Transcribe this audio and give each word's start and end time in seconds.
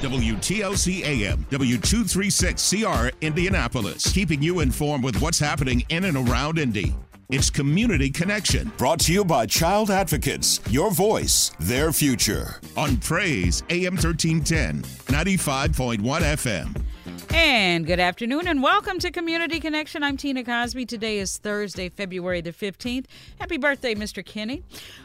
WTLC 0.00 1.02
AM, 1.02 1.44
W236CR, 1.50 3.10
Indianapolis, 3.20 4.12
keeping 4.12 4.40
you 4.40 4.60
informed 4.60 5.02
with 5.02 5.20
what's 5.20 5.40
happening 5.40 5.82
in 5.88 6.04
and 6.04 6.16
around 6.16 6.58
Indy. 6.58 6.94
It's 7.30 7.50
Community 7.50 8.08
Connection, 8.08 8.70
brought 8.78 9.00
to 9.00 9.12
you 9.12 9.24
by 9.24 9.44
Child 9.46 9.90
Advocates, 9.90 10.60
your 10.70 10.92
voice, 10.92 11.50
their 11.58 11.92
future. 11.92 12.60
On 12.76 12.96
Praise, 12.98 13.64
AM 13.70 13.94
1310, 13.96 14.82
95.1 14.82 15.98
FM. 15.98 16.87
And 17.30 17.86
good 17.86 18.00
afternoon 18.00 18.48
and 18.48 18.62
welcome 18.62 18.98
to 19.00 19.10
Community 19.10 19.60
Connection. 19.60 20.02
I'm 20.02 20.16
Tina 20.16 20.42
Cosby. 20.42 20.86
Today 20.86 21.18
is 21.18 21.36
Thursday, 21.36 21.88
February 21.88 22.40
the 22.40 22.52
15th. 22.52 23.04
Happy 23.38 23.58
birthday, 23.58 23.94
Mr. 23.94 24.24
Kenny. 24.24 24.62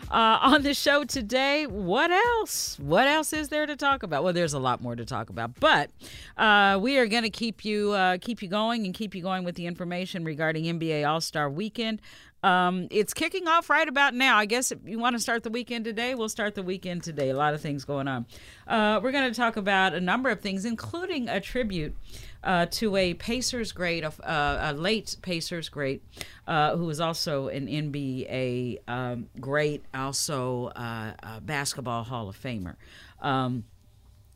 Uh, 0.10 0.40
on 0.42 0.64
the 0.64 0.74
show 0.74 1.04
today, 1.04 1.68
what 1.68 2.12
else? 2.12 2.80
What 2.80 3.08
else 3.08 3.34
is 3.34 3.50
there 3.50 3.66
to 3.66 3.76
talk 3.76 4.04
about? 4.04 4.24
Well, 4.24 4.34
there's 4.34 4.54
a 4.54 4.60
lot 4.60 4.82
more 4.82 4.96
to 4.96 5.06
talk 5.06 5.30
about, 5.30 5.60
but 5.60 5.90
uh, 6.38 6.80
we 6.82 6.98
are 6.98 7.08
going 7.08 7.24
to 7.24 7.30
keep 7.30 7.66
you 7.66 7.92
uh, 7.92 8.18
keep 8.20 8.42
you 8.42 8.48
going 8.48 8.86
and 8.86 8.94
keep 8.94 9.14
you 9.14 9.22
going 9.22 9.44
with 9.44 9.56
the 9.56 9.66
information 9.66 10.24
regarding 10.24 10.66
NBA 10.66 11.08
All 11.08 11.22
Star 11.22 11.50
Weekend. 11.50 12.02
Um, 12.44 12.90
it's 12.92 13.14
kicking 13.14 13.48
off 13.48 13.70
right 13.70 13.88
about 13.88 14.14
now. 14.14 14.38
I 14.38 14.46
guess 14.46 14.72
if 14.72 14.80
you 14.86 15.00
want 15.00 15.16
to 15.16 15.20
start 15.20 15.44
the 15.44 15.50
weekend 15.50 15.86
today, 15.86 16.14
we'll 16.14 16.28
start 16.28 16.56
the 16.56 16.64
weekend 16.64 17.02
today. 17.02 17.30
A 17.30 17.36
lot 17.36 17.54
of 17.54 17.62
things 17.62 17.86
going 17.86 18.10
on. 18.10 18.26
Uh, 18.68 19.00
we're 19.02 19.14
going 19.14 19.32
to 19.32 19.36
talk 19.36 19.56
about 19.56 19.94
a 19.94 20.02
number 20.02 20.30
of 20.30 20.42
things, 20.42 20.66
including 20.66 21.30
a 21.30 21.40
tribute 21.40 21.96
uh, 22.44 22.66
to 22.72 22.98
a 22.98 23.14
Pacers 23.14 23.72
great, 23.72 24.04
uh, 24.04 24.12
a 24.24 24.74
late 24.74 25.16
Pacers 25.22 25.70
great, 25.70 26.04
uh, 26.46 26.76
who 26.76 26.86
was 26.86 27.00
also 27.00 27.48
an 27.48 27.68
NBA 27.68 28.80
um, 28.90 29.30
great, 29.40 29.86
also 29.94 30.68
uh, 30.76 31.14
a 31.24 31.40
basketball 31.40 32.04
Hall 32.04 32.28
of 32.28 32.38
Famer. 32.38 32.76
Um, 33.22 33.64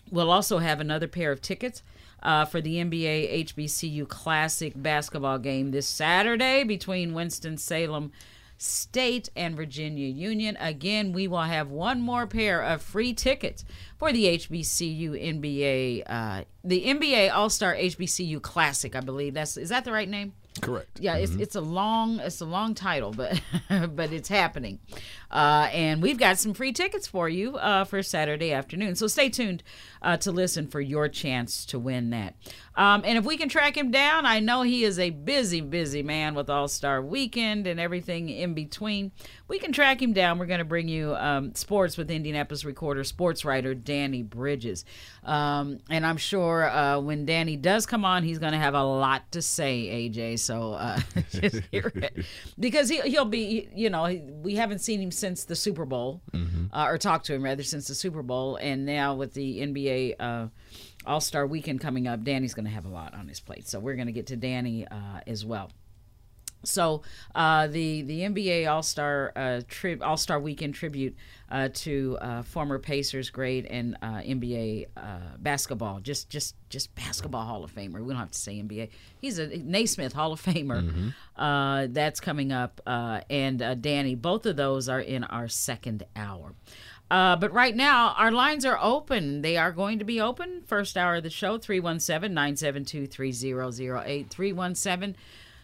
we'll 0.10 0.32
also 0.32 0.60
have 0.60 0.80
another 0.80 1.10
pair 1.10 1.34
of 1.34 1.42
tickets 1.42 1.84
uh, 2.24 2.46
for 2.46 2.62
the 2.62 2.76
NBA 2.76 3.46
HBCU 3.46 4.08
Classic 4.08 4.73
basketball 4.76 5.40
game 5.40 5.72
this 5.72 5.88
Saturday 5.88 6.64
between 6.64 7.14
Winston-Salem 7.14 8.12
State 8.58 9.30
and 9.36 9.56
Virginia 9.56 10.08
Union. 10.08 10.58
Again, 10.59 11.14
we 11.14 11.28
will 11.28 11.42
have 11.42 11.70
one 11.70 12.02
more 12.02 12.26
pair 12.26 12.62
of 12.62 12.82
free 12.82 13.14
tickets 13.14 13.64
for 13.98 14.12
the 14.12 14.26
HBCU 14.26 15.12
NBA, 15.12 16.04
uh, 16.08 16.44
the 16.64 16.86
NBA 16.86 17.32
All 17.32 17.50
Star 17.50 17.76
HBCU 17.76 18.42
Classic. 18.42 18.96
I 18.96 19.02
believe 19.02 19.36
that's 19.36 19.58
is 19.58 19.70
that 19.70 19.86
the 19.86 19.92
right 19.92 20.09
name? 20.09 20.34
Correct. 20.62 21.00
Yeah, 21.00 21.18
it's, 21.18 21.34
mm-hmm. 21.34 21.42
it's 21.42 21.56
a 21.56 21.62
long 21.62 22.20
it's 22.20 22.42
a 22.42 22.46
long 22.46 22.74
title, 22.74 23.12
but 23.12 23.40
but 23.96 24.12
it's 24.12 24.30
happening, 24.30 24.80
uh, 25.30 25.70
and 25.72 26.02
we've 26.02 26.18
got 26.18 26.40
some 26.40 26.54
free 26.54 26.74
tickets 26.74 27.08
for 27.08 27.30
you 27.30 27.58
uh, 27.58 27.84
for 27.84 28.02
Saturday 28.02 28.54
afternoon. 28.54 28.96
So 28.96 29.08
stay 29.08 29.30
tuned 29.30 29.64
uh, 30.02 30.17
to 30.17 30.31
listen 30.31 30.67
for 30.67 30.81
your 30.81 31.08
chance 31.08 31.66
to 31.66 31.80
win 31.80 32.09
that. 32.12 32.36
Um, 32.76 33.02
and 33.06 33.17
if 33.17 33.26
we 33.26 33.38
can 33.38 33.50
track 33.50 33.76
him 33.76 33.90
down, 33.90 34.28
I 34.28 34.40
know 34.40 34.62
he 34.62 34.84
is 34.84 35.00
a 35.00 35.09
busy 35.09 35.62
busy 35.62 36.03
man 36.03 36.36
with 36.36 36.48
All 36.50 36.67
Star 36.67 37.02
Weekend 37.02 37.66
and 37.66 37.80
everything 37.80 38.30
in 38.30 38.53
between. 38.53 39.12
We 39.48 39.58
can 39.58 39.72
track 39.72 40.02
him 40.02 40.14
down. 40.14 40.38
We're 40.38 40.45
going 40.45 40.59
to 40.59 40.66
bring 40.66 40.88
you 40.88 41.16
um, 41.16 41.56
sports 41.56 41.98
with 41.98 42.12
Indianapolis 42.12 42.66
Recorder 42.66 43.03
sports 43.03 43.44
writer 43.44 43.73
Danny 43.73 44.22
Bridges, 44.22 44.86
um, 45.23 45.80
and 45.90 46.06
I'm 46.06 46.18
sure 46.18 46.70
uh, 46.70 47.00
when 47.00 47.25
Danny 47.25 47.56
does 47.56 47.88
come 47.88 48.06
on, 48.06 48.23
he's 48.23 48.38
going 48.38 48.53
to 48.53 48.59
have 48.59 48.75
a 48.75 48.84
lot 48.84 49.31
to 49.31 49.42
say. 49.42 49.88
AJ 49.88 50.40
so 50.40 50.73
uh, 50.73 51.00
just 51.31 51.62
hear 51.72 51.92
it 51.95 52.25
because 52.59 52.90
he 52.90 53.02
he'll 53.02 53.25
be 53.25 53.70
you 53.73 53.90
know 53.90 54.03
we 54.44 54.56
haven't 54.56 54.80
seen 54.80 55.02
him 55.02 55.12
since 55.12 55.45
the 55.45 55.56
Super 55.56 55.86
Bowl 55.86 56.22
mm-hmm. 56.31 56.66
uh, 56.72 56.86
or 56.86 57.00
talked 57.00 57.25
to 57.25 57.34
him 57.34 57.42
rather 57.42 57.64
since 57.64 57.88
the 57.88 57.95
Super 57.95 58.22
Bowl, 58.22 58.58
and 58.58 58.86
now 58.86 59.16
with 59.16 59.34
the 59.34 59.62
NBA. 59.62 59.97
Uh, 60.20 60.48
all 61.06 61.22
Star 61.22 61.48
Weekend 61.48 61.80
coming 61.80 62.08
up, 62.08 62.23
Danny's 62.23 62.53
going 62.53 62.66
to 62.66 62.72
have 62.72 62.86
a 62.86 62.90
lot 62.90 63.14
on 63.14 63.28
his 63.28 63.40
plate. 63.40 63.67
So 63.67 63.80
we're 63.80 63.95
going 63.95 64.08
to 64.08 64.14
get 64.14 64.28
to 64.28 64.36
Danny 64.36 64.88
uh, 64.88 65.22
as 65.26 65.45
well. 65.45 65.72
So 66.64 67.03
uh, 67.36 67.67
the 67.67 68.02
the 68.02 68.22
NBA 68.22 68.69
All 68.69 68.84
Star 68.84 69.31
uh, 69.35 69.62
tri- 69.68 70.00
All 70.02 70.18
Star 70.18 70.40
Weekend 70.40 70.74
tribute 70.74 71.16
uh, 71.50 71.69
to 71.74 72.18
uh, 72.19 72.41
former 72.41 72.80
Pacers 72.80 73.30
great 73.30 73.66
and 73.69 73.96
uh, 74.02 74.18
NBA 74.18 74.88
uh, 74.97 75.02
basketball, 75.40 76.00
just 76.00 76.29
just 76.29 76.56
just 76.69 76.94
basketball 76.96 77.46
Hall 77.46 77.64
of 77.64 77.74
Famer. 77.74 78.03
We 78.03 78.14
don't 78.14 78.18
have 78.18 78.31
to 78.31 78.38
say 78.38 78.62
NBA. 78.62 78.90
He's 79.22 79.40
a 79.40 79.47
Naismith 79.47 80.14
Hall 80.14 80.34
of 80.34 80.41
Famer. 80.41 81.14
Mm-hmm. 81.38 81.94
that's 81.94 82.19
coming 82.19 82.52
up, 82.52 82.81
and 82.85 83.81
Danny. 83.81 84.16
Both 84.16 84.46
of 84.46 84.56
those 84.56 84.90
are 84.90 85.02
in 85.02 85.24
our 85.24 85.47
second 85.47 86.06
hour. 86.16 86.53
But 87.09 87.51
right 87.53 87.75
now, 87.75 88.13
our 88.18 88.31
lines 88.31 88.66
are 88.66 88.78
open. 88.81 89.41
They 89.41 89.57
are 89.57 89.72
going 89.72 90.00
to 90.00 90.06
be 90.06 90.19
open. 90.19 90.62
First 90.66 90.97
hour 90.97 91.16
of 91.16 91.23
the 91.23 91.29
show, 91.29 91.57
317 91.57 92.34
972 92.34 93.07
3008. 93.07 94.29
317 94.29 95.16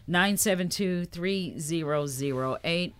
972 0.07 1.05
3008. 1.05 2.95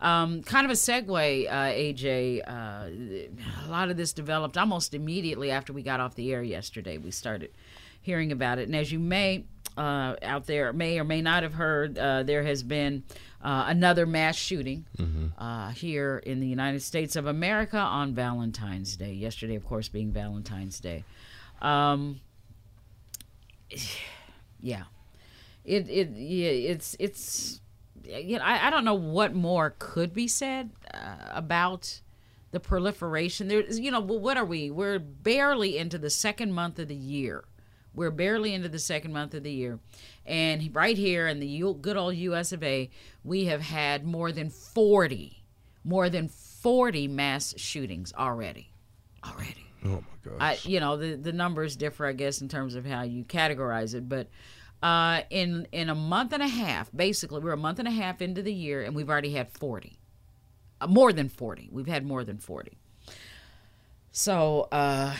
Um, 0.00 0.42
kind 0.42 0.66
of 0.66 0.70
a 0.70 0.74
segue, 0.74 1.48
uh, 1.48 1.52
AJ. 1.52 2.42
Uh, 2.46 3.64
a 3.66 3.70
lot 3.70 3.90
of 3.90 3.96
this 3.96 4.12
developed 4.12 4.58
almost 4.58 4.92
immediately 4.92 5.50
after 5.50 5.72
we 5.72 5.82
got 5.82 6.00
off 6.00 6.14
the 6.14 6.32
air 6.32 6.42
yesterday. 6.42 6.98
We 6.98 7.10
started 7.10 7.50
hearing 8.02 8.30
about 8.30 8.58
it. 8.58 8.66
And 8.66 8.76
as 8.76 8.92
you 8.92 8.98
may 8.98 9.44
uh, 9.76 10.14
out 10.22 10.46
there 10.46 10.72
may 10.72 10.98
or 10.98 11.04
may 11.04 11.22
not 11.22 11.42
have 11.42 11.54
heard, 11.54 11.98
uh, 11.98 12.22
there 12.22 12.42
has 12.42 12.62
been 12.62 13.02
uh, 13.44 13.66
another 13.68 14.06
mass 14.06 14.36
shooting 14.36 14.86
mm-hmm. 14.98 15.26
Uh, 15.38 15.70
here 15.70 16.22
in 16.24 16.40
the 16.40 16.46
United 16.46 16.80
States 16.80 17.14
of 17.14 17.26
America 17.26 17.78
on 17.78 18.14
Valentine's 18.14 18.96
Day. 18.96 19.12
Yesterday, 19.12 19.54
of 19.54 19.66
course, 19.66 19.88
being 19.88 20.10
Valentine's 20.10 20.80
Day. 20.80 21.04
Um, 21.60 22.20
yeah 24.60 24.84
it 25.64 25.88
it 25.88 26.10
yeah, 26.10 26.50
it's 26.50 26.96
it's 26.98 27.60
you 28.04 28.38
know 28.38 28.44
I, 28.44 28.66
I 28.66 28.70
don't 28.70 28.84
know 28.84 28.94
what 28.94 29.34
more 29.34 29.74
could 29.78 30.12
be 30.12 30.28
said 30.28 30.70
uh, 30.92 31.16
about 31.32 32.00
the 32.50 32.60
proliferation 32.60 33.48
there's 33.48 33.80
you 33.80 33.90
know 33.90 34.00
what 34.00 34.36
are 34.36 34.44
we 34.44 34.70
we're 34.70 34.98
barely 34.98 35.78
into 35.78 35.98
the 35.98 36.10
second 36.10 36.52
month 36.52 36.78
of 36.78 36.88
the 36.88 36.94
year 36.94 37.44
we're 37.94 38.10
barely 38.10 38.54
into 38.54 38.68
the 38.68 38.78
second 38.78 39.12
month 39.12 39.34
of 39.34 39.42
the 39.42 39.52
year 39.52 39.78
and 40.26 40.74
right 40.74 40.96
here 40.96 41.26
in 41.26 41.40
the 41.40 41.74
good 41.80 41.96
old 41.96 42.14
us 42.14 42.52
of 42.52 42.62
a 42.62 42.90
we 43.22 43.46
have 43.46 43.60
had 43.60 44.04
more 44.04 44.32
than 44.32 44.50
40 44.50 45.42
more 45.84 46.08
than 46.08 46.28
40 46.28 47.08
mass 47.08 47.54
shootings 47.56 48.12
already 48.16 48.70
already 49.24 49.66
oh 49.84 49.88
my 49.88 50.30
gosh 50.30 50.34
I, 50.64 50.68
you 50.68 50.80
know 50.80 50.96
the, 50.96 51.14
the 51.14 51.32
numbers 51.32 51.76
differ 51.76 52.06
i 52.06 52.12
guess 52.12 52.40
in 52.40 52.48
terms 52.48 52.74
of 52.74 52.84
how 52.86 53.02
you 53.02 53.24
categorize 53.24 53.94
it 53.94 54.08
but 54.08 54.28
uh, 54.84 55.22
in 55.30 55.66
in 55.72 55.88
a 55.88 55.94
month 55.94 56.34
and 56.34 56.42
a 56.42 56.46
half, 56.46 56.90
basically, 56.94 57.40
we're 57.40 57.52
a 57.52 57.56
month 57.56 57.78
and 57.78 57.88
a 57.88 57.90
half 57.90 58.20
into 58.20 58.42
the 58.42 58.52
year, 58.52 58.82
and 58.82 58.94
we've 58.94 59.08
already 59.08 59.32
had 59.32 59.50
forty, 59.50 59.98
uh, 60.78 60.86
more 60.86 61.10
than 61.10 61.30
forty. 61.30 61.70
We've 61.72 61.86
had 61.86 62.04
more 62.04 62.22
than 62.22 62.36
forty. 62.36 62.76
So, 64.12 64.68
uh, 64.70 65.16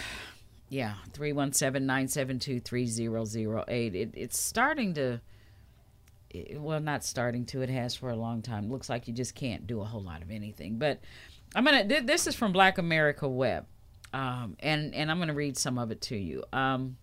yeah, 0.75 0.95
317-972-3008. 1.13 3.95
It, 3.95 4.11
it's 4.15 4.37
starting 4.37 4.95
to. 4.95 5.21
It, 6.31 6.61
well, 6.61 6.81
not 6.81 7.05
starting 7.05 7.47
to. 7.47 7.63
It 7.63 7.71
has 7.71 7.95
for 7.95 8.11
a 8.11 8.17
long 8.17 8.43
time. 8.43 8.69
Looks 8.69 8.89
like 8.89 9.07
you 9.07 9.15
just 9.15 9.37
can't 9.37 9.69
do 9.69 9.83
a 9.83 9.85
whole 9.85 10.03
lot 10.03 10.21
of 10.21 10.33
anything. 10.33 10.79
But 10.79 10.99
I'm 11.55 11.65
gonna. 11.65 11.87
Th- 11.87 12.05
this 12.05 12.27
is 12.27 12.35
from 12.35 12.51
Black 12.51 12.79
America 12.79 13.29
Web, 13.29 13.67
um, 14.13 14.57
and 14.59 14.93
and 14.97 15.13
I'm 15.13 15.21
gonna 15.21 15.33
read 15.33 15.57
some 15.57 15.79
of 15.79 15.93
it 15.93 16.01
to 16.03 16.17
you. 16.17 16.43
Um, 16.53 16.97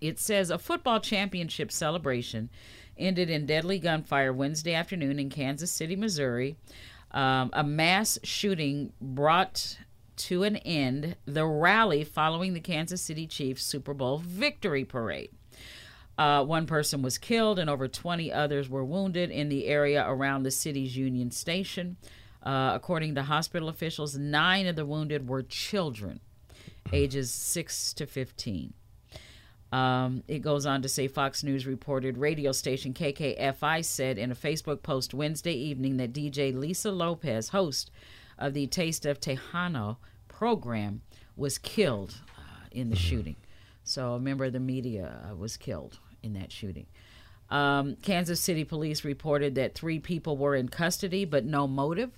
it 0.00 0.18
says 0.18 0.50
a 0.50 0.58
football 0.58 0.98
championship 0.98 1.70
celebration 1.70 2.50
ended 2.98 3.30
in 3.30 3.46
deadly 3.46 3.78
gunfire 3.78 4.32
Wednesday 4.32 4.74
afternoon 4.74 5.20
in 5.20 5.30
Kansas 5.30 5.70
City, 5.70 5.94
Missouri. 5.94 6.56
Um, 7.12 7.50
a 7.52 7.62
mass 7.62 8.18
shooting 8.24 8.92
brought 9.00 9.78
to 10.16 10.42
an 10.42 10.56
end 10.58 11.16
the 11.24 11.46
rally 11.46 12.04
following 12.04 12.54
the 12.54 12.60
Kansas 12.60 13.00
City 13.02 13.26
Chiefs 13.26 13.62
Super 13.62 13.94
Bowl 13.94 14.18
victory 14.18 14.84
parade. 14.84 15.30
Uh, 16.18 16.44
one 16.44 16.66
person 16.66 17.02
was 17.02 17.18
killed 17.18 17.58
and 17.58 17.70
over 17.70 17.88
20 17.88 18.32
others 18.32 18.68
were 18.68 18.84
wounded 18.84 19.30
in 19.30 19.48
the 19.48 19.66
area 19.66 20.04
around 20.06 20.42
the 20.42 20.50
city's 20.50 20.96
Union 20.96 21.30
Station. 21.30 21.96
Uh, 22.42 22.72
according 22.74 23.14
to 23.14 23.22
hospital 23.22 23.68
officials, 23.68 24.16
nine 24.16 24.66
of 24.66 24.76
the 24.76 24.84
wounded 24.84 25.28
were 25.28 25.42
children, 25.42 26.20
ages 26.92 27.30
6 27.30 27.94
to 27.94 28.06
15. 28.06 28.74
Um, 29.72 30.22
it 30.28 30.40
goes 30.40 30.66
on 30.66 30.82
to 30.82 30.88
say 30.88 31.08
Fox 31.08 31.42
News 31.42 31.66
reported 31.66 32.18
radio 32.18 32.52
station 32.52 32.92
KKFI 32.92 33.82
said 33.84 34.18
in 34.18 34.30
a 34.30 34.34
Facebook 34.34 34.82
post 34.82 35.14
Wednesday 35.14 35.54
evening 35.54 35.96
that 35.96 36.12
DJ 36.12 36.54
Lisa 36.54 36.92
Lopez, 36.92 37.48
host 37.48 37.90
of 38.38 38.52
the 38.52 38.66
Taste 38.66 39.06
of 39.06 39.18
Tejano 39.18 39.96
program, 40.42 41.02
was 41.36 41.56
killed 41.56 42.16
uh, 42.36 42.66
in 42.72 42.90
the 42.90 42.96
mm-hmm. 42.96 43.00
shooting. 43.00 43.36
So 43.84 44.14
a 44.14 44.18
member 44.18 44.46
of 44.46 44.52
the 44.52 44.58
media 44.58 45.20
uh, 45.30 45.36
was 45.36 45.56
killed 45.56 46.00
in 46.20 46.32
that 46.32 46.50
shooting. 46.50 46.86
Um, 47.48 47.94
Kansas 48.02 48.40
City 48.40 48.64
police 48.64 49.04
reported 49.04 49.54
that 49.54 49.76
three 49.76 50.00
people 50.00 50.36
were 50.36 50.56
in 50.56 50.68
custody, 50.68 51.24
but 51.24 51.44
no 51.44 51.68
motive 51.68 52.10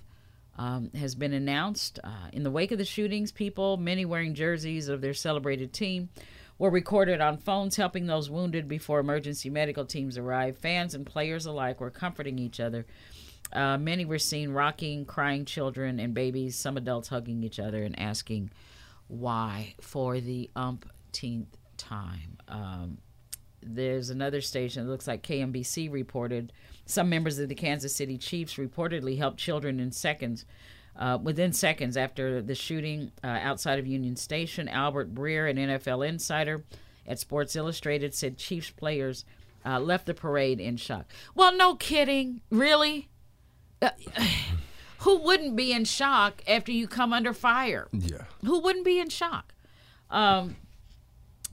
um, 0.57 0.89
has 0.95 1.13
been 1.13 1.33
announced. 1.33 1.99
Uh, 2.03 2.29
in 2.33 2.41
the 2.41 2.49
wake 2.49 2.71
of 2.71 2.79
the 2.79 2.83
shootings, 2.83 3.31
people, 3.31 3.77
many 3.77 4.05
wearing 4.05 4.33
jerseys 4.33 4.87
of 4.89 5.01
their 5.01 5.13
celebrated 5.13 5.71
team, 5.71 6.09
were 6.57 6.71
recorded 6.71 7.21
on 7.21 7.37
phones 7.37 7.75
helping 7.75 8.07
those 8.07 8.27
wounded 8.27 8.67
before 8.67 8.99
emergency 8.99 9.51
medical 9.51 9.85
teams 9.85 10.17
arrived. 10.17 10.57
Fans 10.57 10.95
and 10.95 11.05
players 11.05 11.45
alike 11.45 11.79
were 11.79 11.91
comforting 11.91 12.39
each 12.39 12.59
other. 12.59 12.87
Uh, 13.53 13.77
many 13.77 14.05
were 14.05 14.19
seen 14.19 14.51
rocking, 14.51 15.05
crying 15.05 15.45
children 15.45 15.99
and 15.99 16.13
babies, 16.13 16.55
some 16.55 16.77
adults 16.77 17.09
hugging 17.09 17.43
each 17.43 17.59
other 17.59 17.83
and 17.83 17.97
asking 17.99 18.51
why 19.07 19.75
for 19.79 20.19
the 20.19 20.49
umpteenth 20.55 21.57
time. 21.77 22.37
Um, 22.47 22.97
there's 23.61 24.09
another 24.09 24.41
station, 24.41 24.85
it 24.85 24.89
looks 24.89 25.07
like 25.07 25.23
KMBC 25.23 25.91
reported 25.91 26.51
some 26.85 27.09
members 27.09 27.39
of 27.39 27.49
the 27.49 27.55
Kansas 27.55 27.95
City 27.95 28.17
Chiefs 28.17 28.55
reportedly 28.55 29.17
helped 29.17 29.37
children 29.37 29.79
in 29.79 29.91
seconds. 29.91 30.45
Uh, 30.97 31.17
within 31.21 31.51
seconds 31.51 31.97
after 31.97 32.41
the 32.41 32.55
shooting 32.55 33.11
uh, 33.21 33.27
outside 33.27 33.79
of 33.79 33.85
Union 33.85 34.15
Station, 34.15 34.69
Albert 34.69 35.13
Breer, 35.13 35.49
an 35.49 35.57
NFL 35.57 36.07
insider 36.07 36.63
at 37.05 37.19
Sports 37.19 37.53
Illustrated, 37.55 38.13
said 38.13 38.37
Chiefs 38.37 38.69
players 38.69 39.25
uh, 39.65 39.79
left 39.79 40.05
the 40.05 40.13
parade 40.13 40.61
in 40.61 40.77
shock. 40.77 41.11
Well, 41.33 41.55
no 41.57 41.75
kidding. 41.75 42.39
Really? 42.49 43.09
Uh, 43.81 43.89
who 44.99 45.17
wouldn't 45.19 45.55
be 45.55 45.71
in 45.71 45.85
shock 45.85 46.41
after 46.47 46.71
you 46.71 46.87
come 46.87 47.13
under 47.13 47.33
fire? 47.33 47.87
Yeah. 47.91 48.23
Who 48.43 48.59
wouldn't 48.59 48.85
be 48.85 48.99
in 48.99 49.09
shock? 49.09 49.53
Um, 50.09 50.55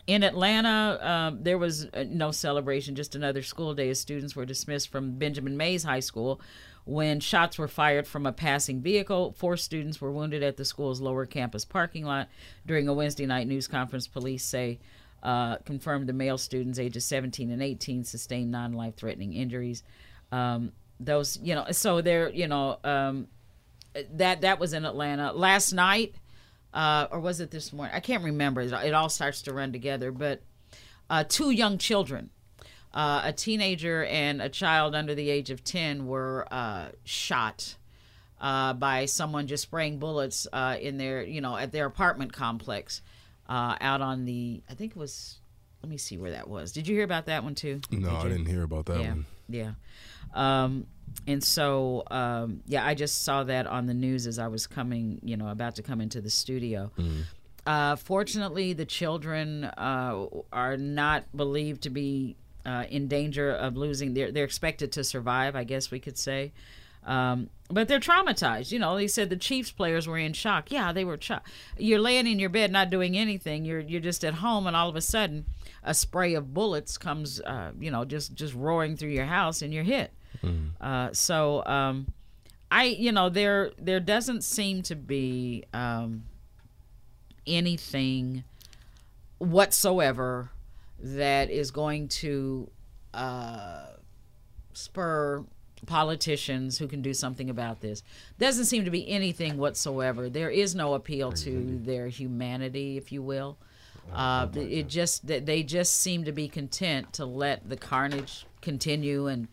in 0.07 0.23
Atlanta, 0.23 0.99
um, 1.01 1.43
there 1.43 1.59
was 1.59 1.87
uh, 1.87 2.05
no 2.09 2.33
celebration, 2.33 2.95
just 2.95 3.15
another 3.15 3.43
school 3.43 3.75
day 3.75 3.91
as 3.91 4.01
students 4.01 4.35
were 4.35 4.45
dismissed 4.45 4.89
from 4.91 5.19
Benjamin 5.19 5.57
Mays 5.57 5.85
High 5.85 6.01
School 6.01 6.41
when 6.85 7.21
shots 7.21 7.59
were 7.59 7.69
fired 7.69 8.07
from 8.07 8.27
a 8.27 8.33
passing 8.33 8.81
vehicle. 8.81 9.33
Four 9.39 9.57
students 9.57 10.01
were 10.01 10.11
wounded 10.11 10.43
at 10.43 10.57
the 10.57 10.65
school's 10.65 11.01
lower 11.01 11.27
campus 11.27 11.65
parking 11.65 12.05
lot 12.05 12.29
during 12.67 12.89
a 12.89 12.93
Wednesday 12.93 13.27
night 13.27 13.47
news 13.47 13.69
conference. 13.69 14.09
Police 14.09 14.45
say 14.45 14.81
uh, 15.23 15.57
confirmed 15.59 16.09
the 16.09 16.13
male 16.13 16.39
students, 16.39 16.79
ages 16.79 17.05
17 17.05 17.51
and 17.51 17.63
18, 17.63 18.05
sustained 18.05 18.51
non 18.51 18.73
life 18.73 18.97
threatening 18.97 19.35
injuries. 19.35 19.85
Um, 20.33 20.73
those, 21.01 21.39
you 21.43 21.55
know, 21.55 21.67
so 21.73 22.01
they're, 22.01 22.31
you 22.31 22.49
know, 22.49 22.79
um, 22.85 23.29
that 24.15 24.41
that 24.41 24.59
was 24.59 24.73
in 24.73 24.85
Atlanta 24.85 25.33
last 25.33 25.73
night 25.73 26.15
uh, 26.75 27.07
or 27.11 27.21
was 27.21 27.41
it 27.41 27.51
this 27.51 27.73
morning? 27.73 27.95
I 27.95 28.01
can't 28.01 28.25
remember. 28.25 28.61
It 28.63 28.95
all 28.95 29.09
starts 29.09 29.43
to 29.43 29.53
run 29.53 29.73
together. 29.73 30.11
But 30.11 30.43
uh, 31.11 31.25
two 31.29 31.51
young 31.51 31.79
children, 31.79 32.31
uh, 32.95 33.23
a 33.25 33.33
teenager 33.33 34.05
and 34.05 34.41
a 34.41 34.49
child 34.49 34.95
under 34.95 35.15
the 35.15 35.29
age 35.31 35.51
of 35.51 35.65
10, 35.65 36.07
were 36.07 36.47
uh, 36.51 36.89
shot 37.05 37.77
uh, 38.41 38.73
by 38.73 39.05
someone 39.05 39.47
just 39.47 39.65
spraying 39.65 39.99
bullets 39.99 40.47
uh, 40.53 40.77
in 40.81 40.97
their, 40.97 41.23
you 41.23 41.41
know, 41.41 41.57
at 41.57 41.73
their 41.73 41.87
apartment 41.87 42.33
complex 42.33 43.03
out 43.49 44.01
on 44.01 44.25
the, 44.25 44.63
I 44.71 44.73
think 44.73 44.93
it 44.93 44.99
was, 44.99 45.39
let 45.83 45.91
me 45.91 45.99
see 45.99 46.17
where 46.17 46.31
that 46.31 46.49
was. 46.49 46.73
Did 46.73 46.89
you 46.89 46.95
hear 46.95 47.05
about 47.05 47.27
that 47.27 47.45
one 47.45 47.55
too? 47.55 47.83
No, 47.91 48.17
I 48.17 48.23
didn't 48.23 48.47
hear 48.47 48.63
about 48.63 48.87
that 48.87 49.01
yeah. 49.01 49.09
one. 49.09 49.27
Yeah. 49.55 49.73
Um, 50.35 50.87
and 51.27 51.43
so 51.43 52.03
um, 52.11 52.63
yeah 52.67 52.85
i 52.85 52.95
just 52.95 53.23
saw 53.23 53.45
that 53.45 53.67
on 53.67 53.87
the 53.87 53.95
news 53.95 54.27
as 54.27 54.39
i 54.39 54.49
was 54.49 54.67
coming 54.67 55.21
you 55.23 55.37
know 55.37 55.49
about 55.49 55.75
to 55.77 55.83
come 55.83 56.01
into 56.01 56.21
the 56.21 56.31
studio 56.31 56.91
mm. 56.99 57.23
uh, 57.67 57.97
fortunately 57.97 58.73
the 58.73 58.85
children 58.85 59.65
uh, 59.65 60.27
are 60.53 60.77
not 60.77 61.25
believed 61.37 61.83
to 61.83 61.91
be 61.91 62.37
uh, 62.65 62.85
in 62.91 63.09
danger 63.09 63.51
of 63.51 63.77
losing 63.77 64.15
they're, 64.15 64.33
they're 64.33 64.45
expected 64.45 64.93
to 64.93 65.05
survive 65.05 65.55
i 65.55 65.65
guess 65.65 65.91
we 65.91 66.01
could 66.01 66.19
say 66.19 66.53
um, 67.05 67.51
but 67.69 67.89
they're 67.89 68.01
traumatized. 68.01 68.71
You 68.71 68.79
know, 68.79 68.97
they 68.97 69.09
said 69.09 69.31
the 69.31 69.37
Chiefs 69.37 69.71
players 69.71 70.07
were 70.07 70.19
in 70.19 70.33
shock. 70.35 70.71
Yeah, 70.71 70.93
they 70.93 71.05
were 71.05 71.19
shocked. 71.21 71.49
You're 71.79 71.99
laying 71.99 72.27
in 72.27 72.39
your 72.39 72.51
bed, 72.51 72.71
not 72.71 72.91
doing 72.91 73.17
anything. 73.17 73.65
You're 73.65 73.81
you're 73.81 74.01
just 74.01 74.25
at 74.25 74.35
home, 74.35 74.67
and 74.67 74.77
all 74.77 74.89
of 74.89 74.97
a 74.97 75.01
sudden, 75.01 75.47
a 75.83 75.95
spray 75.95 76.35
of 76.35 76.53
bullets 76.53 76.99
comes, 76.99 77.41
uh, 77.41 77.73
you 77.79 77.91
know, 77.91 78.05
just 78.05 78.35
just 78.35 78.55
roaring 78.55 78.97
through 78.97 79.11
your 79.11 79.27
house, 79.27 79.63
and 79.63 79.73
you're 79.73 79.85
hit. 79.85 80.13
Mm. 80.43 80.71
Uh, 80.81 81.13
so 81.13 81.65
um, 81.65 82.07
I, 82.71 82.85
you 82.85 83.13
know, 83.13 83.29
there 83.29 83.73
there 83.79 84.01
doesn't 84.01 84.45
seem 84.45 84.83
to 84.83 84.97
be 84.97 85.65
um, 85.73 86.25
anything 87.47 88.45
whatsoever 89.39 90.51
that 90.99 91.51
is 91.51 91.71
going 91.71 92.09
to 92.09 92.71
uh, 93.13 93.87
spur 94.73 95.45
politicians 95.87 96.79
who 96.79 96.87
can 96.87 97.03
do 97.03 97.13
something 97.13 97.51
about 97.51 97.81
this. 97.81 98.03
Doesn't 98.39 98.67
seem 98.67 98.85
to 98.85 98.91
be 98.91 99.09
anything 99.09 99.59
whatsoever. 99.59 100.29
There 100.29 100.51
is 100.51 100.75
no 100.75 100.95
appeal 100.95 101.33
to 101.33 101.81
their 101.85 102.09
humanity, 102.09 102.97
if 102.97 103.13
you 103.13 103.23
will. 103.23 103.59
Uh, 104.13 104.49
it 104.55 104.89
just 104.89 105.27
they 105.27 105.63
just 105.63 105.97
seem 106.01 106.25
to 106.25 106.33
be 106.33 106.49
content 106.49 107.13
to 107.15 107.25
let 107.25 107.69
the 107.69 107.77
carnage 107.77 108.47
continue 108.61 109.27
and 109.27 109.49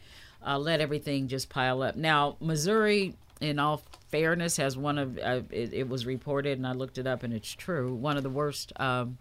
uh, 0.45 0.57
let 0.57 0.81
everything 0.81 1.27
just 1.27 1.49
pile 1.49 1.81
up. 1.81 1.95
Now, 1.95 2.35
Missouri, 2.39 3.15
in 3.39 3.59
all 3.59 3.83
fairness, 4.09 4.57
has 4.57 4.77
one 4.77 4.97
of 4.97 5.17
uh, 5.17 5.41
it, 5.49 5.73
it, 5.73 5.89
was 5.89 6.05
reported, 6.05 6.57
and 6.57 6.67
I 6.67 6.73
looked 6.73 6.97
it 6.97 7.07
up, 7.07 7.23
and 7.23 7.33
it's 7.33 7.53
true. 7.53 7.93
One 7.93 8.17
of 8.17 8.23
the 8.23 8.29
worst. 8.29 8.73
Um, 8.77 9.17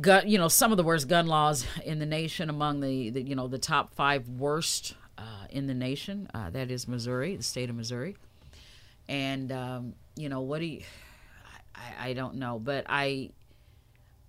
gun, 0.00 0.28
you 0.28 0.38
know, 0.38 0.48
some 0.48 0.72
of 0.72 0.76
the 0.76 0.84
worst 0.84 1.08
gun 1.08 1.26
laws 1.26 1.66
in 1.84 1.98
the 1.98 2.06
nation, 2.06 2.50
among 2.50 2.80
the, 2.80 3.10
the 3.10 3.22
you 3.22 3.34
know 3.34 3.48
the 3.48 3.58
top 3.58 3.94
five 3.94 4.28
worst 4.28 4.94
uh, 5.18 5.46
in 5.50 5.66
the 5.66 5.74
nation. 5.74 6.28
Uh, 6.34 6.50
that 6.50 6.70
is 6.70 6.88
Missouri, 6.88 7.36
the 7.36 7.42
state 7.42 7.70
of 7.70 7.76
Missouri. 7.76 8.16
And 9.08 9.50
um, 9.52 9.94
you 10.16 10.28
know 10.28 10.40
what 10.40 10.60
do 10.60 10.66
you? 10.66 10.82
I, 11.74 12.10
I 12.10 12.12
don't 12.12 12.36
know, 12.36 12.58
but 12.58 12.84
I 12.88 13.30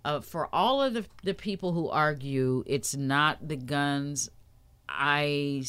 uh, 0.05 0.19
for 0.21 0.49
all 0.53 0.81
of 0.81 0.93
the, 0.93 1.05
the 1.23 1.33
people 1.33 1.71
who 1.71 1.89
argue 1.89 2.63
it's 2.67 2.95
not 2.95 3.47
the 3.47 3.55
guns 3.55 4.29
I, 4.87 5.63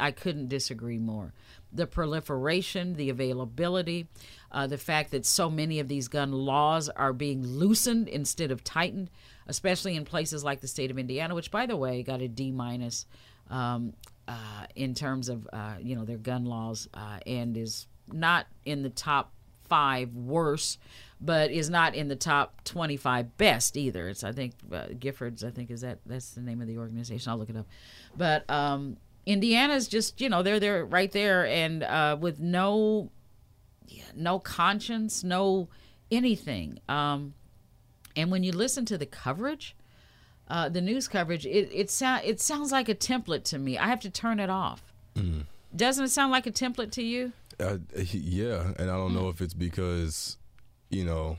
I 0.00 0.10
couldn't 0.10 0.48
disagree 0.48 0.98
more. 0.98 1.32
The 1.72 1.86
proliferation, 1.86 2.94
the 2.94 3.10
availability, 3.10 4.06
uh, 4.50 4.66
the 4.66 4.78
fact 4.78 5.10
that 5.10 5.26
so 5.26 5.50
many 5.50 5.80
of 5.80 5.88
these 5.88 6.08
gun 6.08 6.32
laws 6.32 6.88
are 6.88 7.12
being 7.12 7.46
loosened 7.46 8.08
instead 8.08 8.50
of 8.50 8.64
tightened, 8.64 9.10
especially 9.46 9.96
in 9.96 10.04
places 10.04 10.44
like 10.44 10.60
the 10.60 10.68
state 10.68 10.90
of 10.90 10.98
Indiana, 10.98 11.34
which, 11.34 11.50
by 11.50 11.66
the 11.66 11.76
way, 11.76 12.02
got 12.02 12.22
a 12.22 12.28
D 12.28 12.52
minus 12.52 13.06
um, 13.50 13.92
uh, 14.28 14.66
in 14.74 14.94
terms 14.94 15.28
of 15.28 15.46
uh, 15.52 15.74
you 15.80 15.96
know 15.96 16.04
their 16.04 16.18
gun 16.18 16.44
laws, 16.44 16.88
uh, 16.94 17.18
and 17.26 17.56
is 17.56 17.86
not 18.12 18.46
in 18.64 18.82
the 18.82 18.90
top 18.90 19.32
five 19.68 20.14
worst, 20.14 20.78
but 21.20 21.50
is 21.50 21.70
not 21.70 21.94
in 21.94 22.08
the 22.08 22.16
top 22.16 22.62
25 22.64 23.36
best 23.36 23.76
either. 23.76 24.08
It's 24.08 24.24
I 24.24 24.32
think 24.32 24.54
uh, 24.72 24.86
Giffords. 24.88 25.44
I 25.44 25.50
think 25.50 25.70
is 25.70 25.80
that 25.82 25.98
that's 26.06 26.30
the 26.30 26.40
name 26.40 26.60
of 26.60 26.66
the 26.66 26.78
organization. 26.78 27.30
I'll 27.30 27.38
look 27.38 27.50
it 27.50 27.56
up. 27.56 27.66
But 28.16 28.48
um, 28.50 28.96
Indiana's 29.26 29.88
just 29.88 30.20
you 30.20 30.28
know 30.28 30.42
they're 30.42 30.60
there 30.60 30.84
right 30.84 31.10
there 31.10 31.46
and 31.46 31.82
uh, 31.82 32.16
with 32.20 32.40
no 32.40 33.10
yeah, 33.88 34.04
no 34.14 34.38
conscience, 34.38 35.24
no 35.24 35.68
anything. 36.10 36.78
Um, 36.88 37.34
and 38.16 38.30
when 38.30 38.42
you 38.42 38.52
listen 38.52 38.84
to 38.86 38.98
the 38.98 39.06
coverage, 39.06 39.76
uh, 40.48 40.68
the 40.68 40.80
news 40.80 41.08
coverage, 41.08 41.46
it 41.46 41.70
it 41.72 41.90
sound 41.90 42.22
it 42.24 42.40
sounds 42.40 42.72
like 42.72 42.88
a 42.88 42.94
template 42.94 43.44
to 43.44 43.58
me. 43.58 43.78
I 43.78 43.88
have 43.88 44.00
to 44.00 44.10
turn 44.10 44.40
it 44.40 44.50
off. 44.50 44.82
Mm. 45.14 45.44
Doesn't 45.74 46.04
it 46.04 46.10
sound 46.10 46.32
like 46.32 46.46
a 46.46 46.52
template 46.52 46.92
to 46.92 47.02
you? 47.02 47.32
Uh, 47.58 47.78
yeah, 48.12 48.72
and 48.78 48.90
I 48.90 48.96
don't 48.96 49.12
mm. 49.12 49.20
know 49.20 49.28
if 49.28 49.40
it's 49.40 49.54
because, 49.54 50.36
you 50.90 51.04
know, 51.04 51.36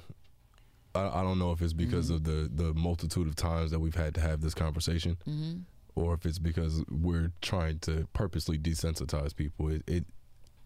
I, 0.93 1.19
I 1.19 1.23
don't 1.23 1.39
know 1.39 1.51
if 1.51 1.61
it's 1.61 1.73
because 1.73 2.07
mm-hmm. 2.07 2.15
of 2.15 2.23
the 2.23 2.63
the 2.63 2.73
multitude 2.73 3.27
of 3.27 3.35
times 3.35 3.71
that 3.71 3.79
we've 3.79 3.95
had 3.95 4.15
to 4.15 4.21
have 4.21 4.41
this 4.41 4.53
conversation. 4.53 5.17
Mm-hmm 5.27 5.59
or 5.95 6.13
if 6.13 6.25
it's 6.25 6.39
because 6.39 6.83
we're 6.89 7.31
trying 7.41 7.79
to 7.79 8.07
purposely 8.13 8.57
desensitize 8.57 9.35
people. 9.35 9.69
It, 9.69 9.83
it 9.87 10.05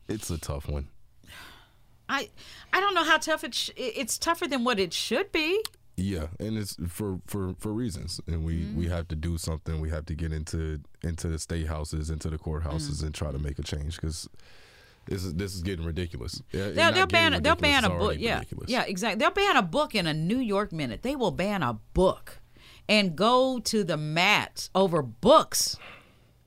it's 0.07 0.29
a 0.29 0.37
tough 0.37 0.67
one. 0.67 0.87
I 2.07 2.29
I 2.73 2.79
don't 2.79 2.95
know 2.95 3.03
how 3.03 3.17
tough 3.17 3.43
it 3.43 3.53
sh- 3.53 3.69
it's 3.77 4.17
tougher 4.17 4.47
than 4.47 4.63
what 4.63 4.79
it 4.79 4.93
should 4.93 5.31
be. 5.31 5.63
Yeah, 5.99 6.27
and 6.39 6.57
it's 6.57 6.75
for 6.87 7.19
for 7.27 7.55
for 7.59 7.73
reasons, 7.73 8.21
and 8.27 8.43
we 8.43 8.61
mm. 8.61 8.75
we 8.75 8.87
have 8.87 9.07
to 9.09 9.15
do 9.15 9.37
something. 9.37 9.79
We 9.81 9.89
have 9.89 10.05
to 10.07 10.15
get 10.15 10.31
into 10.31 10.81
into 11.03 11.27
the 11.27 11.39
state 11.39 11.67
houses, 11.67 12.09
into 12.09 12.29
the 12.29 12.37
courthouses, 12.37 13.01
mm. 13.01 13.03
and 13.03 13.15
try 13.15 13.31
to 13.31 13.39
make 13.39 13.59
a 13.59 13.63
change 13.63 13.95
because. 13.95 14.29
This 15.07 15.23
is 15.23 15.33
this 15.33 15.55
is 15.55 15.63
getting 15.63 15.85
ridiculous. 15.85 16.43
They'll, 16.51 16.91
they'll 16.91 17.07
ban 17.07 17.41
they'll 17.41 17.55
ban 17.55 17.83
a 17.83 17.89
book. 17.89 18.17
Yeah, 18.19 18.35
ridiculous. 18.35 18.69
yeah, 18.69 18.83
exactly. 18.83 19.17
They'll 19.17 19.31
ban 19.31 19.55
a 19.55 19.63
book 19.63 19.95
in 19.95 20.05
a 20.05 20.13
New 20.13 20.37
York 20.37 20.71
minute. 20.71 21.01
They 21.01 21.15
will 21.15 21.31
ban 21.31 21.63
a 21.63 21.79
book 21.95 22.39
and 22.89 23.15
go 23.15 23.59
to 23.59 23.83
the 23.83 23.95
mats 23.95 24.69
over 24.75 25.01
books. 25.01 25.77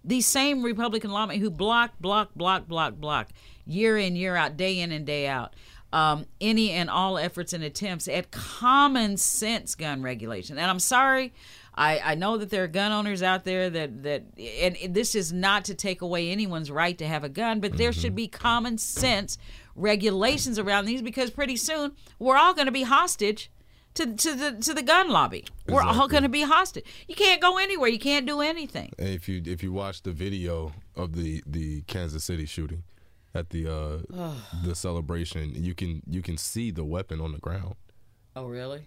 These 0.04 0.26
same 0.26 0.62
Republican 0.62 1.11
lawmen 1.11 1.38
who 1.38 1.50
block, 1.50 1.92
block, 2.00 2.35
block, 2.35 2.66
block, 2.66 2.94
block, 2.94 3.28
year 3.64 3.97
in, 3.97 4.16
year 4.16 4.35
out, 4.35 4.56
day 4.56 4.80
in 4.80 4.90
and 4.90 5.06
day 5.06 5.28
out, 5.28 5.54
um, 5.92 6.25
any 6.40 6.70
and 6.70 6.88
all 6.88 7.18
efforts 7.18 7.52
and 7.52 7.62
attempts 7.62 8.08
at 8.08 8.30
common 8.30 9.16
sense 9.16 9.75
gun 9.75 10.02
regulation. 10.02 10.58
And 10.58 10.70
I'm 10.70 10.80
sorry, 10.80 11.32
I, 11.75 12.00
I 12.04 12.14
know 12.14 12.38
that 12.38 12.50
there 12.50 12.64
are 12.64 12.68
gun 12.68 12.92
owners 12.92 13.22
out 13.22 13.44
there 13.44 13.70
that, 13.70 14.02
that 14.02 14.25
and 14.38 14.94
this 14.94 15.14
is 15.14 15.32
not 15.32 15.64
to 15.66 15.75
take 15.75 16.02
away 16.02 16.30
anyone's 16.30 16.70
right 16.70 16.96
to 16.99 17.06
have 17.06 17.25
a 17.25 17.28
gun, 17.28 17.61
but 17.61 17.76
there 17.76 17.90
mm-hmm. 17.90 18.00
should 18.00 18.14
be 18.14 18.28
common 18.28 18.78
sense 18.78 19.38
regulations 19.75 20.58
around 20.58 20.84
these 20.84 21.02
because 21.02 21.30
pretty 21.30 21.56
soon 21.56 21.92
we're 22.18 22.37
all 22.37 22.54
going 22.54 22.66
to 22.66 22.72
be 22.72 22.82
hostage 22.82 23.50
to, 23.94 24.14
to 24.14 24.34
the 24.34 24.52
to 24.52 24.72
the 24.75 24.82
gun 24.82 25.11
lobby. 25.11 25.44
We're 25.68 25.82
all 25.82 26.08
going 26.08 26.22
to 26.22 26.28
be 26.28 26.42
hostage. 26.42 26.84
You 27.06 27.14
can't 27.14 27.42
go 27.42 27.58
anywhere. 27.58 27.90
You 27.90 27.99
can't 27.99 28.26
do 28.26 28.40
anything. 28.40 28.90
And 28.99 29.08
if 29.08 29.28
you 29.28 29.42
if 29.44 29.62
you 29.62 29.72
watch 29.72 30.02
the 30.02 30.12
video 30.12 30.72
of 30.96 31.14
the 31.14 31.42
the 31.46 31.82
Kansas 31.82 32.25
City 32.25 32.46
shooting 32.46 32.84
at 33.34 33.50
the 33.50 33.66
uh 33.66 34.32
the 34.64 34.74
celebration, 34.74 35.54
you 35.54 35.74
can 35.74 36.02
you 36.08 36.22
can 36.22 36.36
see 36.36 36.70
the 36.70 36.84
weapon 36.84 37.20
on 37.20 37.32
the 37.32 37.38
ground. 37.38 37.74
Oh, 38.36 38.46
really? 38.46 38.86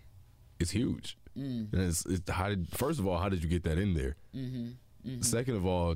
It's 0.59 0.71
huge. 0.71 1.17
Mm. 1.37 1.71
And 1.73 1.81
it's, 1.81 2.05
it's 2.05 2.29
how 2.31 2.49
did 2.49 2.67
first 2.69 2.99
of 2.99 3.05
all 3.07 3.17
how 3.17 3.29
did 3.29 3.43
you 3.43 3.49
get 3.49 3.63
that 3.63 3.77
in 3.77 3.93
there? 3.93 4.15
Mm-hmm. 4.35 5.21
Second 5.21 5.55
of 5.55 5.65
all, 5.65 5.95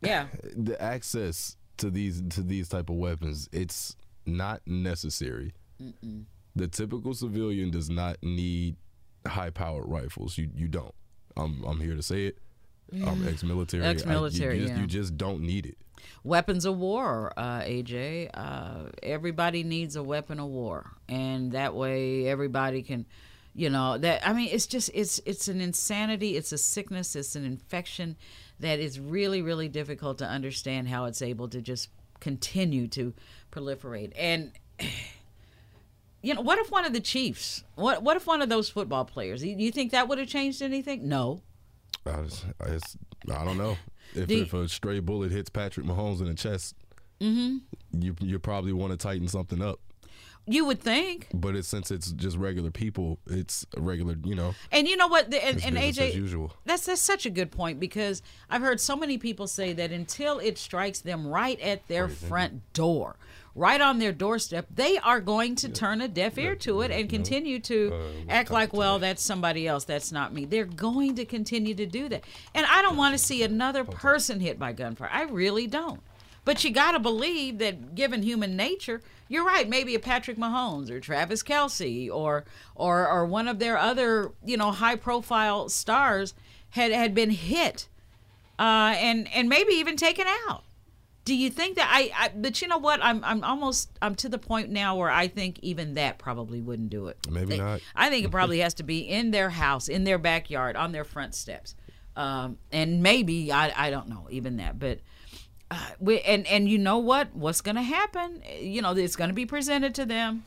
Yeah. 0.00 0.26
the 0.56 0.80
access 0.80 1.56
to 1.78 1.90
these 1.90 2.22
to 2.30 2.42
these 2.42 2.68
type 2.68 2.88
of 2.90 2.96
weapons 2.96 3.48
it's 3.52 3.96
not 4.26 4.60
necessary. 4.66 5.52
The 6.54 6.68
typical 6.68 7.12
civilian 7.14 7.70
does 7.70 7.90
not 7.90 8.18
need 8.22 8.76
high 9.26 9.50
powered 9.50 9.88
rifles. 9.88 10.38
You 10.38 10.48
you 10.54 10.68
don't. 10.68 10.94
I'm 11.36 11.62
I'm 11.64 11.80
here 11.80 11.96
to 11.96 12.02
say 12.02 12.26
it. 12.26 12.38
I'm 12.92 13.26
ex-military. 13.26 13.82
I- 13.82 13.86
you- 13.86 13.92
Ex-military, 13.92 14.56
You, 14.56 14.62
just, 14.62 14.74
yeah. 14.74 14.80
you 14.80 14.86
just 14.86 15.16
don't 15.16 15.40
need 15.40 15.66
it. 15.66 15.76
weapons 16.24 16.64
of 16.64 16.78
war, 16.78 17.32
uh, 17.36 17.60
AJ. 17.60 18.30
Uh, 18.34 18.90
everybody 19.02 19.62
needs 19.64 19.96
a 19.96 20.02
weapon 20.02 20.38
of 20.40 20.48
war, 20.48 20.90
and 21.08 21.52
that 21.52 21.74
way 21.74 22.26
everybody 22.28 22.82
can, 22.82 23.06
you 23.54 23.70
know, 23.70 23.98
that. 23.98 24.26
I 24.26 24.32
mean, 24.32 24.48
it's 24.52 24.66
just 24.66 24.90
it's 24.94 25.20
it's 25.26 25.48
an 25.48 25.60
insanity. 25.60 26.36
It's 26.36 26.52
a 26.52 26.58
sickness. 26.58 27.16
It's 27.16 27.34
an 27.36 27.44
infection 27.44 28.16
that 28.60 28.78
is 28.78 29.00
really 29.00 29.42
really 29.42 29.68
difficult 29.68 30.18
to 30.18 30.26
understand 30.26 30.88
how 30.88 31.06
it's 31.06 31.22
able 31.22 31.48
to 31.48 31.60
just 31.60 31.88
continue 32.20 32.86
to 32.88 33.12
proliferate. 33.50 34.12
And 34.16 34.52
you 36.22 36.34
know, 36.34 36.40
what 36.40 36.58
if 36.58 36.70
one 36.70 36.84
of 36.84 36.92
the 36.92 37.00
Chiefs? 37.00 37.64
What 37.74 38.02
what 38.02 38.16
if 38.16 38.26
one 38.26 38.42
of 38.42 38.48
those 38.48 38.68
football 38.68 39.04
players? 39.04 39.40
Do 39.42 39.48
you 39.48 39.72
think 39.72 39.90
that 39.92 40.08
would 40.08 40.18
have 40.18 40.28
changed 40.28 40.62
anything? 40.62 41.08
No. 41.08 41.42
I, 42.06 42.22
just, 42.22 42.44
I, 42.60 42.68
just, 42.70 42.96
I 43.30 43.44
don't 43.44 43.58
know 43.58 43.76
if, 44.14 44.26
Do 44.28 44.34
you- 44.36 44.42
if 44.42 44.54
a 44.54 44.68
stray 44.68 45.00
bullet 45.00 45.30
hits 45.32 45.50
Patrick 45.50 45.86
Mahomes 45.86 46.20
in 46.20 46.26
the 46.26 46.34
chest. 46.34 46.74
Mm-hmm. 47.20 47.58
You 48.02 48.16
you 48.20 48.38
probably 48.40 48.72
want 48.72 48.90
to 48.90 48.96
tighten 48.96 49.28
something 49.28 49.62
up, 49.62 49.78
You 50.48 50.64
would 50.64 50.80
think. 50.80 51.28
but 51.32 51.54
it's 51.54 51.68
since 51.68 51.92
it's 51.92 52.10
just 52.10 52.36
regular 52.36 52.72
people, 52.72 53.20
it's 53.30 53.64
a 53.76 53.80
regular 53.80 54.16
you 54.24 54.34
know. 54.34 54.56
And 54.72 54.88
you 54.88 54.96
know 54.96 55.06
what? 55.06 55.30
The, 55.30 55.44
and, 55.44 55.62
and 55.64 55.76
AJ, 55.76 56.08
as 56.08 56.16
usual. 56.16 56.52
that's 56.64 56.86
that's 56.86 57.00
such 57.00 57.24
a 57.26 57.30
good 57.30 57.52
point 57.52 57.78
because 57.78 58.22
I've 58.50 58.60
heard 58.62 58.80
so 58.80 58.96
many 58.96 59.18
people 59.18 59.46
say 59.46 59.72
that 59.74 59.92
until 59.92 60.40
it 60.40 60.58
strikes 60.58 60.98
them 60.98 61.28
right 61.28 61.60
at 61.60 61.86
their 61.86 62.08
front 62.08 62.72
door, 62.72 63.14
right 63.54 63.80
on 63.80 63.98
their 63.98 64.12
doorstep, 64.12 64.66
they 64.74 64.98
are 64.98 65.20
going 65.20 65.54
to 65.56 65.68
turn 65.68 66.00
a 66.00 66.08
deaf 66.08 66.38
ear 66.38 66.54
to 66.56 66.80
it 66.82 66.90
and 66.90 67.08
continue 67.08 67.58
to 67.60 67.92
act 68.28 68.50
like, 68.50 68.72
well, 68.72 68.98
that's 68.98 69.22
somebody 69.22 69.66
else, 69.66 69.84
that's 69.84 70.12
not 70.12 70.32
me. 70.32 70.44
They're 70.44 70.64
going 70.64 71.16
to 71.16 71.24
continue 71.24 71.74
to 71.74 71.86
do 71.86 72.08
that, 72.08 72.24
and 72.54 72.66
I 72.66 72.82
don't 72.82 72.96
want 72.96 73.14
to 73.14 73.18
see 73.18 73.42
another 73.42 73.84
person 73.84 74.40
hit 74.40 74.58
by 74.58 74.72
gunfire. 74.72 75.10
I 75.12 75.24
really 75.24 75.66
don't. 75.66 76.00
But 76.44 76.64
you 76.64 76.72
got 76.72 76.92
to 76.92 76.98
believe 76.98 77.58
that, 77.58 77.94
given 77.94 78.22
human 78.22 78.56
nature, 78.56 79.00
you're 79.28 79.44
right. 79.44 79.68
Maybe 79.68 79.94
a 79.94 80.00
Patrick 80.00 80.36
Mahomes 80.36 80.90
or 80.90 80.98
Travis 80.98 81.42
Kelce 81.42 82.10
or 82.10 82.44
or 82.74 83.08
or 83.08 83.24
one 83.24 83.46
of 83.46 83.60
their 83.60 83.78
other 83.78 84.32
you 84.44 84.56
know 84.56 84.72
high 84.72 84.96
profile 84.96 85.68
stars 85.68 86.34
had 86.70 86.90
had 86.90 87.14
been 87.14 87.30
hit, 87.30 87.88
uh, 88.58 88.94
and 88.96 89.28
and 89.32 89.48
maybe 89.48 89.74
even 89.74 89.96
taken 89.96 90.26
out. 90.48 90.64
Do 91.24 91.34
you 91.36 91.50
think 91.50 91.76
that 91.76 91.88
I, 91.90 92.10
I? 92.16 92.28
But 92.34 92.60
you 92.60 92.68
know 92.68 92.78
what? 92.78 92.98
I'm 93.02 93.22
I'm 93.24 93.44
almost 93.44 93.90
I'm 94.02 94.14
to 94.16 94.28
the 94.28 94.38
point 94.38 94.70
now 94.70 94.96
where 94.96 95.10
I 95.10 95.28
think 95.28 95.58
even 95.62 95.94
that 95.94 96.18
probably 96.18 96.60
wouldn't 96.60 96.90
do 96.90 97.06
it. 97.08 97.16
Maybe 97.30 97.50
They- 97.50 97.58
not. 97.58 97.80
I 97.94 98.10
think 98.10 98.24
it 98.24 98.30
probably 98.30 98.58
has 98.58 98.74
to 98.74 98.82
be 98.82 99.00
in 99.08 99.30
their 99.30 99.50
house, 99.50 99.88
in 99.88 100.04
their 100.04 100.18
backyard, 100.18 100.74
on 100.76 100.90
their 100.92 101.04
front 101.04 101.34
steps, 101.36 101.76
um, 102.16 102.58
and 102.72 103.02
maybe 103.02 103.52
I 103.52 103.72
I 103.86 103.90
don't 103.90 104.08
know 104.08 104.26
even 104.30 104.56
that, 104.56 104.78
but. 104.78 104.98
Uh, 105.70 105.78
we, 106.00 106.20
and 106.20 106.46
and 106.48 106.68
you 106.68 106.76
know 106.76 106.98
what? 106.98 107.34
What's 107.34 107.62
going 107.62 107.76
to 107.76 107.82
happen? 107.82 108.42
You 108.60 108.82
know, 108.82 108.92
it's 108.94 109.16
going 109.16 109.30
to 109.30 109.34
be 109.34 109.46
presented 109.46 109.94
to 109.94 110.04
them, 110.04 110.44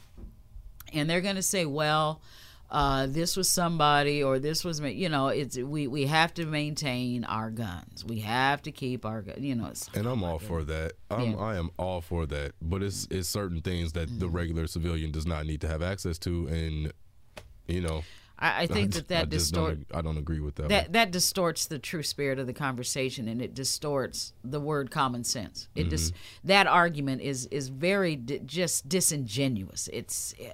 and 0.94 1.10
they're 1.10 1.20
going 1.20 1.36
to 1.38 1.42
say, 1.42 1.66
"Well, 1.66 2.22
uh, 2.70 3.08
this 3.08 3.38
was 3.38 3.50
somebody, 3.50 4.24
or 4.24 4.40
this 4.40 4.64
was 4.64 4.82
me." 4.82 4.92
You 4.92 5.10
know, 5.10 5.28
it's 5.28 5.58
we 5.58 5.88
we 5.88 6.06
have 6.08 6.34
to 6.36 6.46
maintain 6.46 7.24
our 7.24 7.52
guns. 7.52 8.04
We 8.06 8.20
have 8.20 8.62
to 8.64 8.72
keep 8.72 9.06
our 9.06 9.24
You 9.38 9.56
know, 9.56 9.68
it's 9.68 9.90
And 9.94 10.08
I'm 10.08 10.24
all 10.24 10.40
for 10.40 10.64
that. 10.64 10.94
I'm, 11.10 11.32
Yeah. 11.32 11.38
I 11.38 11.56
am 11.58 11.70
all 11.78 12.02
for 12.02 12.26
that. 12.28 12.54
But 12.62 12.84
it's 12.84 13.08
it's 13.12 13.30
certain 13.30 13.62
things 13.62 13.94
that 13.94 14.08
the 14.08 14.26
mm-hmm. 14.26 14.36
regular 14.36 14.68
civilian 14.68 15.12
does 15.12 15.26
not 15.26 15.46
need 15.46 15.62
to 15.62 15.68
have 15.68 15.82
access 15.82 16.18
to, 16.20 16.48
and 16.48 16.94
you 17.68 17.82
know, 17.82 18.04
I, 18.38 18.64
I 18.64 18.68
think 18.68 18.94
that 19.08 19.12
I 19.12 19.20
that 19.22 19.30
just 19.30 19.54
don't 19.54 19.70
distort 19.70 19.88
ag- 19.92 19.98
I 19.98 20.02
don't 20.02 20.18
agree 20.18 20.40
with 20.40 20.56
that. 20.56 20.70
that 20.70 20.84
one. 20.86 20.92
that 20.94 21.12
distorts 21.12 21.66
the 21.66 21.80
true 21.80 22.04
spirit 22.04 22.40
of 22.40 22.48
the 22.48 22.54
conversation 22.54 23.28
and 23.28 23.42
it 23.42 23.54
distorts 23.54 24.34
the 24.44 24.60
word 24.60 24.92
common 24.92 25.24
sense 25.24 25.68
it 25.76 25.90
just 25.90 26.14
mm-hmm. 26.14 26.48
that 26.48 26.68
argument 26.68 27.22
is 27.22 27.46
is 27.48 27.70
very 27.70 28.16
di- 28.16 28.40
just 28.40 28.90
disingenuous 28.90 29.90
it's 29.94 30.34
eh, 30.40 30.50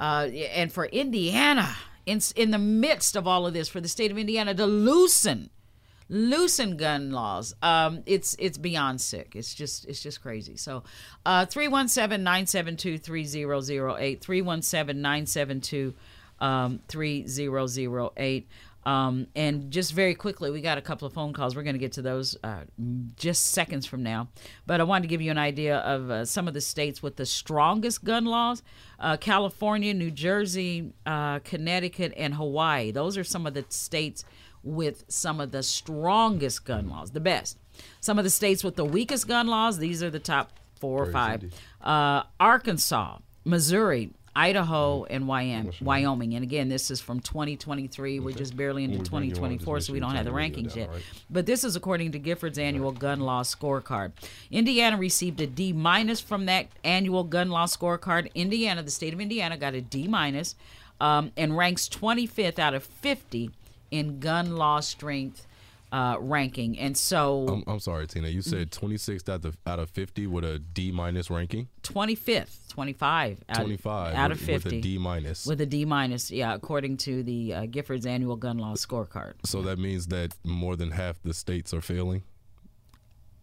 uh 0.00 0.28
and 0.54 0.72
for 0.72 0.86
indiana 0.86 1.76
in 2.06 2.20
in 2.34 2.50
the 2.50 2.58
midst 2.58 3.14
of 3.16 3.26
all 3.26 3.46
of 3.46 3.54
this 3.54 3.68
for 3.68 3.80
the 3.80 3.88
state 3.88 4.10
of 4.10 4.18
indiana 4.18 4.54
to 4.54 4.66
loosen 4.66 5.48
loosen 6.08 6.76
gun 6.76 7.12
laws 7.12 7.54
um 7.62 8.02
it's 8.04 8.34
it's 8.40 8.58
beyond 8.58 9.00
sick. 9.00 9.36
It's 9.36 9.54
just 9.54 9.86
it's 9.86 10.02
just 10.02 10.20
crazy. 10.20 10.56
So 10.56 10.82
uh 11.24 11.46
317-972-3008 11.46 14.20
317-972 14.20 15.94
um 18.86 19.26
3008 19.34 19.50
and 19.50 19.70
just 19.70 19.92
very 19.92 20.14
quickly, 20.14 20.50
we 20.50 20.60
got 20.60 20.78
a 20.78 20.82
couple 20.82 21.06
of 21.06 21.12
phone 21.12 21.32
calls. 21.32 21.56
We're 21.56 21.62
going 21.62 21.74
to 21.74 21.80
get 21.80 21.92
to 21.92 22.02
those 22.02 22.36
uh, 22.42 22.62
just 23.16 23.46
seconds 23.46 23.86
from 23.86 24.02
now. 24.02 24.28
But 24.66 24.80
I 24.80 24.84
wanted 24.84 25.02
to 25.02 25.08
give 25.08 25.20
you 25.20 25.30
an 25.30 25.38
idea 25.38 25.78
of 25.78 26.10
uh, 26.10 26.24
some 26.24 26.48
of 26.48 26.54
the 26.54 26.60
states 26.60 27.02
with 27.02 27.16
the 27.16 27.26
strongest 27.26 28.04
gun 28.04 28.24
laws 28.24 28.62
uh, 28.98 29.16
California, 29.16 29.94
New 29.94 30.10
Jersey, 30.10 30.92
uh, 31.06 31.38
Connecticut, 31.40 32.12
and 32.16 32.34
Hawaii. 32.34 32.90
Those 32.90 33.16
are 33.16 33.24
some 33.24 33.46
of 33.46 33.54
the 33.54 33.64
states 33.68 34.24
with 34.62 35.04
some 35.08 35.40
of 35.40 35.52
the 35.52 35.62
strongest 35.62 36.64
gun 36.64 36.88
laws, 36.88 37.12
the 37.12 37.20
best. 37.20 37.58
Some 38.00 38.18
of 38.18 38.24
the 38.24 38.30
states 38.30 38.62
with 38.62 38.76
the 38.76 38.84
weakest 38.84 39.26
gun 39.26 39.46
laws, 39.46 39.78
these 39.78 40.02
are 40.02 40.10
the 40.10 40.18
top 40.18 40.52
four 40.78 41.02
or 41.02 41.12
five 41.12 41.52
uh, 41.80 42.24
Arkansas, 42.38 43.18
Missouri, 43.44 44.10
Idaho, 44.34 45.04
and 45.04 45.26
Wyoming. 45.26 45.74
Wyoming. 45.80 46.34
And 46.34 46.44
again, 46.44 46.68
this 46.68 46.90
is 46.90 47.00
from 47.00 47.20
2023. 47.20 48.20
We're 48.20 48.32
just 48.32 48.56
barely 48.56 48.84
into 48.84 48.98
We're 48.98 49.04
bringing 49.04 49.30
on, 49.32 49.36
2024, 49.36 49.80
so 49.80 49.92
we 49.92 50.00
don't 50.00 50.14
have 50.14 50.24
the 50.24 50.30
turn 50.30 50.34
the 50.34 50.36
radio 50.36 50.62
rankings 50.62 50.76
yet. 50.76 50.88
right? 50.90 51.02
But 51.28 51.46
this 51.46 51.64
is 51.64 51.74
according 51.74 52.12
to 52.12 52.20
Giffords 52.20 52.58
annual 52.58 52.92
gun 52.92 53.20
law 53.20 53.42
scorecard. 53.42 54.12
Indiana 54.50 54.96
received 54.96 55.40
a 55.40 55.46
D 55.46 55.72
minus 55.72 56.20
from 56.20 56.46
that 56.46 56.66
annual 56.84 57.24
gun 57.24 57.50
law 57.50 57.66
scorecard. 57.66 58.30
Indiana, 58.34 58.82
the 58.82 58.90
state 58.90 59.12
of 59.12 59.20
Indiana, 59.20 59.56
got 59.56 59.74
a 59.74 59.80
D 59.80 60.06
minus, 60.06 60.54
um, 61.00 61.32
and 61.36 61.56
ranks 61.56 61.88
25th 61.88 62.58
out 62.58 62.74
of 62.74 62.84
50 62.84 63.50
in 63.90 64.20
gun 64.20 64.56
law 64.56 64.80
strength 64.80 65.46
uh, 65.92 66.16
ranking. 66.20 66.78
And 66.78 66.96
so 66.96 67.46
I'm, 67.48 67.64
I'm 67.66 67.80
sorry, 67.80 68.06
Tina. 68.06 68.28
You 68.28 68.42
said 68.42 68.70
26th 68.70 69.28
out 69.28 69.44
of 69.44 69.56
out 69.66 69.78
of 69.78 69.90
50 69.90 70.26
with 70.28 70.44
a 70.44 70.58
D 70.58 70.92
minus 70.92 71.30
ranking. 71.30 71.68
25th, 71.82 72.68
25 72.68 73.42
out, 73.48 73.56
25 73.56 74.14
out 74.14 74.30
with, 74.30 74.38
of 74.40 74.44
50 74.46 74.52
with 74.52 74.72
a 74.74 74.80
D 74.80 74.98
minus. 74.98 75.46
with 75.46 75.60
a 75.60 75.66
D 75.66 75.84
minus. 75.84 76.30
Yeah, 76.30 76.54
according 76.54 76.98
to 76.98 77.22
the 77.22 77.54
uh, 77.54 77.62
Giffords 77.62 78.06
annual 78.06 78.36
gun 78.36 78.58
law 78.58 78.74
scorecard. 78.74 79.34
so 79.44 79.62
that 79.62 79.78
means 79.78 80.06
that 80.08 80.34
more 80.44 80.76
than 80.76 80.92
half 80.92 81.20
the 81.22 81.34
states 81.34 81.74
are 81.74 81.80
failing. 81.80 82.22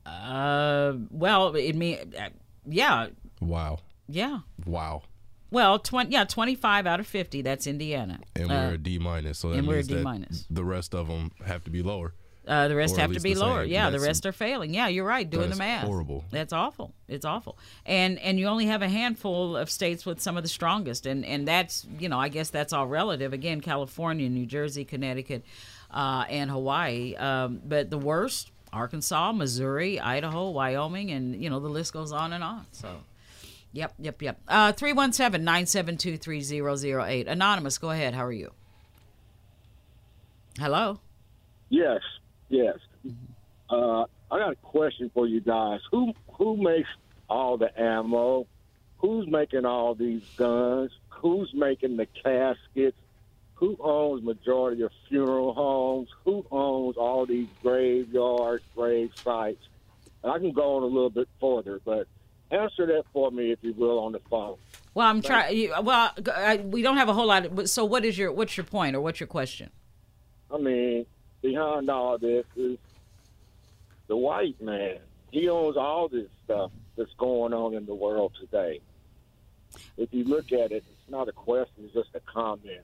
Uh, 0.06 0.94
well, 1.12 1.54
it 1.56 1.76
mean, 1.76 1.98
uh, 2.18 2.30
yeah, 2.66 3.08
Wow, 3.42 3.80
yeah. 4.08 4.40
wow. 4.66 5.04
Well, 5.52 5.80
twenty, 5.80 6.12
yeah, 6.14 6.24
twenty-five 6.26 6.86
out 6.88 7.00
of 7.00 7.08
fifty. 7.08 7.42
That's 7.42 7.68
Indiana. 7.68 8.20
And 8.36 8.52
Uh, 8.52 8.54
we're 8.70 8.74
a 8.74 8.78
D 8.78 9.00
minus. 9.00 9.40
So 9.40 9.50
that 9.50 9.60
and 9.60 9.68
we're 9.68 9.80
a 9.80 9.84
D 9.84 9.96
minus. 10.02 10.46
the 10.50 10.64
rest 10.64 10.94
of 10.96 11.08
them 11.08 11.32
have 11.46 11.64
to 11.66 11.70
be 11.72 11.82
lower. 11.84 12.14
Uh, 12.48 12.68
the 12.70 12.76
rest 12.76 12.98
Or 12.98 13.02
have 13.02 13.12
to 13.12 13.20
be 13.20 13.36
lower. 13.36 13.64
same. 13.64 13.72
Yeah, 13.72 13.90
the 13.90 14.00
rest 14.00 14.26
are 14.26 14.32
failing. 14.32 14.74
Yeah, 14.74 14.88
you're 14.88 15.06
right. 15.06 15.30
Doing 15.30 15.50
the 15.50 15.56
math. 15.58 15.84
horrible. 15.86 16.24
That's 16.32 16.54
awful. 16.54 16.94
It's 17.10 17.26
awful. 17.26 17.58
And 17.86 18.18
and 18.20 18.40
you 18.40 18.48
only 18.48 18.68
have 18.68 18.82
a 18.82 18.88
handful 18.88 19.58
of 19.58 19.70
states 19.70 20.06
with 20.06 20.22
some 20.22 20.38
of 20.38 20.44
the 20.44 20.50
strongest, 20.50 21.06
and 21.06 21.26
and 21.26 21.46
that's 21.48 21.86
you 22.00 22.08
know 22.08 22.18
I 22.20 22.30
guess 22.30 22.50
that's 22.50 22.72
all 22.72 22.88
relative. 22.88 23.34
Again, 23.34 23.60
California, 23.60 24.30
New 24.30 24.46
Jersey, 24.46 24.86
Connecticut, 24.86 25.44
uh, 25.92 26.24
and 26.30 26.50
Hawaii. 26.50 27.16
Um, 27.16 27.62
but 27.66 27.90
the 27.90 27.98
worst, 27.98 28.52
Arkansas, 28.72 29.34
Missouri, 29.34 30.00
Idaho, 30.00 30.50
Wyoming, 30.52 31.12
and 31.12 31.44
you 31.44 31.50
know 31.50 31.60
the 31.60 31.68
list 31.70 31.92
goes 31.92 32.12
on 32.14 32.32
and 32.34 32.44
on. 32.44 32.66
So. 32.72 32.90
Yep, 33.74 33.94
yep, 34.00 34.22
yep. 34.22 34.40
Uh, 34.48 34.72
317 34.72 35.44
972 35.44 36.18
3008. 36.18 37.28
Anonymous, 37.28 37.78
go 37.78 37.92
ahead. 37.92 38.16
How 38.16 38.26
are 38.26 38.32
you? 38.32 38.52
Hello? 40.58 41.00
Yes, 41.70 42.02
yes. 42.50 42.78
Uh, 43.70 44.04
I 44.32 44.40
got 44.40 44.52
a 44.52 44.56
question 44.56 45.12
for 45.14 45.28
you 45.28 45.42
guys. 45.42 45.82
Who 45.92 46.14
who 46.34 46.58
makes 46.58 46.90
all 47.30 47.58
the 47.58 47.80
ammo 47.80 48.48
who's 48.98 49.28
making 49.28 49.66
all 49.66 49.96
these 49.96 50.24
guns? 50.38 50.92
Who's 51.10 51.52
making 51.54 51.98
the 51.98 52.08
caskets? 52.24 52.98
Who 53.56 53.76
owns 53.80 54.24
majority 54.24 54.84
of 54.84 54.92
funeral 55.10 55.54
homes? 55.54 56.10
Who 56.26 56.46
owns 56.52 56.96
all 56.96 57.26
these 57.26 57.48
graveyards, 57.64 58.64
grave 58.76 59.12
sites? 59.24 59.68
And 60.24 60.32
I 60.32 60.38
can 60.38 60.52
go 60.52 60.78
on 60.78 60.84
a 60.84 60.88
little 60.88 61.10
bit 61.10 61.28
further, 61.42 61.82
but 61.84 62.08
answer 62.52 62.86
that 62.86 63.04
for 63.14 63.32
me, 63.32 63.52
if 63.52 63.60
you 63.62 63.74
will, 63.74 64.00
on 64.00 64.12
the 64.12 64.20
phone. 64.30 64.58
Well, 64.94 65.08
I'm 65.08 65.22
trying. 65.22 65.72
Well, 65.84 66.12
I, 66.36 66.58
we 66.58 66.84
don't 66.84 66.98
have 66.98 67.10
a 67.10 67.14
whole 67.14 67.28
lot. 67.28 67.46
Of, 67.46 67.70
so, 67.70 67.84
what 67.86 68.06
is 68.06 68.18
your 68.18 68.32
what's 68.32 68.58
your 68.58 68.64
point 68.64 68.96
or 68.96 69.02
what's 69.02 69.20
your 69.20 69.28
question? 69.28 69.72
I 70.52 70.58
mean, 70.58 71.06
behind 71.48 71.90
all 71.90 72.18
this 72.18 72.46
is 72.58 72.78
the 74.08 74.18
white 74.18 74.62
man. 74.62 74.98
He 75.32 75.48
owns 75.48 75.78
all 75.78 76.10
this 76.10 76.28
stuff 76.44 76.72
that's 76.98 77.14
going 77.18 77.54
on 77.54 77.74
in 77.74 77.86
the 77.86 77.96
world 77.96 78.34
today. 78.38 78.82
If 79.98 80.14
you 80.14 80.26
look 80.26 80.52
at 80.52 80.72
it, 80.72 80.84
it's 80.88 81.10
not 81.10 81.30
a 81.30 81.32
question; 81.32 81.86
it's 81.86 81.94
just 81.94 82.10
a 82.16 82.20
comment. 82.20 82.82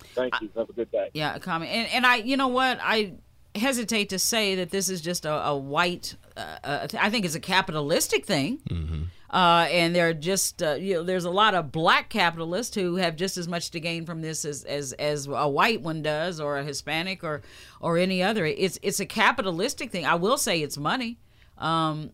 Thank 0.00 0.34
you. 0.42 0.50
Have 0.56 0.68
a 0.68 0.72
good 0.72 0.90
day. 0.90 1.10
Yeah, 1.14 1.34
a 1.34 1.40
comment. 1.40 1.70
And, 1.70 1.88
and 1.88 2.06
I, 2.06 2.16
you 2.16 2.36
know 2.36 2.48
what? 2.48 2.78
I 2.82 3.14
hesitate 3.54 4.10
to 4.10 4.18
say 4.18 4.56
that 4.56 4.70
this 4.70 4.88
is 4.88 5.00
just 5.00 5.24
a, 5.24 5.46
a 5.46 5.56
white. 5.56 6.14
Uh, 6.36 6.40
uh, 6.62 6.88
I 6.98 7.10
think 7.10 7.24
it's 7.24 7.34
a 7.34 7.40
capitalistic 7.40 8.26
thing. 8.26 8.58
Mm-hmm. 8.68 9.02
Uh, 9.30 9.66
and 9.70 9.94
there 9.94 10.08
are 10.08 10.14
just 10.14 10.62
uh, 10.62 10.72
you 10.72 10.94
know 10.94 11.02
there's 11.02 11.26
a 11.26 11.30
lot 11.30 11.54
of 11.54 11.70
black 11.70 12.08
capitalists 12.08 12.74
who 12.74 12.96
have 12.96 13.14
just 13.14 13.36
as 13.36 13.46
much 13.46 13.70
to 13.70 13.80
gain 13.80 14.06
from 14.06 14.22
this 14.22 14.44
as, 14.44 14.64
as 14.64 14.94
as 14.94 15.26
a 15.26 15.48
white 15.48 15.82
one 15.82 16.02
does 16.02 16.40
or 16.40 16.58
a 16.58 16.64
Hispanic 16.64 17.22
or 17.22 17.42
or 17.80 17.98
any 17.98 18.22
other. 18.22 18.46
It's 18.46 18.78
it's 18.82 19.00
a 19.00 19.06
capitalistic 19.06 19.90
thing. 19.90 20.06
I 20.06 20.14
will 20.14 20.38
say 20.38 20.62
it's 20.62 20.78
money. 20.78 21.18
Um, 21.58 22.12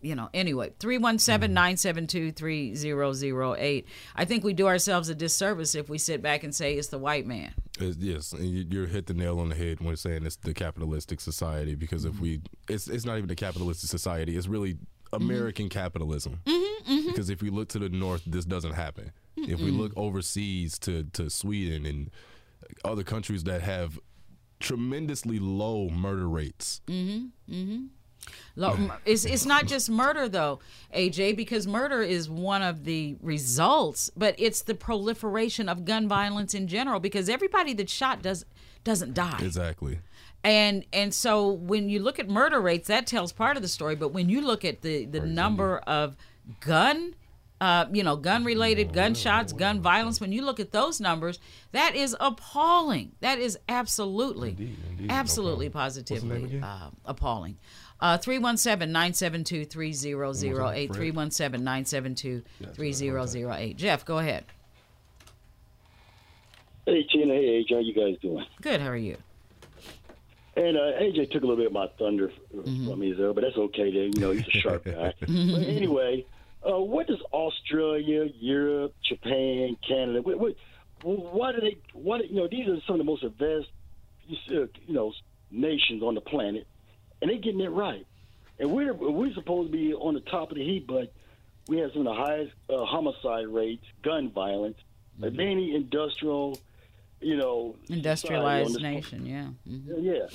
you 0.00 0.16
know, 0.16 0.28
anyway, 0.34 0.72
317 0.80 1.54
972 1.54 2.32
3008. 2.32 3.86
I 4.16 4.24
think 4.24 4.42
we 4.42 4.52
do 4.52 4.66
ourselves 4.66 5.08
a 5.08 5.14
disservice 5.14 5.74
if 5.76 5.88
we 5.88 5.98
sit 5.98 6.20
back 6.20 6.42
and 6.42 6.52
say 6.52 6.74
it's 6.74 6.88
the 6.88 6.98
white 6.98 7.26
man. 7.26 7.54
It's, 7.78 7.96
yes, 7.98 8.32
and 8.32 8.72
you're 8.72 8.86
hit 8.86 9.06
the 9.06 9.14
nail 9.14 9.38
on 9.38 9.48
the 9.48 9.54
head 9.54 9.80
when 9.80 9.96
saying 9.96 10.26
it's 10.26 10.36
the 10.36 10.52
capitalistic 10.52 11.20
society 11.20 11.76
because 11.76 12.04
if 12.04 12.18
we, 12.18 12.40
it's, 12.68 12.88
it's 12.88 13.04
not 13.04 13.16
even 13.18 13.30
a 13.30 13.36
capitalistic 13.36 13.88
society, 13.88 14.36
it's 14.36 14.48
really 14.48 14.76
Mm-hmm. 15.12 15.30
American 15.30 15.68
capitalism. 15.68 16.40
Mm-hmm, 16.44 16.92
mm-hmm. 16.92 17.06
Because 17.08 17.30
if 17.30 17.42
we 17.42 17.50
look 17.50 17.68
to 17.70 17.78
the 17.78 17.88
north, 17.88 18.22
this 18.26 18.44
doesn't 18.44 18.72
happen. 18.72 19.12
If 19.36 19.60
we 19.60 19.70
look 19.70 19.92
overseas 19.96 20.78
to, 20.80 21.04
to 21.14 21.28
Sweden 21.28 21.84
and 21.84 22.10
other 22.84 23.02
countries 23.02 23.44
that 23.44 23.62
have 23.62 23.98
tremendously 24.60 25.38
low 25.38 25.88
murder 25.88 26.28
rates, 26.28 26.80
Lo- 28.54 28.90
It's 29.04 29.24
it's 29.24 29.44
not 29.44 29.66
just 29.66 29.90
murder 29.90 30.28
though, 30.28 30.60
AJ, 30.94 31.36
because 31.36 31.66
murder 31.66 32.02
is 32.02 32.30
one 32.30 32.62
of 32.62 32.84
the 32.84 33.16
results, 33.20 34.10
but 34.16 34.36
it's 34.38 34.62
the 34.62 34.74
proliferation 34.74 35.68
of 35.68 35.84
gun 35.84 36.06
violence 36.06 36.54
in 36.54 36.68
general. 36.68 37.00
Because 37.00 37.28
everybody 37.28 37.72
that's 37.74 37.92
shot 37.92 38.22
does 38.22 38.44
doesn't 38.84 39.14
die, 39.14 39.40
exactly. 39.42 39.98
And 40.44 40.84
and 40.92 41.14
so 41.14 41.50
when 41.50 41.88
you 41.88 42.00
look 42.00 42.18
at 42.18 42.28
murder 42.28 42.60
rates, 42.60 42.88
that 42.88 43.06
tells 43.06 43.32
part 43.32 43.56
of 43.56 43.62
the 43.62 43.68
story. 43.68 43.96
But 43.96 44.08
when 44.08 44.28
you 44.28 44.40
look 44.40 44.64
at 44.64 44.82
the 44.82 45.06
the 45.06 45.20
number 45.20 45.78
of 45.78 46.16
gun 46.60 47.14
uh, 47.62 47.86
you 47.92 48.02
know, 48.02 48.16
gun 48.16 48.42
related 48.42 48.92
gunshots, 48.92 49.52
gun 49.52 49.80
violence, 49.80 50.20
when 50.20 50.32
you 50.32 50.44
look 50.44 50.58
at 50.58 50.72
those 50.72 51.00
numbers, 51.00 51.38
that 51.70 51.94
is 51.94 52.16
appalling. 52.18 53.12
That 53.20 53.38
is 53.38 53.56
absolutely, 53.68 54.48
Indeed, 54.48 54.76
indeed, 54.90 55.12
absolutely, 55.12 55.66
no 55.66 55.70
problem. 55.70 55.94
What's 55.94 56.12
the 56.12 56.24
name 56.24 56.42
positively 56.42 56.60
uh, 56.60 56.90
appalling. 57.04 57.58
Uh, 58.00 58.18
317-972-3008, 58.18 60.90
317-972-3008. 60.90 62.42
3008. 62.74 63.76
Jeff, 63.76 64.04
go 64.04 64.18
ahead. 64.18 64.44
Hey, 66.84 67.04
Tina. 67.04 67.32
Hey, 67.32 67.62
AJ. 67.62 67.74
How 67.74 67.78
you 67.78 67.94
guys 67.94 68.16
doing? 68.20 68.44
Good, 68.60 68.80
how 68.80 68.88
are 68.88 68.96
you? 68.96 69.18
And 70.54 70.76
uh, 70.76 71.00
AJ 71.00 71.30
took 71.30 71.42
a 71.42 71.46
little 71.46 71.56
bit 71.56 71.66
of 71.66 71.72
my 71.72 71.88
thunder 71.98 72.30
from 72.50 72.98
me 72.98 73.12
there, 73.12 73.32
but 73.32 73.42
that's 73.42 73.56
okay. 73.56 73.90
Then 73.90 74.12
you 74.14 74.20
know 74.20 74.32
he's 74.32 74.46
a 74.46 74.50
sharp 74.50 74.84
guy. 74.84 75.14
but 75.20 75.28
anyway, 75.28 76.26
uh, 76.62 76.78
what 76.78 77.06
does 77.06 77.20
Australia, 77.32 78.28
Europe, 78.38 78.94
Japan, 79.02 79.76
Canada? 79.86 80.20
What, 80.20 80.38
what, 80.38 80.54
why 81.02 81.52
do 81.52 81.60
they? 81.60 81.78
What 81.94 82.28
you 82.28 82.36
know? 82.36 82.48
These 82.48 82.68
are 82.68 82.76
some 82.86 82.94
of 82.94 82.98
the 82.98 83.04
most 83.04 83.24
advanced, 83.24 83.70
uh, 84.50 84.66
you 84.86 84.94
know, 84.94 85.12
nations 85.50 86.02
on 86.02 86.14
the 86.14 86.20
planet, 86.20 86.66
and 87.22 87.30
they're 87.30 87.38
getting 87.38 87.60
it 87.60 87.70
right. 87.70 88.06
And 88.58 88.70
we're 88.70 88.92
we're 88.92 89.32
supposed 89.32 89.72
to 89.72 89.76
be 89.76 89.94
on 89.94 90.12
the 90.12 90.20
top 90.20 90.50
of 90.50 90.58
the 90.58 90.64
heap, 90.64 90.86
but 90.86 91.14
we 91.66 91.78
have 91.78 91.92
some 91.92 92.06
of 92.06 92.14
the 92.16 92.22
highest 92.22 92.52
uh, 92.68 92.84
homicide 92.84 93.48
rates, 93.48 93.84
gun 94.02 94.30
violence, 94.30 94.76
of 95.20 95.38
any 95.38 95.74
industrial, 95.74 96.58
you 97.22 97.36
know, 97.36 97.76
Industrialized 97.88 98.80
nation, 98.80 99.26
yeah. 99.26 99.48
Mhm. 99.68 99.96
yeah. 100.00 100.26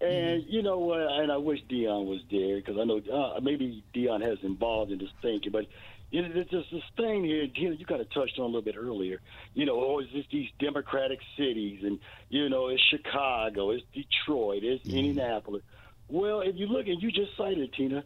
And 0.00 0.44
you 0.48 0.62
know 0.62 0.78
what? 0.78 1.00
And 1.00 1.30
I 1.30 1.36
wish 1.36 1.60
Dion 1.68 2.06
was 2.06 2.20
there 2.30 2.56
because 2.56 2.78
I 2.78 2.84
know 2.84 3.00
uh, 3.12 3.38
maybe 3.40 3.84
Dion 3.92 4.22
has 4.22 4.38
involved 4.42 4.92
in 4.92 4.98
this 4.98 5.10
thinking. 5.20 5.52
But 5.52 5.66
you 6.10 6.22
know, 6.22 6.28
there's 6.32 6.48
this, 6.70 6.82
thing 6.96 7.24
here. 7.24 7.44
You 7.54 7.70
know, 7.70 7.76
you 7.76 7.84
kind 7.84 8.00
of 8.00 8.10
touched 8.10 8.38
on 8.38 8.44
a 8.44 8.46
little 8.46 8.62
bit 8.62 8.76
earlier. 8.76 9.20
You 9.54 9.66
know, 9.66 9.74
oh, 9.78 9.98
it's 9.98 10.10
just 10.10 10.30
these 10.30 10.48
democratic 10.58 11.20
cities, 11.36 11.80
and 11.84 11.98
you 12.30 12.48
know, 12.48 12.68
it's 12.68 12.82
Chicago, 12.82 13.70
it's 13.70 13.84
Detroit, 13.92 14.64
it's 14.64 14.84
Indianapolis. 14.86 15.62
Well, 16.08 16.40
if 16.40 16.56
you 16.56 16.66
look, 16.66 16.86
and 16.88 17.00
you 17.02 17.12
just 17.12 17.36
cited 17.36 17.72
Tina, 17.74 18.02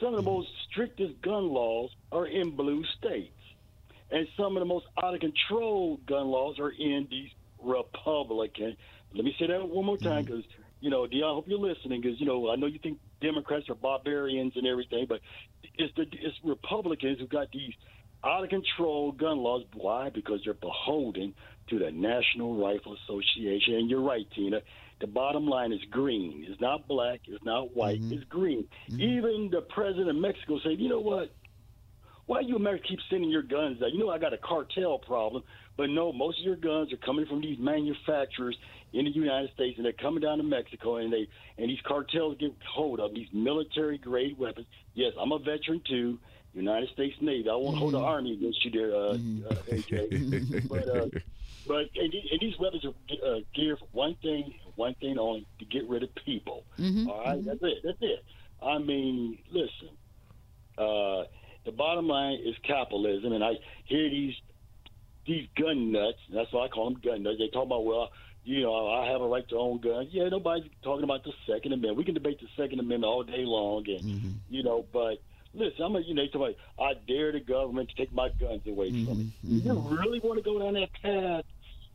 some 0.00 0.14
of 0.14 0.24
the 0.24 0.30
most 0.30 0.48
strictest 0.70 1.20
gun 1.22 1.48
laws 1.48 1.90
are 2.10 2.26
in 2.26 2.56
blue 2.56 2.84
states, 2.98 3.38
and 4.10 4.26
some 4.36 4.56
of 4.56 4.60
the 4.60 4.66
most 4.66 4.86
out 5.02 5.14
of 5.14 5.20
control 5.20 6.00
gun 6.06 6.26
laws 6.26 6.58
are 6.58 6.70
in 6.70 7.06
these 7.10 7.30
Republican. 7.64 8.76
Let 9.14 9.24
me 9.24 9.34
say 9.38 9.46
that 9.46 9.68
one 9.68 9.84
more 9.84 9.98
time 9.98 10.24
mm-hmm. 10.24 10.36
because 10.36 10.44
you 10.80 10.90
know, 10.90 11.06
Dion, 11.06 11.30
I 11.30 11.34
hope 11.34 11.46
you're 11.46 11.58
listening 11.58 12.00
because 12.00 12.20
you 12.20 12.26
know 12.26 12.50
I 12.50 12.56
know 12.56 12.66
you 12.66 12.78
think 12.78 12.98
Democrats 13.20 13.68
are 13.68 13.74
barbarians 13.74 14.54
and 14.56 14.66
everything, 14.66 15.06
but 15.08 15.20
it's 15.78 15.94
the 15.96 16.02
it's 16.02 16.36
Republicans 16.44 17.20
who 17.20 17.26
got 17.26 17.50
these 17.52 17.72
out 18.24 18.44
of 18.44 18.50
control 18.50 19.12
gun 19.12 19.38
laws. 19.38 19.64
Why? 19.74 20.10
Because 20.10 20.40
they're 20.44 20.54
beholden 20.54 21.34
to 21.68 21.78
the 21.78 21.90
National 21.90 22.56
Rifle 22.56 22.96
Association. 23.04 23.74
And 23.74 23.90
you're 23.90 24.02
right, 24.02 24.26
Tina. 24.34 24.60
The 25.00 25.06
bottom 25.06 25.46
line 25.46 25.72
is 25.72 25.80
green. 25.90 26.44
It's 26.48 26.60
not 26.60 26.86
black. 26.86 27.20
It's 27.26 27.44
not 27.44 27.74
white. 27.76 28.00
Mm-hmm. 28.00 28.14
It's 28.14 28.24
green. 28.24 28.68
Mm-hmm. 28.90 29.00
Even 29.00 29.48
the 29.50 29.62
president 29.62 30.10
of 30.10 30.16
Mexico 30.16 30.58
said, 30.62 30.78
you 30.78 30.88
know 30.88 31.00
what? 31.00 31.34
Why 32.26 32.40
you 32.40 32.56
Americans 32.56 32.88
keep 32.88 32.98
sending 33.10 33.30
your 33.30 33.42
guns 33.42 33.82
out? 33.82 33.92
You 33.92 33.98
know 33.98 34.10
I 34.10 34.18
got 34.18 34.32
a 34.32 34.38
cartel 34.38 34.98
problem, 34.98 35.42
but 35.76 35.88
no, 35.88 36.12
most 36.12 36.38
of 36.40 36.44
your 36.44 36.56
guns 36.56 36.92
are 36.92 36.98
coming 36.98 37.26
from 37.26 37.40
these 37.40 37.58
manufacturers 37.58 38.56
in 38.92 39.04
the 39.06 39.10
United 39.10 39.50
States, 39.54 39.76
and 39.76 39.86
they're 39.86 39.92
coming 39.92 40.20
down 40.20 40.38
to 40.38 40.44
Mexico, 40.44 40.96
and 40.96 41.12
they 41.12 41.26
and 41.58 41.70
these 41.70 41.80
cartels 41.86 42.36
get 42.38 42.52
hold 42.68 43.00
of 43.00 43.14
these 43.14 43.28
military 43.32 43.98
grade 43.98 44.38
weapons. 44.38 44.66
Yes, 44.94 45.12
I'm 45.18 45.32
a 45.32 45.38
veteran 45.38 45.80
too, 45.88 46.18
United 46.52 46.90
States 46.90 47.16
Navy. 47.20 47.48
I 47.48 47.54
won't 47.54 47.78
hold 47.78 47.94
the 47.94 48.00
army 48.00 48.34
against 48.34 48.64
you 48.64 48.70
there, 48.70 48.94
uh, 48.94 49.12
uh, 49.12 49.62
AJ. 49.70 50.68
but 50.68 50.88
uh, 50.88 51.06
but 51.66 51.86
and, 51.96 52.14
and 52.30 52.40
these 52.40 52.58
weapons 52.58 52.84
are 52.84 53.26
uh, 53.26 53.40
geared 53.54 53.78
for 53.78 53.88
one 53.92 54.16
thing, 54.22 54.54
one 54.76 54.94
thing 54.96 55.18
only: 55.18 55.46
to 55.58 55.64
get 55.64 55.88
rid 55.88 56.02
of 56.02 56.14
people. 56.26 56.64
All 57.08 57.22
right, 57.24 57.44
that's 57.44 57.62
it. 57.62 57.78
That's 57.82 57.98
it. 58.00 58.24
I 58.62 58.78
mean, 58.78 59.38
listen. 59.50 59.88
Uh, 60.78 61.24
the 61.64 61.70
bottom 61.70 62.08
line 62.08 62.40
is 62.44 62.56
capitalism, 62.66 63.32
and 63.32 63.44
I 63.44 63.52
hear 63.84 64.10
these 64.10 64.34
these 65.26 65.48
gun 65.56 65.92
nuts. 65.92 66.18
That's 66.32 66.52
why 66.52 66.66
I 66.66 66.68
call 66.68 66.90
them 66.90 67.00
gun 67.02 67.22
nuts. 67.22 67.38
They 67.38 67.48
talk 67.48 67.66
about 67.66 67.84
well, 67.84 68.10
you 68.44 68.62
know, 68.62 68.88
I 68.88 69.10
have 69.10 69.20
a 69.20 69.26
right 69.26 69.48
to 69.50 69.56
own 69.56 69.80
guns. 69.80 70.08
Yeah, 70.10 70.28
nobody's 70.28 70.70
talking 70.82 71.04
about 71.04 71.24
the 71.24 71.32
Second 71.46 71.72
Amendment. 71.72 71.96
We 71.96 72.04
can 72.04 72.14
debate 72.14 72.40
the 72.40 72.48
Second 72.56 72.80
Amendment 72.80 73.04
all 73.04 73.22
day 73.22 73.44
long, 73.44 73.84
and 73.86 74.00
mm-hmm. 74.00 74.30
you 74.50 74.62
know, 74.62 74.84
but 74.92 75.22
listen, 75.54 75.84
I'm 75.84 75.96
a 75.96 76.00
you 76.00 76.14
know, 76.14 76.24
about 76.34 76.54
I 76.78 76.94
dare 77.06 77.32
the 77.32 77.40
government 77.40 77.90
to 77.90 77.94
take 77.94 78.12
my 78.12 78.30
guns 78.40 78.62
away 78.66 78.90
from 78.90 79.18
me. 79.18 79.32
Mm-hmm. 79.44 79.56
You 79.56 79.72
mm-hmm. 79.72 79.94
really 79.94 80.20
want 80.20 80.38
to 80.38 80.42
go 80.42 80.58
down 80.58 80.74
that 80.74 80.92
path? 81.02 81.44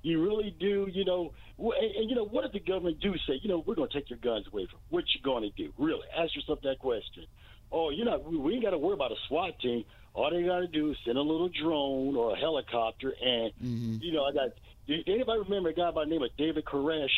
You 0.03 0.23
really 0.23 0.55
do, 0.57 0.87
you 0.91 1.03
know. 1.03 1.33
And, 1.57 1.95
and 1.95 2.09
you 2.09 2.15
know, 2.15 2.25
what 2.25 2.45
if 2.45 2.53
the 2.53 2.59
government 2.59 3.01
do 3.01 3.13
say, 3.27 3.39
you 3.41 3.49
know, 3.49 3.63
we're 3.65 3.75
going 3.75 3.89
to 3.89 3.93
take 3.93 4.09
your 4.09 4.19
guns 4.19 4.45
away 4.51 4.67
from? 4.67 4.79
you? 4.79 4.95
What 4.95 5.03
you 5.13 5.21
going 5.21 5.43
to 5.43 5.49
do? 5.49 5.73
Really, 5.77 6.05
ask 6.15 6.35
yourself 6.35 6.59
that 6.63 6.79
question. 6.79 7.25
Oh, 7.71 7.89
you 7.89 8.05
know, 8.05 8.19
we, 8.19 8.37
we 8.37 8.53
ain't 8.53 8.63
got 8.63 8.69
to 8.69 8.77
worry 8.77 8.93
about 8.93 9.11
a 9.11 9.17
SWAT 9.27 9.59
team. 9.59 9.83
All 10.17 10.31
they 10.31 10.41
got 10.41 10.61
to 10.61 10.67
do 10.67 10.89
is 10.89 10.97
send 11.05 11.15
a 11.15 11.21
little 11.21 11.47
drone 11.47 12.15
or 12.15 12.33
a 12.33 12.35
helicopter, 12.35 13.13
and 13.21 13.53
mm-hmm. 13.63 13.97
you 14.01 14.13
know, 14.13 14.25
I 14.25 14.33
got. 14.33 14.49
Did 14.87 15.07
anybody 15.07 15.41
remember 15.41 15.69
a 15.69 15.73
guy 15.73 15.91
by 15.91 16.05
the 16.05 16.09
name 16.09 16.23
of 16.23 16.35
David 16.35 16.65
Koresh? 16.65 17.09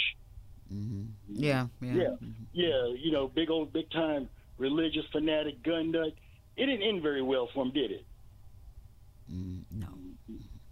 Mm-hmm. 0.73 1.03
Yeah, 1.29 1.67
yeah. 1.79 1.93
Yeah, 1.93 2.15
yeah, 2.51 2.93
you 2.99 3.13
know, 3.13 3.29
big 3.29 3.49
old, 3.49 3.71
big 3.71 3.89
time 3.89 4.27
religious 4.57 5.05
fanatic 5.13 5.63
gun 5.63 5.91
nut. 5.91 6.11
It 6.57 6.65
didn't 6.65 6.81
end 6.81 7.01
very 7.01 7.21
well 7.21 7.47
for 7.53 7.63
him, 7.63 7.71
did 7.71 7.91
it? 7.91 8.05
Mm-hmm. 9.31 9.79
No. 9.79 9.87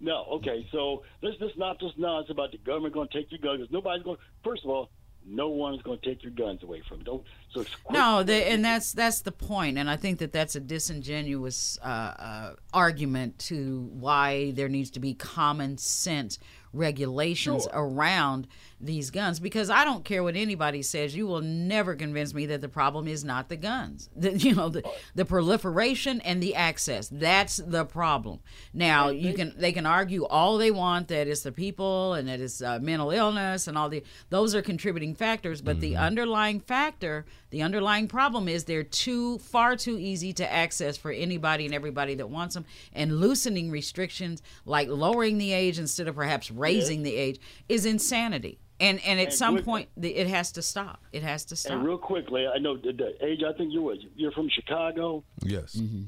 No. 0.02 0.26
Okay, 0.38 0.68
so 0.74 1.04
let's 1.22 1.38
just 1.38 1.58
not 1.58 1.80
just 1.80 1.98
nonsense 1.98 2.32
about 2.32 2.52
the 2.52 2.58
government 2.58 2.94
going 2.94 3.08
to 3.08 3.18
take 3.18 3.32
your 3.32 3.40
guns. 3.40 3.70
Nobody's 3.72 4.04
going. 4.04 4.18
First 4.44 4.66
of 4.66 4.70
all, 4.70 4.90
no 5.30 5.50
one's 5.50 5.82
going 5.82 6.00
to 6.00 6.06
take 6.06 6.24
your 6.24 6.32
guns 6.32 6.64
away 6.64 6.82
from 6.88 7.00
you. 7.00 7.04
Don't 7.04 7.24
so 7.54 7.66
No, 7.90 8.24
the, 8.24 8.34
and 8.34 8.64
that's 8.64 8.94
that's 8.94 9.22
the 9.22 9.32
point, 9.32 9.78
and 9.78 9.90
I 9.90 9.98
think 9.98 10.20
that 10.20 10.32
that's 10.32 10.56
a 10.56 10.60
disingenuous 10.60 11.78
uh, 11.84 11.88
uh, 11.88 12.54
argument 12.74 13.40
to 13.40 13.90
why 13.94 14.52
there 14.52 14.70
needs 14.70 14.90
to 14.92 15.00
be 15.00 15.14
common 15.14 15.78
sense 15.78 16.40
regulations 16.74 17.64
Sure. 17.64 17.72
around 17.74 18.48
these 18.80 19.10
guns. 19.12 19.40
Because 19.40 19.70
I 19.70 19.84
don't 19.84 20.06
care 20.06 20.24
what 20.24 20.36
anybody 20.36 20.82
says, 20.82 21.16
you 21.16 21.28
will 21.28 21.42
never 21.42 21.96
convince 21.96 22.34
me 22.34 22.46
that 22.48 22.62
the 22.62 22.70
problem 22.70 23.08
is 23.08 23.24
not 23.24 23.50
the 23.50 23.58
guns. 23.58 24.10
The, 24.18 24.36
you 24.36 24.56
know, 24.56 24.70
the, 24.70 24.84
the 25.14 25.26
proliferation 25.26 26.22
and 26.22 26.42
the 26.42 26.56
access. 26.56 27.08
That's 27.08 27.58
the 27.58 27.86
problem. 27.86 28.40
Now 28.74 29.10
you 29.10 29.34
can 29.36 29.54
they 29.58 29.72
can 29.72 29.86
argue 29.86 30.26
all 30.26 30.58
they 30.58 30.72
want 30.72 31.08
that 31.10 31.28
it's 31.28 31.44
the 31.44 31.52
people 31.52 32.14
and 32.14 32.28
that 32.28 32.42
it's 32.42 32.62
uh, 32.62 32.80
mental 32.82 33.12
illness 33.12 33.68
and 33.68 33.78
all 33.78 33.90
the 33.90 34.04
those 34.30 34.56
are 34.56 34.62
contributing 34.62 35.14
factors, 35.14 35.62
but 35.62 35.80
the 35.80 35.96
underlying 35.96 36.60
factor, 36.60 37.26
the 37.52 37.62
underlying 37.62 38.08
problem 38.08 38.48
is 38.48 38.64
they're 38.64 38.84
too 38.84 39.38
far 39.38 39.76
too 39.76 39.98
easy 39.98 40.34
to 40.34 40.52
access 40.52 40.98
for 40.98 41.12
anybody 41.12 41.66
and 41.66 41.74
everybody 41.74 42.16
that 42.16 42.30
wants 42.30 42.56
them. 42.56 42.66
And 42.94 43.20
loosening 43.20 43.72
restrictions 43.72 44.42
like 44.66 44.90
lowering 44.90 45.38
the 45.38 45.54
age 45.54 45.80
instead 45.80 46.08
of 46.08 46.16
perhaps 46.16 46.52
raising 46.52 47.04
the 47.04 47.16
age 47.16 47.40
is 47.70 47.86
insanity. 47.86 48.60
And 48.80 49.00
and 49.06 49.20
at 49.20 49.26
And 49.28 49.34
some 49.34 49.56
quick- 49.56 49.66
point 49.66 49.90
the, 49.98 50.16
it 50.16 50.28
has 50.28 50.52
to 50.54 50.62
stop. 50.62 51.02
It 51.12 51.24
has 51.24 51.46
to 51.46 51.56
stop. 51.56 51.74
And 51.74 51.86
real 51.86 51.98
quickly, 51.98 52.46
I 52.48 52.60
know 52.60 52.78
the, 52.78 52.92
the 52.94 53.26
age. 53.26 53.42
I 53.48 53.54
think 53.54 53.74
you're 53.74 53.96
you're 54.16 54.32
from 54.32 54.50
Chicago, 54.50 55.24
Yes. 55.44 55.76
Mm-hmm. 55.76 56.04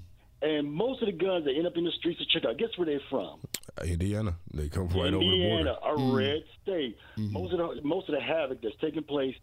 and 0.48 0.72
most 0.72 1.02
of 1.02 1.08
the 1.08 1.14
guns 1.14 1.46
that 1.46 1.56
end 1.56 1.66
up 1.66 1.78
in 1.78 1.84
the 1.86 1.92
streets 1.92 2.22
of 2.22 2.28
Chicago. 2.30 2.54
Guess 2.56 2.78
where 2.78 2.86
they're 2.86 3.00
from? 3.10 3.40
Indiana. 3.84 4.36
They 4.54 4.70
come 4.70 4.88
right 4.90 5.14
over 5.14 5.18
the 5.18 5.18
border. 5.18 5.26
Indiana, 5.34 5.78
border. 5.82 6.04
a 6.04 6.16
red 6.16 6.44
state. 6.62 6.98
Most 7.18 7.54
of 7.54 7.60
the 7.60 7.82
most 7.82 8.08
of 8.10 8.16
the 8.16 8.22
havoc 8.22 8.62
that's 8.62 8.76
taking 8.82 9.04
place 9.04 9.36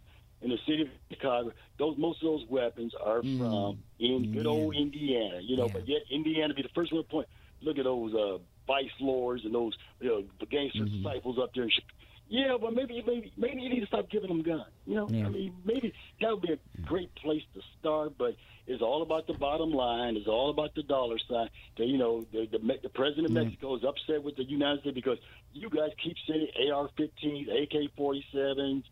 in 0.42 0.50
the 0.50 0.58
city 0.66 0.82
of 0.82 0.88
Chicago, 1.10 1.50
those 1.78 1.96
most 1.98 2.22
of 2.22 2.26
those 2.28 2.44
weapons 2.48 2.94
are 3.02 3.22
from 3.22 3.78
in 3.98 4.32
good 4.32 4.46
old 4.46 4.76
Indiana. 4.76 5.40
You 5.42 5.56
know, 5.56 5.68
but 5.68 5.88
yet 5.88 6.02
Indiana 6.10 6.54
be 6.54 6.62
the 6.62 6.68
first 6.74 6.92
one 6.92 7.02
to 7.02 7.08
point. 7.08 7.26
Look 7.62 7.78
at 7.78 7.84
those 7.84 8.14
uh, 8.14 8.38
vice 8.68 8.90
lords 9.00 9.44
and 9.44 9.52
those 9.54 9.72
you 10.00 10.08
know 10.10 10.22
the 10.38 10.46
gangster 10.46 10.84
disciples 10.84 11.38
up 11.42 11.50
there 11.54 11.64
in 11.64 11.70
Chicago. 11.70 11.92
Yeah, 12.28 12.56
but 12.60 12.74
maybe 12.74 13.02
maybe 13.06 13.32
maybe 13.36 13.60
you 13.62 13.68
need 13.68 13.80
to 13.80 13.86
stop 13.86 14.10
giving 14.10 14.28
them 14.28 14.42
guns. 14.42 14.64
You 14.84 14.96
know, 14.96 15.08
Yeah. 15.10 15.26
I 15.26 15.28
mean, 15.28 15.52
maybe 15.64 15.92
that 16.20 16.30
would 16.30 16.42
be 16.42 16.52
a 16.54 16.58
great 16.82 17.14
place 17.14 17.42
to 17.54 17.60
start. 17.78 18.18
But 18.18 18.34
it's 18.66 18.82
all 18.82 19.02
about 19.02 19.28
the 19.28 19.34
bottom 19.34 19.70
line. 19.70 20.16
It's 20.16 20.26
all 20.26 20.50
about 20.50 20.74
the 20.74 20.82
dollar 20.82 21.18
sign. 21.28 21.48
That 21.78 21.86
you 21.86 21.98
know, 21.98 22.26
the 22.32 22.46
the, 22.50 22.58
the 22.82 22.88
president 22.88 23.26
of 23.26 23.32
Mexico 23.32 23.76
is 23.76 23.84
upset 23.84 24.22
with 24.24 24.36
the 24.36 24.44
United 24.44 24.80
States 24.80 24.94
because 24.94 25.18
you 25.52 25.70
guys 25.70 25.90
keep 26.02 26.16
sending 26.26 26.48
AR-15s, 26.72 27.48
AK-47s, 27.62 28.82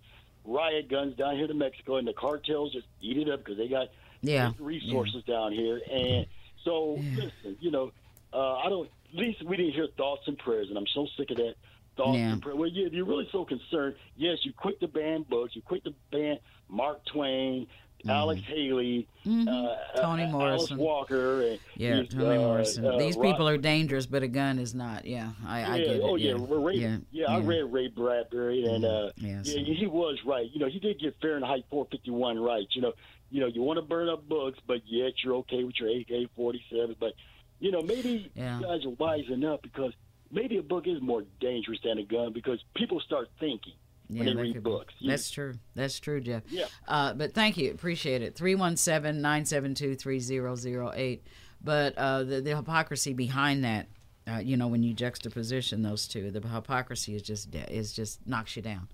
riot 0.44 0.88
guns 0.88 1.16
down 1.16 1.36
here 1.36 1.46
to 1.46 1.54
Mexico, 1.54 1.96
and 1.96 2.06
the 2.06 2.12
cartels 2.12 2.72
just 2.72 2.86
eat 3.00 3.18
it 3.18 3.28
up 3.28 3.40
because 3.40 3.56
they 3.58 3.68
got 3.68 3.88
Yeah. 4.22 4.52
resources 4.58 5.24
down 5.24 5.52
here. 5.52 5.80
And 5.90 6.26
so, 6.64 6.94
listen, 7.16 7.56
you 7.60 7.70
know, 7.72 7.92
uh, 8.32 8.56
I 8.58 8.68
don't. 8.68 8.88
At 9.12 9.18
least 9.20 9.42
we 9.44 9.56
didn't 9.56 9.74
hear 9.74 9.86
thoughts 9.96 10.22
and 10.26 10.36
prayers, 10.38 10.68
and 10.68 10.76
I'm 10.78 10.86
so 10.88 11.06
sick 11.16 11.30
of 11.30 11.36
that. 11.36 11.54
Thoughts 11.96 12.18
Yeah. 12.18 12.32
and 12.32 12.42
prayers. 12.42 12.58
Well, 12.58 12.68
yeah, 12.68 12.86
if 12.86 12.92
you're 12.92 13.04
really 13.04 13.28
so 13.30 13.44
concerned, 13.44 13.94
yes, 14.16 14.38
you 14.42 14.52
quit 14.52 14.80
the 14.80 14.88
ban 14.88 15.22
books, 15.28 15.54
you 15.54 15.62
quit 15.62 15.84
the 15.84 15.94
ban 16.10 16.38
Mark 16.68 17.04
Twain, 17.06 17.66
Alex 18.06 18.42
Haley, 18.46 19.06
uh, 19.24 19.28
Mm-hmm. 19.30 20.00
Toni 20.00 20.24
uh, 20.24 20.28
Morrison. 20.28 20.72
Alice 20.72 20.84
Walker, 20.84 21.42
and 21.42 21.58
Yeah, 21.76 22.02
Toni 22.02 22.36
uh, 22.36 22.40
Morrison. 22.40 22.84
uh, 22.84 22.98
These 22.98 23.16
people 23.16 23.48
are 23.48 23.56
dangerous, 23.56 24.04
but 24.06 24.22
a 24.22 24.28
gun 24.28 24.58
is 24.58 24.74
not. 24.74 25.06
Yeah, 25.06 25.30
I, 25.46 25.62
I 25.62 25.76
yeah, 25.76 25.84
get 25.84 25.96
it. 25.96 26.02
oh 26.04 26.16
yeah, 26.16 26.34
yeah, 26.36 26.46
Ray, 26.50 26.74
yeah, 26.74 26.96
yeah, 27.12 27.30
I 27.30 27.38
read 27.40 27.62
Ray 27.72 27.88
Bradbury, 27.88 28.64
and 28.66 28.84
uh, 28.84 29.10
Yeah, 29.16 29.40
yeah, 29.42 29.42
so- 29.42 29.58
he 29.58 29.86
was 29.86 30.18
right. 30.26 30.50
You 30.52 30.60
know, 30.60 30.68
he 30.68 30.78
did 30.80 30.98
get 31.00 31.14
Fahrenheit 31.22 31.64
451 31.70 32.38
right. 32.40 32.66
You 32.72 32.82
know, 32.82 32.92
you 33.30 33.40
know, 33.40 33.46
you 33.46 33.62
want 33.62 33.78
to 33.78 33.82
burn 33.82 34.08
up 34.10 34.28
books, 34.28 34.58
but 34.66 34.80
yet 34.84 35.12
you're 35.24 35.36
okay 35.36 35.64
with 35.64 35.76
your 35.80 35.88
AK-47. 35.88 36.96
But 37.00 37.14
you 37.60 37.70
know, 37.70 37.80
maybe 37.82 38.30
Yeah. 38.34 38.58
you 38.58 38.66
guys 38.66 38.84
are 38.84 38.90
wise 38.90 39.28
enough 39.30 39.62
because 39.62 39.92
maybe 40.34 40.58
a 40.58 40.62
book 40.62 40.86
is 40.86 41.00
more 41.00 41.22
dangerous 41.40 41.78
than 41.84 41.98
a 41.98 42.02
gun 42.04 42.32
because 42.32 42.58
people 42.76 43.00
start 43.00 43.28
thinking 43.40 43.72
when 44.08 44.26
they 44.26 44.34
read 44.34 44.54
could 44.54 44.64
be. 44.64 44.70
books. 44.70 44.92
You- 44.98 45.10
That's 45.10 45.30
true. 45.30 45.54
That's 45.74 45.98
true, 46.00 46.20
Jeff. 46.20 46.42
Yeah. 46.50 46.66
Uh, 46.86 47.14
but 47.14 47.32
thank 47.32 47.56
you. 47.56 47.70
Appreciate 47.70 48.20
it. 48.22 48.34
317 48.34 49.22
972 49.22 49.94
3008. 49.96 51.26
But 51.62 51.96
uh, 51.96 52.24
the, 52.24 52.40
the 52.42 52.54
hypocrisy 52.56 53.14
behind 53.14 53.64
that, 53.64 53.86
uh, 54.30 54.38
you 54.38 54.56
know, 54.58 54.68
when 54.68 54.82
you 54.82 54.92
juxtaposition 54.92 55.82
those 55.82 56.06
two, 56.06 56.30
the 56.30 56.46
hypocrisy 56.46 57.14
is 57.14 57.22
just 57.22 57.50
de- 57.50 57.72
is 57.74 57.92
just 57.92 58.26
knocks 58.26 58.56
you 58.56 58.62
down. 58.62 58.88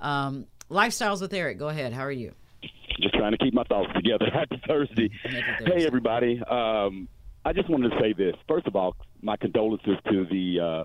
Um, 0.00 0.46
Lifestyles 0.70 1.20
with 1.20 1.32
Eric. 1.34 1.58
Go 1.58 1.68
ahead. 1.68 1.92
How 1.92 2.02
are 2.02 2.10
you? 2.12 2.32
just 3.00 3.12
trying 3.14 3.32
to 3.32 3.36
keep 3.38 3.52
my 3.52 3.62
thoughts 3.64 3.92
together. 3.94 4.24
Happy 4.32 4.58
Thursday. 4.66 5.10
Happy 5.22 5.42
Thursday. 5.58 5.80
Hey, 5.80 5.86
everybody. 5.86 6.40
Um, 6.48 7.08
I 7.44 7.52
just 7.52 7.68
wanted 7.68 7.90
to 7.90 7.98
say 8.00 8.14
this. 8.14 8.34
First 8.48 8.66
of 8.66 8.74
all, 8.74 8.96
my 9.26 9.36
condolences 9.36 9.98
to 10.08 10.24
the 10.24 10.60
uh, 10.60 10.84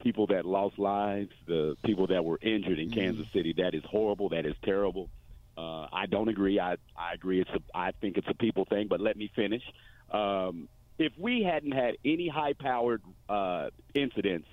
people 0.00 0.28
that 0.28 0.46
lost 0.46 0.78
lives, 0.78 1.32
the 1.46 1.76
people 1.84 2.06
that 2.06 2.24
were 2.24 2.38
injured 2.40 2.78
in 2.78 2.90
Kansas 2.90 3.26
City. 3.32 3.54
That 3.58 3.74
is 3.74 3.82
horrible. 3.84 4.30
That 4.30 4.46
is 4.46 4.54
terrible. 4.64 5.10
Uh, 5.58 5.86
I 5.92 6.06
don't 6.06 6.28
agree. 6.28 6.58
I, 6.60 6.76
I 6.96 7.12
agree. 7.12 7.40
It's 7.40 7.50
a, 7.50 7.60
I 7.74 7.90
think 8.00 8.16
it's 8.16 8.28
a 8.28 8.34
people 8.34 8.64
thing. 8.64 8.86
But 8.88 9.00
let 9.00 9.16
me 9.16 9.30
finish. 9.34 9.62
Um, 10.10 10.68
if 10.98 11.12
we 11.18 11.42
hadn't 11.42 11.72
had 11.72 11.96
any 12.04 12.28
high-powered 12.28 13.02
uh, 13.28 13.70
incidents 13.94 14.48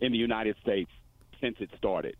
in 0.00 0.12
the 0.12 0.18
United 0.18 0.56
States 0.62 0.90
since 1.40 1.56
it 1.58 1.70
started, 1.76 2.16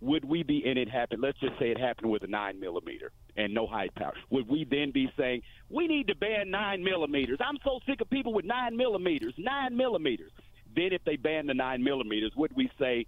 would 0.00 0.24
we 0.24 0.42
be 0.42 0.64
and 0.66 0.78
it 0.78 0.88
happened 0.90 1.22
let's 1.22 1.38
just 1.38 1.58
say 1.58 1.70
it 1.70 1.78
happened 1.78 2.10
with 2.10 2.22
a 2.24 2.26
nine 2.26 2.60
millimeter 2.60 3.10
and 3.36 3.52
no 3.52 3.66
high 3.66 3.88
power 3.96 4.12
would 4.30 4.48
we 4.48 4.64
then 4.70 4.90
be 4.92 5.10
saying 5.16 5.42
we 5.70 5.86
need 5.86 6.06
to 6.06 6.14
ban 6.14 6.50
nine 6.50 6.82
millimeters 6.82 7.38
i'm 7.40 7.56
so 7.64 7.80
sick 7.86 8.00
of 8.00 8.08
people 8.10 8.32
with 8.32 8.44
nine 8.44 8.76
millimeters 8.76 9.34
nine 9.38 9.76
millimeters 9.76 10.30
then 10.76 10.92
if 10.92 11.02
they 11.04 11.16
ban 11.16 11.46
the 11.46 11.54
nine 11.54 11.82
millimeters 11.82 12.32
would 12.36 12.54
we 12.56 12.70
say 12.78 13.06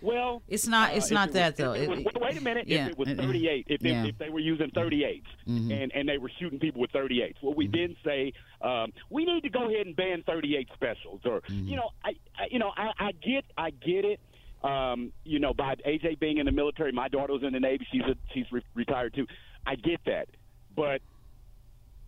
well 0.00 0.42
It's 0.48 0.66
not. 0.66 0.90
uh, 0.90 0.96
It's 0.96 1.06
if 1.06 1.12
not 1.12 1.28
it 1.28 1.32
that 1.34 1.52
was- 1.52 1.58
though. 1.58 1.72
it 1.74 1.88
was- 1.88 2.00
It- 2.00 2.20
wait, 2.20 2.36
a 2.36 2.40
minute. 2.40 2.66
yeah, 2.66 2.86
if 2.86 2.92
it 2.92 2.98
was 2.98 3.08
uh, 3.08 3.12
uh, 3.12 3.22
38, 3.22 3.66
if 3.68 3.80
they, 3.80 3.88
yeah. 3.90 3.94
Mm-hmm. 3.98 4.06
if 4.06 4.18
they 4.18 4.30
were 4.30 4.40
using 4.40 4.68
38s 4.70 5.22
and, 5.46 5.92
and 5.94 6.08
they 6.08 6.18
were 6.18 6.30
shooting 6.40 6.58
people 6.58 6.80
with 6.80 6.90
38s, 6.90 7.36
well, 7.40 7.54
we 7.54 7.68
then 7.68 7.94
say 8.04 8.32
um, 8.62 8.92
we 9.10 9.24
need 9.24 9.42
to 9.42 9.48
go 9.48 9.68
ahead 9.70 9.86
and 9.86 9.94
ban 9.94 10.24
38 10.26 10.68
specials, 10.74 11.20
or 11.24 11.40
Mm-hmm. 11.42 11.68
you 11.68 11.76
know, 11.76 11.90
I, 12.04 12.10
I 12.36 12.46
you 12.50 12.58
know, 12.58 12.72
I, 12.76 12.90
I 12.98 13.12
get, 13.12 13.44
I 13.56 13.70
get 13.70 14.04
it. 14.04 14.18
Um, 14.64 15.12
you 15.24 15.38
know, 15.40 15.52
by 15.54 15.74
AJ 15.86 16.18
being 16.20 16.38
in 16.38 16.46
the 16.46 16.52
military, 16.52 16.90
my 16.92 17.08
daughter 17.08 17.32
was 17.32 17.42
in 17.44 17.52
the 17.52 17.60
Navy. 17.60 17.86
She's 17.92 18.02
a, 18.02 18.14
she's 18.32 18.46
re- 18.52 18.62
retired 18.74 19.12
too. 19.14 19.26
I 19.66 19.76
get 19.76 20.00
that, 20.06 20.28
but 20.74 21.00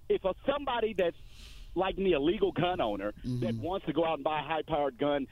if 0.09 0.25
a, 0.25 0.35
somebody 0.47 0.95
that's 0.97 1.17
like 1.75 1.99
me, 1.99 2.13
a 2.13 2.21
legal 2.21 2.53
gun 2.53 2.81
owner 2.81 3.13
mm-hmm. 3.25 3.41
that 3.45 3.55
wants 3.57 3.87
to 3.87 3.93
go 3.93 4.05
out 4.05 4.15
and 4.15 4.25
buy 4.25 4.41
a 4.41 4.43
high-powered 4.43 4.99
gun 4.99 5.27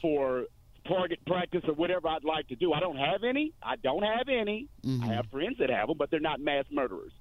for 0.00 0.44
target 0.86 1.18
practice 1.26 1.62
or 1.66 1.74
whatever 1.74 2.08
I'd 2.08 2.24
like 2.24 2.48
to 2.48 2.56
do, 2.56 2.72
I 2.72 2.80
don't 2.80 2.96
have 2.96 3.24
any. 3.24 3.52
I 3.62 3.76
don't 3.76 4.02
have 4.02 4.28
any. 4.28 4.68
Mm-hmm. 4.84 5.04
I 5.04 5.14
have 5.14 5.26
friends 5.30 5.56
that 5.58 5.70
have 5.70 5.88
them, 5.88 5.96
but 5.98 6.10
they're 6.10 6.20
not 6.20 6.40
mass 6.40 6.64
murderers. 6.70 7.12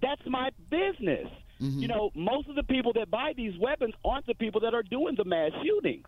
That's 0.00 0.22
my 0.26 0.50
business. 0.70 1.28
Mm-hmm. 1.60 1.80
You 1.80 1.88
know, 1.88 2.10
most 2.14 2.48
of 2.48 2.54
the 2.54 2.62
people 2.62 2.92
that 2.94 3.10
buy 3.10 3.32
these 3.36 3.58
weapons 3.58 3.94
aren't 4.04 4.26
the 4.26 4.34
people 4.34 4.60
that 4.62 4.74
are 4.74 4.82
doing 4.82 5.14
the 5.16 5.24
mass 5.24 5.50
shootings. 5.62 6.06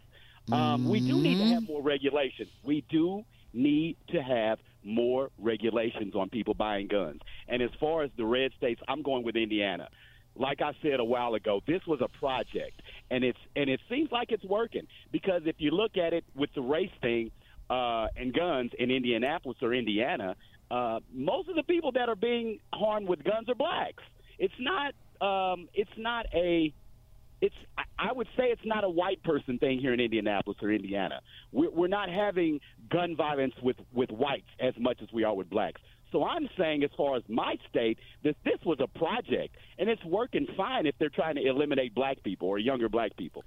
Um, 0.53 0.88
we 0.88 1.00
do 1.00 1.20
need 1.20 1.38
to 1.38 1.55
have 1.55 1.62
more 1.68 1.83
regulation. 1.83 2.48
We 2.64 2.85
do 2.88 3.24
need 3.53 3.96
to 4.09 4.20
have 4.20 4.59
more 4.84 5.30
regulations 5.38 6.14
on 6.14 6.28
people 6.28 6.54
buying 6.54 6.88
guns. 6.88 7.20
And 7.48 7.62
as 7.62 7.70
far 7.78 8.02
as 8.02 8.10
the 8.16 8.24
red 8.24 8.52
states, 8.56 8.80
I'm 8.88 9.02
going 9.02 9.24
with 9.24 9.36
Indiana. 9.36 9.88
Like 10.36 10.60
I 10.62 10.72
said 10.82 11.00
a 11.00 11.04
while 11.04 11.34
ago, 11.34 11.60
this 11.66 11.80
was 11.86 12.00
a 12.00 12.08
project, 12.18 12.80
and 13.10 13.24
it's 13.24 13.38
and 13.56 13.68
it 13.68 13.80
seems 13.90 14.10
like 14.12 14.30
it's 14.30 14.44
working 14.44 14.86
because 15.10 15.42
if 15.44 15.56
you 15.58 15.72
look 15.72 15.96
at 15.96 16.12
it 16.12 16.24
with 16.36 16.50
the 16.54 16.62
race 16.62 16.90
thing 17.02 17.30
uh, 17.68 18.06
and 18.16 18.32
guns 18.32 18.70
in 18.78 18.90
Indianapolis 18.90 19.58
or 19.60 19.74
Indiana, 19.74 20.36
uh, 20.70 21.00
most 21.12 21.48
of 21.48 21.56
the 21.56 21.64
people 21.64 21.92
that 21.92 22.08
are 22.08 22.16
being 22.16 22.60
harmed 22.72 23.08
with 23.08 23.24
guns 23.24 23.48
are 23.48 23.54
blacks. 23.56 24.02
It's 24.38 24.54
not. 24.58 24.94
Um, 25.20 25.68
it's 25.74 25.90
not 25.98 26.26
a 26.32 26.72
it's 27.40 27.55
I- 27.98 28.12
would 28.12 28.29
say 28.37 28.44
it's 28.44 28.64
not 28.64 28.85
a 28.85 28.88
white 28.88 29.22
person 29.22 29.59
thing 29.59 29.79
here 29.79 29.92
in 29.94 30.00
Indianapolis 30.00 30.59
or 30.62 30.70
Indiana. 30.70 31.20
We're, 31.53 31.70
we're 31.70 31.88
not 31.88 32.09
having 32.11 32.61
gun 32.90 33.16
violence 33.16 33.55
with 33.62 33.76
with 33.92 34.11
whites 34.11 34.48
as 34.59 34.74
much 34.79 34.98
as 35.03 35.09
we 35.12 35.24
are 35.24 35.35
with 35.35 35.48
blacks. 35.48 35.81
So 36.12 36.24
I'm 36.24 36.48
saying, 36.59 36.83
as 36.83 36.90
far 36.96 37.16
as 37.16 37.22
my 37.29 37.57
state, 37.68 37.98
that 38.24 38.35
this 38.44 38.59
was 38.66 38.79
a 38.81 38.98
project 38.98 39.57
and 39.79 39.88
it's 39.88 40.05
working 40.05 40.46
fine 40.57 40.87
if 40.87 40.96
they're 40.98 41.09
trying 41.09 41.37
to 41.37 41.46
eliminate 41.46 41.94
black 41.94 42.22
people 42.24 42.48
or 42.48 42.59
younger 42.59 42.88
black 42.88 43.16
people. 43.16 43.44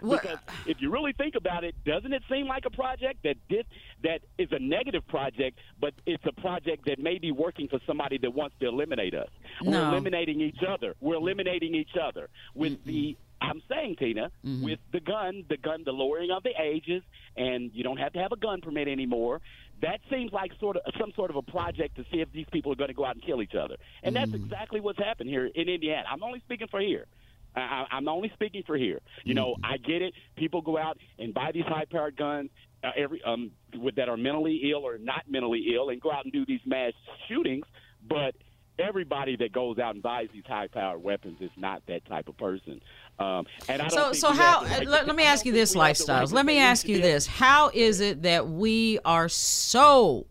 Because 0.00 0.38
if 0.66 0.80
you 0.80 0.90
really 0.90 1.12
think 1.12 1.34
about 1.34 1.64
it, 1.64 1.74
doesn't 1.84 2.12
it 2.12 2.22
seem 2.30 2.46
like 2.46 2.64
a 2.66 2.70
project 2.70 3.22
that 3.24 3.36
this 3.48 3.64
that 4.02 4.20
is 4.38 4.48
a 4.52 4.58
negative 4.58 5.06
project, 5.08 5.58
but 5.80 5.94
it's 6.06 6.24
a 6.26 6.40
project 6.40 6.86
that 6.86 6.98
may 6.98 7.18
be 7.18 7.32
working 7.32 7.68
for 7.68 7.78
somebody 7.86 8.18
that 8.18 8.34
wants 8.34 8.56
to 8.60 8.66
eliminate 8.66 9.14
us? 9.14 9.28
We're 9.62 9.82
eliminating 9.88 10.40
each 10.40 10.62
other. 10.66 10.94
We're 11.00 11.16
eliminating 11.16 11.74
each 11.74 11.96
other 12.00 12.28
with 12.54 12.84
the. 12.84 13.16
I'm 13.40 13.60
saying, 13.68 13.96
Tina, 13.98 14.30
mm-hmm. 14.46 14.64
with 14.64 14.78
the 14.92 15.00
gun, 15.00 15.44
the 15.50 15.58
gun, 15.58 15.82
the 15.84 15.92
lowering 15.92 16.30
of 16.30 16.44
the 16.44 16.52
ages, 16.58 17.02
and 17.36 17.70
you 17.74 17.84
don't 17.84 17.98
have 17.98 18.14
to 18.14 18.18
have 18.18 18.32
a 18.32 18.36
gun 18.36 18.62
permit 18.62 18.88
anymore. 18.88 19.42
that 19.82 20.00
seems 20.10 20.32
like 20.32 20.52
sort 20.60 20.76
of 20.76 20.82
some 20.98 21.12
sort 21.14 21.30
of 21.30 21.36
a 21.36 21.42
project 21.42 21.96
to 21.96 22.04
see 22.10 22.20
if 22.20 22.32
these 22.32 22.46
people 22.52 22.72
are 22.72 22.76
going 22.76 22.88
to 22.88 22.94
go 22.94 23.04
out 23.04 23.16
and 23.16 23.24
kill 23.24 23.42
each 23.42 23.54
other. 23.54 23.76
And 24.02 24.16
that's 24.16 24.30
mm-hmm. 24.30 24.44
exactly 24.44 24.80
what's 24.80 24.98
happened 24.98 25.28
here 25.28 25.46
in 25.46 25.68
Indiana. 25.68 26.04
I'm 26.10 26.22
only 26.22 26.40
speaking 26.40 26.68
for 26.70 26.80
here. 26.80 27.06
I, 27.56 27.84
I'm 27.90 28.08
only 28.08 28.30
speaking 28.34 28.62
for 28.66 28.76
here. 28.76 29.00
You 29.24 29.34
know, 29.34 29.56
I 29.62 29.76
get 29.76 30.02
it. 30.02 30.14
People 30.36 30.60
go 30.60 30.76
out 30.78 30.98
and 31.18 31.32
buy 31.32 31.52
these 31.52 31.64
high-powered 31.66 32.16
guns 32.16 32.50
uh, 32.82 32.90
every 32.96 33.22
um 33.24 33.50
with, 33.76 33.94
that 33.96 34.08
are 34.08 34.16
mentally 34.16 34.70
ill 34.70 34.84
or 34.84 34.98
not 34.98 35.22
mentally 35.28 35.66
ill, 35.74 35.90
and 35.90 36.00
go 36.00 36.10
out 36.12 36.24
and 36.24 36.32
do 36.32 36.44
these 36.46 36.60
mass 36.66 36.92
shootings. 37.28 37.64
But 38.08 38.34
everybody 38.78 39.36
that 39.36 39.52
goes 39.52 39.78
out 39.78 39.94
and 39.94 40.02
buys 40.02 40.28
these 40.32 40.44
high-powered 40.46 41.02
weapons 41.02 41.38
is 41.40 41.50
not 41.56 41.82
that 41.86 42.04
type 42.06 42.28
of 42.28 42.36
person. 42.36 42.80
Um, 43.18 43.46
and 43.68 43.80
I 43.80 43.88
don't 43.88 43.90
So, 43.90 44.04
think 44.10 44.16
so 44.16 44.32
how? 44.32 44.64
right 44.64 44.86
Let, 44.86 45.06
let 45.06 45.14
me 45.14 45.22
ask 45.22 45.46
you 45.46 45.52
this, 45.52 45.74
we 45.74 45.80
right 45.80 45.94
lifestyles. 45.94 46.32
Let 46.32 46.44
me 46.44 46.58
ask 46.58 46.88
you 46.88 47.00
this: 47.00 47.26
How 47.26 47.70
is 47.72 48.00
it 48.00 48.22
that 48.22 48.48
we 48.48 48.98
are 49.04 49.28
so, 49.28 50.26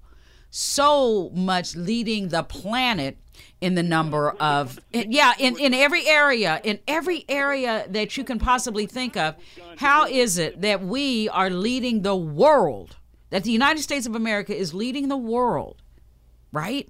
so 0.50 1.30
much 1.34 1.76
leading 1.78 2.28
the 2.28 2.44
planet 2.44 3.18
in 3.62 3.76
the 3.76 3.84
number 3.84 4.32
of, 4.32 4.80
yeah, 4.92 5.34
in 5.40 5.58
in 5.58 5.74
every 5.74 6.08
area, 6.08 6.60
in 6.64 6.80
every 6.88 7.26
area 7.30 7.86
that 7.90 8.18
you 8.18 8.24
can 8.24 8.40
possibly 8.40 8.86
think 8.86 9.16
of? 9.16 9.36
How 9.78 10.06
is 10.06 10.38
it 10.38 10.62
that 10.62 10.84
we 10.84 11.30
are 11.30 11.50
leading 11.50 12.02
the 12.02 12.16
world? 12.16 12.98
That 13.30 13.44
the 13.44 13.52
United 13.52 13.82
States 13.82 14.06
of 14.06 14.16
America 14.16 14.56
is 14.56 14.74
leading 14.74 15.08
the 15.08 15.18
world, 15.18 15.82
right? 16.52 16.88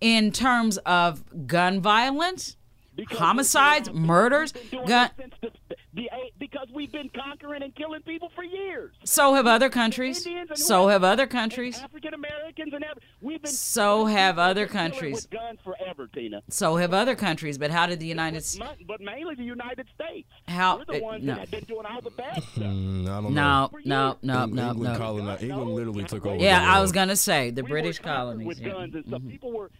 In 0.00 0.30
terms 0.30 0.76
of 0.78 1.46
gun 1.46 1.80
violence, 1.80 2.56
Because 2.96 3.18
homicides, 3.18 3.88
we've 3.88 3.94
been- 3.96 4.06
murders, 4.06 4.54
we've 4.54 4.70
been 4.70 4.78
doing 4.80 4.88
gun. 4.88 5.10
the, 5.42 5.50
the, 5.94 6.08
because 6.38 6.68
we've 6.74 6.92
been 6.92 7.08
conquering 7.10 7.62
and 7.62 7.74
killing 7.74 8.02
people 8.02 8.30
for 8.34 8.42
years. 8.44 8.92
So 9.04 9.34
have 9.34 9.46
other 9.46 9.68
countries. 9.70 10.26
So 10.54 10.88
have 10.88 11.04
other 11.04 11.26
countries. 11.26 11.78
African 11.78 12.14
Americans 12.14 12.72
and 12.74 12.84
every, 12.84 13.02
we've 13.20 13.42
been 13.42 13.50
So 13.50 14.06
have 14.06 14.38
other 14.38 14.62
we've 14.62 14.68
been 14.72 14.76
killing 14.76 14.90
countries. 14.92 15.14
with 15.14 15.30
guns 15.30 15.58
forever, 15.64 16.06
Tina. 16.12 16.42
So 16.48 16.76
have 16.76 16.92
other 16.94 17.14
countries. 17.14 17.58
But 17.58 17.70
how 17.70 17.86
did 17.86 18.00
the 18.00 18.06
United 18.06 18.44
States? 18.44 18.64
But, 18.78 18.86
but 18.86 19.00
mainly 19.00 19.34
the 19.34 19.44
United 19.44 19.86
States. 19.94 20.28
How- 20.48 20.78
We're 20.78 20.84
the 20.86 21.00
uh, 21.02 21.04
ones 21.04 21.24
no. 21.24 21.34
that 21.34 21.40
have 21.40 21.50
been 21.50 21.64
doing 21.64 21.86
all 21.86 22.00
the 22.00 22.10
bad 22.10 22.42
stuff. 22.42 22.54
Mm, 22.56 23.02
I 23.08 23.20
don't 23.20 23.34
know. 23.34 23.60
No, 23.62 23.68
For 23.70 23.80
no, 23.84 24.16
no, 24.22 24.42
Eng- 24.42 24.54
no, 24.54 24.70
England, 24.70 24.98
no. 24.98 24.98
coloni- 25.04 25.42
England 25.42 25.70
literally 25.74 26.04
took 26.04 26.26
over. 26.26 26.36
Yeah, 26.42 26.60
the 26.60 26.66
I 26.72 26.80
was 26.80 26.92
gonna 26.92 27.16
say 27.16 27.50
the 27.50 27.62
We 27.62 27.68
British 27.70 27.98
colonies. 28.00 28.46
with 28.46 28.60
yeah. 28.60 28.68
guns 28.70 28.94
and 28.94 29.06
stuff. 29.06 29.22
People 29.28 29.52
were. 29.52 29.70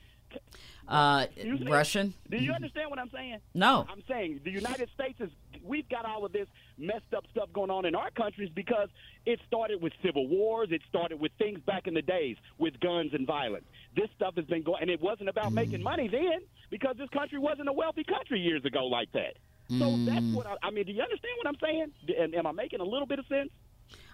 Uh? 0.88 1.26
Russian. 1.68 2.14
Do 2.30 2.36
you 2.36 2.52
understand 2.52 2.90
what 2.90 2.98
I'm 2.98 3.10
saying? 3.10 3.38
No. 3.54 3.86
I'm 3.90 4.02
saying 4.08 4.40
the 4.44 4.50
United 4.50 4.88
States 4.94 5.20
is. 5.20 5.30
We've 5.64 5.88
got 5.88 6.04
all 6.04 6.24
of 6.24 6.32
this 6.32 6.46
messed 6.78 7.12
up 7.16 7.24
stuff 7.32 7.48
going 7.52 7.70
on 7.70 7.86
in 7.86 7.96
our 7.96 8.10
countries 8.12 8.50
because 8.54 8.88
it 9.24 9.40
started 9.48 9.82
with 9.82 9.92
civil 10.04 10.28
wars. 10.28 10.68
It 10.70 10.80
started 10.88 11.18
with 11.20 11.32
things 11.38 11.58
back 11.66 11.88
in 11.88 11.94
the 11.94 12.02
days 12.02 12.36
with 12.58 12.78
guns 12.78 13.14
and 13.14 13.26
violence. 13.26 13.64
This 13.96 14.08
stuff 14.14 14.36
has 14.36 14.44
been 14.44 14.62
going, 14.62 14.82
and 14.82 14.90
it 14.90 15.00
wasn't 15.00 15.28
about 15.28 15.52
making 15.52 15.82
money 15.82 16.06
then 16.06 16.40
because 16.70 16.96
this 16.98 17.08
country 17.08 17.40
wasn't 17.40 17.68
a 17.68 17.72
wealthy 17.72 18.04
country 18.04 18.38
years 18.38 18.64
ago 18.64 18.86
like 18.86 19.10
that. 19.12 19.38
So 19.80 19.96
that's 20.04 20.24
what 20.26 20.46
I, 20.46 20.54
I 20.62 20.70
mean. 20.70 20.86
Do 20.86 20.92
you 20.92 21.02
understand 21.02 21.32
what 21.38 21.48
I'm 21.48 21.58
saying? 21.60 21.90
And 22.16 22.34
am 22.36 22.46
I 22.46 22.52
making 22.52 22.78
a 22.78 22.84
little 22.84 23.06
bit 23.06 23.18
of 23.18 23.26
sense? 23.26 23.50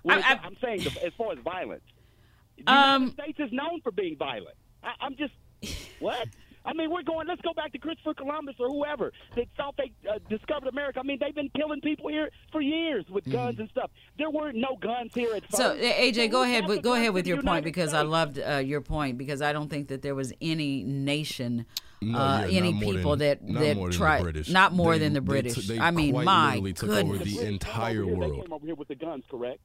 I, 0.09 0.41
I'm 0.43 0.57
saying 0.63 0.81
the, 0.85 1.05
as 1.05 1.13
far 1.19 1.33
as 1.33 1.39
violence, 1.41 1.85
the 2.57 2.73
Um, 2.73 3.03
United 3.03 3.23
States 3.23 3.41
is 3.41 3.53
known 3.53 3.83
for 3.83 3.93
being 3.93 4.17
violent. 4.17 4.57
I, 4.83 4.93
I'm 5.01 5.17
just 5.17 5.35
what? 6.01 6.27
I 6.65 6.73
mean, 6.75 6.91
we're 6.91 7.03
going. 7.03 7.27
Let's 7.27 7.41
go 7.43 7.53
back 7.55 7.73
to 7.73 7.79
Christopher 7.79 8.15
Columbus 8.15 8.55
or 8.61 8.69
whoever 8.69 9.13
that 9.35 9.47
thought 9.57 9.75
they 9.77 9.93
uh, 10.09 10.19
discovered 10.29 10.69
America. 10.69 11.01
I 11.01 11.03
mean, 11.03 11.19
they've 11.21 11.35
been 11.35 11.51
killing 11.57 11.81
people 11.81 12.09
here 12.09 12.31
for 12.53 12.61
years 12.61 13.05
with 13.11 13.25
guns 13.31 13.59
and 13.59 13.69
stuff. 13.71 13.91
There 14.17 14.31
weren't 14.31 14.57
no 14.57 14.77
guns 14.81 15.13
here 15.15 15.35
at 15.35 15.43
first. 15.43 15.57
So 15.57 15.77
AJ, 15.77 16.31
go 16.31 16.43
ahead. 16.45 16.63
got 16.63 16.69
With, 16.71 16.83
go 16.83 16.95
ahead 16.95 17.13
with 17.15 17.27
your 17.27 17.39
point 17.39 17.47
United 17.47 17.65
because 17.65 17.95
I 17.95 18.03
loved 18.03 18.39
uh, 18.39 18.57
your 18.59 18.81
point 18.81 19.19
because 19.19 19.43
I 19.43 19.53
don't 19.53 19.69
think 19.69 19.89
that 19.89 20.03
there 20.03 20.15
was 20.15 20.33
any 20.41 20.85
nation. 20.85 21.67
No, 22.01 22.19
uh, 22.19 22.47
yeah, 22.49 22.59
any 22.59 22.73
people 22.81 23.17
than- 23.17 23.47
that 23.47 23.61
that 23.61 23.77
more 23.77 23.91
tried 23.91 24.23
British. 24.23 24.49
not 24.51 24.73
more 24.73 24.93
They- 24.95 24.99
than 25.05 25.13
the 25.13 25.21
they 25.21 25.25
British. 25.27 25.67
they 25.69 25.79
I 25.79 25.91
mean, 25.93 26.13
quite 26.13 26.25
my 26.25 26.49
literally 26.55 26.73
took 26.73 26.91
over 26.91 27.13
goodness. 27.19 27.37
the 27.39 27.47
entire 27.47 28.03
over 28.03 28.15
world. 28.15 28.33
They 28.35 28.41
came 28.43 28.53
over 28.53 28.67
here 28.67 28.75
with 28.75 28.89
the 28.89 28.95
guns, 28.97 29.25
correct? 29.31 29.61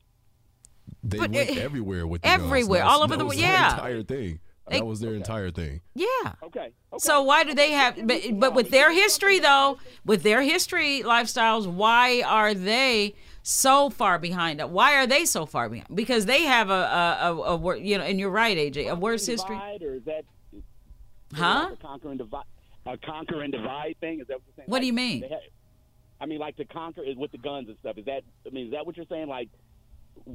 They 1.03 1.17
But 1.17 1.31
went 1.31 1.49
it- 1.49 1.57
everywhere 1.57 2.05
with 2.05 2.21
the 2.21 2.27
guns. 2.27 2.43
everywhere, 2.43 2.79
That's- 2.79 2.93
all 2.95 3.03
over 3.03 3.13
that 3.15 3.17
the 3.19 3.25
world. 3.25 3.39
yeah. 3.39 3.71
entire 3.73 4.03
thing. 4.03 4.39
They- 4.69 4.79
That 4.79 4.85
was 4.85 4.99
their 4.99 5.13
entire 5.15 5.49
thing. 5.51 5.81
yeah. 5.95 6.05
Okay. 6.43 6.59
okay. 6.59 6.71
So 6.97 7.21
why 7.23 7.43
do 7.43 7.53
they 7.53 7.71
have? 7.71 7.95
But 8.05 8.21
but 8.39 8.53
with 8.53 8.69
their 8.69 8.91
history 8.91 9.39
though, 9.39 9.77
with 10.05 10.23
their 10.23 10.41
history 10.41 11.01
lifestyles, 11.03 11.67
why 11.67 12.21
are 12.23 12.53
they 12.53 13.15
so 13.43 13.89
far 13.89 14.19
behind? 14.19 14.61
Why 14.61 14.95
are 14.95 15.07
they 15.07 15.23
so 15.25 15.45
far 15.45 15.69
behind? 15.69 15.95
Because 15.95 16.25
they 16.25 16.43
have 16.43 16.69
a 16.69 16.73
a, 16.73 17.33
a, 17.33 17.55
a 17.57 17.77
you 17.79 17.97
know, 17.97 18.03
and 18.03 18.19
you're 18.19 18.29
right, 18.29 18.57
AJ, 18.57 18.89
a 18.91 18.95
worse 18.95 19.25
history, 19.25 19.55
Divide, 19.55 19.83
or 19.83 19.93
is 19.95 20.03
that 20.03 20.23
is 20.53 20.63
huh? 21.33 21.67
like 21.69 21.73
a 21.79 21.81
conquer 21.81 22.09
and 22.09 22.17
divide, 22.17 22.43
a 22.85 22.97
conquer 22.97 23.41
and 23.41 23.51
divide 23.53 23.95
thing? 24.01 24.19
Is 24.19 24.27
that 24.27 24.35
what 24.35 24.43
you're 24.47 24.55
saying? 24.57 24.69
What 24.69 24.79
do 24.79 24.85
you 24.85 24.93
mean? 24.93 25.21
they 25.21 25.27
had- 25.29 25.39
I 26.19 26.25
mean, 26.25 26.39
like 26.39 26.55
to 26.57 26.65
conquer 26.65 27.03
is 27.03 27.15
with 27.15 27.31
the 27.31 27.37
guns 27.37 27.69
and 27.69 27.77
stuff. 27.77 27.95
Is 27.99 28.05
that? 28.05 28.23
I 28.45 28.49
mean, 28.49 28.65
is 28.65 28.71
that 28.71 28.87
what 28.87 28.97
you're 28.97 29.05
saying? 29.07 29.27
Like, 29.27 29.49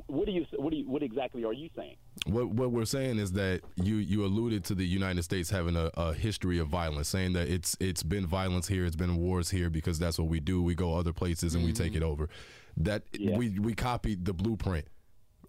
what 0.06 0.26
do 0.26 0.32
you? 0.32 0.46
What 0.56 0.70
do 0.70 0.76
you? 0.76 0.88
What 0.88 1.02
exactly 1.02 1.44
are 1.44 1.52
you 1.52 1.68
saying? 1.76 1.96
What 2.26 2.48
what 2.48 2.70
we're 2.70 2.84
saying 2.84 3.18
is 3.18 3.32
that 3.32 3.62
you 3.76 3.96
you 3.96 4.24
alluded 4.24 4.64
to 4.66 4.74
the 4.74 4.86
United 4.86 5.22
States 5.22 5.50
having 5.50 5.76
a, 5.76 5.90
a 5.94 6.14
history 6.14 6.58
of 6.58 6.68
violence, 6.68 7.08
saying 7.08 7.32
that 7.34 7.48
it's 7.48 7.76
it's 7.80 8.02
been 8.02 8.26
violence 8.26 8.68
here, 8.68 8.84
it's 8.84 8.96
been 8.96 9.16
wars 9.16 9.50
here 9.50 9.70
because 9.70 9.98
that's 9.98 10.18
what 10.18 10.28
we 10.28 10.40
do. 10.40 10.62
We 10.62 10.74
go 10.74 10.94
other 10.94 11.12
places 11.12 11.54
and 11.54 11.64
we 11.64 11.72
take 11.72 11.92
mm-hmm. 11.92 12.02
it 12.02 12.06
over. 12.06 12.28
That 12.76 13.02
Yeah. 13.12 13.36
we 13.36 13.58
we 13.58 13.74
copied 13.74 14.24
the 14.24 14.32
blueprint 14.32 14.86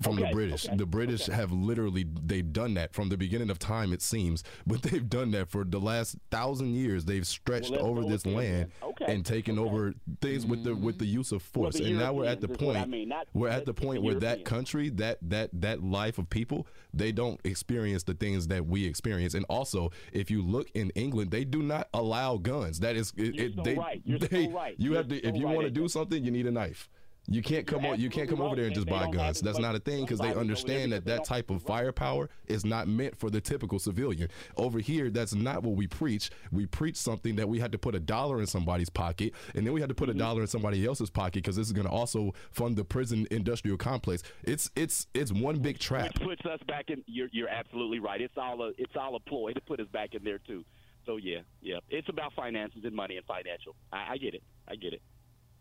from 0.01 0.15
the 0.17 0.27
British. 0.31 0.65
okay, 0.65 0.75
The 0.75 0.85
British 0.85 1.27
have 1.27 1.51
literally 1.51 2.05
they've 2.25 2.51
done 2.51 2.73
that 2.75 2.93
from 2.93 3.09
the 3.09 3.17
beginning 3.17 3.49
of 3.49 3.59
time. 3.59 3.93
It 3.93 4.01
seems, 4.01 4.43
but 4.67 4.81
they've 4.81 5.07
done 5.07 5.31
that 5.31 5.49
for 5.49 5.63
the 5.63 5.79
last 5.79 6.17
thousand 6.31 6.73
years. 6.73 7.05
They've 7.05 7.25
stretched 7.27 7.71
let's 7.71 7.83
over 7.83 8.03
this 8.03 8.25
land. 8.25 8.71
Okay, 8.81 9.05
and 9.07 9.25
taken 9.25 9.59
okay. 9.59 9.69
over 9.69 9.93
things 10.21 10.45
with 10.45 10.63
the 10.63 10.75
with 10.75 10.99
the 10.99 11.05
use 11.05 11.31
of 11.31 11.41
force. 11.41 11.75
the 11.75 11.85
and 11.85 11.97
now 11.97 12.13
we're 12.13 12.25
at 12.25 12.41
the 12.41 12.47
Europeans 12.47 12.73
point 12.73 12.77
I 12.83 12.85
mean, 12.85 13.09
not- 13.09 13.27
we're 13.33 13.49
at 13.49 13.65
the 13.65 13.73
point 13.73 14.01
the 14.01 14.01
where 14.01 14.15
that 14.15 14.45
country 14.45 14.89
that 14.89 15.17
that 15.23 15.49
that 15.53 15.83
life 15.83 16.17
of 16.17 16.29
people 16.29 16.67
they 16.93 17.11
don't 17.11 17.39
experience 17.43 18.03
the 18.03 18.13
things 18.13 18.47
that 18.47 18.65
we 18.65 18.85
experience 18.85 19.33
and 19.33 19.45
also 19.49 19.91
if 20.11 20.29
you 20.29 20.41
look 20.41 20.69
in 20.73 20.89
england 20.91 21.31
they 21.31 21.43
do 21.43 21.61
not 21.63 21.87
allow 21.93 22.37
guns 22.37 22.79
that 22.79 22.95
is 22.95 23.13
it, 23.17 23.39
it- 23.39 23.55
so 23.55 23.61
they, 23.63 23.75
right. 23.75 24.01
You're 24.05 24.19
so 24.19 24.49
right. 24.51 24.75
you 24.77 24.91
You're 24.91 24.97
have 24.97 25.07
to 25.09 25.15
so 25.21 25.27
if 25.29 25.35
you 25.35 25.45
right. 25.45 25.55
want 25.55 25.65
to 25.67 25.71
do 25.71 25.87
something 25.87 26.23
you 26.23 26.31
need 26.31 26.45
a 26.45 26.51
knife 26.51 26.89
you 27.27 27.41
can't 27.41 27.65
come 27.65 27.85
on. 27.85 27.99
You 27.99 28.09
can't 28.09 28.29
come 28.29 28.41
over 28.41 28.55
there 28.55 28.65
and 28.65 28.75
just 28.75 28.87
buy 28.87 28.93
right. 29.03 29.11
They 29.11 29.17
don't 29.17 29.25
guns. 29.25 29.41
That's 29.41 29.59
not 29.59 29.75
a 29.75 29.79
thing 29.79 30.03
because 30.05 30.19
they 30.19 30.31
over 30.31 30.39
understand 30.41 30.91
that 30.91 31.05
that 31.05 31.23
type 31.23 31.49
of 31.49 31.61
firepower 31.63 32.29
is 32.47 32.65
not 32.65 32.87
meant 32.87 33.17
for 33.17 33.29
the 33.29 33.39
typical 33.41 33.79
civilian. 33.79 34.29
Over 34.57 34.79
here, 34.79 35.09
that's 35.09 35.33
not 35.33 35.63
what 35.63 35.75
we 35.75 35.87
preach. 35.87 36.31
We 36.51 36.65
preach 36.65 36.97
something 36.97 37.35
that 37.37 37.47
we 37.47 37.59
had 37.59 37.71
to 37.71 37.77
put 37.77 37.95
a 37.95 37.99
dollar 37.99 38.39
in 38.39 38.47
somebody's 38.47 38.89
pocket, 38.89 39.33
and 39.55 39.65
then 39.65 39.73
we 39.73 39.79
had 39.79 39.89
to 39.89 39.95
put 39.95 40.03
Mm-hmm. 40.09 40.19
a 40.19 40.23
dollar 40.23 40.41
in 40.41 40.47
somebody 40.47 40.85
else's 40.85 41.09
pocket 41.09 41.35
because 41.35 41.55
this 41.55 41.65
is 41.65 41.71
going 41.71 41.87
to 41.87 41.91
also 41.93 42.33
fund 42.51 42.75
the 42.75 42.83
prison 42.83 43.25
industrial 43.31 43.77
complex. 43.77 44.21
It's 44.43 44.69
it's 44.75 45.07
it's 45.13 45.31
one 45.31 45.59
big 45.59 45.79
trap. 45.79 46.19
Which 46.19 46.39
puts 46.41 46.45
us 46.45 46.59
back 46.67 46.89
in. 46.89 47.03
You're, 47.07 47.29
you're 47.31 47.47
absolutely 47.47 47.99
right. 47.99 48.19
It's 48.19 48.37
all 48.37 48.61
a 48.61 48.71
it's 48.77 48.95
all 48.97 49.15
a 49.15 49.19
ploy 49.21 49.53
to 49.53 49.61
put 49.61 49.79
us 49.79 49.87
back 49.93 50.13
in 50.13 50.25
there 50.25 50.39
too. 50.39 50.65
So 51.05 51.15
yeah, 51.15 51.39
yeah. 51.61 51.79
It's 51.89 52.09
about 52.09 52.33
finances 52.33 52.81
and 52.83 52.93
money 52.93 53.15
and 53.15 53.25
financial. 53.25 53.75
I, 53.93 54.11
I 54.11 54.17
get 54.17 54.33
it. 54.33 54.43
I 54.67 54.75
get 54.75 54.91
it. 54.93 55.01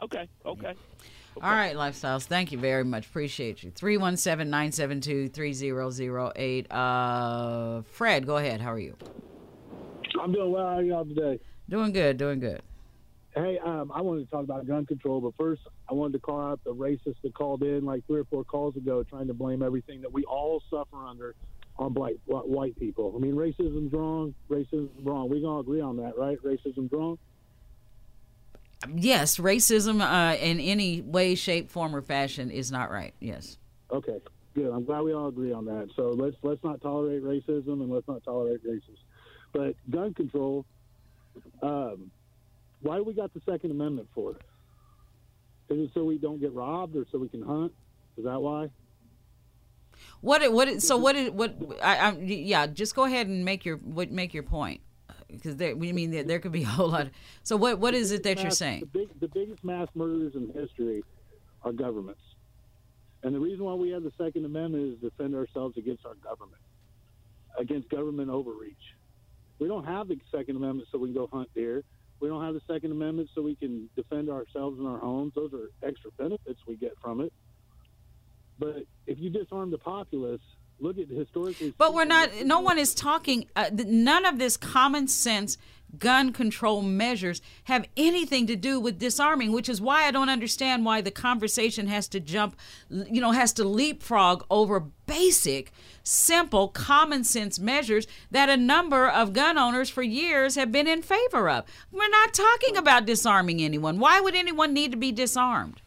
Okay. 0.03 0.29
Okay. 0.45 0.75
All 1.41 1.51
right, 1.51 1.75
lifestyles. 1.75 2.25
Thank 2.25 2.53
you 2.53 2.59
very 2.59 2.85
much. 2.85 3.07
Appreciate 3.07 3.63
you. 3.63 3.71
317 3.71 4.51
972 4.51 5.29
3008. 5.29 6.67
Uh, 6.71 7.83
Fred, 7.83 8.27
go 8.27 8.37
ahead. 8.37 8.61
How 8.61 8.73
are 8.73 8.79
you? 8.79 8.97
I'm 10.21 10.33
doing 10.33 10.53
well. 10.53 10.67
How 10.67 10.77
are 10.77 10.83
y'all 10.83 11.05
today? 11.05 11.41
Doing 11.69 11.93
good, 11.93 12.17
doing 12.17 12.39
good. 12.39 12.63
Hey, 13.35 13.59
um, 13.65 13.91
I 13.95 14.03
wanted 14.03 14.27
to 14.27 14.31
talk 14.31 14.45
about 14.45 14.67
gun 14.67 14.85
control, 14.85 15.23
but 15.23 15.33
first 15.39 15.63
I 15.89 15.95
wanted 15.95 16.13
to 16.15 16.19
call 16.19 16.41
out 16.41 16.61
the 16.65 16.75
racist 16.75 17.17
that 17.23 17.33
called 17.35 17.63
in 17.63 17.85
like 17.85 18.07
three 18.07 18.21
or 18.21 18.25
four 18.25 18.45
calls 18.45 18.77
ago, 18.77 19.03
trying 19.05 19.27
to 19.29 19.35
blame 19.35 19.63
everything 19.63 20.03
that 20.03 20.13
we 20.13 20.25
all 20.25 20.63
suffer 20.69 21.07
under 21.07 21.35
on 21.79 21.95
black 21.95 22.13
white 22.27 22.79
people. 22.79 23.15
I 23.17 23.19
mean, 23.19 23.35
racism's 23.35 23.93
wrong. 23.93 24.35
Racism's 24.51 25.03
wrong. 25.03 25.31
We 25.31 25.41
gonna 25.41 25.61
agree 25.61 25.81
on 25.81 25.97
that, 25.97 26.19
right? 26.19 26.37
Racism's 26.45 26.93
wrong. 26.93 27.19
Yes, 28.97 29.37
racism 29.39 30.01
uh, 30.01 30.37
in 30.37 30.59
any 30.61 31.01
way, 31.01 31.35
shape, 31.35 31.71
form, 31.71 31.95
or 31.95 32.03
fashion 32.03 32.51
is 32.51 32.73
not 32.73 32.91
right. 32.91 33.15
Yes. 33.21 33.59
Okay, 33.91 34.19
good. 34.55 34.71
I'm 34.73 34.85
glad 34.85 35.03
we 35.03 35.13
all 35.13 35.29
agree 35.29 35.53
on 35.53 35.65
that. 35.67 35.89
So 35.97 36.11
let's 36.11 36.37
let's 36.43 36.63
not 36.65 36.81
tolerate 36.81 37.23
racism 37.23 37.81
and 37.81 37.91
let's 37.91 38.09
not 38.09 38.25
tolerate 38.25 38.67
racism. 38.67 38.97
But 39.53 39.75
gun 39.91 40.15
control, 40.15 40.65
um, 41.63 42.11
why 42.81 42.97
do 42.97 43.05
we 43.05 43.13
got 43.13 43.33
the 43.35 43.41
Second 43.49 43.71
Amendment 43.71 44.09
for? 44.15 44.33
Is 45.69 45.79
it 45.79 45.91
so 45.95 46.05
we 46.05 46.19
don't 46.19 46.41
get 46.41 46.53
robbed 46.53 46.97
or 46.97 47.07
so 47.13 47.19
we 47.19 47.29
can 47.29 47.43
hunt? 47.43 47.73
Is 48.17 48.25
that 48.25 48.41
why? 48.41 48.69
What? 50.21 50.43
it- 50.43 50.53
What? 50.53 50.83
So 50.83 50.97
what? 50.97 51.15
What? 51.35 51.55
I, 51.83 51.97
I, 51.97 52.13
yeah. 52.19 52.67
Just 52.67 52.95
go 52.95 53.05
ahead 53.05 53.27
and 53.29 53.45
make 53.45 53.65
your 53.65 53.77
what 53.77 54.11
make 54.11 54.35
your 54.35 54.43
point, 54.43 54.81
because 55.33 55.57
there. 55.57 55.75
We 55.77 55.93
mean 55.93 56.11
there, 56.11 56.25
there 56.25 56.39
could 56.39 56.53
be 56.53 56.63
a 56.63 56.67
whole 56.67 56.89
lot. 56.91 57.07
Of, 57.07 57.13
so 57.43 57.57
what? 57.57 57.79
What 57.79 57.95
is 57.95 58.13
it 58.13 58.23
that 58.23 58.43
you're 58.43 58.51
saying? 58.51 58.81
The, 58.81 58.99
big, 58.99 59.21
the 59.21 59.29
biggest 59.29 59.65
mass 59.65 59.89
murders 59.95 60.35
in 60.35 60.53
history 60.53 61.03
are 61.63 61.73
governments. 61.73 62.21
And 63.23 63.35
the 63.35 63.41
reason 63.41 63.65
why 63.65 63.75
we 63.75 63.91
have 63.91 64.03
the 64.03 64.13
Second 64.19 64.45
Amendment 64.45 64.95
is 64.95 65.01
to 65.01 65.11
defend 65.11 65.35
ourselves 65.35 65.77
against 65.77 66.05
our 66.07 66.15
government. 66.15 66.61
against 67.59 67.89
government 67.89 68.31
overreach. 68.31 68.77
We 69.59 69.69
don't 69.69 69.85
have 69.85 70.09
the 70.09 70.19
Second 70.31 70.57
Amendment 70.57 70.89
so 70.91 70.99
we 70.99 71.09
can 71.09 71.15
go 71.15 71.29
hunt 71.33 71.49
deer. 71.55 71.85
We 72.21 72.29
don't 72.29 72.45
have 72.45 72.55
the 72.55 72.63
Second 72.67 72.93
Amendment 72.93 73.29
so 73.35 73.43
we 73.43 73.55
can 73.55 73.89
defend 73.97 74.29
ourselves 74.31 74.79
in 74.79 74.87
our 74.87 74.99
homes. 74.99 75.33
Those 75.35 75.53
are 75.53 75.71
extra 75.87 76.11
benefits 76.13 76.61
we 76.67 76.77
get 76.77 76.95
from 77.01 77.21
it. 77.21 77.33
But 78.59 78.85
if 79.07 79.19
you 79.19 79.31
disarm 79.31 79.71
the 79.71 79.79
populace, 79.79 80.41
look 80.83 80.99
at 80.99 81.09
historically. 81.09 81.75
But 81.79 81.95
we're 81.95 82.05
not. 82.05 82.31
No 82.45 82.61
one 82.61 82.79
is 82.79 82.95
talking. 82.95 83.47
Uh, 83.57 83.71
none 83.73 84.25
of 84.25 84.39
this 84.39 84.57
common 84.57 85.09
sense 85.09 85.57
gun 85.99 86.33
control 86.33 86.81
measures 86.83 87.43
have 87.65 87.87
anything 87.97 88.47
to 88.47 88.57
do 88.57 88.81
with 88.81 88.99
disarming, 88.99 89.53
which 89.53 89.69
is 89.69 89.81
why 89.81 90.05
I 90.05 90.11
don't 90.11 90.31
understand 90.31 90.85
why 90.85 91.01
the 91.01 91.11
conversation 91.11 91.87
has 91.89 92.09
to 92.09 92.21
jump, 92.21 92.57
you 92.89 93.21
know, 93.21 93.33
has 93.33 93.53
to 93.55 93.65
leapfrog 93.65 94.45
over 94.51 94.81
basic, 95.07 95.71
simple, 96.03 96.69
common 96.69 97.25
sense 97.25 97.59
measures 97.59 98.07
that 98.31 98.49
a 98.49 98.57
number 98.57 99.07
of 99.07 99.33
gun 99.33 99.59
owners 99.59 99.91
for 99.91 100.03
years 100.03 100.55
have 100.55 100.73
been 100.73 100.87
in 100.87 101.03
favor 101.03 101.51
of. 101.51 101.65
We're 101.91 102.09
not 102.09 102.33
talking 102.33 102.77
about 102.77 103.07
disarming 103.07 103.61
anyone. 103.61 103.99
Why 103.99 104.21
would 104.21 104.35
anyone 104.35 104.73
need 104.73 104.93
to 104.93 104.97
be 104.97 105.13
disarmed? 105.13 105.82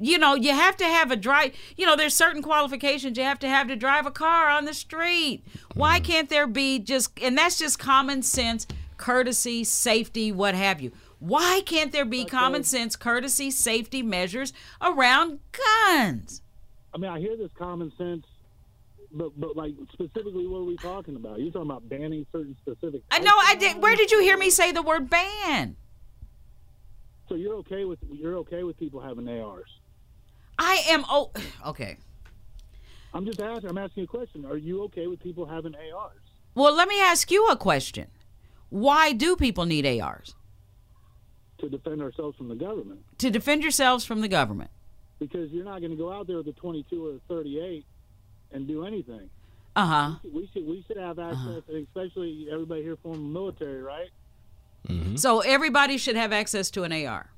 You 0.00 0.16
know, 0.16 0.34
you 0.34 0.52
have 0.52 0.76
to 0.76 0.84
have 0.84 1.10
a 1.10 1.16
drive. 1.16 1.54
You 1.76 1.84
know, 1.84 1.96
there's 1.96 2.14
certain 2.14 2.40
qualifications 2.40 3.18
you 3.18 3.24
have 3.24 3.40
to 3.40 3.48
have 3.48 3.66
to 3.66 3.76
drive 3.76 4.06
a 4.06 4.12
car 4.12 4.48
on 4.48 4.64
the 4.64 4.72
street. 4.72 5.44
Why 5.74 5.98
mm. 5.98 6.04
can't 6.04 6.28
there 6.28 6.46
be 6.46 6.78
just, 6.78 7.18
and 7.20 7.36
that's 7.36 7.58
just 7.58 7.80
common 7.80 8.22
sense, 8.22 8.66
courtesy, 8.96 9.64
safety, 9.64 10.30
what 10.30 10.54
have 10.54 10.80
you. 10.80 10.92
Why 11.18 11.62
can't 11.66 11.90
there 11.90 12.04
be 12.04 12.24
common 12.24 12.62
sense, 12.62 12.94
courtesy, 12.94 13.50
safety 13.50 14.02
measures 14.02 14.52
around 14.80 15.40
guns? 15.50 16.42
I 16.94 16.98
mean, 16.98 17.10
I 17.10 17.18
hear 17.18 17.36
this 17.36 17.50
common 17.58 17.92
sense, 17.98 18.24
but 19.10 19.32
but 19.38 19.56
like 19.56 19.74
specifically, 19.92 20.46
what 20.46 20.58
are 20.58 20.64
we 20.64 20.76
talking 20.76 21.16
about? 21.16 21.40
You're 21.40 21.50
talking 21.50 21.70
about 21.70 21.88
banning 21.88 22.24
certain 22.30 22.56
specific. 22.60 23.02
Uh, 23.10 23.16
I 23.16 23.18
know. 23.18 23.32
I 23.34 23.56
did. 23.56 23.82
Where 23.82 23.96
did 23.96 24.12
you 24.12 24.20
hear 24.20 24.38
me 24.38 24.48
say 24.48 24.70
the 24.70 24.82
word 24.82 25.10
ban? 25.10 25.76
So 27.28 27.34
you're 27.34 27.56
okay 27.56 27.84
with 27.84 27.98
you're 28.10 28.36
okay 28.38 28.62
with 28.62 28.78
people 28.78 29.00
having 29.00 29.28
ARs? 29.28 29.68
I 30.58 30.82
am. 30.88 31.04
Oh, 31.08 31.30
okay. 31.66 31.96
I'm 33.14 33.24
just 33.24 33.40
asking. 33.40 33.70
I'm 33.70 33.78
asking 33.78 34.04
a 34.04 34.06
question. 34.06 34.44
Are 34.44 34.56
you 34.56 34.82
okay 34.84 35.06
with 35.06 35.20
people 35.20 35.46
having 35.46 35.74
ARs? 35.74 36.18
Well, 36.54 36.74
let 36.74 36.88
me 36.88 37.00
ask 37.00 37.30
you 37.30 37.46
a 37.48 37.56
question. 37.56 38.08
Why 38.70 39.12
do 39.12 39.36
people 39.36 39.64
need 39.64 39.86
ARs? 39.86 40.34
To 41.58 41.68
defend 41.68 42.02
ourselves 42.02 42.36
from 42.36 42.48
the 42.48 42.54
government. 42.54 43.04
To 43.18 43.30
defend 43.30 43.62
yourselves 43.62 44.04
from 44.04 44.20
the 44.20 44.28
government. 44.28 44.70
Because 45.18 45.50
you're 45.50 45.64
not 45.64 45.80
going 45.80 45.90
to 45.90 45.96
go 45.96 46.12
out 46.12 46.26
there 46.26 46.36
with 46.36 46.48
a 46.48 46.52
22 46.52 47.06
or 47.06 47.14
a 47.14 47.20
38 47.28 47.84
and 48.52 48.68
do 48.68 48.84
anything. 48.84 49.30
Uh 49.74 49.86
huh. 49.86 50.14
We 50.24 50.48
should 50.52 50.66
we 50.66 50.84
should 50.86 50.96
have 50.96 51.18
access, 51.18 51.38
uh-huh. 51.38 51.76
especially 51.76 52.48
everybody 52.50 52.82
here 52.82 52.96
from 53.00 53.12
the 53.12 53.18
military, 53.18 53.82
right? 53.82 54.08
Mm-hmm. 54.88 55.16
So 55.16 55.40
everybody 55.40 55.98
should 55.98 56.16
have 56.16 56.32
access 56.32 56.70
to 56.72 56.84
an 56.84 56.92
AR. 56.92 57.30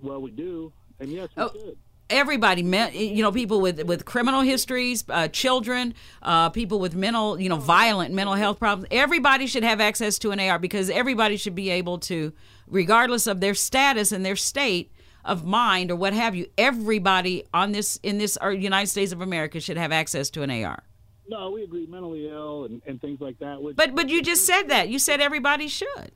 Well, 0.00 0.20
we 0.20 0.30
do, 0.30 0.72
and 1.00 1.10
yes, 1.10 1.28
we 1.36 1.42
oh. 1.42 1.74
everybody 2.10 2.62
you 2.92 3.22
know 3.22 3.32
people 3.32 3.60
with 3.60 3.82
with 3.84 4.04
criminal 4.04 4.40
histories 4.40 5.04
uh, 5.08 5.28
children 5.28 5.94
uh, 6.22 6.48
people 6.50 6.78
with 6.78 6.94
mental 6.94 7.40
you 7.40 7.48
know 7.48 7.56
violent 7.56 8.14
mental 8.14 8.34
health 8.34 8.58
problems 8.58 8.86
everybody 8.90 9.46
should 9.46 9.64
have 9.64 9.80
access 9.80 10.18
to 10.18 10.30
an 10.30 10.40
ar 10.40 10.58
because 10.58 10.90
everybody 10.90 11.36
should 11.36 11.54
be 11.54 11.70
able 11.70 11.98
to 11.98 12.32
regardless 12.66 13.26
of 13.26 13.40
their 13.40 13.54
status 13.54 14.12
and 14.12 14.24
their 14.24 14.36
state 14.36 14.92
of 15.24 15.44
mind 15.44 15.90
or 15.90 15.96
what 15.96 16.12
have 16.12 16.34
you 16.34 16.46
everybody 16.58 17.44
on 17.54 17.72
this 17.72 17.98
in 18.02 18.18
this 18.18 18.36
uh, 18.42 18.48
united 18.48 18.88
states 18.88 19.12
of 19.12 19.20
america 19.20 19.60
should 19.60 19.76
have 19.76 19.92
access 19.92 20.30
to 20.30 20.42
an 20.42 20.50
ar 20.50 20.82
no 21.28 21.50
we 21.50 21.62
agree. 21.62 21.86
Mentally 21.86 22.28
ill 22.28 22.64
and, 22.64 22.82
and 22.86 23.00
things 23.00 23.20
like 23.20 23.38
that 23.38 23.58
but 23.76 23.94
but 23.94 24.08
you 24.08 24.22
just 24.22 24.44
said 24.44 24.64
that. 24.64 24.88
You 24.88 24.98
said 24.98 25.20
everybody 25.20 25.68
should 25.68 26.12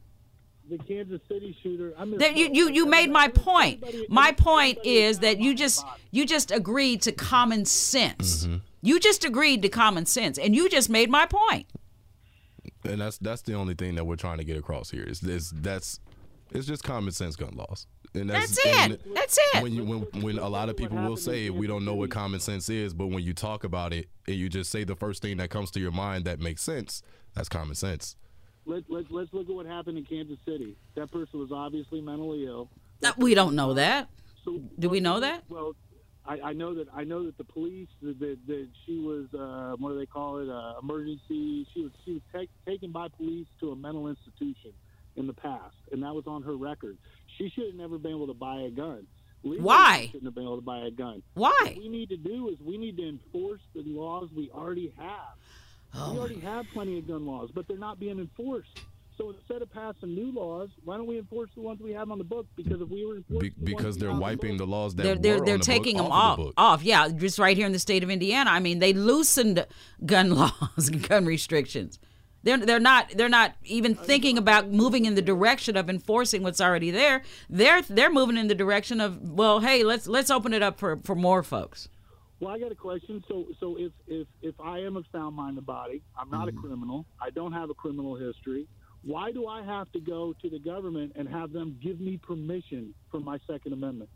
the 0.68 0.78
Kansas 0.78 1.20
City 1.28 1.56
shooter. 1.62 1.92
I 1.98 2.04
mean, 2.04 2.20
you, 2.36 2.50
you 2.52 2.70
you 2.70 2.86
made 2.86 3.10
my 3.10 3.28
point. 3.28 3.84
My 4.10 4.32
point 4.32 4.78
is 4.84 5.20
that 5.20 5.38
you 5.38 5.54
just 5.54 5.84
you 6.10 6.26
just 6.26 6.50
agreed 6.50 7.02
to 7.02 7.12
common 7.12 7.64
sense. 7.64 8.44
Mm-hmm. 8.44 8.56
You 8.82 9.00
just 9.00 9.24
agreed 9.24 9.62
to 9.62 9.68
common 9.68 10.06
sense, 10.06 10.38
and 10.38 10.54
you 10.54 10.68
just 10.68 10.88
made 10.88 11.10
my 11.10 11.26
point. 11.26 11.66
And 12.84 13.00
that's 13.00 13.18
that's 13.18 13.42
the 13.42 13.54
only 13.54 13.74
thing 13.74 13.94
that 13.96 14.04
we're 14.04 14.16
trying 14.16 14.38
to 14.38 14.44
get 14.44 14.56
across 14.56 14.90
here. 14.90 15.04
Is, 15.04 15.22
is 15.22 15.50
that's 15.50 16.00
it's 16.52 16.66
just 16.66 16.82
common 16.82 17.12
sense 17.12 17.36
gun 17.36 17.54
laws. 17.54 17.86
And 18.14 18.30
that's, 18.30 18.62
that's 18.62 18.92
it. 18.92 19.14
that's 19.14 19.38
it. 19.54 19.62
When 19.62 19.72
you 19.72 19.84
when 19.84 20.22
when 20.22 20.38
a 20.38 20.48
lot 20.48 20.68
of 20.68 20.76
people 20.76 20.98
will 20.98 21.16
say 21.16 21.50
we 21.50 21.66
don't 21.66 21.84
know 21.84 21.94
what 21.94 22.10
common 22.10 22.40
sense 22.40 22.68
is, 22.68 22.94
but 22.94 23.08
when 23.08 23.22
you 23.22 23.34
talk 23.34 23.64
about 23.64 23.92
it 23.92 24.08
and 24.26 24.36
you 24.36 24.48
just 24.48 24.70
say 24.70 24.84
the 24.84 24.96
first 24.96 25.22
thing 25.22 25.36
that 25.36 25.50
comes 25.50 25.70
to 25.72 25.80
your 25.80 25.90
mind 25.92 26.24
that 26.24 26.40
makes 26.40 26.62
sense, 26.62 27.02
that's 27.34 27.48
common 27.48 27.74
sense 27.74 28.16
let, 28.66 28.82
let, 28.88 29.10
let's 29.10 29.32
look 29.32 29.48
at 29.48 29.54
what 29.54 29.66
happened 29.66 29.98
in 29.98 30.04
Kansas 30.04 30.38
City. 30.44 30.76
That 30.94 31.10
person 31.10 31.40
was 31.40 31.50
obviously 31.52 32.00
mentally 32.00 32.46
ill. 32.46 32.68
Uh, 33.02 33.12
we 33.16 33.34
don't 33.34 33.54
know 33.54 33.74
that. 33.74 34.08
So, 34.44 34.60
Do 34.78 34.88
we 34.88 35.00
know 35.00 35.20
that? 35.20 35.44
Well, 35.48 35.74
I, 36.24 36.40
I, 36.40 36.52
know 36.52 36.74
that 36.74 36.88
I 36.94 37.04
know 37.04 37.24
that 37.26 37.38
the 37.38 37.44
police 37.44 37.88
that, 38.02 38.18
that, 38.18 38.38
that 38.46 38.68
she 38.84 38.98
was 38.98 39.26
uh, 39.32 39.76
what 39.78 39.90
do 39.90 39.98
they 39.98 40.06
call 40.06 40.38
it 40.38 40.48
uh, 40.48 40.74
emergency. 40.82 41.66
She 41.72 41.82
was 41.82 41.92
she 42.04 42.12
was 42.14 42.22
take, 42.34 42.50
taken 42.66 42.90
by 42.90 43.08
police 43.08 43.46
to 43.60 43.70
a 43.70 43.76
mental 43.76 44.08
institution 44.08 44.72
in 45.14 45.26
the 45.26 45.32
past, 45.32 45.74
and 45.92 46.02
that 46.02 46.14
was 46.14 46.24
on 46.26 46.42
her 46.42 46.56
record. 46.56 46.98
She 47.38 47.50
should 47.50 47.66
have 47.66 47.74
never 47.74 47.98
been 47.98 48.12
able 48.12 48.26
to 48.26 48.34
buy 48.34 48.62
a 48.62 48.70
gun. 48.70 49.06
Legally, 49.42 49.64
Why? 49.64 50.06
Shouldn't 50.06 50.24
have 50.24 50.34
been 50.34 50.44
able 50.44 50.56
to 50.56 50.64
buy 50.64 50.80
a 50.80 50.90
gun. 50.90 51.22
Why? 51.34 51.54
What 51.62 51.76
we 51.76 51.88
need 51.88 52.08
to 52.08 52.16
do 52.16 52.48
is 52.48 52.56
we 52.60 52.78
need 52.78 52.96
to 52.96 53.08
enforce 53.08 53.60
the 53.74 53.82
laws 53.82 54.28
we 54.34 54.50
already 54.50 54.92
have. 54.98 55.36
Oh 55.98 56.12
we 56.12 56.18
already 56.18 56.40
have 56.40 56.66
plenty 56.72 56.98
of 56.98 57.08
gun 57.08 57.26
laws, 57.26 57.50
but 57.54 57.66
they're 57.68 57.78
not 57.78 57.98
being 57.98 58.18
enforced. 58.18 58.80
So 59.16 59.30
instead 59.30 59.62
of 59.62 59.72
passing 59.72 60.14
new 60.14 60.30
laws, 60.30 60.68
why 60.84 60.98
don't 60.98 61.06
we 61.06 61.18
enforce 61.18 61.48
the 61.54 61.62
ones 61.62 61.80
we 61.80 61.92
have 61.92 62.10
on 62.10 62.18
the 62.18 62.24
book? 62.24 62.46
Because 62.54 62.82
if 62.82 62.88
we 62.88 63.06
were 63.06 63.20
Be- 63.40 63.48
the 63.48 63.64
because 63.64 63.96
they're 63.96 64.12
wiping 64.12 64.58
the, 64.58 64.64
the, 64.64 64.70
laws 64.70 64.94
that 64.96 65.02
they're 65.04 65.14
they're, 65.16 65.40
they're 65.40 65.58
the 65.58 65.64
taking 65.64 65.96
them 65.96 66.06
off 66.06 66.36
the 66.36 66.52
off. 66.58 66.82
Yeah, 66.82 67.08
just 67.08 67.38
right 67.38 67.56
here 67.56 67.66
in 67.66 67.72
the 67.72 67.78
state 67.78 68.02
of 68.02 68.10
Indiana. 68.10 68.50
I 68.50 68.60
mean, 68.60 68.78
they 68.78 68.92
loosened 68.92 69.66
gun 70.04 70.30
laws, 70.34 70.88
and 70.88 71.06
gun 71.08 71.24
restrictions. 71.24 71.98
They're 72.42 72.58
they're 72.58 72.78
not 72.78 73.10
they're 73.16 73.30
not 73.30 73.54
even 73.64 73.94
thinking 73.94 74.36
about 74.36 74.70
moving 74.70 75.06
in 75.06 75.14
the 75.14 75.22
direction 75.22 75.76
of 75.76 75.88
enforcing 75.88 76.42
what's 76.42 76.60
already 76.60 76.90
there. 76.90 77.22
They're 77.48 77.82
they're 77.82 78.12
moving 78.12 78.36
in 78.36 78.48
the 78.48 78.54
direction 78.54 79.00
of 79.00 79.20
well, 79.22 79.60
hey, 79.60 79.82
let's 79.82 80.06
let's 80.06 80.30
open 80.30 80.52
it 80.52 80.62
up 80.62 80.78
for 80.78 80.98
for 80.98 81.14
more 81.14 81.42
folks. 81.42 81.88
Well, 82.40 82.54
I 82.54 82.58
got 82.58 82.70
a 82.70 82.76
question. 82.76 83.24
So, 83.28 83.46
so 83.60 83.76
if 83.78 83.92
if 84.06 84.26
if 84.42 84.54
I 84.60 84.80
am 84.80 84.96
of 84.96 85.04
sound 85.10 85.36
mind 85.36 85.56
and 85.56 85.66
body, 85.66 86.02
I'm 86.18 86.30
not 86.30 86.48
mm-hmm. 86.48 86.58
a 86.58 86.60
criminal. 86.60 87.06
I 87.20 87.30
don't 87.30 87.52
have 87.52 87.70
a 87.70 87.74
criminal 87.74 88.14
history. 88.14 88.68
Why 89.02 89.30
do 89.32 89.46
I 89.46 89.62
have 89.62 89.90
to 89.92 90.00
go 90.00 90.34
to 90.42 90.50
the 90.50 90.58
government 90.58 91.12
and 91.16 91.28
have 91.28 91.52
them 91.52 91.78
give 91.82 92.00
me 92.00 92.18
permission 92.18 92.92
for 93.10 93.20
my 93.20 93.38
Second 93.46 93.72
Amendment? 93.72 94.10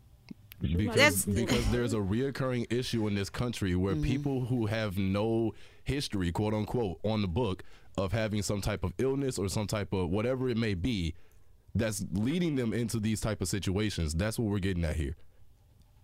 Because, 0.59 1.25
because 1.25 1.71
there's 1.71 1.93
a 1.93 1.97
reoccurring 1.97 2.71
issue 2.71 3.07
in 3.07 3.15
this 3.15 3.31
country 3.31 3.73
where 3.73 3.95
mm-hmm. 3.95 4.03
people 4.03 4.45
who 4.45 4.67
have 4.67 4.95
no 4.95 5.53
history, 5.85 6.31
quote 6.31 6.53
unquote, 6.53 6.99
on 7.03 7.21
the 7.21 7.27
book 7.27 7.63
of 7.97 8.11
having 8.11 8.43
some 8.43 8.61
type 8.61 8.83
of 8.83 8.93
illness 8.99 9.39
or 9.39 9.49
some 9.49 9.65
type 9.65 9.91
of 9.91 10.09
whatever 10.09 10.49
it 10.49 10.57
may 10.57 10.75
be, 10.75 11.15
that's 11.73 12.03
leading 12.11 12.55
them 12.55 12.73
into 12.73 12.99
these 12.99 13.21
type 13.21 13.41
of 13.41 13.47
situations. 13.47 14.13
That's 14.13 14.37
what 14.37 14.51
we're 14.51 14.59
getting 14.59 14.85
at 14.85 14.97
here 14.97 15.15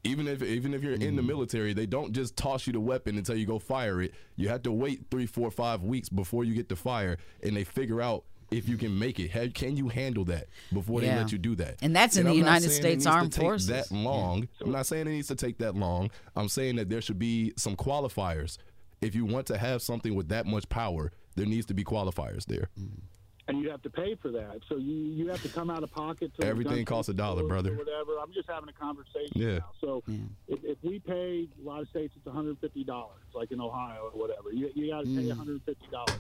even 0.04 0.28
if 0.28 0.42
even 0.42 0.74
if 0.74 0.84
you're 0.84 0.98
mm. 0.98 1.04
in 1.04 1.16
the 1.16 1.22
mm. 1.22 1.28
military, 1.28 1.74
they 1.74 1.86
don't 1.86 2.12
just 2.14 2.36
toss 2.36 2.68
you 2.68 2.74
the 2.74 2.80
weapon 2.80 3.18
until 3.18 3.36
you 3.36 3.46
go 3.46 3.60
fire 3.60 4.02
it. 4.02 4.14
You 4.36 4.50
have 4.50 4.64
to 4.64 4.72
wait 4.72 5.06
three, 5.12 5.26
four, 5.26 5.52
five 5.52 5.84
weeks 5.84 6.10
before 6.10 6.44
you 6.44 6.54
get 6.54 6.70
to 6.70 6.76
fire, 6.76 7.18
and 7.44 7.56
they 7.56 7.64
figure 7.64 8.02
out 8.02 8.24
if 8.52 8.70
you 8.70 8.78
can 8.78 8.98
make 8.98 9.20
it. 9.20 9.32
How, 9.32 9.48
can 9.48 9.76
you 9.76 9.90
handle 9.90 10.24
that 10.26 10.48
before 10.72 11.02
yeah. 11.02 11.16
they 11.16 11.22
let 11.22 11.32
you 11.32 11.38
do 11.38 11.56
that? 11.56 11.78
And 11.82 11.96
that's 11.96 12.16
and 12.16 12.26
in 12.26 12.28
I'm 12.28 12.34
the 12.34 12.38
United 12.38 12.70
States 12.72 13.06
Armed 13.06 13.36
Forces. 13.36 13.68
That 13.68 13.92
long. 13.92 14.42
Yeah. 14.42 14.66
I'm 14.66 14.72
not 14.72 14.86
saying 14.86 15.08
it 15.08 15.12
needs 15.12 15.28
to 15.28 15.36
take 15.36 15.58
that 15.60 15.76
long. 15.76 16.12
I'm 16.36 16.50
saying 16.50 16.78
that 16.78 16.90
there 16.90 17.02
should 17.02 17.20
be 17.20 17.54
some 17.58 17.76
qualifiers. 17.76 18.58
If 19.02 19.14
you 19.14 19.26
want 19.26 19.48
to 19.48 19.58
have 19.58 19.82
something 19.82 20.16
with 20.16 20.30
that 20.30 20.46
much 20.46 20.68
power, 20.70 21.12
there 21.36 21.46
needs 21.46 21.68
to 21.68 21.74
be 21.74 21.84
qualifiers 21.84 22.46
there. 22.46 22.70
Mm 22.80 23.02
and 23.48 23.62
you 23.62 23.70
have 23.70 23.82
to 23.84 23.90
pay 23.90 24.16
for 24.16 24.30
that. 24.32 24.60
So 24.68 24.78
you 24.78 24.94
you 24.94 25.28
have 25.30 25.42
to 25.42 25.50
come 25.50 25.70
out 25.70 25.84
of 25.84 25.92
pocket. 25.92 26.32
To 26.40 26.46
Everything 26.46 26.84
costs 26.86 27.10
a 27.10 27.14
dollar, 27.14 27.44
brother. 27.44 27.72
whatever. 27.74 28.18
I'm 28.22 28.34
just 28.34 28.50
having 28.50 28.70
a 28.70 28.74
conversation. 28.74 29.32
Yeah. 29.34 29.60
Now. 29.60 29.72
So 29.80 30.04
yeah. 30.08 30.18
If, 30.48 30.64
if, 30.64 30.78
we 30.84 31.00
pay 31.00 31.48
a 31.62 31.68
lot 31.68 31.82
of 31.82 31.90
states, 31.90 32.14
it's 32.16 32.26
150 32.26 32.84
dollars, 32.84 33.24
like 33.34 33.52
in 33.52 33.62
Ohio 33.62 34.12
or 34.14 34.20
whatever. 34.20 34.52
You 34.52 34.70
you 34.76 34.92
got 34.92 35.02
to 35.02 35.06
pay 35.06 35.24
mm. 35.24 35.30
150 35.30 35.88
dollars. 35.92 36.20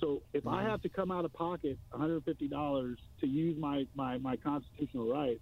So 0.00 0.22
if 0.32 0.44
mm. 0.44 0.54
I 0.54 0.62
have 0.64 0.82
to 0.82 0.88
come 0.88 1.10
out 1.10 1.24
of 1.24 1.32
pocket 1.32 1.78
150 1.90 2.48
dollars 2.48 2.98
to 3.20 3.26
use 3.26 3.58
my, 3.58 3.86
my 3.94 4.18
my 4.18 4.36
constitutional 4.36 5.12
right, 5.12 5.40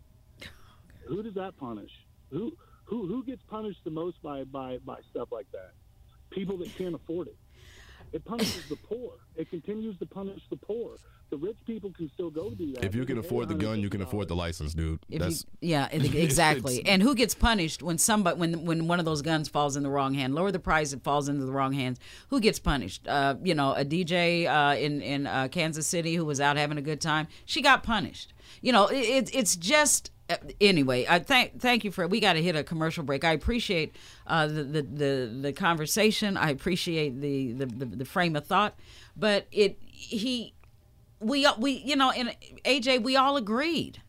who 1.07 1.23
does 1.23 1.35
that 1.35 1.57
punish? 1.59 1.91
Who 2.31 2.57
who 2.85 3.07
who 3.07 3.25
gets 3.25 3.43
punished 3.49 3.81
the 3.85 3.91
most 3.91 4.23
by 4.23 4.45
by 4.45 4.79
by 4.85 4.99
stuff 5.11 5.29
like 5.33 5.51
that? 5.53 5.73
People 6.31 6.59
that 6.59 6.75
can't 6.77 6.95
afford 6.95 7.29
it. 7.29 7.37
It 8.13 8.25
punishes 8.25 8.69
the 8.69 8.77
poor. 8.77 9.15
It 9.35 9.51
continues 9.51 9.99
to 9.99 10.07
punish 10.07 10.41
the 10.49 10.57
poor. 10.57 10.97
The 11.31 11.37
rich 11.39 11.57
people 11.67 11.91
can 11.91 12.09
still 12.11 12.31
go 12.31 12.51
do 12.51 12.73
that. 12.75 12.85
If 12.85 12.95
you 12.95 13.05
can 13.05 13.19
afford 13.19 13.49
the 13.49 13.55
gun, 13.55 13.81
you 13.81 13.91
can 13.91 14.03
afford 14.03 14.29
the 14.29 14.37
license, 14.37 14.73
dude. 14.75 15.01
If 15.09 15.21
That's 15.21 15.45
you, 15.61 15.71
yeah, 15.71 15.89
exactly. 15.93 16.87
and 16.87 17.03
who 17.03 17.15
gets 17.15 17.35
punished 17.35 17.83
when 17.83 17.99
somebody 17.99 18.39
when 18.39 18.65
when 18.65 18.87
one 18.87 18.99
of 19.01 19.05
those 19.05 19.21
guns 19.23 19.49
falls 19.49 19.77
in 19.77 19.83
the 19.83 19.91
wrong 19.91 20.15
hand? 20.15 20.35
Lower 20.35 20.53
the 20.53 20.61
price, 20.61 20.93
it 20.93 21.03
falls 21.03 21.29
into 21.29 21.45
the 21.45 21.53
wrong 21.53 21.73
hands. 21.73 21.99
Who 22.29 22.41
gets 22.41 22.59
punished? 22.61 23.09
Uh, 23.09 23.35
you 23.43 23.55
know, 23.55 23.73
a 23.75 23.85
DJ 23.85 24.47
uh, 24.47 24.77
in 24.77 25.03
in 25.03 25.27
uh, 25.27 25.49
Kansas 25.49 25.87
City 25.87 26.15
who 26.15 26.25
was 26.25 26.41
out 26.41 26.57
having 26.57 26.79
a 26.79 26.83
good 26.83 27.01
time. 27.01 27.27
She 27.47 27.63
got 27.63 27.83
punished. 27.83 28.33
You 28.61 28.73
know, 28.73 28.87
it, 28.87 28.97
it, 28.99 29.35
it's 29.35 29.57
just. 29.57 30.11
uh, 30.31 30.37
Anyway, 30.61 31.05
I 31.09 31.19
thank 31.19 31.61
thank 31.61 31.85
you 31.85 31.91
for. 31.91 32.07
We 32.07 32.21
got 32.21 32.35
to 32.35 32.43
hit 32.43 32.55
a 32.55 32.63
commercial 32.63 33.03
break. 33.03 33.25
I 33.25 33.33
appreciate 33.33 33.97
uh, 34.27 34.47
the, 34.47 34.63
the 34.63 34.83
the 34.83 35.39
the 35.43 35.53
conversation. 35.53 36.37
I 36.37 36.51
appreciate 36.51 37.21
the, 37.21 37.53
the 37.53 37.67
the 37.67 37.87
the 37.87 38.05
frame 38.05 38.37
of 38.37 38.47
thought, 38.47 38.79
but 39.17 39.47
it 39.51 39.79
he 39.83 40.55
we 41.25 41.47
uh, 41.47 41.55
we 41.59 41.73
you 41.73 41.97
know 41.97 42.11
and 42.11 42.35
AJ 42.65 43.03
we 43.03 43.17
all 43.17 43.37
agreed. 43.37 44.01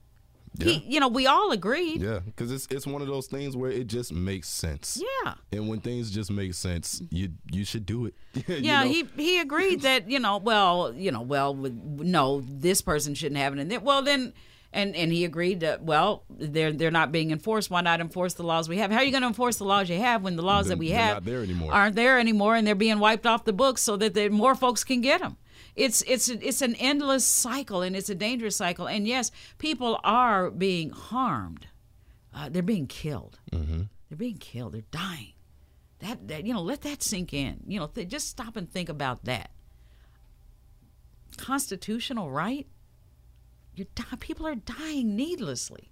He, 0.57 0.75
you 0.87 1.01
know, 1.01 1.09
we 1.09 1.27
all 1.27 1.51
agreed. 1.51 2.01
yeah, 2.01 2.19
because 2.25 2.49
it's 2.49 2.65
it's 2.71 2.87
one 2.87 3.01
of 3.01 3.09
those 3.09 3.27
things 3.27 3.57
where 3.57 3.69
it 3.69 3.87
just 3.87 4.13
makes 4.13 4.47
sense. 4.47 4.97
Yeah. 5.25 5.33
And 5.51 5.67
when 5.67 5.81
things 5.81 6.11
just 6.11 6.31
make 6.31 6.53
sense, 6.53 7.01
you 7.11 7.33
you 7.51 7.65
should 7.65 7.85
do 7.85 8.05
it. 8.05 8.13
Yeah, 8.47 8.83
know? 8.85 8.89
he 8.89 9.05
he 9.17 9.39
agreed 9.39 9.81
that 9.81 10.09
you 10.09 10.17
know, 10.17 10.37
well, 10.37 10.93
you 10.95 11.11
know, 11.11 11.21
well, 11.23 11.53
no, 11.55 12.41
this 12.47 12.79
person 12.81 13.15
shouldn't 13.15 13.37
have 13.37 13.51
it, 13.51 13.59
and 13.59 13.69
then, 13.69 13.83
well, 13.83 14.01
then, 14.01 14.31
and 14.71 14.95
and 14.95 15.11
he 15.11 15.25
agreed 15.25 15.59
that 15.59 15.83
well, 15.83 16.23
they're 16.29 16.71
they're 16.71 16.89
not 16.89 17.11
being 17.11 17.31
enforced. 17.31 17.69
Why 17.69 17.81
not 17.81 17.99
enforce 17.99 18.35
the 18.35 18.43
laws 18.43 18.69
we 18.69 18.77
have? 18.77 18.91
How 18.91 18.99
are 18.99 19.03
you 19.03 19.11
going 19.11 19.23
to 19.23 19.27
enforce 19.27 19.57
the 19.57 19.65
laws 19.65 19.89
you 19.89 19.99
have 19.99 20.23
when 20.23 20.37
the 20.37 20.41
laws 20.41 20.67
They're- 20.67 20.77
that 20.77 20.79
we 20.79 20.91
have 20.91 21.15
not 21.17 21.25
there 21.25 21.41
anymore. 21.43 21.73
aren't 21.73 21.97
there 21.97 22.17
anymore, 22.17 22.55
and 22.55 22.65
they're 22.65 22.75
being 22.75 22.99
wiped 22.99 23.25
off 23.25 23.43
the 23.43 23.51
books 23.51 23.81
so 23.81 23.97
that 23.97 24.13
there, 24.13 24.29
more 24.29 24.55
folks 24.55 24.85
can 24.85 25.01
get 25.01 25.19
them? 25.19 25.35
It's 25.75 26.01
it's 26.03 26.29
it's 26.29 26.61
an 26.61 26.75
endless 26.75 27.25
cycle, 27.25 27.81
and 27.81 27.95
it's 27.95 28.09
a 28.09 28.15
dangerous 28.15 28.55
cycle. 28.55 28.87
And 28.87 29.07
yes, 29.07 29.31
people 29.57 29.99
are 30.03 30.49
being 30.49 30.89
harmed. 30.89 31.67
Uh, 32.33 32.49
they're 32.49 32.63
being 32.63 32.87
killed. 32.87 33.39
Mm-hmm. 33.51 33.83
They're 34.09 34.17
being 34.17 34.37
killed. 34.37 34.73
They're 34.73 34.83
dying. 34.91 35.33
That, 35.99 36.27
that 36.27 36.45
you 36.45 36.53
know, 36.53 36.61
let 36.61 36.81
that 36.81 37.01
sink 37.01 37.33
in. 37.33 37.61
You 37.67 37.79
know, 37.79 37.87
th- 37.87 38.07
just 38.07 38.27
stop 38.27 38.55
and 38.57 38.69
think 38.69 38.89
about 38.89 39.25
that. 39.25 39.51
Constitutional 41.37 42.29
right? 42.29 42.67
You're 43.73 43.87
di- 43.95 44.17
people 44.19 44.45
are 44.47 44.55
dying 44.55 45.15
needlessly. 45.15 45.89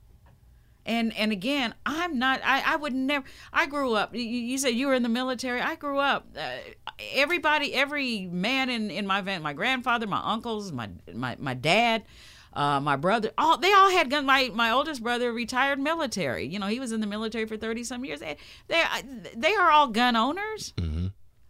And 0.86 1.16
and 1.16 1.32
again, 1.32 1.74
I'm 1.86 2.20
not. 2.20 2.42
I, 2.44 2.74
I 2.74 2.76
would 2.76 2.94
never. 2.94 3.26
I 3.52 3.68
grew 3.68 3.94
up. 3.94 4.14
You, 4.14 4.22
you 4.22 4.58
said 4.58 4.70
you 4.70 4.88
were 4.88 4.94
in 4.94 5.04
the 5.04 5.10
military. 5.10 5.62
I 5.62 5.76
grew 5.76 6.00
up. 6.00 6.28
Uh, 6.38 6.58
everybody, 7.14 7.74
every 7.74 8.28
man 8.28 8.70
in 8.70 8.92
in 8.92 9.08
my 9.08 9.22
van, 9.22 9.42
my 9.42 9.54
grandfather, 9.54 10.08
my 10.08 10.22
uncles, 10.24 10.72
my 10.72 10.90
my 11.14 11.38
my 11.40 11.54
dad, 11.54 12.04
uh, 12.54 12.80
my 12.80 12.96
brother, 12.98 13.32
all 13.38 13.58
they 13.58 13.72
all 13.72 13.90
had 13.92 14.10
guns. 14.10 14.26
My 14.26 14.52
my 14.54 14.72
oldest 14.72 15.02
brother 15.02 15.32
retired 15.32 15.80
military. 15.80 16.46
You 16.48 16.60
know, 16.60 16.68
he 16.68 16.80
was 16.80 16.92
in 16.92 17.00
the 17.00 17.08
military 17.08 17.46
for 17.46 17.56
thirty 17.56 17.84
some 17.84 18.04
years. 18.04 18.20
They 18.20 18.38
they, 18.68 18.84
they 19.36 19.56
are 19.56 19.72
all 19.72 19.88
gun 19.88 20.16
owners. 20.16 20.74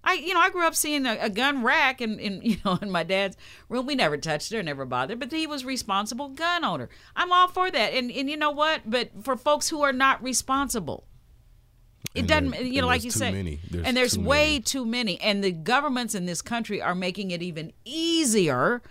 I, 0.04 0.14
you 0.14 0.34
know, 0.34 0.40
I 0.42 0.50
grew 0.50 0.66
up 0.68 0.76
seeing 0.76 1.06
a, 1.06 1.18
a 1.22 1.30
gun 1.30 1.64
rack 1.64 2.02
in, 2.02 2.20
in, 2.20 2.42
you 2.44 2.58
know, 2.66 2.78
in 2.82 2.92
my 2.92 3.04
dad's 3.04 3.38
room. 3.70 3.86
We 3.86 3.96
never 3.96 4.18
touched 4.18 4.52
it, 4.52 4.62
never 4.64 4.86
bothered, 4.86 5.20
but 5.20 5.32
he 5.32 5.48
was 5.48 5.64
responsible 5.64 6.30
gun 6.30 6.66
owner. 6.66 6.90
I'm 7.16 7.32
all 7.32 7.48
for 7.48 7.72
that, 7.72 7.94
and 7.94 8.12
and 8.12 8.30
you 8.30 8.38
know 8.38 8.52
what? 8.52 8.82
But 8.86 9.12
for 9.24 9.36
folks 9.38 9.70
who 9.70 9.82
are 9.82 9.94
not 9.94 10.22
responsible, 10.22 11.06
it 12.14 12.20
And 12.20 12.28
doesn't. 12.28 12.52
there- 12.52 12.62
You 12.64 12.82
know, 12.82 12.88
like 12.88 13.04
you 13.04 13.12
said, 13.12 13.34
many. 13.34 13.60
There's 13.72 13.86
and 13.86 13.96
there's 13.96 14.16
too 14.16 14.22
way 14.22 14.48
many. 14.54 14.60
too 14.62 14.86
many, 14.86 15.22
and 15.22 15.44
the 15.44 15.52
governments 15.52 16.16
in 16.16 16.26
this 16.26 16.42
country 16.42 16.82
are 16.82 16.96
making 16.96 17.32
it 17.32 17.42
even 17.42 17.72
easier. 17.86 18.82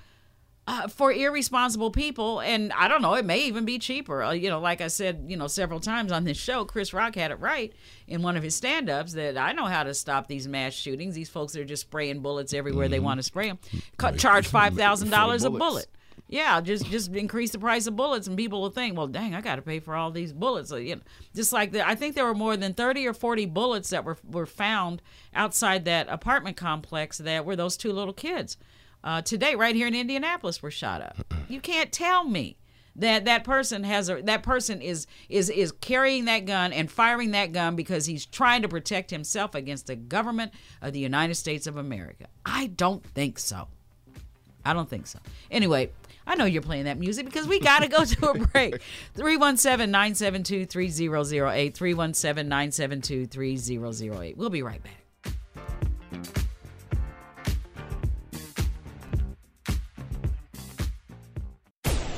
Uh, 0.73 0.89
for 0.89 1.13
irresponsible 1.13 1.91
people, 1.91 2.41
and 2.41 2.73
I 2.73 2.89
don't 2.89 3.03
know, 3.03 3.13
it 3.13 3.27
may 3.27 3.41
even 3.41 3.67
be 3.67 3.79
cheaper. 3.79 4.23
Uh, 4.23 4.33
you 4.33 4.49
know, 4.49 4.59
like 4.59 4.81
I 4.81 4.89
said, 4.89 5.27
you 5.27 5.37
know, 5.37 5.47
several 5.47 5.81
times 5.81 6.11
on 6.11 6.25
this 6.25 6.39
show, 6.39 6.65
Chris 6.65 6.95
Rock 6.95 7.15
had 7.15 7.31
it 7.31 7.39
right 7.41 7.75
in 8.09 8.23
one 8.23 8.39
of 8.39 8.43
his 8.43 8.57
stand-ups 8.57 9.13
that 9.13 9.37
I 9.37 9.53
know 9.53 9.67
how 9.67 9.83
to 9.83 9.93
stop 9.93 10.29
these 10.29 10.49
mass 10.49 10.73
shootings. 10.73 11.15
These 11.15 11.29
folks 11.29 11.55
are 11.57 11.65
just 11.67 11.83
spraying 11.83 12.21
bullets 12.21 12.55
everywhere 12.55 12.89
they 12.89 13.01
want 13.01 13.19
to 13.19 13.23
spray 13.23 13.49
them. 13.49 13.59
Like, 14.01 14.17
charge 14.17 14.47
five 14.49 14.75
thousand 14.75 15.11
dollars 15.11 15.45
a 15.45 15.51
bullet. 15.51 15.89
Yeah, 16.27 16.59
just 16.63 16.87
just 16.87 17.13
increase 17.13 17.51
the 17.51 17.59
price 17.59 17.87
of 17.87 17.95
bullets, 17.95 18.27
and 18.27 18.39
people 18.39 18.63
will 18.63 18.71
think, 18.71 18.97
well, 18.97 19.09
dang, 19.09 19.35
I 19.35 19.43
got 19.43 19.57
to 19.57 19.63
pay 19.63 19.79
for 19.79 19.95
all 19.95 20.11
these 20.11 20.33
bullets. 20.33 20.71
So, 20.71 20.77
you 20.77 20.97
know, 20.97 21.03
just 21.35 21.53
like 21.53 21.73
the, 21.73 21.87
I 21.87 21.97
think 21.97 22.15
there 22.15 22.25
were 22.25 22.35
more 22.35 22.57
than 22.57 22.73
thirty 22.73 23.07
or 23.07 23.13
forty 23.13 23.45
bullets 23.45 23.91
that 23.91 24.07
were 24.07 24.17
were 24.27 24.47
found 24.47 25.03
outside 25.35 25.85
that 25.85 26.09
apartment 26.09 26.57
complex 26.57 27.19
that 27.19 27.45
were 27.45 27.57
those 27.57 27.77
two 27.77 27.93
little 27.93 28.15
kids. 28.15 28.57
Uh, 29.05 29.23
today, 29.23 29.55
right 29.55 29.75
here 29.75 29.87
in 29.87 29.95
Indianapolis, 29.95 30.63
were 30.63 30.71
shot 30.71 31.03
up. 31.03 31.35
You 31.49 31.61
can't 31.61 31.93
tell 31.93 32.25
me 32.25 32.57
that 32.97 33.25
that 33.25 33.43
person 33.45 33.85
has 33.85 34.11
a 34.11 34.21
that 34.23 34.43
person 34.43 34.83
is 34.83 35.07
is 35.29 35.49
is 35.49 35.73
carrying 35.73 36.27
that 36.27 36.41
gun 36.41 36.73
and 36.73 36.91
firing 36.91 37.31
that 37.31 37.53
gun 37.53 37.75
because 37.75 38.07
he's 38.07 38.27
trying 38.27 38.63
to 38.63 38.69
protect 38.69 39.11
himself 39.11 39.55
against 39.55 39.87
the 39.87 39.97
government 39.97 40.53
of 40.83 40.93
the 40.93 40.99
United 40.99 41.35
States 41.35 41.67
of 41.67 41.77
America. 41.77 42.27
I 42.45 42.67
don't 42.67 43.05
think 43.05 43.39
so. 43.39 43.69
I 44.65 44.73
don't 44.75 44.89
think 44.89 45.07
so. 45.07 45.19
Anyway, 45.51 45.91
I 46.27 46.37
know 46.37 46.45
you're 46.45 46.63
playing 46.63 46.85
that 46.85 46.99
music 46.99 47.27
because 47.27 47.49
we 47.49 47.59
got 47.59 47.83
to 47.83 47.89
go 47.89 48.05
to 48.05 48.31
a 48.31 48.39
break. 48.47 48.81
317 49.15 49.91
972 49.91 50.67
3008. 50.67 51.75
317 51.75 52.49
972 52.49 53.27
3008. 53.27 54.37
We'll 54.37 54.51
be 54.51 54.63
right 54.63 54.81
back. 54.83 55.03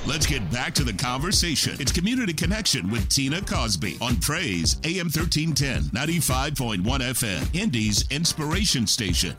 Let's 0.06 0.26
get 0.26 0.48
back 0.50 0.74
to 0.74 0.84
the 0.84 0.92
conversation. 0.92 1.76
It's 1.80 1.90
Community 1.90 2.34
Connection 2.34 2.90
with 2.90 3.08
Tina 3.08 3.40
Cosby 3.40 3.96
on 4.02 4.16
Praise 4.16 4.76
AM 4.84 5.06
1310, 5.06 5.84
95.1 5.84 6.82
FM, 6.82 7.54
Indy's 7.54 8.06
Inspiration 8.10 8.86
Station. 8.86 9.34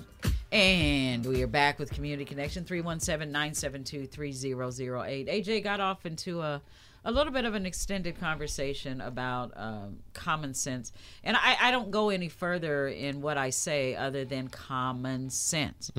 And 0.51 1.23
we 1.23 1.43
are 1.43 1.47
back 1.47 1.77
with 1.77 1.91
Community 1.91 2.25
Connection 2.25 2.65
317 2.65 3.31
972 3.31 4.07
3008. 4.07 5.27
AJ 5.27 5.63
got 5.63 5.79
off 5.79 6.03
into 6.07 6.41
a, 6.41 6.59
a 7.03 7.11
little 7.11 7.31
bit 7.31 7.45
of 7.45 7.53
an 7.53 7.67
extended 7.67 8.19
conversation 8.19 9.01
about 9.01 9.51
um, 9.55 9.99
common 10.13 10.55
sense. 10.55 10.91
And 11.23 11.37
I, 11.37 11.57
I 11.61 11.71
don't 11.71 11.91
go 11.91 12.09
any 12.09 12.29
further 12.29 12.87
in 12.87 13.21
what 13.21 13.37
I 13.37 13.51
say 13.51 13.95
other 13.95 14.25
than 14.25 14.47
common 14.47 15.29
sense. 15.29 15.91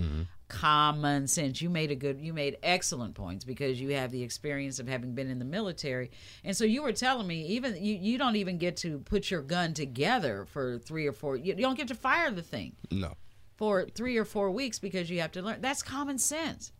Common 0.48 1.26
sense. 1.26 1.60
You 1.60 1.68
made 1.68 1.90
a 1.90 1.96
good, 1.96 2.20
you 2.20 2.32
made 2.32 2.56
excellent 2.62 3.14
points 3.14 3.44
because 3.44 3.80
you 3.80 3.90
have 3.90 4.12
the 4.12 4.22
experience 4.22 4.78
of 4.78 4.86
having 4.86 5.14
been 5.14 5.28
in 5.28 5.38
the 5.38 5.44
military. 5.44 6.10
And 6.44 6.56
so 6.56 6.64
you 6.64 6.82
were 6.82 6.92
telling 6.92 7.26
me, 7.26 7.44
even 7.46 7.82
you, 7.82 7.96
you 7.96 8.16
don't 8.16 8.36
even 8.36 8.56
get 8.58 8.76
to 8.78 8.98
put 9.00 9.30
your 9.30 9.42
gun 9.42 9.74
together 9.74 10.46
for 10.48 10.78
three 10.78 11.06
or 11.06 11.12
four, 11.12 11.36
you, 11.36 11.54
you 11.54 11.62
don't 11.62 11.76
get 11.76 11.88
to 11.88 11.94
fire 11.94 12.30
the 12.30 12.42
thing 12.42 12.76
no. 12.90 13.14
for 13.56 13.86
three 13.86 14.16
or 14.16 14.24
four 14.24 14.50
weeks 14.50 14.78
because 14.78 15.10
you 15.10 15.20
have 15.20 15.32
to 15.32 15.42
learn. 15.42 15.60
That's 15.60 15.82
common 15.82 16.18
sense. 16.18 16.72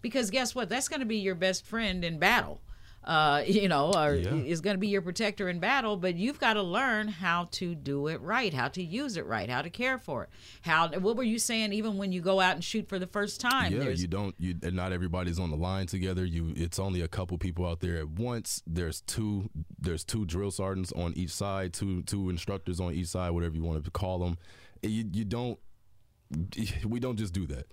Because 0.00 0.30
guess 0.30 0.54
what? 0.54 0.68
That's 0.68 0.88
going 0.88 1.00
to 1.00 1.06
be 1.06 1.18
your 1.18 1.36
best 1.36 1.64
friend 1.64 2.04
in 2.04 2.18
battle. 2.18 2.60
Uh, 3.04 3.42
you 3.46 3.68
know, 3.68 3.92
or 3.92 4.14
Yeah. 4.14 4.34
is 4.34 4.60
going 4.60 4.74
to 4.74 4.78
be 4.78 4.88
your 4.88 5.02
protector 5.02 5.48
in 5.48 5.58
battle. 5.58 5.96
But 5.96 6.14
you've 6.16 6.38
got 6.38 6.54
to 6.54 6.62
learn 6.62 7.08
how 7.08 7.48
to 7.52 7.74
do 7.74 8.06
it 8.06 8.20
right, 8.20 8.54
how 8.54 8.68
to 8.68 8.82
use 8.82 9.16
it 9.16 9.26
right, 9.26 9.50
how 9.50 9.62
to 9.62 9.70
care 9.70 9.98
for 9.98 10.22
it. 10.24 10.28
How? 10.62 10.88
What 10.88 11.16
were 11.16 11.22
you 11.24 11.38
saying? 11.38 11.72
Even 11.72 11.96
when 11.96 12.12
you 12.12 12.20
go 12.20 12.40
out 12.40 12.54
and 12.54 12.62
shoot 12.62 12.88
for 12.88 12.98
the 12.98 13.06
first 13.08 13.40
time, 13.40 13.72
Yeah, 13.72 13.88
you 13.88 14.06
don't. 14.06 14.34
You 14.38 14.54
not 14.70 14.92
everybody's 14.92 15.38
on 15.40 15.50
the 15.50 15.56
line 15.56 15.86
together. 15.86 16.24
You, 16.24 16.52
it's 16.56 16.78
only 16.78 17.00
a 17.00 17.08
couple 17.08 17.36
people 17.38 17.66
out 17.66 17.80
there 17.80 17.96
at 17.96 18.08
once. 18.08 18.62
There's 18.66 19.00
two. 19.00 19.50
There's 19.78 20.04
two 20.04 20.24
drill 20.24 20.50
sergeants 20.52 20.92
on 20.92 21.12
each 21.16 21.30
side. 21.30 21.72
Two 21.72 22.02
two 22.02 22.30
instructors 22.30 22.78
on 22.80 22.92
each 22.94 23.08
side. 23.08 23.30
Whatever 23.30 23.56
you 23.56 23.64
want 23.64 23.84
to 23.84 23.90
call 23.90 24.20
them. 24.20 24.38
You, 24.82 25.04
you 25.12 25.24
don't. 25.24 25.58
We 26.86 27.00
don't 27.00 27.16
just 27.16 27.32
do 27.32 27.46
that. 27.48 27.66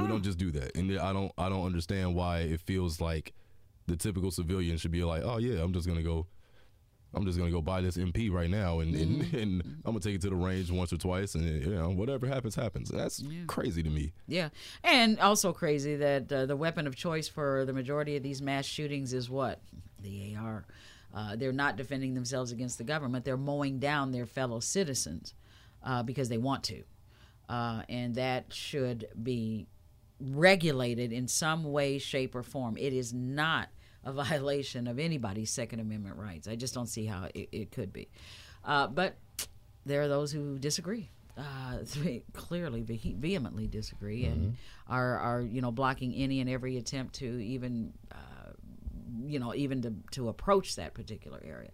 We 0.00 0.06
don't 0.06 0.22
just 0.22 0.38
do 0.38 0.50
that. 0.52 0.76
And 0.76 0.98
I 0.98 1.12
don't. 1.12 1.32
I 1.36 1.48
don't 1.48 1.64
understand 1.66 2.14
why 2.14 2.38
it 2.40 2.60
feels 2.60 3.00
like 3.00 3.32
the 3.86 3.96
typical 3.96 4.30
civilian 4.30 4.76
should 4.76 4.90
be 4.90 5.04
like, 5.04 5.22
oh 5.24 5.38
yeah, 5.38 5.62
I'm 5.62 5.72
just 5.72 5.86
gonna 5.86 6.02
go. 6.02 6.26
I'm 7.14 7.26
just 7.26 7.36
gonna 7.36 7.50
go 7.50 7.60
buy 7.60 7.82
this 7.82 7.98
MP 7.98 8.30
right 8.30 8.48
now, 8.48 8.80
and 8.80 8.94
and, 8.94 9.34
and 9.34 9.62
I'm 9.84 9.92
gonna 9.92 10.00
take 10.00 10.14
it 10.14 10.22
to 10.22 10.30
the 10.30 10.36
range 10.36 10.70
once 10.70 10.92
or 10.92 10.96
twice, 10.96 11.34
and 11.34 11.44
you 11.44 11.74
know 11.74 11.90
whatever 11.90 12.26
happens 12.26 12.54
happens. 12.54 12.88
That's 12.88 13.22
crazy 13.46 13.82
to 13.82 13.90
me. 13.90 14.12
Yeah, 14.26 14.48
and 14.82 15.18
also 15.20 15.52
crazy 15.52 15.96
that 15.96 16.32
uh, 16.32 16.46
the 16.46 16.56
weapon 16.56 16.86
of 16.86 16.96
choice 16.96 17.28
for 17.28 17.64
the 17.66 17.72
majority 17.74 18.16
of 18.16 18.22
these 18.22 18.40
mass 18.40 18.64
shootings 18.64 19.12
is 19.12 19.28
what 19.28 19.60
the 20.00 20.34
AR. 20.36 20.64
Uh, 21.14 21.36
they're 21.36 21.52
not 21.52 21.76
defending 21.76 22.14
themselves 22.14 22.50
against 22.50 22.78
the 22.78 22.84
government; 22.84 23.26
they're 23.26 23.36
mowing 23.36 23.78
down 23.78 24.12
their 24.12 24.24
fellow 24.24 24.60
citizens 24.60 25.34
uh, 25.84 26.02
because 26.02 26.30
they 26.30 26.38
want 26.38 26.64
to, 26.64 26.82
uh, 27.50 27.82
and 27.90 28.14
that 28.14 28.46
should 28.54 29.06
be 29.22 29.66
regulated 30.22 31.12
in 31.12 31.28
some 31.28 31.64
way, 31.64 31.98
shape, 31.98 32.34
or 32.34 32.42
form. 32.42 32.76
It 32.76 32.92
is 32.92 33.12
not 33.12 33.68
a 34.04 34.12
violation 34.24 34.86
of 34.86 34.98
anybody's 34.98 35.50
Second 35.50 35.80
Amendment 35.80 36.16
rights. 36.16 36.48
I 36.48 36.56
just 36.56 36.74
don't 36.74 36.86
see 36.86 37.06
how 37.06 37.28
it, 37.34 37.48
it 37.52 37.72
could 37.72 37.92
be. 37.92 38.08
Uh, 38.64 38.86
but 38.86 39.16
there 39.84 40.02
are 40.02 40.08
those 40.08 40.32
who 40.32 40.58
disagree. 40.58 41.10
uh, 41.36 41.78
clearly 42.32 42.82
ve- 42.82 43.16
vehemently 43.18 43.66
disagree 43.66 44.26
and 44.26 44.36
mm-hmm. 44.36 44.92
are 44.92 45.18
are 45.18 45.42
you 45.42 45.62
know 45.62 45.72
blocking 45.72 46.14
any 46.14 46.40
and 46.40 46.50
every 46.50 46.76
attempt 46.76 47.14
to 47.14 47.42
even 47.42 47.92
uh, 48.12 48.50
you 49.24 49.38
know 49.38 49.54
even 49.54 49.80
to 49.82 49.94
to 50.10 50.28
approach 50.28 50.76
that 50.76 50.92
particular 50.94 51.40
area. 51.44 51.70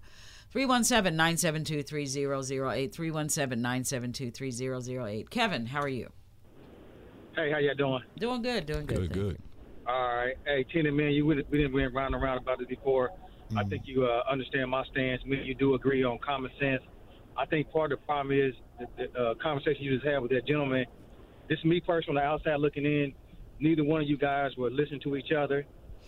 317-972-3008 0.55 2.95
317-972-3008 2.95 5.29
Kevin, 5.29 5.67
how 5.67 5.83
are 5.83 5.89
you? 5.89 6.11
Hey, 7.39 7.53
how 7.53 7.59
y'all 7.59 7.75
doing? 7.77 8.03
Doing 8.19 8.43
good, 8.43 8.67
doing 8.67 8.85
good. 8.85 8.99
Good, 8.99 9.13
good. 9.13 9.39
All 9.87 10.17
right. 10.17 10.35
Hey, 10.45 10.65
Tina, 10.73 10.91
man, 10.91 11.13
you 11.13 11.25
we 11.25 11.37
didn't 11.37 11.73
went 11.73 11.95
round 11.95 12.13
and 12.13 12.21
round 12.21 12.41
about 12.41 12.61
it 12.61 12.69
before. 12.69 13.11
Mm-hmm. 13.11 13.59
I 13.59 13.63
think 13.63 13.83
you 13.87 14.07
uh, 14.07 14.23
understand 14.29 14.69
my 14.73 14.85
stance. 14.91 15.25
Me, 15.25 15.41
you 15.45 15.55
do 15.55 15.75
agree 15.75 16.03
on 16.03 16.19
common 16.19 16.51
sense. 16.59 16.83
I 17.37 17.47
think 17.47 17.71
part 17.71 17.93
of 17.93 18.01
the 18.01 18.07
problem 18.07 18.37
is 18.37 18.55
the, 18.81 18.89
the 18.97 19.21
uh, 19.21 19.35
conversation 19.41 19.85
you 19.85 19.95
just 19.95 20.05
had 20.05 20.19
with 20.19 20.33
that 20.33 20.49
gentleman. 20.49 20.85
This 21.49 21.61
is 21.61 21.65
me 21.65 21.81
personally, 21.81 22.23
outside 22.23 22.59
looking 22.59 22.85
in. 22.85 23.15
Neither 23.61 23.85
one 23.85 24.01
of 24.01 24.09
you 24.09 24.19
guys 24.19 24.57
were 24.59 24.71
listening 24.71 25.01
to 25.03 25.15
each 25.15 25.31
other. 25.31 25.65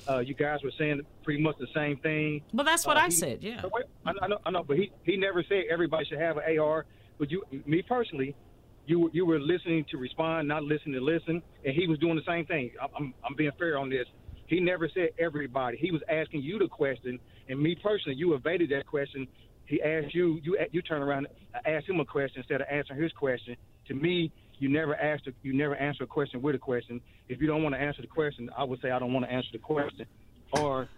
Uh, 0.08 0.18
you 0.18 0.34
guys 0.34 0.58
were 0.64 0.72
saying 0.78 1.00
pretty 1.22 1.40
much 1.40 1.54
the 1.60 1.68
same 1.72 1.96
thing. 1.98 2.42
Well, 2.52 2.64
that's 2.64 2.84
what 2.84 2.96
uh, 2.96 3.02
I 3.02 3.04
he, 3.04 3.12
said. 3.12 3.38
Yeah. 3.40 3.62
I, 4.04 4.10
I 4.20 4.26
know, 4.26 4.38
I 4.46 4.50
know, 4.50 4.64
but 4.64 4.78
he 4.78 4.90
he 5.04 5.16
never 5.16 5.44
said 5.48 5.62
everybody 5.70 6.06
should 6.06 6.18
have 6.18 6.38
an 6.38 6.58
AR. 6.58 6.86
But 7.20 7.30
you, 7.30 7.44
me 7.66 7.82
personally, 7.82 8.34
you 8.90 9.08
you 9.12 9.24
were 9.24 9.38
listening 9.38 9.86
to 9.92 9.96
respond, 9.96 10.48
not 10.48 10.64
listening 10.64 10.94
to 10.94 11.00
listen, 11.00 11.40
and 11.64 11.74
he 11.74 11.86
was 11.86 11.98
doing 11.98 12.16
the 12.16 12.26
same 12.26 12.44
thing. 12.44 12.72
I'm 12.96 13.14
I'm 13.24 13.34
being 13.36 13.52
fair 13.58 13.78
on 13.78 13.88
this. 13.88 14.06
He 14.48 14.58
never 14.58 14.90
said 14.92 15.10
everybody. 15.18 15.76
He 15.76 15.92
was 15.92 16.02
asking 16.08 16.42
you 16.42 16.58
the 16.58 16.66
question, 16.66 17.20
and 17.48 17.60
me 17.60 17.76
personally, 17.80 18.18
you 18.18 18.34
evaded 18.34 18.70
that 18.70 18.86
question. 18.86 19.28
He 19.66 19.80
asked 19.80 20.12
you, 20.12 20.40
you 20.42 20.58
you 20.72 20.82
turn 20.82 21.02
around, 21.02 21.28
asked 21.64 21.88
him 21.88 22.00
a 22.00 22.04
question 22.04 22.40
instead 22.40 22.60
of 22.60 22.66
answering 22.68 23.00
his 23.00 23.12
question. 23.12 23.56
To 23.86 23.94
me, 23.94 24.32
you 24.58 24.68
never 24.68 24.96
asked, 24.96 25.28
a, 25.28 25.32
you 25.42 25.52
never 25.52 25.76
answer 25.76 26.02
a 26.02 26.08
question 26.08 26.42
with 26.42 26.56
a 26.56 26.58
question. 26.58 27.00
If 27.28 27.40
you 27.40 27.46
don't 27.46 27.62
want 27.62 27.76
to 27.76 27.80
answer 27.80 28.02
the 28.02 28.08
question, 28.08 28.50
I 28.58 28.64
would 28.64 28.80
say 28.82 28.90
I 28.90 28.98
don't 28.98 29.12
want 29.12 29.24
to 29.26 29.32
answer 29.32 29.50
the 29.52 29.58
question, 29.58 30.06
or 30.54 30.88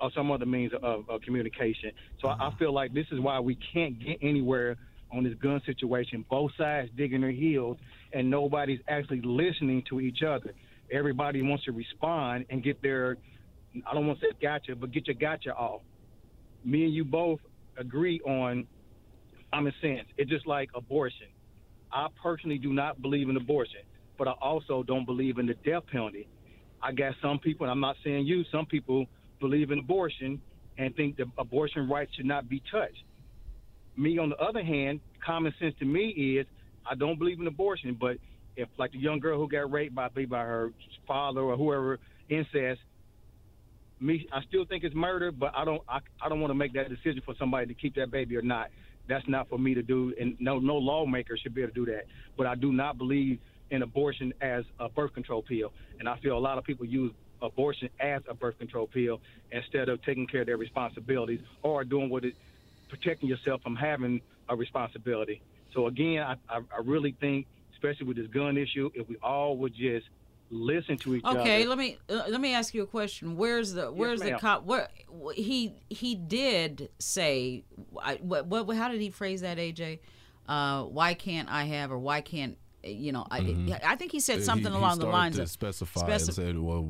or 0.00 0.10
some 0.14 0.30
other 0.30 0.46
means 0.46 0.72
of, 0.82 1.10
of 1.10 1.20
communication. 1.20 1.90
So 2.22 2.28
I, 2.28 2.48
I 2.48 2.54
feel 2.58 2.72
like 2.72 2.94
this 2.94 3.06
is 3.12 3.20
why 3.20 3.40
we 3.40 3.58
can't 3.74 3.98
get 3.98 4.18
anywhere 4.22 4.76
on 5.12 5.24
this 5.24 5.34
gun 5.34 5.60
situation. 5.66 6.24
Both 6.28 6.52
sides 6.58 6.90
digging 6.96 7.20
their 7.20 7.30
heels, 7.30 7.76
and 8.12 8.30
nobody's 8.30 8.80
actually 8.88 9.20
listening 9.22 9.82
to 9.88 10.00
each 10.00 10.22
other. 10.22 10.52
Everybody 10.92 11.42
wants 11.42 11.64
to 11.64 11.72
respond 11.72 12.46
and 12.50 12.62
get 12.62 12.80
their, 12.82 13.16
I 13.86 13.94
don't 13.94 14.06
want 14.06 14.20
to 14.20 14.26
say 14.26 14.32
gotcha, 14.40 14.76
but 14.76 14.92
get 14.92 15.06
your 15.06 15.16
gotcha 15.16 15.54
off. 15.54 15.82
Me 16.64 16.84
and 16.84 16.94
you 16.94 17.04
both 17.04 17.40
agree 17.78 18.20
on 18.20 18.66
common 19.52 19.72
sense. 19.80 20.08
It's 20.16 20.30
just 20.30 20.46
like 20.46 20.70
abortion. 20.74 21.28
I 21.92 22.08
personally 22.22 22.58
do 22.58 22.72
not 22.72 23.00
believe 23.00 23.28
in 23.28 23.36
abortion, 23.36 23.80
but 24.18 24.28
I 24.28 24.32
also 24.32 24.82
don't 24.82 25.06
believe 25.06 25.38
in 25.38 25.46
the 25.46 25.54
death 25.54 25.84
penalty. 25.90 26.28
I 26.82 26.92
got 26.92 27.14
some 27.22 27.38
people, 27.38 27.64
and 27.64 27.70
I'm 27.70 27.80
not 27.80 27.96
saying 28.04 28.26
you, 28.26 28.44
some 28.52 28.66
people 28.66 29.06
believe 29.40 29.70
in 29.70 29.78
abortion 29.78 30.40
and 30.78 30.94
think 30.94 31.16
the 31.16 31.24
abortion 31.38 31.88
rights 31.88 32.12
should 32.14 32.26
not 32.26 32.48
be 32.48 32.62
touched. 32.70 33.02
Me, 33.96 34.18
on 34.18 34.30
the 34.30 34.36
other 34.36 34.62
hand, 34.62 35.00
common 35.24 35.54
sense 35.58 35.74
to 35.78 35.84
me 35.84 36.08
is 36.08 36.46
I 36.88 36.94
don't 36.94 37.18
believe 37.18 37.40
in 37.40 37.46
abortion, 37.46 37.96
but 37.98 38.16
if 38.56 38.68
like 38.78 38.92
the 38.92 38.98
young 38.98 39.20
girl 39.20 39.38
who 39.38 39.48
got 39.48 39.70
raped 39.70 39.94
by 39.94 40.08
by 40.08 40.40
her 40.40 40.70
father 41.06 41.40
or 41.40 41.56
whoever 41.56 41.98
incest, 42.28 42.80
me 44.00 44.26
I 44.32 44.42
still 44.48 44.64
think 44.66 44.84
it's 44.84 44.94
murder, 44.94 45.32
but 45.32 45.52
I 45.56 45.64
don't 45.64 45.82
I, 45.88 45.98
I 46.22 46.28
don't 46.28 46.40
want 46.40 46.50
to 46.50 46.54
make 46.54 46.74
that 46.74 46.88
decision 46.88 47.22
for 47.24 47.34
somebody 47.38 47.66
to 47.66 47.74
keep 47.74 47.94
that 47.96 48.10
baby 48.10 48.36
or 48.36 48.42
not. 48.42 48.68
That's 49.08 49.24
not 49.28 49.48
for 49.48 49.58
me 49.58 49.74
to 49.74 49.82
do, 49.82 50.12
and 50.20 50.36
no 50.40 50.58
no 50.58 50.76
lawmaker 50.76 51.36
should 51.36 51.54
be 51.54 51.62
able 51.62 51.72
to 51.72 51.84
do 51.86 51.86
that. 51.92 52.04
But 52.36 52.46
I 52.46 52.54
do 52.54 52.72
not 52.72 52.98
believe 52.98 53.38
in 53.70 53.82
abortion 53.82 54.32
as 54.40 54.64
a 54.78 54.88
birth 54.88 55.12
control 55.14 55.42
pill, 55.42 55.72
and 55.98 56.08
I 56.08 56.18
feel 56.20 56.36
a 56.36 56.38
lot 56.38 56.58
of 56.58 56.64
people 56.64 56.86
use 56.86 57.12
abortion 57.42 57.88
as 58.00 58.22
a 58.28 58.34
birth 58.34 58.58
control 58.58 58.86
pill 58.86 59.20
instead 59.52 59.88
of 59.88 60.02
taking 60.02 60.26
care 60.26 60.40
of 60.42 60.46
their 60.46 60.56
responsibilities 60.56 61.40
or 61.62 61.84
doing 61.84 62.08
what 62.08 62.24
it 62.24 62.34
protecting 62.88 63.28
yourself 63.28 63.62
from 63.62 63.76
having 63.76 64.20
a 64.48 64.56
responsibility. 64.56 65.42
So 65.74 65.86
again, 65.86 66.22
I, 66.22 66.36
I, 66.48 66.58
I 66.58 66.80
really 66.84 67.16
think, 67.20 67.46
especially 67.74 68.06
with 68.06 68.16
this 68.16 68.28
gun 68.28 68.56
issue, 68.56 68.90
if 68.94 69.08
we 69.08 69.16
all 69.22 69.56
would 69.58 69.74
just 69.74 70.06
listen 70.50 70.96
to 70.98 71.16
each 71.16 71.24
okay, 71.24 71.30
other. 71.30 71.40
Okay, 71.40 71.66
let 71.66 71.78
me 71.78 71.98
uh, 72.08 72.22
let 72.28 72.40
me 72.40 72.54
ask 72.54 72.74
you 72.74 72.82
a 72.82 72.86
question. 72.86 73.36
Where's 73.36 73.72
the 73.72 73.92
where's 73.92 74.20
yes, 74.22 74.30
the 74.30 74.38
cop? 74.38 74.64
Where 74.64 74.88
he 75.34 75.74
he 75.88 76.14
did 76.14 76.90
say 76.98 77.64
what 77.90 78.46
what 78.46 78.76
how 78.76 78.88
did 78.88 79.00
he 79.00 79.10
phrase 79.10 79.40
that 79.42 79.58
AJ? 79.58 80.00
Uh, 80.48 80.84
why 80.84 81.14
can't 81.14 81.48
I 81.50 81.64
have 81.64 81.90
or 81.90 81.98
why 81.98 82.20
can't 82.20 82.56
you 82.86 83.12
know, 83.12 83.26
I, 83.30 83.40
mm-hmm. 83.40 83.72
I 83.84 83.96
think 83.96 84.12
he 84.12 84.20
said 84.20 84.42
something 84.42 84.72
he, 84.72 84.78
along 84.78 84.98
he 84.98 85.04
the 85.04 85.06
lines 85.06 85.38
of 85.38 85.50
specify 85.50 86.02
speci- 86.02 86.26
and 86.26 86.34
said, 86.34 86.58
well, 86.58 86.88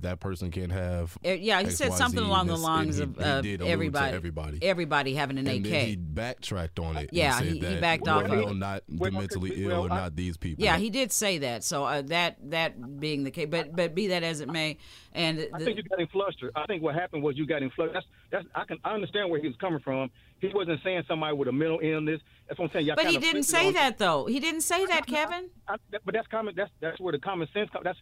that 0.00 0.20
person 0.20 0.50
can't 0.50 0.72
have. 0.72 1.16
Uh, 1.24 1.30
yeah, 1.30 1.60
he 1.60 1.66
X, 1.66 1.76
said 1.76 1.92
something 1.94 2.22
along 2.22 2.46
the 2.46 2.56
lines 2.56 2.98
of 2.98 3.18
uh, 3.18 3.42
everybody, 3.60 4.14
everybody, 4.14 4.58
everybody 4.62 5.14
having 5.14 5.38
an 5.38 5.46
and 5.46 5.66
AK. 5.66 5.72
he 5.72 5.96
backtracked 5.96 6.78
on 6.78 6.96
it. 6.96 7.10
Yeah, 7.12 7.40
he, 7.40 7.58
he, 7.58 7.80
backed 7.80 8.08
off. 8.08 8.28
Well, 8.28 8.54
not 8.54 8.82
the 8.88 9.10
mentally 9.10 9.64
ill, 9.64 9.86
or 9.86 9.88
not 9.88 10.16
these 10.16 10.36
people. 10.36 10.64
Yeah, 10.64 10.76
he 10.76 10.90
did 10.90 11.12
say 11.12 11.38
that. 11.38 11.64
So 11.64 11.84
uh, 11.84 12.02
that 12.02 12.36
that 12.50 13.00
being 13.00 13.24
the 13.24 13.30
case, 13.30 13.48
but 13.50 13.74
but 13.74 13.94
be 13.94 14.08
that 14.08 14.22
as 14.22 14.40
it 14.40 14.48
may, 14.48 14.78
and 15.12 15.38
the, 15.38 15.54
I 15.54 15.58
think 15.58 15.76
you 15.76 15.82
got 15.82 16.00
him 16.00 16.08
flustered. 16.12 16.52
I 16.54 16.66
think 16.66 16.82
what 16.82 16.94
happened 16.94 17.22
was 17.22 17.36
you 17.36 17.46
got 17.46 17.62
him 17.62 17.70
flustered. 17.74 17.96
That's 17.96 18.06
that's 18.30 18.46
I 18.54 18.64
can 18.64 18.78
I 18.84 18.94
understand 18.94 19.30
where 19.30 19.40
he 19.40 19.46
was 19.46 19.56
coming 19.56 19.80
from. 19.80 20.10
He 20.40 20.48
wasn't 20.54 20.80
saying 20.84 21.02
somebody 21.08 21.34
with 21.36 21.48
a 21.48 21.52
mental 21.52 21.80
illness. 21.82 22.20
That's 22.46 22.58
what 22.58 22.66
I'm 22.66 22.72
saying. 22.72 22.86
Y'all 22.86 22.96
but 22.96 23.06
he 23.06 23.18
didn't 23.18 23.42
say 23.42 23.72
that 23.72 23.98
though. 23.98 24.26
He 24.26 24.40
didn't 24.40 24.60
say 24.60 24.86
that, 24.86 25.06
Kevin. 25.06 25.50
I, 25.66 25.74
I, 25.74 25.76
but 26.04 26.14
that's 26.14 26.28
common. 26.28 26.54
That's 26.56 26.70
that's 26.80 27.00
where 27.00 27.12
the 27.12 27.18
common 27.18 27.48
sense. 27.52 27.70
Comes 27.70 27.84
that's 27.84 27.98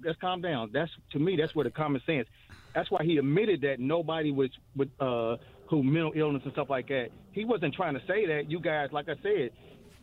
that's 0.00 0.18
calm 0.20 0.42
down. 0.42 0.70
That's 0.72 0.90
to 1.12 1.18
me. 1.18 1.36
That's 1.36 1.54
where 1.54 1.64
the 1.64 1.70
common 1.70 2.02
sense. 2.06 2.28
That's 2.74 2.90
why 2.90 3.04
he 3.04 3.18
admitted 3.18 3.62
that 3.62 3.80
nobody 3.80 4.30
was 4.30 4.50
with 4.76 4.88
uh, 5.00 5.36
who 5.68 5.82
mental 5.82 6.12
illness 6.14 6.42
and 6.44 6.52
stuff 6.52 6.68
like 6.70 6.88
that. 6.88 7.08
He 7.32 7.44
wasn't 7.44 7.74
trying 7.74 7.94
to 7.94 8.02
say 8.06 8.26
that. 8.26 8.50
You 8.50 8.60
guys, 8.60 8.90
like 8.92 9.08
I 9.08 9.14
said, 9.22 9.50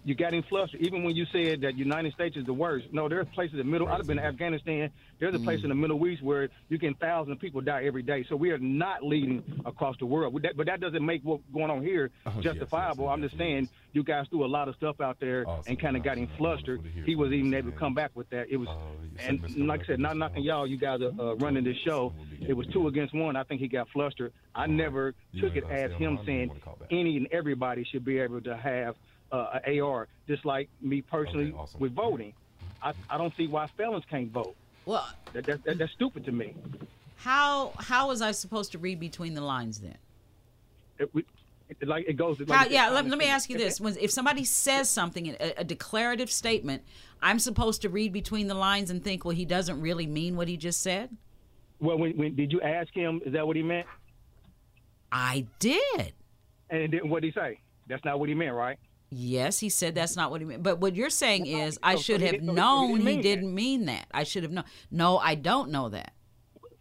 you 0.10 0.16
got 0.16 0.34
him 0.34 0.44
flustered. 0.50 0.82
Even 0.82 1.04
when 1.04 1.16
you 1.16 1.28
said 1.32 1.62
that 1.62 1.78
United 1.78 2.12
States 2.14 2.36
is 2.36 2.44
the 2.44 2.54
worst, 2.54 2.88
no, 2.92 3.08
there's 3.08 3.28
places 3.36 3.54
in 3.54 3.60
the 3.60 3.72
middle. 3.72 3.88
I've 3.88 4.08
been 4.08 4.18
to 4.18 4.26
Afghanistan. 4.26 4.90
There's 5.20 5.36
a 5.36 5.40
place 5.40 5.60
mm. 5.60 5.66
in 5.66 5.70
the 5.70 5.76
Middle 5.76 6.06
East 6.08 6.24
where 6.24 6.50
you 6.68 6.80
can 6.80 6.96
thousands 6.96 7.36
of 7.36 7.40
people 7.40 7.62
die 7.62 7.84
every 7.84 8.02
day. 8.02 8.26
So 8.28 8.36
we 8.36 8.50
are 8.50 8.58
not 8.58 9.04
leading 9.04 9.62
across 9.66 9.98
the 10.00 10.08
world. 10.08 10.34
But 10.34 10.42
that, 10.42 10.58
but 10.58 10.66
that 10.66 10.82
doesn't 10.82 11.06
make 11.06 11.24
what's 11.24 11.44
going 11.54 11.70
on 11.70 11.84
here 11.84 12.10
oh, 12.26 12.42
justifiable. 12.42 13.04
Yes, 13.04 13.10
yes, 13.10 13.14
I'm 13.14 13.22
just 13.22 13.38
saying 13.38 13.70
you 13.92 14.04
guys 14.04 14.26
threw 14.30 14.46
a 14.46 14.48
lot 14.48 14.68
of 14.68 14.76
stuff 14.76 15.00
out 15.00 15.20
there 15.20 15.48
awesome. 15.48 15.66
and 15.68 15.80
kind 15.80 15.96
of 15.96 16.02
got 16.02 16.18
him 16.18 16.28
flustered. 16.40 16.82
He 17.06 17.16
was 17.16 17.32
even 17.32 17.54
able 17.54 17.72
to 17.72 17.78
come 17.78 17.94
back 17.94 18.10
with 18.16 18.32
that. 18.32 18.48
It 18.50 18.58
was, 18.58 18.68
uh, 18.68 19.28
and 19.28 19.68
like 19.68 19.82
I 19.82 19.86
said, 19.86 20.00
not 20.00 20.18
knocking 20.18 20.42
y'all. 20.42 20.66
You 20.66 20.78
guys 20.78 21.02
are 21.02 21.22
uh, 21.22 21.36
running 21.36 21.64
this 21.64 21.78
show. 21.86 22.14
It 22.42 22.54
was 22.54 22.66
two 22.74 22.88
against 22.88 23.14
one. 23.14 23.36
I 23.36 23.44
think 23.44 23.62
he 23.62 23.68
got 23.68 23.90
flustered. 23.90 24.34
I 24.56 24.66
never 24.66 25.14
took 25.40 25.56
it 25.56 25.66
as 25.70 25.92
him 25.94 26.18
saying 26.26 26.52
any 26.90 27.18
and 27.18 27.28
everybody 27.32 27.86
should 27.92 28.04
be 28.04 28.18
able 28.18 28.42
to 28.42 28.58
have 28.58 28.96
uh, 29.32 29.60
an 29.64 29.80
AR, 29.80 30.08
just 30.28 30.46
like 30.46 30.70
me 30.82 31.02
personally 31.02 31.50
okay, 31.50 31.58
awesome. 31.58 31.80
with 31.80 31.94
voting. 31.94 32.34
I, 32.82 32.94
I 33.10 33.18
don't 33.18 33.36
see 33.36 33.48
why 33.48 33.68
felons 33.78 34.06
can't 34.10 34.32
vote. 34.32 34.56
Well, 34.86 35.08
that, 35.34 35.46
that, 35.46 35.64
that, 35.66 35.78
that's 35.78 35.92
stupid 35.92 36.26
to 36.26 36.32
me. 36.32 36.56
How 37.18 37.74
how 37.78 38.08
was 38.08 38.22
I 38.22 38.32
supposed 38.32 38.72
to 38.72 38.78
read 38.78 39.00
between 39.00 39.34
the 39.34 39.42
lines 39.42 39.80
then? 39.80 39.98
It, 40.98 41.14
we, 41.14 41.26
it, 41.70 41.88
like 41.88 42.06
it 42.08 42.14
goes. 42.14 42.40
Like 42.40 42.50
how, 42.50 42.66
yeah, 42.66 42.90
let, 42.90 43.06
let, 43.06 43.18
me 43.18 43.26
ask 43.26 43.50
you 43.50 43.58
this: 43.58 43.82
when, 43.82 43.98
if 44.00 44.10
somebody 44.10 44.46
says 44.46 44.90
something, 44.90 45.36
a, 45.40 45.54
a, 45.58 45.64
declarative 45.64 46.32
statement, 46.32 46.84
I'm 47.22 47.40
supposed 47.40 47.82
to 47.82 47.90
read 47.90 48.14
between 48.14 48.48
the 48.48 48.54
lines 48.54 48.90
and 48.90 49.04
think, 49.04 49.26
well, 49.26 49.36
he 49.36 49.46
doesn't 49.46 49.82
really 49.82 50.08
mean 50.08 50.38
what 50.38 50.48
he 50.48 50.56
just 50.56 50.82
said. 50.82 51.10
Well, 51.82 51.98
when, 51.98 52.18
when 52.18 52.36
did 52.36 52.52
you 52.52 52.62
ask 52.62 52.94
him? 52.94 53.22
Is 53.26 53.34
that 53.34 53.46
what 53.46 53.58
he 53.58 53.64
meant? 53.64 53.88
I 55.12 55.46
did. 55.60 56.14
And 56.70 57.10
what 57.10 57.22
did 57.22 57.34
he 57.34 57.40
say? 57.40 57.60
That's 57.88 58.04
not 58.06 58.20
what 58.20 58.30
he 58.30 58.36
meant, 58.36 58.54
right? 58.54 58.78
Yes, 59.12 59.60
he 59.60 59.70
said 59.70 59.96
that's 59.96 60.16
not 60.16 60.30
what 60.30 60.42
he 60.42 60.46
meant. 60.46 60.62
But 60.62 60.80
what 60.80 60.96
you're 60.96 61.10
saying 61.10 61.48
is, 61.48 61.80
I 61.82 61.96
should 61.96 62.22
have 62.22 62.42
known 62.42 63.06
he 63.06 63.22
didn't 63.22 63.54
mean 63.54 63.86
that. 63.86 64.06
I 64.12 64.24
should 64.24 64.44
have 64.44 64.52
known. 64.52 64.66
No, 64.92 65.18
I 65.18 65.36
don't 65.36 65.72
know 65.72 65.90
that. 65.90 66.14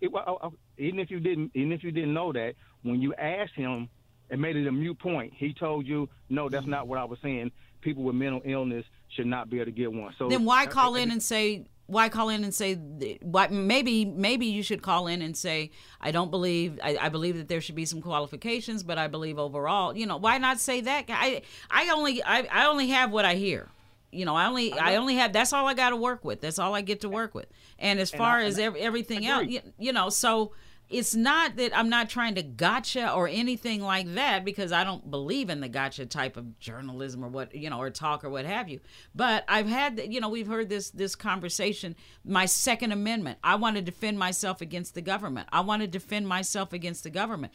It, 0.01 0.13
well, 0.13 0.25
oh, 0.27 0.39
oh, 0.43 0.53
even 0.77 1.01
if 1.01 1.11
you 1.11 1.21
didn't, 1.21 1.53
even 1.55 1.73
if 1.73 1.83
you 1.83 1.91
didn't 1.91 2.13
know 2.13 2.33
that, 2.33 2.55
when 2.83 3.01
you 3.01 3.15
asked 3.15 3.55
him 3.55 3.89
and 4.31 4.41
made 4.41 4.57
it 4.57 4.67
a 4.67 4.73
mute 4.73 4.99
point, 4.99 5.33
he 5.35 5.55
told 5.55 5.87
you, 5.87 6.09
"No, 6.29 6.49
that's 6.49 6.63
mm-hmm. 6.63 6.73
not 6.73 6.87
what 6.87 6.99
I 6.99 7.05
was 7.05 7.19
saying. 7.23 7.51
People 7.81 8.03
with 8.05 8.15
mental 8.15 8.43
illness 8.45 8.85
should 9.17 9.27
not 9.27 9.49
be 9.49 9.57
able 9.57 9.67
to 9.67 9.73
get 9.73 9.91
one." 9.91 10.15
So 10.19 10.29
then, 10.29 10.45
why 10.45 10.67
call 10.67 10.97
in 10.97 11.11
and 11.11 11.23
say 11.23 11.65
why 11.89 12.11
call 12.11 12.29
in 12.29 12.45
and 12.45 12.55
say 12.55 12.75
why 13.23 13.49
maybe 13.49 14.05
maybe 14.05 14.47
you 14.47 14.63
should 14.63 14.83
call 14.83 15.07
in 15.07 15.23
and 15.23 15.37
say 15.37 15.71
i 16.01 16.11
don't 16.11 16.31
believe 16.31 16.79
I, 16.85 16.99
I, 17.01 17.09
believe 17.09 17.39
that 17.39 17.49
there 17.49 17.63
should 17.63 17.75
be 17.75 17.87
some 17.87 18.03
qualifications 18.03 18.83
but 18.83 18.99
i 18.99 19.09
believe 19.09 19.39
overall 19.39 19.97
you 19.97 20.07
know 20.07 20.19
why 20.19 20.37
not 20.37 20.61
say 20.61 20.83
that 20.83 21.07
i 21.09 21.41
i 21.71 21.89
only 21.89 22.23
i, 22.23 22.47
I 22.53 22.67
only 22.67 22.89
have 22.89 23.11
what 23.11 23.25
i 23.25 23.35
hear. 23.35 23.69
You 24.13 24.25
know 24.27 24.37
i 24.37 24.47
only 24.47 24.73
i, 24.73 24.93
I 24.93 24.97
only 24.97 25.17
have 25.17 25.33
that's 25.33 25.53
all 25.53 25.67
i 25.67 25.75
got 25.75 25.91
to 25.91 25.97
work 25.97 26.25
with. 26.25 26.41
That's 26.41 26.59
all 26.59 26.75
i 26.75 26.83
get 26.83 27.01
to 27.03 27.09
work 27.09 27.35
with. 27.35 27.47
And 27.79 27.99
as 27.99 28.11
far 28.11 28.39
I, 28.39 28.45
as 28.45 28.59
every, 28.59 28.81
everything 28.81 29.27
else 29.27 29.49
you, 29.49 29.61
you, 29.79 29.93
know 29.93 30.11
so 30.11 30.53
it's 30.91 31.15
not 31.15 31.57
that 31.57 31.77
I'm 31.77 31.91
not 31.91 32.09
trying 32.09 32.35
to 32.37 32.43
gotcha 32.43 33.13
or 33.13 33.29
anything 33.29 33.83
like 33.83 34.15
that 34.15 34.45
because 34.45 34.73
I 34.73 34.85
don't 34.85 35.11
believe 35.11 35.51
in 35.51 35.61
the 35.61 35.69
gotcha 35.69 36.07
type 36.07 36.37
of 36.37 36.59
journalism 36.59 37.23
or 37.23 37.29
what 37.29 37.55
you 37.55 37.69
know 37.69 37.79
or 37.79 37.91
talk 37.91 38.25
or 38.25 38.31
what 38.31 38.47
have 38.47 38.69
you. 38.69 38.81
But 39.15 39.45
I've 39.49 39.69
had 39.69 40.01
you 40.11 40.21
know 40.21 40.31
we've 40.31 40.47
heard 40.47 40.69
this 40.69 40.91
this 40.91 41.15
conversation. 41.15 41.95
My 42.25 42.47
Second 42.47 42.93
Amendment. 42.93 43.39
I 43.45 43.57
want 43.57 43.77
to 43.77 43.83
defend 43.83 44.19
myself 44.19 44.61
against 44.61 44.95
the 44.95 45.03
government. 45.03 45.49
I 45.53 45.61
want 45.61 45.83
to 45.83 45.89
defend 45.89 46.27
myself 46.27 46.73
against 46.73 47.05
the 47.05 47.11
government. 47.11 47.53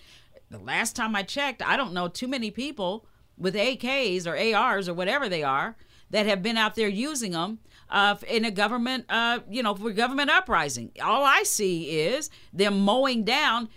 The 0.51 0.59
last 0.59 0.95
time 0.95 1.15
I 1.15 1.23
checked, 1.23 1.63
I 1.63 1.75
don't 1.75 1.93
know 1.93 2.07
too 2.07 2.27
many 2.27 2.51
people 2.51 3.07
with 3.37 3.55
AKs 3.55 4.27
or 4.27 4.55
ARs 4.55 4.87
or 4.87 4.93
whatever 4.93 5.27
they 5.27 5.41
are 5.41 5.75
that 6.11 6.27
have 6.27 6.43
been 6.43 6.57
out 6.57 6.75
there 6.75 6.87
using 6.87 7.31
them 7.31 7.57
uh, 7.93 8.15
in 8.27 8.43
a 8.43 8.51
government, 8.51 9.05
uh, 9.07 9.39
you 9.49 9.63
know, 9.63 9.75
for 9.75 9.91
government 9.91 10.29
uprising. 10.29 10.91
All 11.01 11.23
I 11.23 11.43
see 11.43 11.99
is 11.99 12.29
them 12.51 12.81
mowing 12.81 13.23
down 13.23 13.69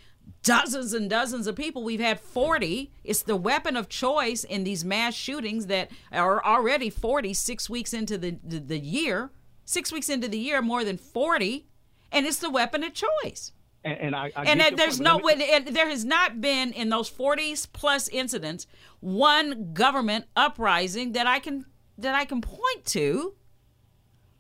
dozens 0.43 0.95
and 0.95 1.09
dozens 1.11 1.47
of 1.47 1.55
people. 1.55 1.85
We've 1.85 2.01
had 2.01 2.19
40. 2.19 2.91
It's 3.05 3.23
the 3.23 3.37
weapon 3.37 3.77
of 3.77 3.89
choice 3.91 4.43
in 4.43 4.65
these 4.65 4.85
mass 4.85 5.15
shootings 5.15 5.67
that 5.67 5.91
are 6.11 6.43
already 6.43 6.89
40, 6.89 7.35
six 7.35 7.69
weeks 7.69 7.93
into 7.93 8.17
the, 8.17 8.39
the, 8.43 8.59
the 8.59 8.79
year. 8.79 9.31
Six 9.67 9.93
weeks 9.93 10.09
into 10.09 10.29
the 10.29 10.39
year, 10.39 10.63
more 10.63 10.83
than 10.83 10.97
40. 10.97 11.67
And 12.11 12.25
it's 12.25 12.39
the 12.39 12.51
weapon 12.51 12.85
of 12.85 12.95
choice. 12.95 13.53
And, 13.85 13.99
and 13.99 14.17
I, 14.17 14.33
I 14.35 14.45
and 14.45 14.61
get 14.61 14.77
there's 14.77 14.99
no 14.99 15.19
but 15.19 15.25
let 15.27 15.39
me- 15.39 15.45
way, 15.51 15.61
there 15.61 15.89
has 15.91 16.05
not 16.05 16.41
been 16.41 16.73
in 16.73 16.89
those 16.89 17.11
40s 17.11 17.69
plus 17.73 18.09
incidents 18.09 18.67
one 19.01 19.75
government 19.75 20.25
uprising 20.35 21.13
that 21.13 21.27
I 21.27 21.39
can 21.39 21.67
that 21.99 22.15
I 22.15 22.25
can 22.25 22.41
point 22.41 22.85
to, 22.87 23.35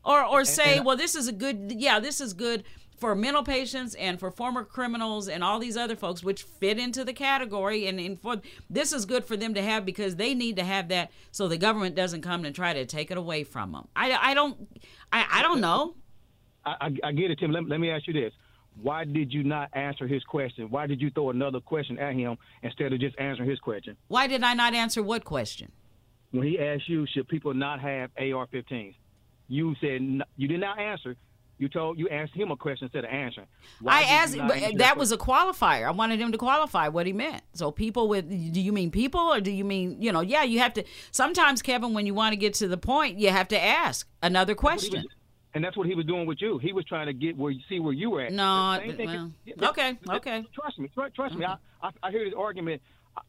or 0.06 0.24
or 0.24 0.44
say, 0.44 0.80
well, 0.80 0.96
this 0.96 1.14
is 1.14 1.28
a 1.28 1.32
good, 1.32 1.72
yeah, 1.76 1.98
this 1.98 2.20
is 2.20 2.32
good 2.32 2.64
for 2.96 3.14
mental 3.14 3.42
patients 3.42 3.94
and 3.96 4.18
for 4.18 4.30
former 4.30 4.64
criminals 4.64 5.28
and 5.28 5.44
all 5.44 5.58
these 5.58 5.76
other 5.76 5.96
folks, 5.96 6.22
which 6.22 6.44
fit 6.44 6.78
into 6.78 7.04
the 7.04 7.12
category, 7.12 7.86
and, 7.86 8.00
and 8.00 8.18
for 8.18 8.36
this 8.70 8.92
is 8.92 9.04
good 9.04 9.24
for 9.24 9.36
them 9.36 9.52
to 9.52 9.60
have 9.60 9.84
because 9.84 10.16
they 10.16 10.32
need 10.32 10.56
to 10.56 10.64
have 10.64 10.88
that 10.88 11.10
so 11.30 11.46
the 11.48 11.58
government 11.58 11.94
doesn't 11.94 12.22
come 12.22 12.44
and 12.46 12.54
try 12.54 12.72
to 12.72 12.86
take 12.86 13.10
it 13.10 13.18
away 13.18 13.44
from 13.44 13.72
them. 13.72 13.88
I, 13.94 14.12
I 14.12 14.34
don't 14.34 14.56
I, 15.12 15.26
I 15.30 15.42
don't 15.42 15.60
know. 15.60 15.96
I, 16.64 16.76
I, 16.80 17.08
I 17.08 17.12
get 17.12 17.30
it, 17.30 17.38
Tim. 17.38 17.50
Let, 17.50 17.68
let 17.68 17.80
me 17.80 17.90
ask 17.90 18.06
you 18.06 18.14
this. 18.14 18.32
Why 18.80 19.04
did 19.04 19.32
you 19.32 19.42
not 19.42 19.70
answer 19.72 20.06
his 20.06 20.22
question? 20.24 20.68
Why 20.70 20.86
did 20.86 21.00
you 21.00 21.10
throw 21.10 21.30
another 21.30 21.60
question 21.60 21.98
at 21.98 22.14
him 22.14 22.36
instead 22.62 22.92
of 22.92 23.00
just 23.00 23.18
answering 23.18 23.48
his 23.48 23.58
question? 23.58 23.96
Why 24.08 24.26
did 24.26 24.42
I 24.42 24.54
not 24.54 24.74
answer 24.74 25.02
what 25.02 25.24
question? 25.24 25.72
When 26.30 26.46
he 26.46 26.58
asked 26.58 26.88
you, 26.88 27.06
should 27.06 27.26
people 27.28 27.54
not 27.54 27.80
have 27.80 28.10
AR-15s? 28.18 28.94
You 29.48 29.74
said 29.80 29.96
n- 29.96 30.22
you 30.36 30.48
did 30.48 30.60
not 30.60 30.78
answer. 30.78 31.16
You 31.58 31.68
told 31.70 31.98
you 31.98 32.06
asked 32.10 32.34
him 32.34 32.50
a 32.50 32.56
question 32.56 32.84
instead 32.84 33.04
of 33.04 33.10
answering. 33.10 33.46
Why 33.80 34.00
I 34.00 34.02
asked, 34.02 34.36
but 34.36 34.56
answer 34.58 34.78
that 34.78 34.98
was 34.98 35.10
a 35.10 35.16
qualifier. 35.16 35.86
I 35.86 35.90
wanted 35.90 36.20
him 36.20 36.30
to 36.32 36.38
qualify 36.38 36.88
what 36.88 37.06
he 37.06 37.14
meant. 37.14 37.42
So 37.54 37.70
people 37.70 38.08
with, 38.08 38.28
do 38.28 38.60
you 38.60 38.72
mean 38.72 38.90
people 38.90 39.20
or 39.22 39.40
do 39.40 39.50
you 39.50 39.64
mean, 39.64 40.02
you 40.02 40.12
know, 40.12 40.20
yeah, 40.20 40.42
you 40.42 40.58
have 40.58 40.74
to, 40.74 40.84
sometimes, 41.12 41.62
Kevin, 41.62 41.94
when 41.94 42.04
you 42.04 42.12
want 42.12 42.32
to 42.34 42.36
get 42.36 42.52
to 42.54 42.68
the 42.68 42.76
point, 42.76 43.18
you 43.18 43.30
have 43.30 43.48
to 43.48 43.62
ask 43.62 44.06
another 44.22 44.52
That's 44.52 44.62
what 44.62 44.72
he 44.74 44.78
question. 44.90 45.02
was- 45.04 45.12
and 45.54 45.64
that's 45.64 45.74
what 45.78 45.86
he 45.86 45.94
was 45.94 46.04
doing 46.04 46.26
with 46.26 46.42
you. 46.42 46.58
He 46.58 46.74
was 46.74 46.84
trying 46.84 47.06
to 47.06 47.14
get 47.14 47.34
where 47.38 47.50
you 47.50 47.62
see 47.66 47.80
where 47.80 47.94
you 47.94 48.10
were 48.10 48.20
at. 48.20 48.32
No, 48.32 48.78
well, 49.56 49.70
okay, 49.70 49.96
okay. 50.10 50.44
Trust 50.52 50.78
me, 50.78 50.90
trust, 50.92 51.14
trust 51.14 51.34
me. 51.34 51.46
I, 51.46 51.56
I 51.82 51.90
I 52.02 52.10
hear 52.10 52.26
this 52.26 52.34
argument. 52.36 52.82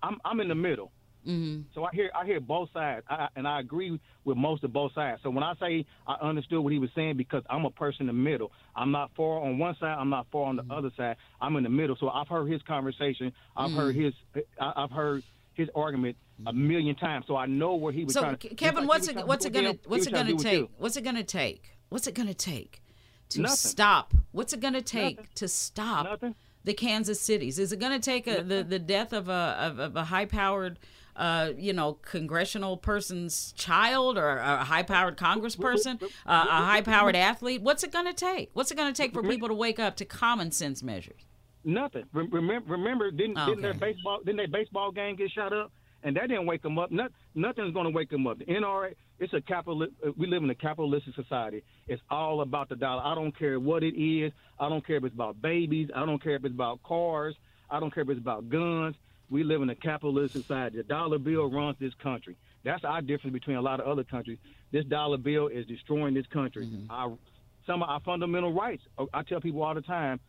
I'm 0.04 0.18
I'm 0.26 0.42
in 0.42 0.50
the 0.50 0.56
middle. 0.56 0.92
Mm-hmm. 1.28 1.62
So 1.76 1.84
I 1.84 1.90
hear 1.94 2.10
I 2.16 2.26
hear 2.26 2.40
both 2.40 2.70
sides, 2.74 3.06
I, 3.10 3.28
and 3.36 3.48
I 3.48 3.60
agree 3.60 4.00
with 4.24 4.38
most 4.38 4.64
of 4.64 4.72
both 4.72 4.94
sides. 4.94 5.22
So 5.24 5.30
when 5.30 5.44
I 5.44 5.54
say 5.60 5.86
I 6.08 6.14
understood 6.22 6.60
what 6.64 6.72
he 6.74 6.80
was 6.80 6.90
saying, 6.96 7.18
because 7.18 7.44
I'm 7.50 7.66
a 7.66 7.70
person 7.72 8.02
in 8.02 8.08
the 8.08 8.14
middle. 8.14 8.52
I'm 8.76 8.92
not 8.92 9.12
far 9.16 9.42
on 9.42 9.58
one 9.58 9.76
side. 9.80 9.96
I'm 10.00 10.10
not 10.10 10.28
far 10.32 10.46
on 10.46 10.56
the 10.56 10.64
Mm-hmm. 10.64 10.72
other 10.72 10.92
side. 10.96 11.18
I'm 11.42 11.56
in 11.58 11.64
the 11.64 11.70
middle. 11.70 11.96
So 12.00 12.10
I've 12.10 12.28
heard 12.28 12.50
his 12.50 12.62
conversation. 12.64 13.32
I've 13.56 13.72
heard 13.72 13.96
Mm. 13.96 14.06
his 14.06 14.14
I- 14.60 14.74
I've 14.78 14.92
heard 14.92 15.24
his 15.54 15.70
argument 15.76 16.16
a 16.46 16.54
million 16.54 16.96
times. 16.96 17.26
So 17.28 17.36
I 17.36 17.46
know 17.48 17.76
where 17.76 17.92
he 17.92 18.04
was 18.06 18.14
So, 18.14 18.22
trying 18.22 18.38
to. 18.38 18.50
Kevin, 18.56 18.84
just 18.84 18.88
like 18.88 18.88
what's 18.90 19.08
it, 19.10 19.14
trying 19.14 19.28
what's 19.28 19.46
it 19.46 19.54
gonna, 19.54 19.74
what's 19.88 20.06
it 20.08 20.14
gonna 20.14 20.36
take? 20.36 20.70
What's 20.78 20.96
it 20.98 21.04
gonna 21.04 21.24
take? 21.24 21.74
What's 21.90 22.08
it 22.08 22.14
gonna 22.14 22.34
take 22.34 22.82
to 23.30 23.42
Nothing. 23.42 23.56
stop? 23.58 24.14
What's 24.32 24.54
it 24.54 24.60
gonna 24.60 24.82
take 24.82 25.18
Nothing. 25.18 25.32
to 25.36 25.48
stop 25.48 26.06
Nothing. 26.06 26.36
the 26.64 26.74
Kansas 26.74 27.20
cities? 27.20 27.58
Is 27.60 27.72
it 27.72 27.80
gonna 27.80 28.00
take 28.00 28.28
a, 28.28 28.44
the 28.44 28.64
the 28.64 28.78
death 28.80 29.14
of 29.14 29.30
a 29.30 29.56
of, 29.60 29.80
of 29.80 29.96
a 29.96 30.04
high 30.06 30.26
powered 30.26 30.78
uh, 31.18 31.52
you 31.58 31.74
know, 31.74 31.94
congressional 31.94 32.78
person's 32.78 33.52
child 33.54 34.18
or 34.18 34.38
a 34.38 34.64
high-powered 34.64 35.18
congressperson, 35.18 36.02
uh, 36.02 36.08
a 36.28 36.66
high-powered 36.66 37.16
athlete. 37.16 37.62
What's 37.62 37.84
it 37.84 37.92
going 37.92 38.06
to 38.06 38.14
take? 38.14 38.52
What's 38.54 38.72
it 38.72 38.78
going 38.78 38.94
to 38.94 39.02
take 39.02 39.14
for 39.14 39.24
people 39.24 39.48
to 39.48 39.54
wake 39.56 39.80
up 39.80 39.96
to 39.98 40.06
common 40.06 40.52
sense 40.52 40.84
measures? 40.84 41.26
Nothing. 41.64 42.06
Remember, 42.14 42.72
remember 42.72 43.12
didn't, 43.12 43.36
didn't 43.36 43.62
their 43.62 43.74
baseball 43.74 44.20
didn't 44.20 44.38
their 44.38 44.48
baseball 44.48 44.92
game 44.92 45.16
get 45.16 45.32
shot 45.32 45.52
up? 45.52 45.72
And 46.04 46.16
that 46.16 46.28
didn't 46.30 46.46
wake 46.46 46.62
them 46.62 46.78
up. 46.78 46.92
Not, 46.92 47.12
nothing's 47.34 47.74
going 47.74 47.86
to 47.86 47.90
wake 47.90 48.10
them 48.10 48.28
up. 48.28 48.38
The 48.38 48.46
NRA, 48.46 48.94
it's 49.20 49.34
a 49.34 49.42
capital. 49.42 49.88
We 50.16 50.28
live 50.28 50.44
in 50.44 50.50
a 50.50 50.56
capitalistic 50.56 51.16
society. 51.16 51.64
It's 51.88 52.02
all 52.10 52.42
about 52.42 52.70
the 52.70 52.76
dollar. 52.76 53.02
I 53.04 53.16
don't 53.16 53.38
care 53.38 53.60
what 53.60 53.84
it 53.84 54.00
is. 54.00 54.32
I 54.60 54.70
don't 54.70 54.86
care 54.86 54.98
if 54.98 55.04
it's 55.04 55.16
about 55.16 55.42
babies. 55.42 55.90
I 55.94 56.06
don't 56.06 56.24
care 56.24 56.36
if 56.36 56.46
it's 56.46 56.54
about 56.54 56.84
cars. 56.84 57.36
I 57.70 57.80
don't 57.80 57.94
care 57.94 58.04
if 58.04 58.10
it's 58.10 58.20
about 58.20 58.48
guns. 58.48 58.96
We 59.30 59.44
live 59.44 59.62
in 59.62 59.70
a 59.70 59.76
capitalist 59.76 60.34
society. 60.34 60.78
The 60.78 60.84
dollar 60.84 61.20
bill 61.20 61.50
runs 61.50 61.78
this 61.80 61.94
country. 62.02 62.38
That's 62.64 62.84
our 62.84 63.02
difference 63.02 63.34
between 63.34 63.58
a 63.58 63.62
lot 63.62 63.80
of 63.80 63.88
other 63.88 64.04
countries. 64.04 64.38
This 64.72 64.86
dollar 64.86 65.18
bill 65.18 65.48
is 65.48 65.66
destroying 65.66 66.14
this 66.14 66.28
country. 66.28 66.66
Mm-hmm. 66.66 66.92
Our, 66.92 67.18
some 67.66 67.84
of 67.84 67.90
our 67.90 68.00
fundamental 68.02 68.54
rights. 68.54 68.84
Uh, 68.98 69.06
I 69.14 69.24
tell 69.24 69.42
people 69.42 69.64
all 69.64 69.76
the 69.76 69.82
time, 69.82 70.20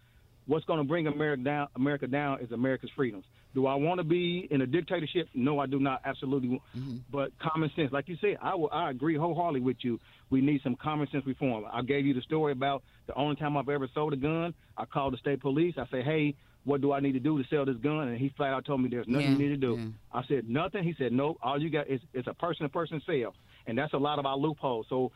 what's 0.46 0.64
going 0.64 0.78
to 0.78 0.84
bring 0.84 1.06
America 1.06 1.42
down, 1.42 1.68
America 1.76 2.06
down 2.06 2.40
is 2.40 2.50
America's 2.50 2.90
freedoms. 2.94 3.24
Do 3.54 3.66
I 3.66 3.76
want 3.76 3.98
to 3.98 4.04
be 4.04 4.46
in 4.50 4.60
a 4.60 4.66
dictatorship? 4.66 5.28
No, 5.34 5.58
I 5.58 5.66
do 5.66 5.80
not. 5.80 6.02
Absolutely. 6.04 6.60
Mm-hmm. 6.76 6.98
But 7.10 7.32
common 7.38 7.70
sense, 7.74 7.92
like 7.92 8.08
you 8.08 8.16
said, 8.20 8.36
I 8.42 8.54
will. 8.54 8.68
I 8.70 8.90
agree 8.90 9.16
wholeheartedly 9.16 9.60
with 9.60 9.78
you. 9.80 9.98
We 10.30 10.42
need 10.42 10.60
some 10.62 10.76
common 10.76 11.08
sense 11.10 11.26
reform. 11.26 11.64
I 11.72 11.82
gave 11.82 12.04
you 12.04 12.14
the 12.14 12.20
story 12.20 12.52
about 12.52 12.82
the 13.06 13.14
only 13.14 13.36
time 13.36 13.56
I've 13.56 13.68
ever 13.68 13.88
sold 13.94 14.12
a 14.12 14.16
gun. 14.16 14.54
I 14.76 14.84
called 14.84 15.14
the 15.14 15.18
state 15.18 15.40
police. 15.40 15.74
I 15.78 15.86
said, 15.90 16.04
"Hey, 16.04 16.34
what 16.68 16.80
do 16.80 16.92
I 16.92 17.00
need 17.00 17.12
to 17.12 17.20
do 17.20 17.42
to 17.42 17.48
sell 17.48 17.64
this 17.64 17.76
gun?" 17.76 18.08
And 18.08 18.18
he 18.18 18.28
flat 18.36 18.52
out 18.52 18.64
told 18.64 18.80
me, 18.82 18.88
"There's 18.88 19.08
nothing 19.08 19.32
you 19.32 19.38
need 19.38 19.48
to 19.48 19.56
do." 19.56 19.76
yeah. 19.78 19.86
I 20.20 20.22
said, 20.26 20.48
"Nothing." 20.48 20.84
He 20.84 20.94
said, 20.98 21.12
"No. 21.12 21.36
All 21.42 21.60
you 21.60 21.70
got 21.70 21.88
is 21.88 22.00
it's 22.12 22.28
a 22.28 22.34
person-to-person 22.34 23.02
sale, 23.06 23.34
and 23.66 23.76
that's 23.78 23.92
a 23.94 23.98
lot 23.98 24.18
of 24.18 24.26
our 24.26 24.36
loopholes." 24.36 24.86
So 24.88 25.10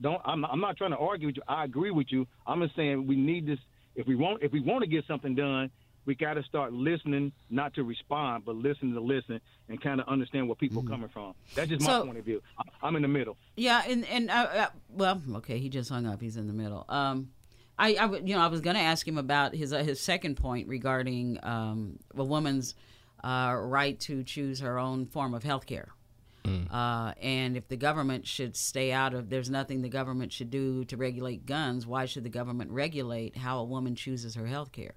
don't. 0.00 0.20
I'm 0.24 0.40
not, 0.42 0.50
I'm 0.52 0.60
not 0.60 0.76
trying 0.76 0.90
to 0.90 0.98
argue 0.98 1.28
with 1.28 1.36
you. 1.36 1.42
I 1.48 1.64
agree 1.64 1.90
with 1.90 2.08
you. 2.10 2.26
I'm 2.46 2.60
just 2.62 2.76
saying 2.76 3.06
we 3.06 3.16
need 3.16 3.46
this. 3.46 3.58
If 3.94 4.06
we 4.06 4.14
want, 4.16 4.42
if 4.42 4.52
we 4.52 4.60
want 4.60 4.82
to 4.82 4.86
get 4.88 5.06
something 5.06 5.34
done, 5.34 5.70
we 6.04 6.14
got 6.14 6.34
to 6.34 6.42
start 6.42 6.72
listening, 6.72 7.32
not 7.50 7.72
to 7.74 7.82
respond, 7.82 8.44
but 8.44 8.54
listen 8.56 8.92
to 8.94 9.00
listen 9.00 9.40
and 9.68 9.80
kind 9.80 10.00
of 10.00 10.06
understand 10.08 10.48
where 10.48 10.54
people 10.54 10.84
are 10.84 10.88
coming 10.88 11.08
from. 11.08 11.34
That's 11.54 11.68
just 11.70 11.80
my 11.82 11.86
So- 11.92 12.04
point 12.06 12.18
of 12.18 12.24
view. 12.24 12.42
I'm 12.82 12.94
in 12.96 13.02
the 13.02 13.08
middle. 13.08 13.36
Yeah, 13.56 13.82
and 13.88 14.04
and 14.06 14.30
uh, 14.30 14.34
uh, 14.34 14.66
well, 14.90 15.22
okay, 15.36 15.58
he 15.58 15.68
just 15.68 15.88
hung 15.88 16.06
up. 16.06 16.20
He's 16.20 16.36
in 16.36 16.46
the 16.46 16.52
middle. 16.52 16.84
Um, 16.88 17.30
I, 17.78 17.94
I 17.94 18.10
you 18.18 18.34
know 18.34 18.40
I 18.40 18.46
was 18.46 18.60
going 18.60 18.76
to 18.76 18.82
ask 18.82 19.06
him 19.06 19.18
about 19.18 19.54
his 19.54 19.72
uh, 19.72 19.82
his 19.82 20.00
second 20.00 20.36
point 20.36 20.68
regarding 20.68 21.38
um, 21.42 21.98
a 22.14 22.24
woman's 22.24 22.74
uh, 23.22 23.54
right 23.58 23.98
to 24.00 24.22
choose 24.22 24.60
her 24.60 24.78
own 24.78 25.06
form 25.06 25.34
of 25.34 25.42
health 25.42 25.66
care. 25.66 25.88
Uh, 26.70 27.12
and 27.20 27.56
if 27.56 27.66
the 27.66 27.76
government 27.76 28.24
should 28.26 28.56
stay 28.56 28.92
out 28.92 29.14
of, 29.14 29.30
there's 29.30 29.50
nothing 29.50 29.82
the 29.82 29.88
government 29.88 30.32
should 30.32 30.50
do 30.50 30.84
to 30.84 30.96
regulate 30.96 31.44
guns. 31.44 31.86
Why 31.88 32.06
should 32.06 32.22
the 32.22 32.30
government 32.30 32.70
regulate 32.70 33.36
how 33.36 33.58
a 33.58 33.64
woman 33.64 33.96
chooses 33.96 34.36
her 34.36 34.46
health 34.46 34.70
care? 34.70 34.94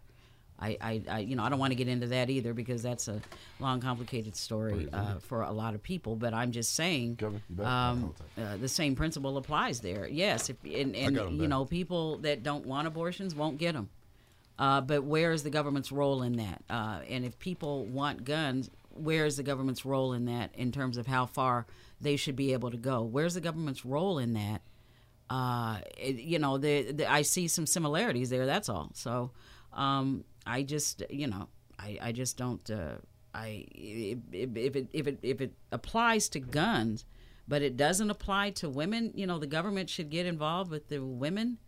I, 0.62 0.78
I, 0.82 1.02
I, 1.10 1.20
you 1.20 1.36
know, 1.36 1.44
I 1.44 1.50
don't 1.50 1.60
want 1.60 1.72
to 1.72 1.76
get 1.76 1.88
into 1.88 2.08
that 2.08 2.30
either 2.30 2.54
because 2.54 2.82
that's 2.82 3.08
a 3.08 3.22
long, 3.60 3.80
complicated 3.80 4.36
story 4.36 4.90
uh, 4.92 5.20
for 5.20 5.42
a 5.42 5.52
lot 5.52 5.74
of 5.74 5.82
people. 5.82 6.16
But 6.16 6.34
I'm 6.34 6.52
just 6.52 6.76
saying, 6.76 7.16
Kevin, 7.16 7.42
um, 7.64 8.14
uh, 8.38 8.58
the 8.58 8.68
same 8.68 8.96
principle 8.96 9.38
applies 9.38 9.80
there. 9.80 10.08
Yes, 10.08 10.50
if, 10.50 10.58
and, 10.64 10.96
and 10.96 11.16
you 11.16 11.40
back. 11.40 11.50
know, 11.50 11.66
people 11.66 12.18
that 12.20 12.44
don't 12.44 12.66
want 12.66 12.88
abortions 12.88 13.36
won't 13.36 13.58
get 13.58 13.74
them. 13.74 13.90
Uh, 14.58 14.82
but 14.82 15.06
where 15.06 15.32
is 15.32 15.44
the 15.44 15.50
government's 15.50 15.92
role 15.92 16.22
in 16.22 16.36
that? 16.36 16.62
Uh, 16.70 17.00
and 17.10 17.24
if 17.24 17.40
people 17.40 17.86
want 17.86 18.26
guns, 18.26 18.70
where 18.94 19.26
is 19.26 19.38
the 19.38 19.44
government's 19.44 19.86
role 19.86 20.12
in 20.12 20.26
that 20.26 20.54
in 20.56 20.72
terms 20.74 20.98
of 20.98 21.08
how 21.08 21.26
far 21.26 21.66
they 22.02 22.18
should 22.18 22.36
be 22.36 22.52
able 22.52 22.70
to 22.70 22.78
go? 22.78 23.02
Where's 23.02 23.36
the 23.36 23.42
government's 23.42 23.86
role 23.86 24.18
in 24.20 24.34
that? 24.34 24.62
Uh, 25.30 25.80
it, 25.98 26.16
you 26.16 26.40
know, 26.40 26.58
the, 26.58 26.92
the, 26.92 27.10
I 27.10 27.22
see 27.22 27.48
some 27.48 27.66
similarities 27.66 28.30
there. 28.30 28.46
That's 28.46 28.68
all. 28.68 28.90
So 28.96 29.32
um, 29.72 30.26
I 30.50 30.64
just, 30.64 31.04
you 31.10 31.28
know, 31.28 31.48
I, 31.78 31.98
I 32.02 32.12
just 32.12 32.38
don't. 32.38 32.70
Uh, 32.70 32.96
I 33.34 33.66
if, 33.72 34.18
if 34.32 34.76
it 34.76 34.88
if 34.92 35.08
it 35.08 35.20
if 35.22 35.42
it 35.42 35.54
applies 35.72 36.30
to 36.30 36.40
guns, 36.40 37.06
but 37.48 37.62
it 37.62 37.78
doesn't 37.78 38.10
apply 38.10 38.52
to 38.52 38.70
women, 38.70 39.12
you 39.14 39.28
know, 39.28 39.38
the 39.38 39.48
government 39.48 39.90
should 39.90 40.10
get 40.10 40.26
involved 40.26 40.72
with 40.72 40.88
the 40.88 41.00
women 41.04 41.60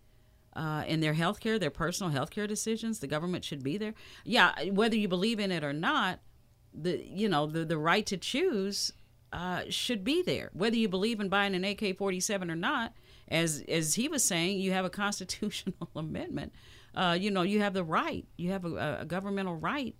uh, 0.55 0.83
in 0.87 0.99
their 0.99 1.13
health 1.13 1.39
care, 1.39 1.59
their 1.59 1.69
personal 1.69 2.11
health 2.11 2.31
care 2.31 2.47
decisions. 2.47 2.99
The 2.99 3.07
government 3.07 3.45
should 3.45 3.63
be 3.63 3.77
there. 3.77 3.93
Yeah, 4.25 4.53
whether 4.71 4.95
you 4.95 5.07
believe 5.07 5.39
in 5.39 5.51
it 5.51 5.63
or 5.63 5.73
not, 5.73 6.19
the 6.73 7.03
you 7.05 7.29
know 7.29 7.45
the 7.45 7.63
the 7.63 7.77
right 7.77 8.05
to 8.07 8.17
choose 8.17 8.91
uh, 9.31 9.63
should 9.69 10.03
be 10.03 10.23
there. 10.23 10.49
Whether 10.53 10.77
you 10.77 10.89
believe 10.89 11.19
in 11.19 11.29
buying 11.29 11.53
an 11.53 11.63
AK 11.63 11.97
forty 11.97 12.19
seven 12.19 12.49
or 12.49 12.55
not, 12.55 12.93
as 13.27 13.63
as 13.69 13.93
he 13.93 14.07
was 14.07 14.23
saying, 14.23 14.59
you 14.59 14.71
have 14.71 14.85
a 14.85 14.89
constitutional 15.03 15.89
amendment 15.95 16.53
uh, 16.95 17.17
you 17.19 17.31
know, 17.31 17.41
you 17.41 17.61
have 17.61 17.73
the 17.73 17.83
right, 17.83 18.25
you 18.37 18.51
have 18.51 18.65
a, 18.65 18.99
a 19.01 19.05
governmental 19.05 19.55
right 19.55 19.95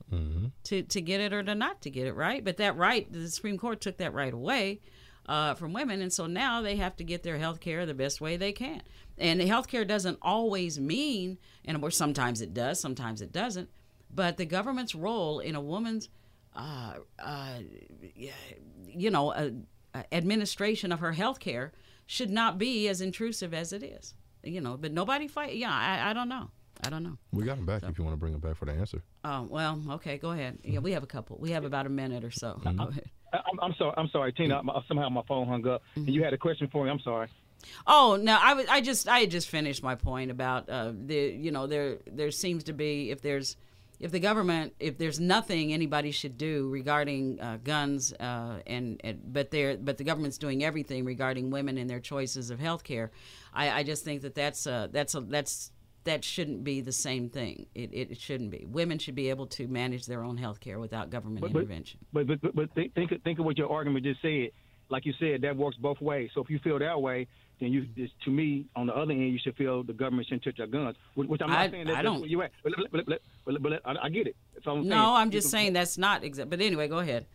to, 0.66 0.84
to 0.84 1.02
get 1.02 1.22
it 1.22 1.34
or 1.34 1.42
to 1.42 1.56
not 1.56 1.82
to 1.84 1.90
get 1.90 2.08
it, 2.08 2.14
right? 2.14 2.44
But 2.44 2.58
that 2.58 2.76
right, 2.76 3.12
the 3.12 3.30
Supreme 3.30 3.58
Court 3.58 3.80
took 3.80 3.98
that 3.98 4.14
right 4.14 4.34
away 4.34 4.82
uh, 5.28 5.54
from 5.54 5.72
women, 5.74 6.02
and 6.02 6.12
so 6.12 6.28
now 6.28 6.62
they 6.62 6.76
have 6.76 6.96
to 6.98 7.04
get 7.04 7.24
their 7.24 7.38
health 7.38 7.60
care 7.60 7.86
the 7.86 7.94
best 7.94 8.20
way 8.20 8.36
they 8.38 8.52
can. 8.52 8.82
And 9.18 9.42
health 9.42 9.68
care 9.68 9.86
doesn't 9.86 10.18
always 10.22 10.80
mean, 10.80 11.38
and 11.64 11.82
or 11.84 11.92
sometimes 11.92 12.42
it 12.42 12.54
does, 12.54 12.80
sometimes 12.80 13.22
it 13.22 13.32
doesn't, 13.32 13.70
but 14.14 14.38
the 14.38 14.46
government's 14.46 14.96
role 14.96 15.40
in 15.40 15.56
a 15.56 15.62
woman's, 15.62 16.10
uh, 16.56 16.96
uh, 17.20 17.60
you 18.86 19.10
know, 19.10 19.32
uh, 19.32 19.52
uh, 19.94 20.04
administration 20.12 20.92
of 20.92 21.00
her 21.00 21.14
health 21.14 21.40
care 21.40 21.72
should 22.06 22.30
not 22.30 22.58
be 22.58 22.90
as 22.90 23.00
intrusive 23.00 23.54
as 23.54 23.72
it 23.72 23.84
is. 23.84 24.14
You 24.44 24.60
know, 24.60 24.76
but 24.76 24.92
nobody 24.92 25.28
fight. 25.28 25.56
Yeah, 25.56 25.72
I, 25.72 26.10
I 26.10 26.14
don't 26.14 26.28
know. 26.28 26.50
I 26.84 26.90
don't 26.90 27.04
know. 27.04 27.18
We 27.32 27.44
got 27.46 27.58
him 27.58 27.66
back 27.66 27.84
if 27.84 27.98
you 27.98 28.04
want 28.04 28.14
to 28.14 28.20
bring 28.20 28.34
him 28.34 28.40
back 28.40 28.58
for 28.58 28.66
the 28.66 28.72
answer. 28.74 29.02
Oh 29.24 29.44
well, 29.50 29.80
okay, 29.92 30.18
go 30.18 30.32
ahead. 30.32 30.58
Yeah, 30.64 30.80
we 30.80 30.92
have 30.94 31.04
a 31.04 31.08
couple. 31.08 31.38
We 31.40 31.52
have 31.52 31.64
about 31.66 31.86
a 31.86 31.90
minute 31.90 32.24
or 32.24 32.32
so. 32.32 32.60
Go 32.64 32.70
ahead. 32.70 33.10
I- 33.34 33.38
I'm, 33.38 33.60
I'm 33.62 33.74
sorry. 33.78 33.94
I'm 33.98 34.10
sorry, 34.10 34.34
Tina. 34.34 34.62
My- 34.62 34.82
Somehow 34.88 35.08
my 35.10 35.22
phone 35.28 35.48
hung 35.48 35.66
up. 35.68 35.82
And 35.96 36.10
you 36.10 36.22
had 36.24 36.34
a 36.34 36.38
question 36.38 36.68
for 36.72 36.84
me. 36.84 36.92
I'm 36.92 37.00
sorry. 37.00 37.28
Oh 37.88 38.18
no, 38.22 38.38
I 38.42 38.54
was 38.56 38.66
I 38.68 38.82
just 38.82 39.08
I 39.08 39.20
had 39.20 39.32
just 39.32 39.48
finished 39.48 39.84
my 39.84 39.96
point 39.96 40.32
about 40.32 40.68
uh, 40.70 40.92
the 40.94 41.16
you 41.16 41.52
know 41.52 41.68
there 41.68 42.00
there 42.08 42.32
seems 42.32 42.64
to 42.66 42.74
be 42.74 43.12
if 43.12 43.22
there's 43.22 43.56
if 44.00 44.12
the 44.12 44.20
government 44.20 44.74
if 44.80 44.98
there's 44.98 45.20
nothing 45.20 45.72
anybody 45.72 46.10
should 46.12 46.38
do 46.38 46.68
regarding 46.70 47.40
uh, 47.40 47.60
guns 47.64 48.12
uh, 48.20 48.60
and, 48.66 49.00
and 49.04 49.22
but 49.32 49.52
they 49.52 49.76
but 49.76 49.98
the 50.00 50.04
government's 50.04 50.40
doing 50.40 50.64
everything 50.64 51.06
regarding 51.06 51.52
women 51.52 51.78
and 51.78 51.88
their 51.90 52.00
choices 52.00 52.50
of 52.50 52.60
health 52.60 52.84
care, 52.84 53.12
I, 53.54 53.70
I 53.70 53.84
just 53.84 54.04
think 54.04 54.24
that 54.24 54.34
that's 54.34 54.66
uh, 54.66 54.88
that's 54.92 55.14
a, 55.14 55.22
that's 55.22 55.72
that 56.04 56.24
shouldn't 56.24 56.64
be 56.64 56.82
the 56.82 56.92
same 56.92 57.30
thing. 57.30 57.68
It, 57.76 57.90
it, 57.94 58.18
shouldn't 58.20 58.50
be. 58.52 58.66
Women 58.68 58.98
should 58.98 59.16
be 59.16 59.30
able 59.30 59.46
to 59.48 59.68
manage 59.68 60.06
their 60.08 60.24
own 60.24 60.38
health 60.38 60.60
care 60.60 60.80
without 60.80 61.10
government 61.10 61.42
But- 61.42 61.52
intervention. 61.52 62.00
But 62.12 62.28
but 62.28 62.42
but, 62.42 62.56
but 62.56 62.74
think 62.74 62.94
think 62.96 63.12
of- 63.12 63.22
think 63.22 63.40
of 63.40 63.46
what 63.46 63.58
your 63.58 63.72
argument 63.72 64.06
just 64.06 64.22
said. 64.22 64.50
Like 64.90 65.06
you 65.06 65.14
said, 65.20 65.42
that 65.44 65.56
works 65.56 65.78
both 65.78 66.02
ways. 66.02 66.32
So 66.34 66.42
if 66.42 66.50
you 66.50 66.60
feel 66.60 66.78
that 66.80 67.02
way, 67.02 67.26
then 67.62 67.72
you 67.72 67.86
it's, 67.96 68.12
to 68.26 68.30
me 68.32 68.66
on 68.76 68.88
the 68.88 68.94
other 68.94 69.14
end, 69.14 69.32
you 69.32 69.40
should 69.42 69.56
feel 69.56 69.84
the 69.84 69.94
government 69.94 70.28
shouldn't 70.28 70.44
touch 70.44 70.60
our 70.60 70.68
guns. 70.68 70.98
Which, 71.16 71.42
I'm 71.42 71.50
not 71.50 71.60
I- 71.60 71.70
saying 71.72 71.86
that 71.88 71.92
I 71.92 71.96
that's 71.98 72.04
don't- 72.04 72.20
where 72.22 72.30
you 72.30 72.42
at. 72.42 72.52
But, 72.64 72.74
but, 72.92 73.06
but, 73.06 73.22
but, 73.46 73.62
but 73.62 73.82
I, 73.86 73.96
I 74.06 74.10
get 74.10 74.28
it. 74.28 74.36
I'm 74.66 74.80
saying. 74.82 74.90
No, 74.90 75.16
I'm 75.16 75.32
just 75.32 75.50
saying 75.50 75.74
that's 75.74 75.98
not 75.98 76.24
exact. 76.24 76.50
But 76.50 76.60
anyway, 76.62 76.88
go 76.88 77.00
ahead. 77.00 77.26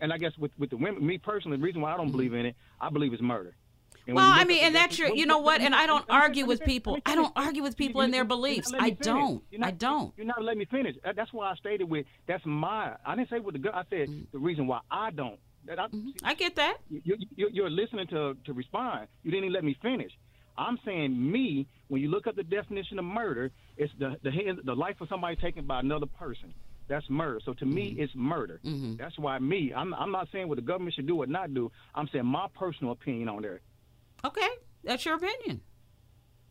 And 0.00 0.10
I 0.12 0.16
guess 0.18 0.32
with 0.38 0.52
with 0.58 0.70
the 0.70 0.76
women, 0.78 1.06
me 1.06 1.18
personally, 1.18 1.58
the 1.58 1.62
reason 1.62 1.82
why 1.82 1.92
I 1.92 1.96
don't 1.98 2.10
believe 2.10 2.32
in 2.32 2.46
it, 2.46 2.56
I 2.80 2.88
believe 2.88 3.12
it's 3.12 3.20
murder. 3.22 3.54
And 4.06 4.14
Well, 4.14 4.26
you 4.26 4.40
I 4.40 4.44
mean, 4.44 4.62
and 4.64 4.74
that's 4.74 4.98
your, 4.98 5.08
you 5.08 5.26
know 5.26 5.38
what? 5.38 5.60
And 5.60 5.74
I 5.74 5.86
don't 5.86 6.04
argue 6.08 6.46
with 6.46 6.62
people. 6.62 6.98
I 7.04 7.14
don't 7.14 7.32
argue 7.34 7.62
with 7.62 7.76
people 7.76 8.02
in 8.02 8.10
their 8.10 8.24
beliefs. 8.24 8.72
I 8.78 8.90
don't. 8.90 9.42
I 9.60 9.70
don't. 9.72 10.12
You're 10.16 10.26
not 10.26 10.42
letting 10.42 10.60
me 10.60 10.66
finish. 10.66 10.96
That's 11.16 11.32
why 11.32 11.50
I 11.50 11.56
stated 11.56 11.84
with 11.84 12.06
that's 12.26 12.44
my. 12.46 12.94
I 13.04 13.16
didn't 13.16 13.30
say 13.30 13.40
with 13.40 13.60
the. 13.60 13.70
I 13.74 13.82
said 13.90 14.08
mm. 14.08 14.26
the 14.32 14.38
reason 14.38 14.66
why 14.66 14.80
I 14.90 15.10
don't. 15.10 15.38
That 15.66 15.80
I, 15.80 15.86
mm-hmm. 15.88 16.10
I 16.22 16.34
get 16.34 16.54
that. 16.56 16.76
you, 16.88 17.16
you, 17.34 17.48
you're 17.52 17.70
listening 17.70 18.06
to 18.08 18.36
to 18.44 18.52
respond. 18.52 19.08
You 19.24 19.32
didn't 19.32 19.44
even 19.44 19.54
let 19.54 19.64
me 19.64 19.76
finish. 19.82 20.12
I'm 20.56 20.78
saying 20.84 21.32
me. 21.32 21.66
When 21.88 22.02
you 22.02 22.08
look 22.08 22.26
up 22.26 22.34
the 22.34 22.42
definition 22.42 22.98
of 22.98 23.04
murder, 23.04 23.50
it's 23.76 23.92
the 23.98 24.16
the 24.22 24.30
the 24.64 24.74
life 24.74 25.00
of 25.00 25.08
somebody 25.08 25.36
taken 25.36 25.66
by 25.66 25.80
another 25.80 26.06
person. 26.06 26.54
That's 26.88 27.08
murder. 27.10 27.40
So 27.44 27.52
to 27.54 27.66
me, 27.66 27.90
mm-hmm. 27.90 28.02
it's 28.02 28.12
murder. 28.14 28.60
Mm-hmm. 28.64 28.96
That's 28.96 29.18
why 29.18 29.38
me. 29.38 29.72
I'm 29.74 29.92
I'm 29.94 30.12
not 30.12 30.28
saying 30.32 30.48
what 30.48 30.56
the 30.56 30.62
government 30.62 30.94
should 30.94 31.06
do 31.06 31.22
or 31.22 31.26
not 31.26 31.52
do. 31.52 31.70
I'm 31.94 32.08
saying 32.12 32.26
my 32.26 32.46
personal 32.58 32.92
opinion 32.92 33.28
on 33.28 33.42
there. 33.42 33.60
Okay, 34.26 34.48
that's 34.84 35.04
your 35.04 35.16
opinion. 35.16 35.60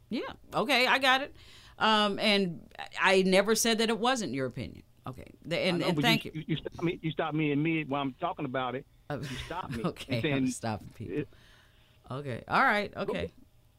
Yeah. 0.09 0.21
Okay, 0.53 0.88
I 0.88 0.99
got 0.99 1.21
it. 1.21 1.36
Um, 1.78 2.19
and 2.19 2.61
I 3.01 3.21
never 3.23 3.55
said 3.55 3.80
that 3.80 3.89
it 3.89 3.99
wasn't 3.99 4.34
your 4.34 4.45
opinion. 4.45 4.84
Okay. 5.07 5.32
And, 5.51 5.80
know, 5.80 5.88
and 5.88 6.01
thank 6.01 6.26
you. 6.26 6.32
You, 6.34 6.43
you, 6.47 6.55
stop 6.57 6.84
me. 6.84 6.99
You 7.01 7.11
stop 7.11 7.34
me 7.34 7.51
in 7.51 7.61
mid 7.61 7.89
while 7.89 8.01
I'm 8.01 8.13
talking 8.19 8.45
about 8.45 8.76
it. 8.76 8.86
Uh, 9.09 9.17
You 9.21 9.38
stop 9.45 9.69
me. 9.71 9.84
Okay, 9.86 10.13
And 10.15 10.21
saying, 10.21 10.34
I'm 10.36 10.47
stopping 10.47 10.89
people. 10.95 11.17
it- 11.19 11.30
Okay. 12.09 12.43
All 12.47 12.61
right. 12.63 12.93
Okay. 12.95 13.32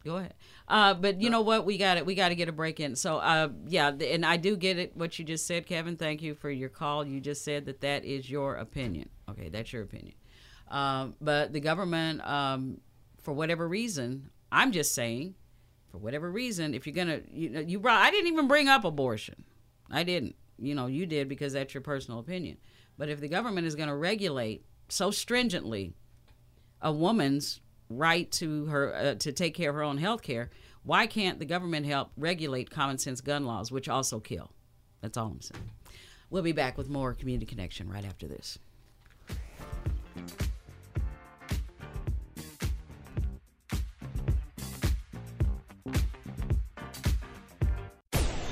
Go 0.05 0.17
ahead. 0.17 0.35
Uh, 0.69 0.95
but 0.95 1.21
you 1.21 1.31
know 1.31 1.41
what? 1.43 1.65
We 1.65 1.79
got 1.79 1.97
it. 1.97 2.05
We 2.07 2.15
got 2.15 2.29
to 2.29 2.35
get 2.37 2.49
a 2.49 2.53
break 2.53 2.79
in. 2.81 2.95
So, 2.97 3.19
uh, 3.19 3.49
yeah, 3.67 3.89
and 3.91 4.25
I 4.27 4.37
do 4.37 4.57
get 4.57 4.79
it. 4.79 4.97
What 4.97 5.19
you 5.19 5.25
just 5.25 5.47
said, 5.47 5.67
Kevin. 5.67 5.97
Thank 5.97 6.23
you 6.23 6.35
for 6.35 6.51
your 6.51 6.69
call. 6.69 7.05
You 7.05 7.21
just 7.21 7.45
said 7.45 7.67
that 7.67 7.81
that 7.81 8.05
is 8.05 8.29
your 8.31 8.57
opinion. 8.57 9.09
Okay, 9.29 9.49
that's 9.49 9.73
your 9.73 9.83
opinion. 9.83 10.15
Um, 10.69 11.15
but 11.21 11.53
the 11.53 11.61
government, 11.61 12.21
um, 12.27 12.81
for 13.27 13.33
whatever 13.33 13.67
reason, 13.67 14.31
I'm 14.53 14.71
just 14.71 14.95
saying, 14.95 15.35
for 15.91 15.99
whatever 15.99 16.31
reason, 16.31 16.75
if 16.75 16.87
you're 16.87 16.95
gonna, 16.95 17.23
you 17.29 17.51
know, 17.51 17.59
you 17.59 17.81
brought. 17.81 18.01
I 18.01 18.13
didn't 18.13 18.29
even 18.29 18.47
bring 18.47 18.69
up 18.69 18.85
abortion. 18.85 19.43
I 19.91 20.05
didn't. 20.05 20.37
You 20.61 20.77
know, 20.77 20.87
you 20.87 21.07
did 21.07 21.29
because 21.29 21.53
that's 21.53 21.75
your 21.75 21.81
personal 21.81 22.21
opinion. 22.21 22.57
But 22.97 23.09
if 23.09 23.19
the 23.19 23.27
government 23.27 23.67
is 23.67 23.75
going 23.75 23.89
to 23.89 23.97
regulate 23.97 24.65
so 24.89 25.11
stringently 25.11 25.93
a 26.81 26.93
woman's 26.93 27.61
right 27.91 28.31
to 28.31 28.67
her 28.67 28.95
uh, 28.95 29.15
to 29.17 29.33
take 29.33 29.55
care 29.55 29.71
of 29.71 29.75
her 29.75 29.83
own 29.83 29.99
health 29.99 30.23
care, 30.23 30.51
why 30.85 31.09
can't 31.09 31.41
the 31.41 31.47
government 31.47 31.85
help 31.85 32.13
regulate 32.17 32.71
common 32.71 32.97
sense 32.97 33.21
gun 33.21 33.45
laws, 33.45 33.73
which 33.73 33.89
also 33.89 34.21
kill? 34.21 34.53
That's 35.01 35.17
all 35.19 35.27
I'm 35.27 35.41
saying. 35.41 35.69
We'll 36.31 36.45
be 36.45 36.53
back 36.53 36.79
with 36.79 36.89
more 36.89 37.13
community 37.13 37.47
connection 37.47 37.89
right 37.89 38.05
after 38.05 38.29
this. 38.29 38.61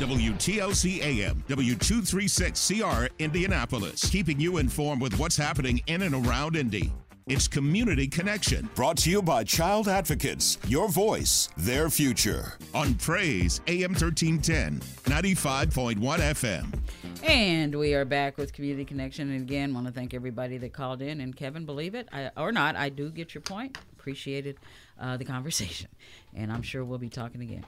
WTLC 0.05 1.01
AM, 1.01 1.43
W236CR, 1.49 3.09
Indianapolis, 3.19 4.05
keeping 4.11 4.39
you 4.39 4.59
informed 4.59 5.01
with 5.01 5.19
what's 5.19 5.35
happening 5.35 5.81
in 5.87 6.03
and 6.03 6.27
around 6.27 6.57
Indy. 6.57 6.93
It's 7.27 7.49
Community 7.49 8.07
Connection, 8.07 8.69
brought 8.75 8.99
to 8.99 9.11
you 9.11 9.23
by 9.23 9.45
Child 9.45 9.89
Advocates, 9.89 10.59
your 10.69 10.91
voice, 10.91 11.49
their 11.57 11.89
future. 11.89 12.59
On 12.75 12.93
Praise 12.97 13.63
AM 13.67 13.93
1310, 13.93 14.81
95.1 15.11 15.97
FM. 15.97 16.67
And 17.23 17.75
we 17.75 17.95
are 17.95 18.05
back 18.05 18.37
with 18.37 18.53
Community 18.53 18.85
Connection. 18.85 19.31
And 19.31 19.41
again, 19.41 19.73
want 19.73 19.87
to 19.87 19.93
thank 19.95 20.13
everybody 20.13 20.59
that 20.59 20.75
called 20.75 21.01
in. 21.01 21.23
And 21.23 21.35
Kevin, 21.35 21.65
believe 21.65 21.95
it 21.95 22.11
I, 22.13 22.31
or 22.37 22.53
not, 22.53 22.77
I 22.77 22.91
do 22.91 23.11
get 23.11 23.35
your 23.35 23.41
point. 23.41 23.79
Appreciated 23.99 24.59
uh, 25.01 25.17
the 25.17 25.25
conversation. 25.25 25.89
And 26.35 26.53
I'm 26.53 26.61
sure 26.61 26.85
we'll 26.85 26.99
be 26.99 27.09
talking 27.09 27.41
again. 27.41 27.65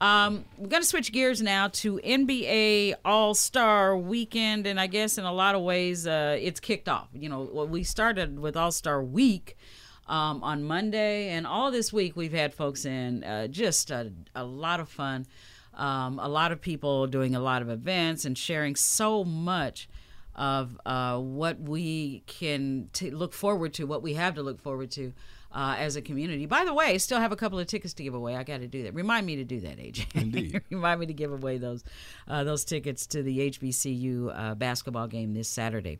Um, 0.00 0.44
we're 0.56 0.68
going 0.68 0.82
to 0.82 0.88
switch 0.88 1.10
gears 1.10 1.42
now 1.42 1.68
to 1.68 1.98
NBA 1.98 2.94
All 3.04 3.34
Star 3.34 3.96
Weekend. 3.96 4.66
And 4.66 4.78
I 4.78 4.86
guess 4.86 5.18
in 5.18 5.24
a 5.24 5.32
lot 5.32 5.54
of 5.54 5.62
ways, 5.62 6.06
uh, 6.06 6.36
it's 6.40 6.60
kicked 6.60 6.88
off. 6.88 7.08
You 7.12 7.28
know, 7.28 7.42
we 7.68 7.82
started 7.82 8.38
with 8.38 8.56
All 8.56 8.72
Star 8.72 9.02
Week. 9.02 9.56
Um, 10.06 10.42
on 10.42 10.64
Monday 10.64 11.28
and 11.28 11.46
all 11.46 11.70
this 11.70 11.92
week, 11.92 12.16
we've 12.16 12.32
had 12.32 12.54
folks 12.54 12.86
in 12.86 13.22
uh, 13.24 13.46
just 13.46 13.90
a, 13.90 14.10
a 14.34 14.42
lot 14.42 14.80
of 14.80 14.88
fun. 14.88 15.26
Um, 15.74 16.18
a 16.18 16.28
lot 16.28 16.50
of 16.50 16.62
people 16.62 17.06
doing 17.06 17.34
a 17.34 17.40
lot 17.40 17.60
of 17.60 17.68
events 17.68 18.24
and 18.24 18.36
sharing 18.36 18.74
so 18.74 19.22
much 19.22 19.86
of 20.34 20.80
uh, 20.86 21.18
what 21.18 21.60
we 21.60 22.22
can 22.26 22.88
t- 22.94 23.10
look 23.10 23.34
forward 23.34 23.74
to, 23.74 23.84
what 23.84 24.02
we 24.02 24.14
have 24.14 24.34
to 24.36 24.42
look 24.42 24.62
forward 24.62 24.90
to 24.92 25.12
uh, 25.52 25.76
as 25.78 25.96
a 25.96 26.02
community. 26.02 26.46
By 26.46 26.64
the 26.64 26.74
way, 26.74 26.98
still 26.98 27.20
have 27.20 27.32
a 27.32 27.36
couple 27.36 27.58
of 27.58 27.66
tickets 27.66 27.94
to 27.94 28.02
give 28.02 28.14
away. 28.14 28.36
I 28.36 28.42
got 28.42 28.60
to 28.60 28.66
do 28.66 28.82
that. 28.84 28.94
Remind 28.94 29.26
me 29.26 29.36
to 29.36 29.44
do 29.44 29.60
that, 29.60 29.78
AJ. 29.78 30.14
Indeed. 30.14 30.62
Remind 30.70 31.00
me 31.00 31.06
to 31.06 31.14
give 31.14 31.32
away 31.32 31.58
those 31.58 31.84
uh, 32.26 32.44
those 32.44 32.64
tickets 32.64 33.06
to 33.08 33.22
the 33.22 33.50
HBCU 33.50 34.32
uh, 34.34 34.54
basketball 34.54 35.06
game 35.06 35.34
this 35.34 35.48
Saturday. 35.48 35.98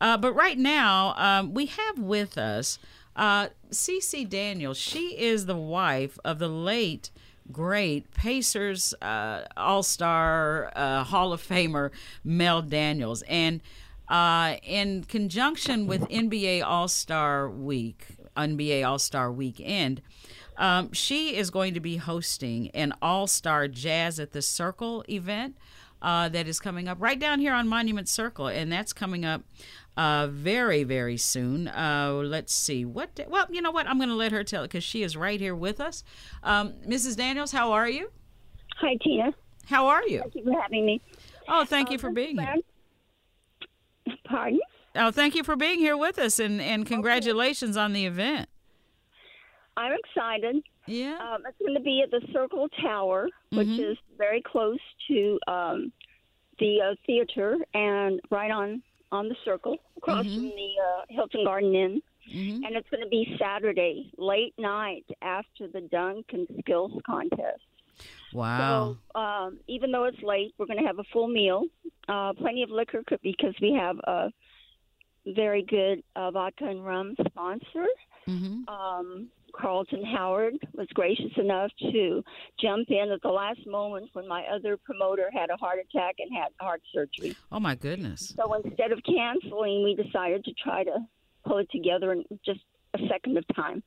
Uh, 0.00 0.16
but 0.16 0.32
right 0.34 0.58
now, 0.58 1.14
um, 1.16 1.54
we 1.54 1.66
have 1.66 1.98
with 1.98 2.36
us 2.36 2.78
uh, 3.16 3.48
Cece 3.70 4.28
Daniels. 4.28 4.76
She 4.76 5.18
is 5.18 5.46
the 5.46 5.56
wife 5.56 6.18
of 6.24 6.38
the 6.38 6.48
late 6.48 7.10
great 7.50 8.12
Pacers 8.12 8.94
uh, 9.02 9.42
All 9.56 9.82
Star 9.82 10.72
uh, 10.76 11.04
Hall 11.04 11.32
of 11.32 11.46
Famer 11.46 11.90
Mel 12.24 12.62
Daniels, 12.62 13.22
and 13.22 13.60
uh, 14.08 14.56
in 14.62 15.04
conjunction 15.04 15.86
with 15.86 16.02
NBA 16.08 16.64
All 16.64 16.88
Star 16.88 17.48
Week, 17.48 18.06
NBA 18.36 18.86
All 18.86 18.98
Star 18.98 19.30
Weekend. 19.32 20.02
Um, 20.56 20.92
she 20.92 21.36
is 21.36 21.50
going 21.50 21.74
to 21.74 21.80
be 21.80 21.96
hosting 21.96 22.70
an 22.70 22.92
All 23.00 23.26
Star 23.26 23.68
Jazz 23.68 24.20
at 24.20 24.32
the 24.32 24.42
Circle 24.42 25.04
event 25.08 25.56
uh, 26.02 26.28
that 26.28 26.46
is 26.46 26.60
coming 26.60 26.88
up 26.88 26.98
right 27.00 27.18
down 27.18 27.40
here 27.40 27.52
on 27.52 27.68
Monument 27.68 28.08
Circle, 28.08 28.48
and 28.48 28.72
that's 28.72 28.92
coming 28.92 29.24
up 29.24 29.42
uh, 29.96 30.28
very, 30.28 30.84
very 30.84 31.16
soon. 31.16 31.68
Uh, 31.68 32.20
let's 32.24 32.54
see 32.54 32.84
what. 32.84 33.14
Day, 33.14 33.26
well, 33.28 33.46
you 33.50 33.60
know 33.60 33.70
what? 33.70 33.86
I'm 33.86 33.98
going 33.98 34.08
to 34.08 34.14
let 34.14 34.32
her 34.32 34.44
tell 34.44 34.64
it 34.64 34.68
because 34.68 34.84
she 34.84 35.02
is 35.02 35.16
right 35.16 35.40
here 35.40 35.54
with 35.54 35.80
us. 35.80 36.04
Um, 36.42 36.74
Mrs. 36.86 37.16
Daniels, 37.16 37.52
how 37.52 37.72
are 37.72 37.88
you? 37.88 38.10
Hi, 38.76 38.96
Tina. 39.02 39.34
How 39.66 39.86
are 39.86 40.06
you? 40.06 40.20
Thank 40.20 40.34
you 40.34 40.44
for 40.44 40.60
having 40.60 40.86
me. 40.86 41.00
Oh, 41.48 41.64
thank 41.64 41.90
you 41.90 41.98
for 41.98 42.10
being 42.10 42.38
here. 42.38 42.56
Pardon? 44.24 44.60
Oh, 44.96 45.10
thank 45.10 45.34
you 45.34 45.44
for 45.44 45.56
being 45.56 45.78
here 45.78 45.96
with 45.96 46.18
us, 46.18 46.38
and 46.38 46.60
and 46.60 46.84
congratulations 46.86 47.76
on 47.76 47.92
the 47.92 48.06
event. 48.06 48.48
I'm 49.76 49.92
excited. 49.92 50.62
Yeah. 50.86 51.16
Um, 51.20 51.42
it's 51.46 51.58
going 51.58 51.74
to 51.74 51.80
be 51.80 52.02
at 52.02 52.10
the 52.10 52.20
Circle 52.32 52.68
Tower, 52.82 53.28
which 53.50 53.68
Mhm. 53.68 53.92
is 53.92 53.98
very 54.18 54.42
close 54.42 54.80
to 55.08 55.38
um, 55.46 55.92
the 56.58 56.80
uh, 56.80 56.94
theater 57.06 57.56
and 57.74 58.20
right 58.30 58.50
on 58.50 58.82
on 59.12 59.28
the 59.28 59.36
Circle, 59.44 59.76
across 59.96 60.26
Mhm. 60.26 60.34
from 60.34 60.44
the 60.50 60.72
uh, 60.88 61.02
Hilton 61.08 61.44
Garden 61.44 61.74
Inn. 61.74 62.02
Mhm. 62.28 62.64
And 62.66 62.76
it's 62.76 62.88
going 62.90 63.02
to 63.02 63.08
be 63.08 63.36
Saturday, 63.38 64.10
late 64.18 64.54
night 64.58 65.04
after 65.22 65.66
the 65.68 65.80
dunk 65.80 66.26
and 66.32 66.46
skills 66.60 66.92
contest. 67.06 67.62
Wow. 68.32 68.96
So 69.14 69.20
um, 69.20 69.58
even 69.66 69.90
though 69.92 70.04
it's 70.04 70.22
late, 70.22 70.54
we're 70.58 70.66
going 70.66 70.78
to 70.78 70.86
have 70.86 70.98
a 71.00 71.04
full 71.04 71.26
meal, 71.28 71.64
uh, 72.08 72.32
plenty 72.34 72.62
of 72.62 72.70
liquor 72.70 73.02
because 73.22 73.54
we 73.60 73.72
have 73.72 73.98
a 74.00 74.32
very 75.26 75.62
good 75.62 76.02
uh, 76.16 76.30
vodka 76.30 76.64
and 76.64 76.84
rum 76.84 77.14
sponsor. 77.28 77.86
Mhm. 78.28 78.68
Um, 78.68 79.28
Carlton 79.52 80.04
Howard 80.04 80.54
was 80.74 80.86
gracious 80.94 81.32
enough 81.36 81.70
to 81.92 82.22
jump 82.60 82.88
in 82.90 83.10
at 83.10 83.20
the 83.22 83.30
last 83.30 83.66
moment 83.66 84.08
when 84.12 84.28
my 84.28 84.44
other 84.46 84.76
promoter 84.76 85.28
had 85.32 85.50
a 85.50 85.56
heart 85.56 85.78
attack 85.78 86.16
and 86.18 86.30
had 86.32 86.48
heart 86.60 86.82
surgery. 86.94 87.34
Oh 87.50 87.58
my 87.58 87.74
goodness. 87.74 88.32
So 88.36 88.54
instead 88.54 88.92
of 88.92 89.00
canceling, 89.02 89.82
we 89.82 89.94
decided 89.96 90.44
to 90.44 90.52
try 90.54 90.84
to 90.84 90.98
pull 91.44 91.58
it 91.58 91.68
together 91.70 92.12
in 92.12 92.24
just 92.44 92.60
a 92.94 92.98
second 93.08 93.38
of 93.38 93.44
time. 93.54 93.82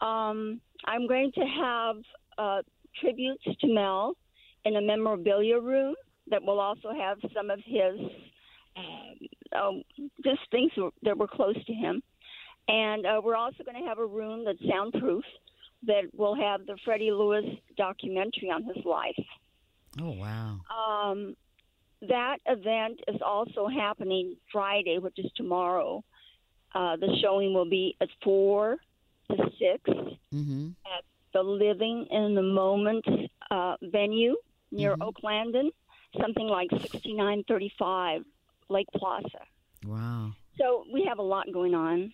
Um, 0.00 0.60
I'm 0.84 1.06
going 1.06 1.32
to 1.32 1.40
have 1.46 1.96
uh, 2.36 2.62
tributes 3.00 3.44
to 3.44 3.66
Mel 3.66 4.16
in 4.64 4.76
a 4.76 4.82
memorabilia 4.82 5.58
room 5.58 5.94
that 6.28 6.42
will 6.42 6.60
also 6.60 6.90
have 6.92 7.18
some 7.34 7.50
of 7.50 7.60
his 7.64 8.00
um, 8.76 9.58
um, 9.60 9.82
just 10.24 10.40
things 10.50 10.72
that 11.02 11.16
were 11.16 11.28
close 11.28 11.56
to 11.66 11.72
him. 11.72 12.02
And 12.68 13.04
uh, 13.06 13.20
we're 13.22 13.36
also 13.36 13.62
going 13.64 13.80
to 13.80 13.88
have 13.88 13.98
a 13.98 14.06
room 14.06 14.44
that's 14.44 14.58
soundproof 14.68 15.24
that 15.86 16.04
will 16.16 16.34
have 16.34 16.64
the 16.66 16.78
Freddie 16.84 17.12
Lewis 17.12 17.44
documentary 17.76 18.50
on 18.50 18.64
his 18.64 18.84
life. 18.84 19.14
Oh 20.00 20.12
wow. 20.12 20.60
Um, 20.74 21.36
that 22.08 22.38
event 22.46 23.00
is 23.06 23.20
also 23.24 23.68
happening 23.68 24.36
Friday, 24.50 24.98
which 24.98 25.18
is 25.18 25.30
tomorrow. 25.36 26.02
Uh, 26.74 26.96
the 26.96 27.16
showing 27.22 27.54
will 27.54 27.68
be 27.68 27.96
at 28.00 28.08
four 28.22 28.76
to 29.30 29.36
six 29.58 29.80
Mm-hmm. 30.34 30.70
at 30.84 31.04
the 31.32 31.42
Living 31.42 32.06
in 32.10 32.34
the 32.34 32.42
Moment 32.42 33.04
uh, 33.50 33.76
venue 33.82 34.36
near 34.72 34.96
Mhm. 34.96 35.12
Oaklandon, 35.12 35.70
something 36.20 36.48
like 36.48 36.68
sixty 36.80 37.12
nine 37.12 37.44
thirty 37.46 37.72
five 37.78 38.24
Lake 38.74 38.88
Plaza. 38.94 39.42
Wow. 39.86 40.32
So 40.58 40.84
we 40.92 41.04
have 41.08 41.18
a 41.18 41.22
lot 41.22 41.46
going 41.52 41.74
on. 41.74 42.12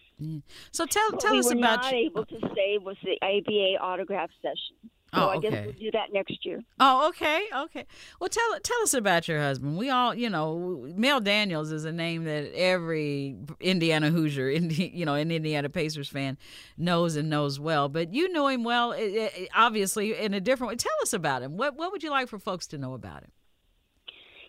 So 0.72 0.86
tell 0.86 1.10
What 1.10 1.20
tell 1.20 1.32
we 1.32 1.38
us 1.40 1.46
were 1.46 1.58
about 1.58 1.82
not 1.84 1.92
your- 1.92 2.00
able 2.06 2.24
to 2.26 2.38
say 2.54 2.78
was 2.78 2.96
the 3.02 3.16
ABA 3.22 3.82
autograph 3.82 4.30
session. 4.42 4.76
So 5.14 5.20
Oh, 5.22 5.28
I 5.30 5.38
guess 5.38 5.52
we'll 5.66 5.72
do 5.72 5.90
that 5.90 6.12
next 6.12 6.46
year. 6.46 6.60
Oh, 6.78 7.08
okay, 7.08 7.40
okay. 7.64 7.84
Well, 8.20 8.28
tell 8.28 8.60
tell 8.62 8.80
us 8.82 8.94
about 8.94 9.26
your 9.26 9.40
husband. 9.40 9.76
We 9.76 9.90
all, 9.90 10.14
you 10.14 10.30
know, 10.30 10.86
Mel 10.94 11.20
Daniels 11.20 11.72
is 11.72 11.84
a 11.84 11.90
name 11.90 12.22
that 12.24 12.52
every 12.54 13.34
Indiana 13.60 14.10
Hoosier, 14.10 14.48
Indi- 14.58 14.92
you 14.94 15.04
know, 15.04 15.14
an 15.14 15.32
Indiana 15.32 15.68
Pacers 15.68 16.08
fan 16.08 16.38
knows 16.78 17.16
and 17.16 17.28
knows 17.28 17.58
well. 17.58 17.88
But 17.88 18.14
you 18.14 18.32
know 18.32 18.46
him 18.46 18.62
well, 18.62 18.92
eh, 18.92 19.28
eh, 19.36 19.46
obviously, 19.54 20.16
in 20.16 20.32
a 20.32 20.40
different 20.40 20.68
way. 20.70 20.76
Tell 20.76 20.92
us 21.02 21.12
about 21.12 21.42
him. 21.42 21.56
What 21.56 21.74
what 21.76 21.90
would 21.90 22.04
you 22.04 22.10
like 22.10 22.28
for 22.28 22.38
folks 22.38 22.68
to 22.68 22.78
know 22.78 22.94
about 22.94 23.24
him? 23.24 23.32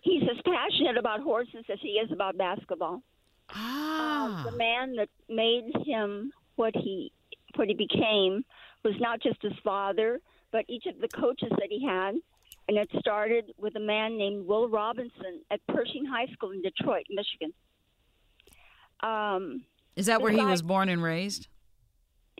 He's 0.01 0.23
as 0.23 0.37
passionate 0.43 0.97
about 0.97 1.21
horses 1.21 1.65
as 1.71 1.79
he 1.81 1.89
is 1.89 2.11
about 2.11 2.37
basketball. 2.37 3.01
Ah, 3.49 4.43
the 4.49 4.57
man 4.57 4.95
that 4.95 5.09
made 5.29 5.71
him 5.85 6.31
what 6.55 6.75
he 6.75 7.11
what 7.55 7.67
he 7.67 7.73
became 7.73 8.43
was 8.83 8.93
not 8.99 9.21
just 9.21 9.41
his 9.41 9.53
father, 9.63 10.19
but 10.51 10.65
each 10.67 10.85
of 10.85 10.99
the 10.99 11.07
coaches 11.07 11.49
that 11.51 11.67
he 11.69 11.85
had. 11.85 12.15
And 12.67 12.77
it 12.77 12.89
started 12.99 13.53
with 13.57 13.75
a 13.75 13.79
man 13.79 14.17
named 14.17 14.47
Will 14.47 14.69
Robinson 14.69 15.41
at 15.49 15.59
Pershing 15.67 16.05
High 16.05 16.27
School 16.33 16.51
in 16.51 16.61
Detroit, 16.61 17.05
Michigan. 17.09 17.53
Um, 19.01 19.63
is 19.95 20.05
that 20.05 20.21
where 20.21 20.31
he 20.31 20.43
was 20.43 20.61
born 20.61 20.87
and 20.89 21.03
raised? 21.03 21.47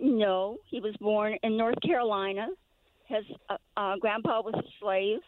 no, 0.02 0.58
he 0.68 0.80
was 0.80 0.96
born 1.00 1.38
in 1.44 1.58
North 1.58 1.80
Carolina. 1.82 2.48
His 3.06 3.26
uh, 3.50 3.58
uh, 3.78 3.96
grandpa 3.98 4.42
was 4.42 4.56
a 4.58 4.64
slave. 4.80 5.20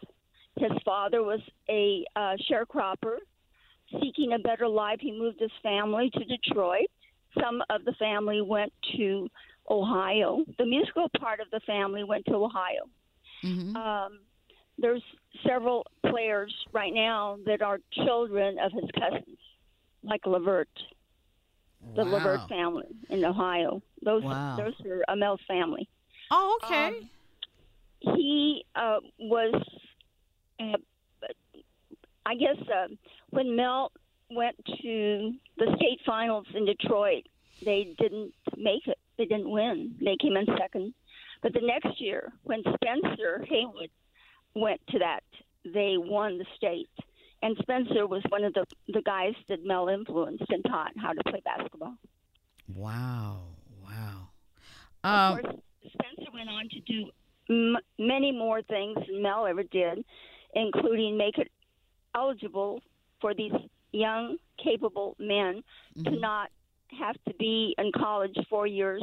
His 0.56 0.72
father 0.84 1.22
was 1.22 1.40
a 1.68 2.04
uh, 2.14 2.36
sharecropper. 2.50 3.16
Seeking 4.00 4.32
a 4.32 4.38
better 4.38 4.66
life, 4.68 4.98
he 5.00 5.12
moved 5.12 5.40
his 5.40 5.50
family 5.62 6.10
to 6.14 6.24
Detroit. 6.24 6.88
Some 7.40 7.62
of 7.70 7.84
the 7.84 7.92
family 7.98 8.40
went 8.40 8.72
to 8.96 9.28
Ohio. 9.68 10.44
The 10.58 10.66
musical 10.66 11.08
part 11.18 11.40
of 11.40 11.50
the 11.50 11.60
family 11.60 12.04
went 12.04 12.24
to 12.26 12.34
Ohio. 12.34 12.88
Mm-hmm. 13.42 13.76
Um, 13.76 14.20
there's 14.78 15.02
several 15.46 15.86
players 16.06 16.52
right 16.72 16.92
now 16.92 17.38
that 17.46 17.62
are 17.62 17.78
children 17.92 18.58
of 18.58 18.72
his 18.72 18.90
cousins, 18.98 19.38
like 20.02 20.26
Levert, 20.26 20.68
the 21.94 22.04
Wow. 22.04 22.10
Levert 22.12 22.48
family 22.48 22.86
in 23.10 23.24
Ohio. 23.24 23.82
Those 24.02 24.22
Wow. 24.22 24.56
those 24.56 24.74
are 25.08 25.16
Mel's 25.16 25.40
family. 25.46 25.88
Oh, 26.30 26.58
okay. 26.62 26.86
Um, 26.88 27.10
he 28.16 28.64
uh, 28.74 29.00
was, 29.18 29.54
uh, 30.60 30.76
I 32.26 32.34
guess, 32.34 32.56
uh, 32.68 32.88
when 33.30 33.54
Mel 33.56 33.92
went 34.30 34.56
to 34.82 35.32
the 35.58 35.66
state 35.76 36.00
finals 36.06 36.46
in 36.54 36.64
Detroit, 36.64 37.24
they 37.64 37.94
didn't 37.98 38.32
make 38.56 38.86
it. 38.86 38.98
They 39.18 39.26
didn't 39.26 39.50
win. 39.50 39.94
They 40.00 40.16
came 40.20 40.36
in 40.36 40.46
second. 40.58 40.94
But 41.42 41.52
the 41.52 41.60
next 41.60 42.00
year, 42.00 42.32
when 42.44 42.62
Spencer 42.62 43.44
Haywood 43.48 43.90
went 44.54 44.80
to 44.90 44.98
that, 45.00 45.22
they 45.64 45.96
won 45.98 46.38
the 46.38 46.46
state. 46.56 46.88
And 47.42 47.56
Spencer 47.60 48.06
was 48.06 48.22
one 48.30 48.44
of 48.44 48.54
the 48.54 48.64
the 48.88 49.02
guys 49.02 49.34
that 49.48 49.64
Mel 49.64 49.88
influenced 49.88 50.44
and 50.48 50.64
taught 50.64 50.92
how 50.96 51.12
to 51.12 51.22
play 51.28 51.42
basketball. 51.44 51.94
wow, 52.74 53.40
wow. 53.82 54.28
Of 55.04 55.10
Um, 55.10 55.42
course, 55.42 55.56
Spencer 55.92 56.30
went 56.32 56.48
on 56.48 56.68
to 56.70 56.80
do 56.80 57.10
m- 57.50 57.76
many 57.98 58.32
more 58.32 58.62
things 58.62 58.96
than 59.06 59.22
Mel 59.22 59.46
ever 59.46 59.62
did, 59.62 60.04
including 60.54 61.16
make 61.16 61.38
it 61.38 61.50
eligible 62.14 62.80
for 63.20 63.34
these 63.34 63.52
young, 63.92 64.36
capable 64.62 65.16
men 65.18 65.62
to 66.04 66.10
mhm. 66.10 66.20
not 66.20 66.50
have 66.98 67.16
to 67.26 67.34
be 67.34 67.74
in 67.78 67.90
college 67.92 68.36
four 68.48 68.66
years, 68.66 69.02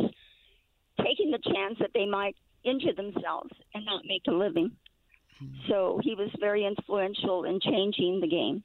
taking 1.03 1.31
the 1.31 1.39
chance 1.53 1.77
that 1.79 1.91
they 1.93 2.05
might 2.05 2.35
injure 2.63 2.93
themselves 2.93 3.49
and 3.73 3.85
not 3.85 4.03
make 4.05 4.21
a 4.27 4.31
living. 4.31 4.71
So 5.67 5.99
he 6.03 6.13
was 6.13 6.29
very 6.39 6.65
influential 6.65 7.45
in 7.45 7.59
changing 7.59 8.21
the 8.21 8.27
game. 8.27 8.63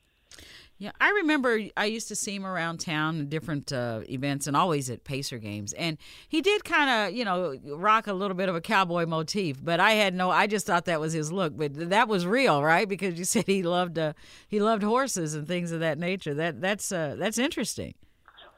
Yeah, 0.78 0.92
I 1.00 1.08
remember 1.10 1.58
I 1.74 1.86
used 1.86 2.08
to 2.08 2.16
see 2.16 2.34
him 2.34 2.44
around 2.44 2.80
town 2.80 3.20
at 3.20 3.30
different 3.30 3.72
uh, 3.72 4.00
events 4.10 4.46
and 4.46 4.54
always 4.54 4.90
at 4.90 5.04
Pacer 5.04 5.38
games. 5.38 5.72
And 5.72 5.96
he 6.28 6.42
did 6.42 6.64
kind 6.64 6.90
of, 6.90 7.16
you 7.16 7.24
know, 7.24 7.56
rock 7.64 8.06
a 8.06 8.12
little 8.12 8.36
bit 8.36 8.50
of 8.50 8.54
a 8.54 8.60
cowboy 8.60 9.06
motif, 9.06 9.64
but 9.64 9.80
I 9.80 9.92
had 9.92 10.14
no 10.14 10.30
I 10.30 10.46
just 10.46 10.66
thought 10.66 10.84
that 10.84 11.00
was 11.00 11.14
his 11.14 11.32
look, 11.32 11.56
but 11.56 11.88
that 11.88 12.08
was 12.08 12.26
real, 12.26 12.62
right? 12.62 12.86
Because 12.86 13.18
you 13.18 13.24
said 13.36 13.44
he 13.46 13.62
loved 13.62 13.98
uh, 13.98 14.12
he 14.48 14.60
loved 14.60 14.82
horses 14.82 15.34
and 15.34 15.48
things 15.48 15.72
of 15.72 15.80
that 15.80 15.98
nature. 15.98 16.34
That 16.34 16.60
that's 16.60 16.92
uh, 16.92 17.16
that's 17.18 17.38
interesting. 17.38 17.94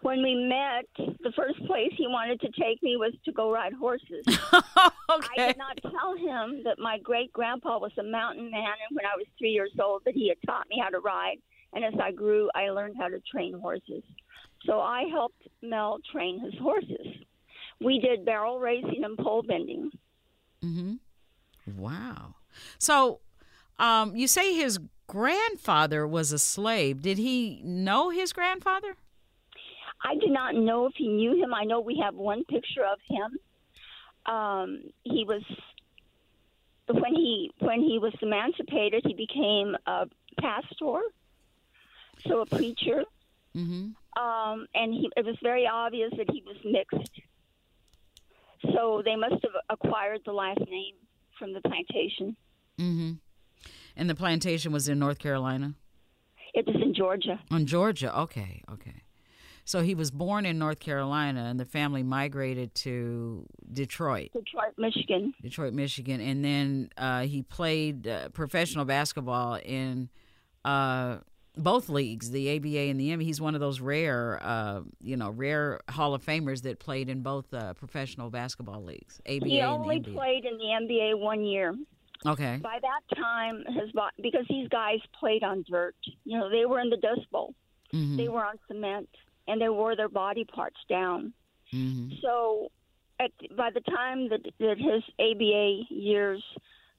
When 0.03 0.23
we 0.23 0.35
met, 0.35 0.87
the 0.97 1.33
first 1.37 1.59
place 1.67 1.93
he 1.97 2.07
wanted 2.07 2.41
to 2.41 2.49
take 2.61 2.81
me 2.85 2.97
was 2.97 3.13
to 3.25 3.33
go 3.33 3.51
ride 3.51 3.73
horses. 3.73 4.25
okay. 4.27 4.39
I 5.11 5.47
did 5.49 5.59
not 5.59 5.77
tell 5.83 6.17
him 6.17 6.63
that 6.65 6.79
my 6.79 6.99
great 7.03 7.33
grandpa 7.33 7.79
was 7.79 7.91
a 7.99 8.05
mountain 8.05 8.49
man, 8.49 8.75
and 8.89 8.97
when 8.97 9.07
I 9.07 9.17
was 9.17 9.27
three 9.39 9.51
years 9.51 9.73
old, 9.83 10.03
that 10.05 10.15
he 10.15 10.29
had 10.29 10.39
taught 10.47 10.69
me 10.69 10.81
how 10.81 10.91
to 10.91 11.01
ride. 11.01 11.39
And 11.73 11.85
as 11.85 11.95
I 12.03 12.13
grew, 12.13 12.51
I 12.55 12.71
learned 12.71 12.97
how 12.99 13.09
to 13.09 13.21
train 13.21 13.59
horses. 13.61 14.03
So 14.65 14.81
I 14.81 15.05
helped 15.11 15.43
Mel 15.63 15.99
train 16.11 16.41
his 16.41 16.55
horses. 16.61 17.07
We 17.81 18.01
did 18.01 18.25
barrel 18.25 18.59
racing 18.59 19.05
and 19.05 19.17
pole 19.17 19.43
bending. 19.43 19.91
Mhm. 20.63 20.99
Wow. 21.77 22.35
So, 22.79 23.21
um, 23.79 24.17
you 24.17 24.27
say 24.27 24.55
his 24.55 24.81
grandfather 25.07 26.07
was 26.07 26.33
a 26.33 26.39
slave. 26.39 27.03
Did 27.03 27.19
he 27.19 27.61
know 27.63 28.11
his 28.11 28.33
grandfather? 28.33 28.97
I 30.03 30.15
do 30.17 30.29
not 30.29 30.55
know 30.55 30.87
if 30.87 30.95
he 30.97 31.09
knew 31.09 31.37
him. 31.43 31.53
I 31.55 31.65
know 31.65 31.81
we 31.81 31.99
have 32.03 32.15
one 32.15 32.45
picture 32.45 32.85
of 32.85 32.99
him. 33.09 33.39
Um, 34.27 34.83
he 35.05 35.25
was 35.25 35.43
when 36.89 37.15
he 37.15 37.51
when 37.59 37.81
he 37.81 37.99
was 37.99 38.15
emancipated, 38.23 39.03
he 39.07 39.15
became 39.15 39.77
a 39.87 40.07
pastor, 40.41 41.01
so 42.27 42.41
a 42.41 42.47
preacher. 42.47 43.05
Mm-hmm. 43.57 44.23
um, 44.23 44.67
and 44.75 44.93
he, 44.93 45.11
it 45.17 45.25
was 45.25 45.37
very 45.43 45.67
obvious 45.67 46.13
that 46.17 46.31
he 46.31 46.45
was 46.47 46.57
mixed. 46.65 47.21
So 48.75 49.03
they 49.05 49.17
must 49.17 49.43
have 49.43 49.53
acquired 49.71 50.21
the 50.25 50.33
last 50.33 50.61
name 50.61 50.95
from 51.39 51.55
the 51.55 51.61
plantation. 51.63 52.37
Mm-hmm. 52.79 53.13
And 53.97 54.11
the 54.11 54.15
plantation 54.15 54.71
was 54.71 54.89
in 54.89 54.99
North 54.99 55.19
Carolina. 55.19 55.75
It 56.55 56.67
was 56.67 56.77
in 56.81 56.95
Georgia. 56.95 57.41
On 57.51 57.67
Georgia. 57.67 58.17
Okay. 58.21 58.63
Okay. 58.71 59.03
So 59.65 59.83
he 59.83 59.95
was 59.95 60.11
born 60.11 60.47
in 60.47 60.59
North 60.59 60.81
Carolina, 60.81 61.45
and 61.45 61.61
the 61.61 61.67
family 61.67 62.03
migrated 62.03 62.75
to 62.77 63.45
Detroit, 63.71 64.31
Detroit, 64.33 64.73
Michigan. 64.79 65.35
Detroit, 65.43 65.75
Michigan, 65.75 66.23
and 66.23 66.43
then 66.43 66.89
uh, 66.97 67.21
he 67.25 67.43
played 67.43 68.09
uh, 68.09 68.31
professional 68.31 68.87
basketball 68.87 69.57
in 69.57 70.09
uh, 70.65 71.19
both 71.59 71.89
leagues, 71.89 72.31
the 72.31 72.57
ABA 72.57 72.79
and 72.91 72.99
the 73.01 73.11
NBA. 73.11 73.23
He's 73.23 73.41
one 73.41 73.55
of 73.55 73.61
those 73.61 73.81
rare, 73.81 74.39
uh, 74.43 74.81
you 75.01 75.17
know, 75.17 75.31
rare 75.31 75.81
Hall 75.91 76.15
of 76.15 76.25
Famers 76.25 76.63
that 76.63 76.79
played 76.79 77.09
in 77.09 77.23
both 77.23 77.53
uh, 77.53 77.75
professional 77.75 78.31
basketball 78.31 78.83
leagues, 78.83 79.21
ABA 79.27 79.47
He 79.47 79.59
and 79.61 79.69
only 79.71 80.01
played 80.01 80.45
in 80.45 80.57
the 80.59 80.65
NBA 80.65 81.19
one 81.19 81.45
year. 81.45 81.75
Okay. 82.27 82.57
By 82.63 82.79
that 82.81 83.17
time, 83.17 83.65
his 83.69 83.93
bo- 83.93 84.09
because 84.21 84.45
these 84.49 84.69
guys 84.69 84.99
played 85.19 85.45
on 85.45 85.65
dirt. 85.71 85.95
You 86.25 86.39
know, 86.39 86.51
they 86.51 86.65
were 86.65 86.81
in 86.81 86.91
the 86.91 86.97
Dust 86.97 87.31
Bowl. 87.31 87.55
Mhm. 87.93 88.17
They 88.17 88.29
were 88.29 88.45
on 88.45 88.59
cement, 88.67 89.09
and 89.47 89.61
they 89.61 89.69
wore 89.69 89.95
their 89.95 90.09
body 90.09 90.45
parts 90.45 90.81
down. 90.89 91.33
Mhm. 91.73 92.21
So, 92.21 92.71
at, 93.21 93.31
by 93.57 93.71
the 93.71 93.81
time 93.81 94.29
that, 94.31 94.41
that 94.59 94.79
his 94.79 95.03
ABA 95.19 95.87
years 95.95 96.43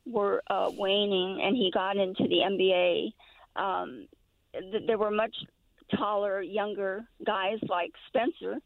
were 0.06 0.42
uh, 0.50 0.72
waning 0.74 1.42
and 1.42 1.56
he 1.56 1.70
got 1.72 1.98
into 1.98 2.24
the 2.28 2.42
NBA, 2.42 3.14
um, 3.56 4.08
th- 4.54 4.84
there 4.88 4.98
were 4.98 5.12
much 5.12 5.36
taller, 5.96 6.42
younger 6.42 7.06
guys 7.26 7.58
like 7.68 7.92
Spencer 8.08 8.58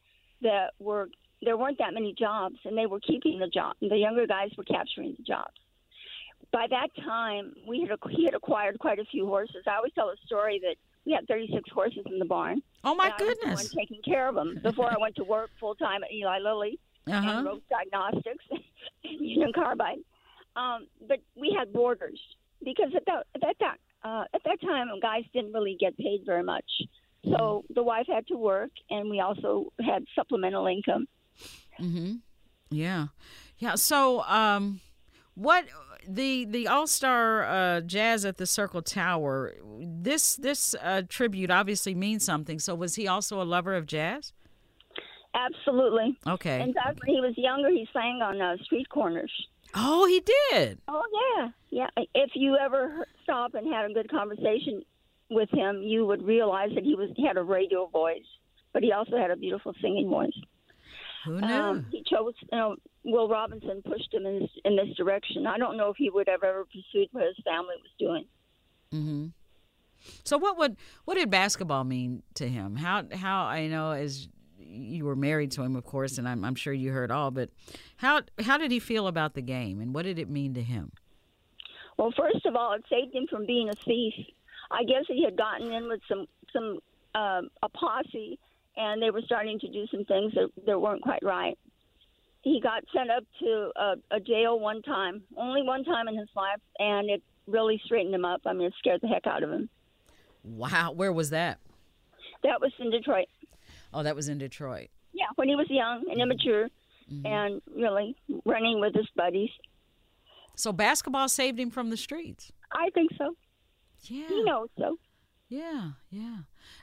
that 0.42 0.72
were. 0.80 1.10
There 1.42 1.58
weren't 1.58 1.78
that 1.80 1.94
many 1.94 2.14
jobs, 2.18 2.56
and 2.64 2.78
they 2.78 2.86
were 2.86 3.02
keeping 3.02 3.38
the 3.38 3.48
job. 3.48 3.76
The 3.82 3.98
younger 3.98 4.26
guys 4.26 4.52
were 4.58 4.64
capturing 4.64 5.14
the 5.18 5.24
jobs. 5.24 5.52
By 6.54 6.68
that 6.70 6.88
time, 7.04 7.54
we 7.68 7.82
had 7.82 7.98
he 8.12 8.24
had 8.26 8.34
acquired 8.34 8.80
quite 8.80 9.00
a 9.00 9.06
few 9.06 9.26
horses. 9.26 9.64
I 9.68 9.76
always 9.76 9.92
tell 9.94 10.08
a 10.10 10.16
story 10.26 10.60
that 10.64 10.76
we 11.06 11.12
had 11.12 11.28
36 11.28 11.70
horses 11.74 12.04
in 12.06 12.18
the 12.20 12.26
barn. 12.26 12.62
Oh 12.86 12.96
my 12.96 13.08
and 13.08 13.14
I 13.14 13.18
was 13.18 13.18
the 13.20 13.26
goodness. 13.42 13.64
one 13.64 13.70
taking 13.78 14.02
care 14.04 14.30
of 14.30 14.36
them 14.36 14.60
before 14.64 14.90
I 14.90 14.96
went 15.00 15.16
to 15.18 15.24
work 15.26 15.50
full 15.60 15.76
time 15.76 16.04
at 16.04 16.14
Eli 16.14 16.40
Lilly 16.40 16.80
Uh-huh. 17.08 17.30
and 17.30 17.46
Roche 17.46 17.62
Diagnostics 17.70 18.46
and 19.04 19.20
Union 19.20 19.52
Carbide. 19.54 19.98
Um, 20.56 20.88
but 21.08 21.20
we 21.36 21.54
had 21.58 21.74
boarders 21.74 22.20
because 22.64 22.92
at 22.96 23.06
that 23.08 23.26
at 23.36 23.42
that 23.42 23.60
time 23.60 23.78
uh, 24.04 24.26
at 24.34 24.41
that 24.43 24.62
time 24.62 24.88
guys 25.01 25.24
didn't 25.34 25.54
really 25.54 25.78
get 25.80 25.97
paid 25.97 26.24
very 26.26 26.43
much. 26.43 26.66
So 27.26 27.64
the 27.74 27.84
wife 27.84 28.06
had 28.08 28.28
to 28.28 28.36
work, 28.36 28.72
and 28.89 29.10
we 29.10 29.22
also 29.22 29.72
had 29.80 30.04
supplemental 30.14 30.68
income. 30.68 31.08
Mm-hmm. 31.80 32.16
Yeah, 32.70 33.08
yeah. 33.60 33.76
So, 33.76 34.24
um, 34.24 34.82
what 35.36 35.66
the 36.08 36.45
the 36.45 36.68
All 36.68 36.86
Star 36.86 37.45
uh, 37.45 37.82
Jazz 37.82 38.26
at 38.26 38.38
the 38.38 38.45
Circle 38.45 38.82
Tower? 38.82 39.54
This 39.80 40.36
this 40.36 40.76
uh, 40.82 41.04
tribute 41.08 41.49
obviously 41.49 41.95
means 41.95 42.26
something. 42.26 42.60
So, 42.60 42.76
was 42.76 42.95
he 42.95 43.08
also 43.08 43.41
a 43.41 43.45
lover 43.45 43.74
of 43.74 43.86
jazz? 43.86 44.34
Absolutely. 45.34 46.18
Okay. 46.28 46.62
In 46.62 46.74
fact, 46.74 46.99
when 47.06 47.16
he 47.16 47.22
was 47.22 47.34
younger, 47.38 47.70
he 47.70 47.88
sang 47.93 48.22
on 48.22 48.41
uh, 48.41 48.58
street 48.64 48.89
corners. 48.89 49.32
Oh, 49.76 50.06
he 50.06 50.20
did. 50.52 50.80
Oh 50.88 51.04
yeah, 51.38 51.50
yeah. 51.70 52.06
If 52.14 52.32
you 52.36 52.58
ever 52.58 53.08
stop 53.24 53.56
and 53.56 53.72
had 53.72 53.90
a 53.90 53.94
good 53.94 54.10
conversation 54.10 54.84
with 55.30 55.50
him, 55.52 55.82
you 55.82 56.06
would 56.06 56.24
realize 56.24 56.70
that 56.76 56.84
he 56.84 56.96
was 56.96 57.10
he 57.16 57.26
had 57.26 57.38
a 57.38 57.44
radio 57.44 57.88
voice, 57.88 58.26
but 58.72 58.84
he 58.84 58.92
also 58.92 59.18
had 59.18 59.32
a 59.32 59.36
beautiful 59.36 59.74
singing 59.82 60.10
voice. 60.10 60.38
Who 61.26 61.40
knew? 61.40 61.54
Um, 61.54 61.86
he 61.92 62.04
chose, 62.04 62.34
you 62.52 62.58
know, 62.58 62.76
Will 63.06 63.30
Robinson 63.30 63.82
pushed 63.82 64.14
him 64.14 64.26
in 64.26 64.40
this, 64.40 64.50
in 64.66 64.76
this 64.76 64.96
direction. 64.98 65.48
I 65.48 65.58
don't 65.58 65.78
know 65.78 65.90
if 65.90 65.96
he 65.98 66.10
would 66.10 66.28
have 66.28 66.44
ever 66.44 66.66
pursued 66.66 67.08
what 67.12 67.26
his 67.26 67.38
family 67.46 67.76
was 67.82 67.92
doing. 67.98 68.26
mm-hmm. 68.94 69.28
So, 70.26 70.38
what 70.38 70.58
would 70.58 70.76
what 71.06 71.16
did 71.16 71.30
basketball 71.30 71.86
mean 71.86 72.24
to 72.36 72.48
him? 72.48 72.76
How 72.76 73.06
how 73.14 73.46
I 73.46 73.68
know 73.68 73.92
as 73.92 74.28
you 74.66 75.05
were 75.05 75.16
married 75.16 75.51
to 75.51 75.64
him, 75.64 75.76
of 75.76 75.84
course, 75.84 76.18
and 76.18 76.28
I'm 76.28 76.43
I'm 76.43 76.55
sure 76.55 76.74
you 76.74 76.91
heard 76.91 77.11
all. 77.11 77.32
But 77.32 77.49
how 77.97 78.22
how 78.41 78.57
did 78.57 78.72
he 78.72 78.80
feel 78.80 79.07
about 79.07 79.34
the 79.34 79.41
game, 79.41 79.82
and 79.82 79.93
what 79.93 80.03
did 80.03 80.20
it 80.20 80.30
mean 80.30 80.53
to 80.55 80.61
him? 80.61 80.91
Well, 81.97 82.14
first 82.18 82.45
of 82.45 82.55
all, 82.55 82.74
it 82.74 82.84
saved 82.89 83.14
him 83.14 83.28
from 83.30 83.45
being 83.45 83.70
a 83.70 83.74
thief. 83.86 84.14
I 84.72 84.84
guess 84.84 85.03
he 85.07 85.24
had 85.24 85.38
gotten 85.38 85.72
in 85.72 85.88
with 85.88 86.01
some 86.07 86.26
some 86.51 86.80
um, 87.16 87.49
a 87.61 87.70
posse, 87.70 88.39
and 88.76 89.01
they 89.01 89.11
were 89.11 89.22
starting 89.26 89.59
to 89.59 89.68
do 89.68 89.86
some 89.91 90.05
things 90.05 90.34
that, 90.34 90.49
that 90.66 90.80
weren't 90.80 91.01
quite 91.01 91.24
right. 91.24 91.57
He 92.41 92.59
got 92.61 92.84
sent 92.93 93.09
up 93.09 93.24
to 93.39 93.72
a, 93.76 93.93
a 94.11 94.20
jail 94.20 94.59
one 94.59 94.82
time, 94.82 95.24
only 95.38 95.61
one 95.61 95.84
time 95.84 96.07
in 96.07 96.18
his 96.18 96.28
life, 96.36 96.59
and 96.80 97.09
it 97.09 97.22
really 97.47 97.80
straightened 97.86 98.14
him 98.14 98.26
up. 98.26 98.41
I 98.45 98.53
mean, 98.53 98.68
it 98.68 98.74
scared 98.80 99.01
the 99.01 99.07
heck 99.07 99.28
out 99.28 99.43
of 99.43 99.51
him. 99.51 99.70
Wow, 100.43 100.91
where 100.91 101.14
was 101.14 101.30
that? 101.30 101.59
That 102.43 102.59
was 102.59 102.74
in 102.80 102.91
Detroit. 102.91 103.28
Oh, 103.94 104.04
that 104.04 104.16
was 104.16 104.30
in 104.30 104.38
Detroit. 104.38 104.89
Yeah, 105.14 105.26
when 105.36 105.48
he 105.48 105.56
was 105.56 105.68
young 105.70 106.06
and 106.10 106.20
immature, 106.20 106.70
and 107.26 107.62
really 107.76 108.16
running 108.46 108.80
with 108.80 108.96
his 108.96 109.08
buddies. 109.16 109.50
So 110.56 110.72
basketball 110.72 111.30
saved 111.30 111.60
him 111.60 111.70
from 111.70 111.89
the 111.89 111.98
streets. 111.98 112.52
I 112.72 112.89
think 112.91 113.12
so. 113.18 113.36
Yeah. 114.02 114.28
He 114.28 114.44
knows 114.44 114.70
so. 114.78 114.98
Yeah, 115.50 115.91
yeah. 116.10 116.38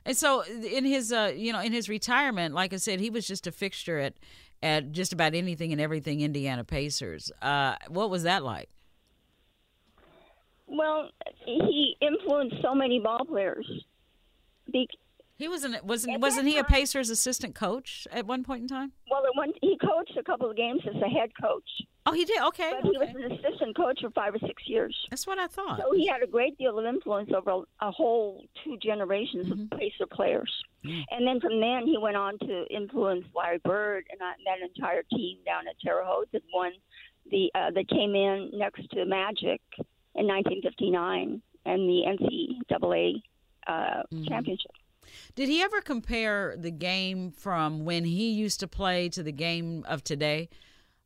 And 0.04 0.16
so 0.16 0.42
in 0.42 0.84
his 0.84 1.12
uh 1.12 1.32
you 1.34 1.52
know, 1.52 1.60
in 1.60 1.72
his 1.72 1.88
retirement, 1.88 2.54
like 2.54 2.72
I 2.72 2.76
said, 2.76 3.00
he 3.00 3.10
was 3.10 3.26
just 3.26 3.46
a 3.46 3.52
fixture 3.52 3.98
at 3.98 4.14
at 4.62 4.92
just 4.92 5.12
about 5.12 5.34
anything 5.34 5.72
and 5.72 5.80
everything 5.80 6.20
Indiana 6.20 6.62
Pacers. 6.64 7.32
Uh 7.42 7.74
what 7.88 8.10
was 8.10 8.22
that 8.22 8.44
like? 8.44 8.68
Well, 10.66 11.10
he 11.44 11.96
influenced 12.00 12.56
so 12.62 12.74
many 12.74 13.00
ball 13.00 13.24
players. 13.24 13.68
Be- 14.72 14.88
He 15.40 15.48
wasn't 15.48 15.82
wasn't 15.84 16.14
At 16.14 16.20
wasn't 16.20 16.48
he 16.48 16.58
a 16.58 16.64
Pacers 16.64 17.10
assistant 17.10 17.54
coach 17.54 18.06
at 18.12 18.26
one 18.26 18.44
point 18.44 18.62
in 18.62 18.68
time? 18.68 18.92
well, 19.10 19.24
at 19.24 19.34
one, 19.36 19.52
he 19.62 19.78
coached 19.78 20.16
a 20.18 20.22
couple 20.22 20.50
of 20.50 20.56
games 20.56 20.82
as 20.86 21.00
a 21.02 21.08
head 21.08 21.30
coach, 21.40 21.68
Oh, 22.06 22.12
he 22.12 22.24
did. 22.24 22.40
Okay. 22.42 22.72
but 22.80 22.90
he 22.90 22.98
was 22.98 23.08
an 23.10 23.32
assistant 23.32 23.76
coach 23.76 24.00
for 24.00 24.10
five 24.10 24.34
or 24.34 24.38
six 24.40 24.62
years. 24.66 24.96
That's 25.10 25.26
what 25.26 25.38
I 25.38 25.46
thought. 25.46 25.80
So 25.80 25.92
he 25.92 26.06
had 26.06 26.22
a 26.22 26.26
great 26.26 26.56
deal 26.58 26.78
of 26.78 26.84
influence 26.84 27.30
over 27.36 27.50
a, 27.50 27.86
a 27.86 27.90
whole 27.90 28.44
two 28.64 28.76
generations 28.78 29.50
of 29.50 29.78
Pacer 29.78 30.06
players. 30.10 30.50
And 30.82 31.26
then 31.26 31.40
from 31.40 31.60
then, 31.60 31.82
he 31.86 31.98
went 31.98 32.16
on 32.16 32.38
to 32.38 32.66
influence 32.70 33.24
Larry 33.34 33.60
Bird 33.64 34.06
and 34.10 34.18
that, 34.20 34.36
entire 34.62 35.02
team 35.12 35.38
down 35.44 35.68
at 35.68 35.74
Terre 35.84 36.02
Haute 36.04 36.28
that 36.32 36.42
won 36.54 36.72
the 37.30 37.50
uh, 37.54 37.70
that 37.70 37.88
came 37.88 38.14
in 38.14 38.50
next 38.54 38.88
to 38.90 39.04
Magic 39.04 39.60
in 40.14 40.26
1959 40.26 41.42
and 41.66 41.88
the 41.88 42.02
NCAA 42.06 43.22
uh, 43.66 44.02
championship. 44.26 44.70
Did 45.34 45.48
he 45.48 45.62
ever 45.62 45.80
compare 45.80 46.56
the 46.56 46.70
game 46.70 47.30
from 47.30 47.84
when 47.84 48.04
he 48.04 48.30
used 48.30 48.60
to 48.60 48.68
play 48.68 49.08
to 49.10 49.22
the 49.22 49.32
game 49.32 49.84
of 49.88 50.02
today? 50.04 50.48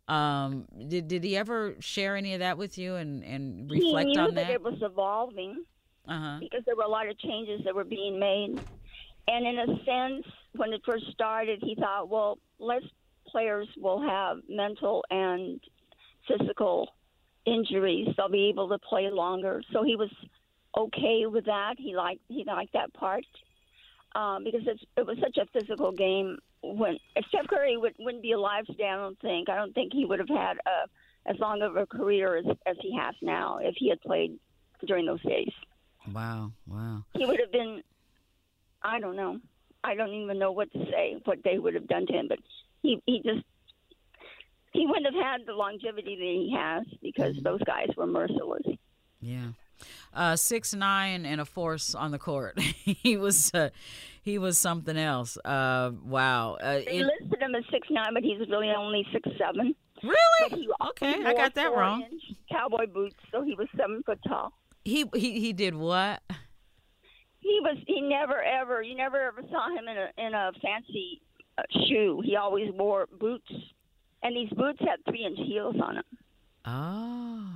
Um, 0.07 0.66
did 0.88 1.09
did 1.09 1.24
he 1.24 1.36
ever 1.36 1.76
share 1.80 2.14
any 2.16 2.34
of 2.34 2.40
that 2.40 2.59
with 2.59 2.76
you 2.76 2.94
and 2.96 3.24
and 3.24 3.70
reflect 3.70 4.09
he 4.09 4.14
knew 4.14 4.20
on 4.20 4.34
that 4.34 4.48
that? 4.48 4.50
it 4.50 4.62
was 4.62 4.78
evolving. 4.82 5.64
Uh 6.07 6.18
huh. 6.18 6.36
because 6.38 6.61
there 6.66 6.76
were 6.76 6.82
a 6.82 6.88
lot 6.88 7.09
of 7.09 7.18
changes 7.18 7.62
that 7.64 7.74
were 7.74 7.84
being 7.84 8.20
made. 8.20 8.61
And 9.26 9.46
in 9.46 9.59
a 9.59 9.66
sense, 9.86 10.26
when 10.55 10.74
it 10.74 10.82
first 10.84 11.11
started, 11.12 11.61
he 11.62 11.74
thought, 11.76 12.11
well, 12.11 12.36
less 12.59 12.82
players 13.26 13.66
will 13.78 14.02
have 14.02 14.38
mental 14.46 15.02
and 15.11 15.59
physical 16.28 16.90
injuries. 17.46 18.09
They'll 18.16 18.28
be 18.28 18.50
able 18.50 18.68
to 18.68 18.78
play 18.78 19.09
longer. 19.11 19.62
So 19.72 19.82
he 19.82 19.96
was 19.96 20.11
okay 20.76 21.24
with 21.26 21.46
that. 21.46 21.74
He 21.78 21.96
liked 21.96 22.20
he 22.28 22.44
liked 22.44 22.74
that 22.74 22.92
part 22.92 23.24
um, 24.14 24.44
because 24.44 24.62
it's, 24.66 24.82
it 24.96 25.06
was 25.06 25.18
such 25.20 25.36
a 25.38 25.46
physical 25.58 25.92
game. 25.92 26.38
When 26.62 26.98
if 27.16 27.24
Steph 27.26 27.46
Curry 27.48 27.76
would, 27.76 27.94
wouldn't 27.98 28.22
be 28.22 28.32
alive 28.32 28.66
today, 28.66 28.88
I 28.88 28.96
don't 28.96 29.20
think. 29.20 29.48
I 29.48 29.56
don't 29.56 29.74
think 29.74 29.92
he 29.92 30.04
would 30.04 30.18
have 30.18 30.28
had 30.28 30.56
a, 30.66 31.30
as 31.30 31.38
long 31.38 31.62
of 31.62 31.76
a 31.76 31.86
career 31.86 32.36
as, 32.36 32.44
as 32.66 32.76
he 32.80 32.96
has 32.96 33.14
now 33.22 33.58
if 33.60 33.74
he 33.76 33.88
had 33.88 34.00
played 34.00 34.38
during 34.86 35.06
those 35.06 35.22
days 35.22 35.52
Wow. 36.12 36.52
Wow. 36.66 37.04
he 37.14 37.24
would 37.24 37.40
have 37.40 37.52
been 37.52 37.82
I 38.82 39.00
don't 39.00 39.16
know. 39.16 39.40
I 39.82 39.94
don't 39.94 40.12
even 40.12 40.38
know 40.38 40.52
what 40.52 40.70
to 40.72 40.78
say 40.90 41.16
what 41.24 41.38
they 41.42 41.58
would 41.58 41.74
have 41.74 41.86
done 41.86 42.06
to 42.06 42.12
him, 42.12 42.26
but 42.28 42.38
he 42.82 43.00
he 43.06 43.22
just 43.24 43.44
he 44.72 44.86
wouldn't 44.86 45.06
have 45.14 45.24
had 45.24 45.46
the 45.46 45.54
longevity 45.54 46.16
that 46.16 46.22
he 46.22 46.54
has 46.56 46.84
because 47.02 47.36
those 47.42 47.62
guys 47.64 47.88
were 47.96 48.06
merciless. 48.06 48.66
Yeah. 49.20 49.48
Uh, 50.12 50.36
six 50.36 50.74
nine 50.74 51.26
and 51.26 51.40
a 51.40 51.44
force 51.44 51.94
on 51.94 52.10
the 52.12 52.18
court. 52.18 52.58
he 52.60 53.16
was 53.16 53.52
uh, 53.54 53.70
he 54.22 54.38
was 54.38 54.56
something 54.58 54.96
else. 54.96 55.36
Uh, 55.44 55.90
wow. 56.04 56.54
Uh, 56.54 56.74
They 56.74 56.98
it- 56.98 57.06
listed 57.20 57.42
him 57.42 57.54
as 57.54 57.64
six 57.70 57.88
nine, 57.90 58.14
but 58.14 58.22
he's 58.22 58.38
really 58.48 58.70
only 58.70 59.06
six 59.12 59.28
seven. 59.38 59.74
really? 60.02 60.68
Okay, 60.90 61.24
I 61.24 61.34
got 61.34 61.54
that 61.54 61.72
wrong. 61.74 62.04
Cowboy 62.50 62.86
boots, 62.86 63.16
so 63.32 63.42
he 63.42 63.54
was 63.54 63.66
seven 63.76 64.02
foot 64.04 64.18
tall. 64.26 64.52
He 64.84 65.04
he 65.14 65.40
he 65.40 65.52
did 65.52 65.74
what? 65.74 66.22
He 67.40 67.58
was 67.62 67.76
he 67.86 68.00
never 68.00 68.42
ever 68.42 68.82
you 68.82 68.94
never 68.96 69.20
ever 69.20 69.42
saw 69.50 69.68
him 69.76 69.86
in 69.88 69.96
a 69.96 70.26
in 70.26 70.34
a 70.34 70.52
fancy 70.62 71.20
uh, 71.58 71.62
shoe. 71.88 72.22
He 72.24 72.36
always 72.36 72.70
wore 72.72 73.06
boots, 73.18 73.50
and 74.22 74.36
these 74.36 74.50
boots 74.50 74.78
had 74.80 75.04
three 75.08 75.24
inch 75.24 75.38
heels 75.46 75.76
on 75.82 75.94
them. 75.96 76.04
Oh. 76.66 77.50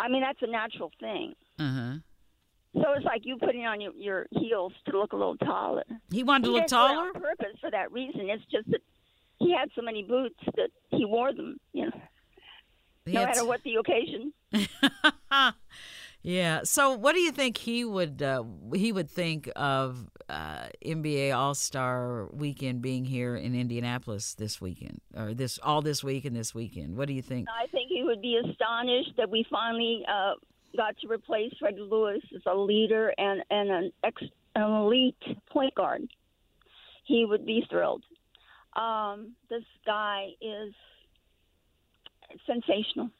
I 0.00 0.08
mean 0.08 0.22
that's 0.22 0.40
a 0.42 0.46
natural 0.46 0.90
thing. 1.00 1.34
Uh 1.58 1.72
huh. 1.74 1.92
So 2.74 2.84
it's 2.96 3.04
like 3.04 3.22
you 3.24 3.36
putting 3.36 3.66
on 3.66 3.80
your, 3.80 3.92
your 3.96 4.26
heels 4.30 4.72
to 4.88 4.96
look 4.98 5.12
a 5.12 5.16
little 5.16 5.36
taller. 5.38 5.82
He 6.12 6.22
wanted 6.22 6.44
to 6.46 6.52
He 6.52 6.58
look 6.58 6.68
taller. 6.68 7.08
on 7.08 7.12
purpose 7.14 7.56
for 7.60 7.70
that 7.70 7.90
reason. 7.90 8.30
It's 8.30 8.44
just 8.50 8.70
that 8.70 8.80
he 9.38 9.52
had 9.52 9.70
so 9.74 9.82
many 9.82 10.04
boots 10.04 10.38
that 10.56 10.70
he 10.90 11.04
wore 11.04 11.32
them. 11.32 11.58
You 11.72 11.86
know, 11.86 12.00
He 13.06 13.12
no 13.12 13.24
matter 13.26 13.44
what 13.44 13.60
the 13.64 13.74
occasion. 13.74 14.32
Yeah. 16.22 16.60
So, 16.64 16.94
what 16.94 17.14
do 17.14 17.20
you 17.20 17.32
think 17.32 17.56
he 17.56 17.84
would 17.84 18.22
uh, 18.22 18.44
he 18.74 18.92
would 18.92 19.10
think 19.10 19.50
of 19.56 20.10
uh, 20.28 20.66
NBA 20.84 21.34
All 21.34 21.54
Star 21.54 22.26
Weekend 22.32 22.82
being 22.82 23.04
here 23.04 23.36
in 23.36 23.54
Indianapolis 23.54 24.34
this 24.34 24.60
weekend, 24.60 25.00
or 25.16 25.32
this 25.32 25.58
all 25.62 25.80
this 25.80 26.04
week 26.04 26.24
and 26.26 26.36
this 26.36 26.54
weekend? 26.54 26.96
What 26.96 27.08
do 27.08 27.14
you 27.14 27.22
think? 27.22 27.48
I 27.48 27.66
think 27.68 27.88
he 27.88 28.02
would 28.04 28.20
be 28.20 28.36
astonished 28.36 29.14
that 29.16 29.30
we 29.30 29.46
finally 29.50 30.04
uh, 30.06 30.34
got 30.76 30.96
to 30.98 31.08
replace 31.08 31.52
Freddie 31.58 31.80
Lewis 31.80 32.22
as 32.34 32.42
a 32.46 32.54
leader 32.54 33.12
and, 33.16 33.42
and 33.50 33.70
an, 33.70 33.92
ex, 34.04 34.22
an 34.54 34.62
elite 34.62 35.22
point 35.50 35.74
guard. 35.74 36.02
He 37.04 37.24
would 37.24 37.46
be 37.46 37.64
thrilled. 37.68 38.04
Um, 38.76 39.32
this 39.48 39.64
guy 39.84 40.28
is 40.40 40.74
sensational. 42.46 43.10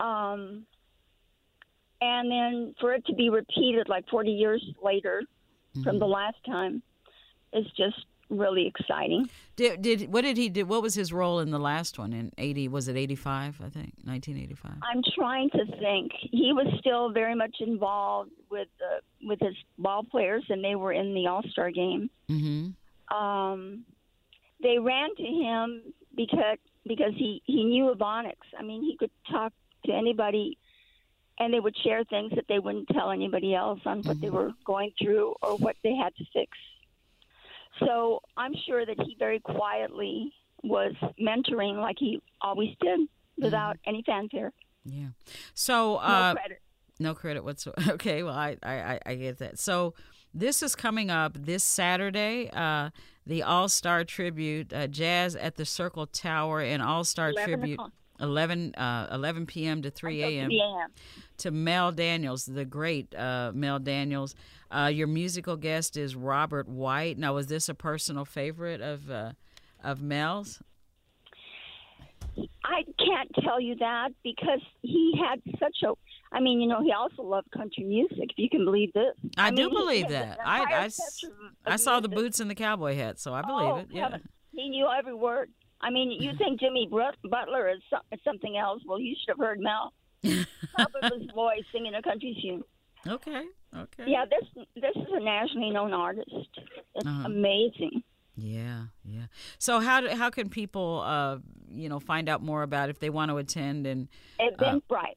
Um, 0.00 0.66
and 2.02 2.30
then 2.30 2.74
for 2.80 2.92
it 2.92 3.06
to 3.06 3.14
be 3.14 3.30
repeated 3.30 3.88
like 3.88 4.04
40 4.10 4.30
years 4.30 4.62
later 4.82 5.22
from 5.84 5.98
the 5.98 6.06
last 6.06 6.36
time 6.44 6.82
is 7.52 7.64
just 7.76 8.04
really 8.28 8.66
exciting. 8.66 9.28
Did, 9.56 9.82
did 9.82 10.12
what 10.12 10.22
did 10.22 10.36
he 10.36 10.48
do? 10.48 10.66
What 10.66 10.82
was 10.82 10.94
his 10.94 11.12
role 11.12 11.38
in 11.38 11.50
the 11.50 11.58
last 11.58 11.98
one 11.98 12.12
in 12.12 12.32
eighty? 12.38 12.68
Was 12.68 12.88
it 12.88 12.96
eighty 12.96 13.14
five? 13.14 13.60
I 13.64 13.68
think 13.68 13.92
nineteen 14.04 14.38
eighty 14.38 14.54
five. 14.54 14.76
I'm 14.82 15.02
trying 15.14 15.50
to 15.50 15.64
think. 15.78 16.12
He 16.30 16.52
was 16.52 16.66
still 16.78 17.12
very 17.12 17.34
much 17.34 17.56
involved 17.60 18.30
with 18.50 18.68
the 18.78 19.26
with 19.26 19.38
his 19.40 19.54
ball 19.78 20.02
players, 20.02 20.44
and 20.48 20.64
they 20.64 20.74
were 20.74 20.92
in 20.92 21.14
the 21.14 21.26
All 21.26 21.42
Star 21.52 21.70
game. 21.70 22.10
Mm-hmm. 22.30 23.16
Um, 23.16 23.84
they 24.62 24.78
ran 24.78 25.14
to 25.16 25.22
him 25.22 25.82
because 26.16 26.58
because 26.86 27.12
he 27.16 27.42
he 27.44 27.64
knew 27.64 27.94
Ebonics. 27.94 28.48
I 28.58 28.62
mean, 28.62 28.82
he 28.82 28.96
could 28.96 29.10
talk 29.30 29.52
to 29.86 29.92
anybody, 29.92 30.58
and 31.38 31.52
they 31.52 31.60
would 31.60 31.76
share 31.82 32.04
things 32.04 32.32
that 32.36 32.44
they 32.48 32.58
wouldn't 32.58 32.88
tell 32.88 33.10
anybody 33.10 33.54
else 33.54 33.80
on 33.86 34.02
what 34.02 34.20
they 34.20 34.30
were 34.30 34.52
going 34.64 34.92
through 35.00 35.34
or 35.42 35.56
what 35.56 35.76
they 35.82 35.94
had 35.94 36.14
to 36.16 36.24
fix. 36.32 36.50
So 37.80 38.20
I'm 38.36 38.54
sure 38.66 38.84
that 38.84 39.00
he 39.00 39.16
very 39.18 39.40
quietly 39.40 40.32
was 40.62 40.94
mentoring 41.20 41.80
like 41.80 41.96
he 41.98 42.20
always 42.40 42.70
did, 42.80 43.00
without 43.38 43.76
any 43.86 44.02
fanfare. 44.04 44.52
Yeah. 44.84 45.08
So 45.54 45.94
No 45.94 45.96
uh, 45.98 46.32
credit. 46.34 46.58
No 47.00 47.14
credit 47.14 47.44
whatsoever. 47.44 47.92
Okay, 47.94 48.22
well, 48.22 48.34
I, 48.34 48.56
I, 48.62 48.72
I- 48.74 49.00
I 49.06 49.14
get 49.16 49.38
that. 49.38 49.58
So 49.58 49.94
this 50.34 50.62
is 50.62 50.76
coming 50.76 51.10
up 51.10 51.36
this 51.38 51.64
Saturday, 51.64 52.50
uh, 52.52 52.90
the 53.26 53.42
All 53.42 53.68
Star 53.68 54.04
Tribute, 54.04 54.72
uh, 54.72 54.86
Jazz 54.86 55.34
at 55.34 55.56
the 55.56 55.64
Circle 55.64 56.06
Tower, 56.06 56.60
and 56.60 56.82
All 56.82 57.04
Star 57.04 57.32
Tribute, 57.32 57.74
o'clock. 57.74 57.92
11, 58.22 58.74
uh, 58.76 59.08
11 59.12 59.46
p.m. 59.46 59.82
to 59.82 59.90
3 59.90 60.22
a.m. 60.22 60.50
to 61.38 61.50
Mel 61.50 61.92
Daniels, 61.92 62.46
the 62.46 62.64
great 62.64 63.14
uh, 63.14 63.50
Mel 63.54 63.78
Daniels. 63.78 64.34
Uh, 64.70 64.86
your 64.86 65.06
musical 65.06 65.56
guest 65.56 65.96
is 65.96 66.16
Robert 66.16 66.68
White. 66.68 67.18
Now, 67.18 67.34
was 67.34 67.48
this 67.48 67.68
a 67.68 67.74
personal 67.74 68.24
favorite 68.24 68.80
of 68.80 69.10
uh, 69.10 69.32
of 69.82 70.00
Mel's? 70.00 70.62
I 72.64 72.84
can't 72.98 73.30
tell 73.44 73.60
you 73.60 73.74
that 73.76 74.10
because 74.22 74.62
he 74.80 75.20
had 75.22 75.42
such 75.58 75.76
a. 75.84 75.92
I 76.34 76.40
mean, 76.40 76.62
you 76.62 76.68
know, 76.68 76.82
he 76.82 76.92
also 76.92 77.22
loved 77.22 77.50
country 77.50 77.84
music. 77.84 78.30
If 78.30 78.38
you 78.38 78.48
can 78.48 78.64
believe 78.64 78.92
this, 78.94 79.12
I, 79.36 79.50
do 79.50 79.68
mean, 79.68 79.70
believe 79.70 80.08
that. 80.08 80.38
I, 80.42 80.86
I 80.86 80.90
I 81.66 81.76
saw 81.76 82.00
the 82.00 82.08
boots 82.08 82.40
and 82.40 82.48
the 82.48 82.54
cowboy 82.54 82.94
hat, 82.94 83.18
so 83.18 83.34
I 83.34 83.42
believe 83.42 83.68
oh, 83.68 83.76
it. 83.78 83.88
Yeah. 83.90 84.02
heaven. 84.04 84.22
He 84.54 84.70
knew 84.70 84.88
every 84.88 85.14
word. 85.14 85.50
I 85.82 85.90
mean, 85.90 86.10
you 86.10 86.32
think 86.38 86.60
Jimmy 86.60 86.88
Butler 86.90 87.68
is, 87.70 87.80
something 88.24 88.56
else? 88.56 88.82
Well, 88.86 89.00
you 89.00 89.14
should 89.20 89.30
have 89.32 89.38
heard 89.38 89.60
Mel. 89.60 89.92
Top 90.76 90.90
of 91.02 91.12
his 91.20 91.28
voice 91.34 91.62
singing 91.72 91.94
a 91.94 92.02
country 92.02 92.38
tune. 92.40 92.62
Okay. 93.06 93.42
Okay. 93.76 94.04
Yeah, 94.06 94.24
this 94.26 94.64
this 94.76 94.94
is 94.94 95.08
a 95.12 95.18
nationally 95.20 95.70
known 95.70 95.92
artist. 95.92 96.30
It's 96.94 97.06
Uh-huh. 97.06 97.24
amazing. 97.26 98.02
Yeah, 98.36 98.84
yeah. 99.04 99.26
So 99.58 99.80
how 99.80 100.00
do, 100.02 100.08
how 100.10 100.30
can 100.30 100.48
people 100.48 101.02
uh 101.04 101.38
you 101.70 101.88
know 101.88 101.98
find 101.98 102.28
out 102.28 102.42
more 102.42 102.62
about 102.62 102.88
if 102.90 102.98
they 103.00 103.10
want 103.10 103.30
to 103.30 103.38
attend 103.38 103.86
and 103.86 104.08
Eventbrite. 104.40 105.16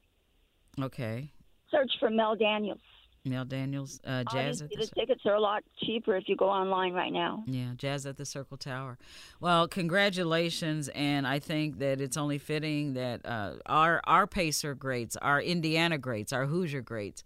okay, 0.82 1.30
Search 1.70 1.92
for 2.00 2.10
Mel 2.10 2.34
Daniels. 2.34 2.80
Mel 3.26 3.44
Daniels 3.44 4.00
uh 4.04 4.24
Jazz 4.32 4.62
Obviously, 4.62 4.68
the, 4.76 4.86
the 4.86 5.00
tickets 5.00 5.22
are 5.26 5.34
a 5.34 5.40
lot 5.40 5.62
cheaper 5.84 6.16
if 6.16 6.28
you 6.28 6.36
go 6.36 6.48
online 6.48 6.92
right 6.92 7.12
now. 7.12 7.42
yeah, 7.46 7.72
Jazz 7.76 8.06
at 8.06 8.16
the 8.16 8.24
Circle 8.24 8.56
Tower. 8.56 8.96
Well, 9.40 9.68
congratulations 9.68 10.88
and 10.90 11.26
I 11.26 11.38
think 11.38 11.78
that 11.80 12.00
it's 12.00 12.16
only 12.16 12.38
fitting 12.38 12.94
that 12.94 13.24
uh 13.24 13.54
our 13.66 14.00
our 14.04 14.26
Pacer 14.26 14.74
greats, 14.74 15.16
our 15.16 15.40
Indiana 15.40 15.98
greats, 15.98 16.32
our 16.32 16.46
Hoosier 16.46 16.80
greats 16.82 17.24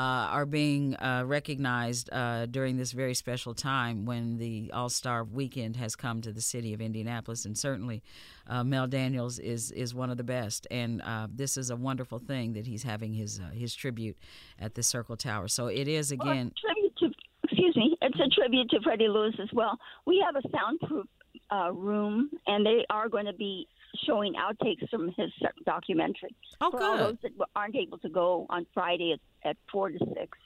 are 0.00 0.46
being 0.46 0.94
uh, 0.96 1.22
recognized 1.26 2.10
uh, 2.12 2.46
during 2.46 2.76
this 2.76 2.92
very 2.92 3.14
special 3.14 3.54
time 3.54 4.04
when 4.04 4.36
the 4.36 4.70
All 4.72 4.88
Star 4.88 5.24
Weekend 5.24 5.76
has 5.76 5.96
come 5.96 6.20
to 6.22 6.32
the 6.32 6.40
city 6.40 6.74
of 6.74 6.80
Indianapolis, 6.80 7.44
and 7.44 7.56
certainly 7.56 8.02
uh, 8.46 8.62
Mel 8.62 8.86
Daniels 8.86 9.38
is 9.38 9.70
is 9.72 9.94
one 9.94 10.10
of 10.10 10.16
the 10.16 10.24
best. 10.24 10.66
And 10.70 11.00
uh, 11.02 11.28
this 11.34 11.56
is 11.56 11.70
a 11.70 11.76
wonderful 11.76 12.18
thing 12.18 12.52
that 12.54 12.66
he's 12.66 12.82
having 12.82 13.14
his 13.14 13.40
uh, 13.40 13.50
his 13.54 13.74
tribute 13.74 14.16
at 14.58 14.74
the 14.74 14.82
Circle 14.82 15.16
Tower. 15.16 15.48
So 15.48 15.68
it 15.68 15.88
is 15.88 16.12
again. 16.12 16.52
it's 16.52 16.62
a 16.62 16.66
tribute 16.66 16.96
to, 16.98 17.10
excuse 17.44 17.76
me, 17.76 17.96
it's 18.02 18.20
a 18.20 18.28
tribute 18.28 18.70
to 18.70 18.80
Freddie 18.82 19.08
Lewis 19.08 19.34
as 19.42 19.48
well. 19.52 19.78
We 20.04 20.22
have 20.24 20.36
a 20.36 20.46
soundproof 20.50 21.06
uh, 21.50 21.72
room, 21.72 22.30
and 22.46 22.66
they 22.66 22.84
are 22.90 23.08
going 23.08 23.26
to 23.26 23.32
be 23.32 23.68
showing 24.04 24.34
outtakes 24.34 24.88
from 24.90 25.08
his 25.16 25.30
documentary. 25.64 26.34
Oh, 26.60 26.70
for 26.70 26.82
all 26.82 26.96
good. 26.96 27.06
those 27.22 27.32
that 27.38 27.46
aren't 27.54 27.76
able 27.76 27.98
to 27.98 28.08
go 28.08 28.46
on 28.50 28.66
Friday 28.74 29.12
at, 29.12 29.48
at 29.48 29.56
four 29.70 29.90
to 29.90 29.98
six. 30.14 30.38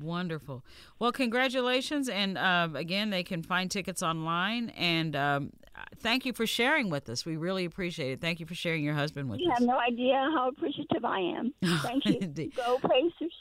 Wonderful. 0.00 0.64
Well, 0.98 1.12
congratulations. 1.12 2.08
And 2.08 2.38
uh, 2.38 2.68
again, 2.74 3.10
they 3.10 3.22
can 3.22 3.42
find 3.42 3.70
tickets 3.70 4.02
online. 4.02 4.70
And 4.70 5.14
um, 5.14 5.50
thank 5.98 6.24
you 6.24 6.32
for 6.32 6.46
sharing 6.46 6.90
with 6.90 7.08
us. 7.08 7.26
We 7.26 7.36
really 7.36 7.64
appreciate 7.64 8.12
it. 8.12 8.20
Thank 8.20 8.40
you 8.40 8.46
for 8.46 8.54
sharing 8.54 8.82
your 8.82 8.94
husband 8.94 9.28
with 9.28 9.40
You 9.40 9.50
us. 9.50 9.60
You 9.60 9.66
have 9.66 9.74
no 9.74 9.80
idea 9.80 10.14
how 10.34 10.48
appreciative 10.48 11.04
I 11.04 11.20
am. 11.20 11.52
Thank 11.82 12.06
you. 12.06 12.50
Go 12.56 12.78
Pacers. 12.78 13.34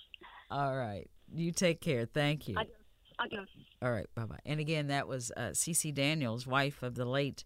All 0.52 0.76
right. 0.76 1.08
You 1.34 1.52
take 1.52 1.82
care. 1.82 2.06
Thank 2.06 2.48
you. 2.48 2.58
Adios. 2.58 2.76
Adios. 3.20 3.48
All 3.82 3.92
right. 3.92 4.08
Bye 4.16 4.26
bye. 4.26 4.40
And 4.46 4.60
again, 4.60 4.88
that 4.88 5.08
was 5.08 5.32
uh, 5.38 5.52
Cece 5.52 5.94
Daniels, 5.94 6.48
wife 6.48 6.84
of 6.84 6.96
the 6.96 7.06
late, 7.06 7.44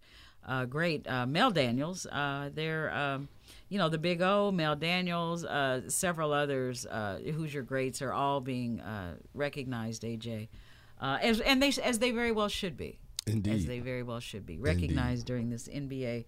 uh, 0.48 0.66
great 0.66 1.08
uh, 1.08 1.26
Mel 1.26 1.52
Daniels. 1.52 2.06
Uh, 2.06 2.50
they're, 2.54 2.94
um, 2.94 3.28
you 3.70 3.78
know, 3.78 3.90
the 3.90 3.98
Big 3.98 4.22
O, 4.22 4.52
Mel 4.52 4.76
Daniels, 4.76 5.46
uh, 5.46 5.82
several 5.88 6.34
others, 6.34 6.86
uh, 6.86 7.20
Hoosier 7.24 7.62
greats 7.62 8.02
are 8.02 8.14
all 8.14 8.42
being 8.42 8.80
uh, 8.82 9.16
recognized, 9.34 10.04
AJ. 10.04 10.48
Uh, 11.00 11.18
as, 11.22 11.40
and 11.42 11.62
they, 11.62 11.74
as 11.84 12.00
they 12.00 12.12
very 12.12 12.32
well 12.32 12.50
should 12.50 12.78
be. 12.78 13.00
Indeed, 13.26 13.54
as 13.54 13.66
they 13.66 13.80
very 13.80 14.04
well 14.04 14.20
should 14.20 14.46
be 14.46 14.58
recognized 14.58 15.26
during 15.26 15.50
this 15.50 15.70
NBA 15.70 16.26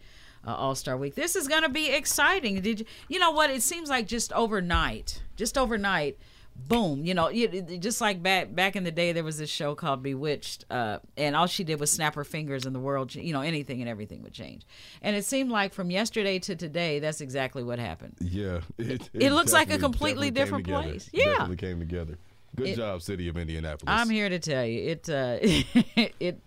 uh, 0.48 0.56
All 0.56 0.76
Star 0.76 0.96
Week. 0.96 1.16
This 1.16 1.36
is 1.36 1.48
going 1.48 1.64
to 1.64 1.70
be 1.70 1.90
exciting. 1.90 2.62
Did 2.62 2.82
you, 2.82 2.86
you 3.10 3.20
know 3.20 3.32
what? 3.32 3.50
It 3.50 3.62
seems 3.62 3.90
like 3.90 4.08
just 4.08 4.32
overnight, 4.34 5.22
just 5.36 5.58
overnight, 5.58 6.18
boom. 6.56 7.06
You 7.06 7.14
know, 7.14 7.30
you, 7.30 7.48
just 7.80 8.02
like 8.02 8.22
back 8.24 8.54
back 8.54 8.76
in 8.76 8.84
the 8.84 8.92
day, 8.92 9.12
there 9.12 9.24
was 9.24 9.38
this 9.38 9.50
show 9.50 9.76
called 9.76 10.02
Bewitched, 10.04 10.66
uh, 10.70 11.00
and 11.18 11.36
all 11.36 11.48
she 11.48 11.64
did 11.64 11.80
was 11.80 11.92
snap 11.92 12.16
her 12.16 12.24
fingers, 12.24 12.66
and 12.66 12.76
the 12.76 12.80
world, 12.80 13.14
you 13.16 13.34
know, 13.34 13.42
anything 13.42 13.82
and 13.82 13.90
everything 13.90 14.24
would 14.24 14.34
change. 14.34 14.64
And 15.02 15.16
it 15.16 15.26
seemed 15.26 15.52
like 15.52 15.74
from 15.74 15.92
yesterday 15.92 16.40
to 16.40 16.56
today, 16.56 17.00
that's 17.00 17.22
exactly 17.22 17.64
what 17.64 17.80
happened. 17.80 18.16
Yeah, 18.20 18.62
it, 18.78 19.10
It 19.14 19.32
looks 19.32 19.54
like 19.54 19.72
a 19.72 19.78
completely 19.78 20.32
different 20.32 20.66
place. 20.66 21.10
Yeah. 21.14 21.26
definitely 21.26 21.58
came 21.58 21.80
together. 21.80 22.18
Good 22.56 22.68
It- 22.70 22.76
job, 22.78 23.02
city 23.02 23.28
of 23.28 23.38
Indianapolis. 23.38 23.84
I'm 23.88 24.10
here 24.10 24.30
to 24.30 24.40
tell 24.40 24.66
you 24.66 24.90
it. 24.92 25.10
Uh, 25.10 25.38
it. 26.20 26.42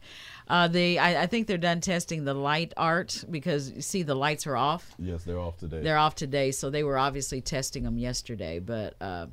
Uh, 0.48 0.66
the 0.66 0.98
I, 0.98 1.24
I 1.24 1.26
think 1.26 1.46
they're 1.46 1.58
done 1.58 1.82
testing 1.82 2.24
the 2.24 2.32
light 2.32 2.72
art 2.78 3.22
because 3.30 3.70
you 3.70 3.82
see 3.82 4.02
the 4.02 4.14
lights 4.14 4.46
are 4.46 4.56
off. 4.56 4.94
Yes, 4.98 5.22
they're 5.24 5.38
off 5.38 5.58
today. 5.58 5.82
They're 5.82 5.98
off 5.98 6.14
today, 6.14 6.52
so 6.52 6.70
they 6.70 6.82
were 6.84 6.96
obviously 6.96 7.42
testing 7.42 7.82
them 7.82 7.98
yesterday. 7.98 8.58
But 8.58 8.94
uh, 8.98 9.26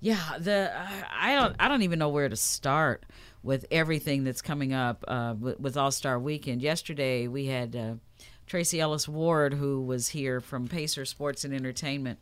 yeah, 0.00 0.38
the 0.38 0.72
I 1.12 1.34
don't 1.34 1.56
I 1.58 1.68
don't 1.68 1.82
even 1.82 1.98
know 1.98 2.08
where 2.08 2.28
to 2.28 2.36
start 2.36 3.04
with 3.42 3.66
everything 3.70 4.24
that's 4.24 4.42
coming 4.42 4.72
up 4.72 5.04
uh, 5.08 5.34
with, 5.38 5.60
with 5.60 5.76
All 5.76 5.90
Star 5.90 6.18
Weekend. 6.18 6.62
Yesterday 6.62 7.28
we 7.28 7.46
had 7.46 7.74
uh, 7.74 7.94
Tracy 8.46 8.80
Ellis 8.80 9.08
Ward 9.08 9.54
who 9.54 9.82
was 9.82 10.08
here 10.08 10.40
from 10.40 10.68
Pacer 10.68 11.04
Sports 11.04 11.44
and 11.44 11.54
Entertainment. 11.54 12.18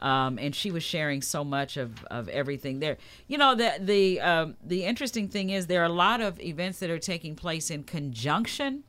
Um, 0.00 0.38
and 0.38 0.54
she 0.54 0.70
was 0.70 0.82
sharing 0.82 1.22
so 1.22 1.42
much 1.42 1.78
of, 1.78 2.04
of 2.10 2.28
everything 2.28 2.80
there. 2.80 2.98
You 3.28 3.38
know 3.38 3.54
the 3.54 3.74
the 3.80 4.20
um, 4.20 4.56
the 4.62 4.84
interesting 4.84 5.28
thing 5.28 5.50
is 5.50 5.66
there 5.66 5.82
are 5.82 5.86
a 5.86 5.88
lot 5.88 6.20
of 6.20 6.38
events 6.40 6.80
that 6.80 6.90
are 6.90 6.98
taking 6.98 7.34
place 7.34 7.70
in 7.70 7.82
conjunction 7.82 8.84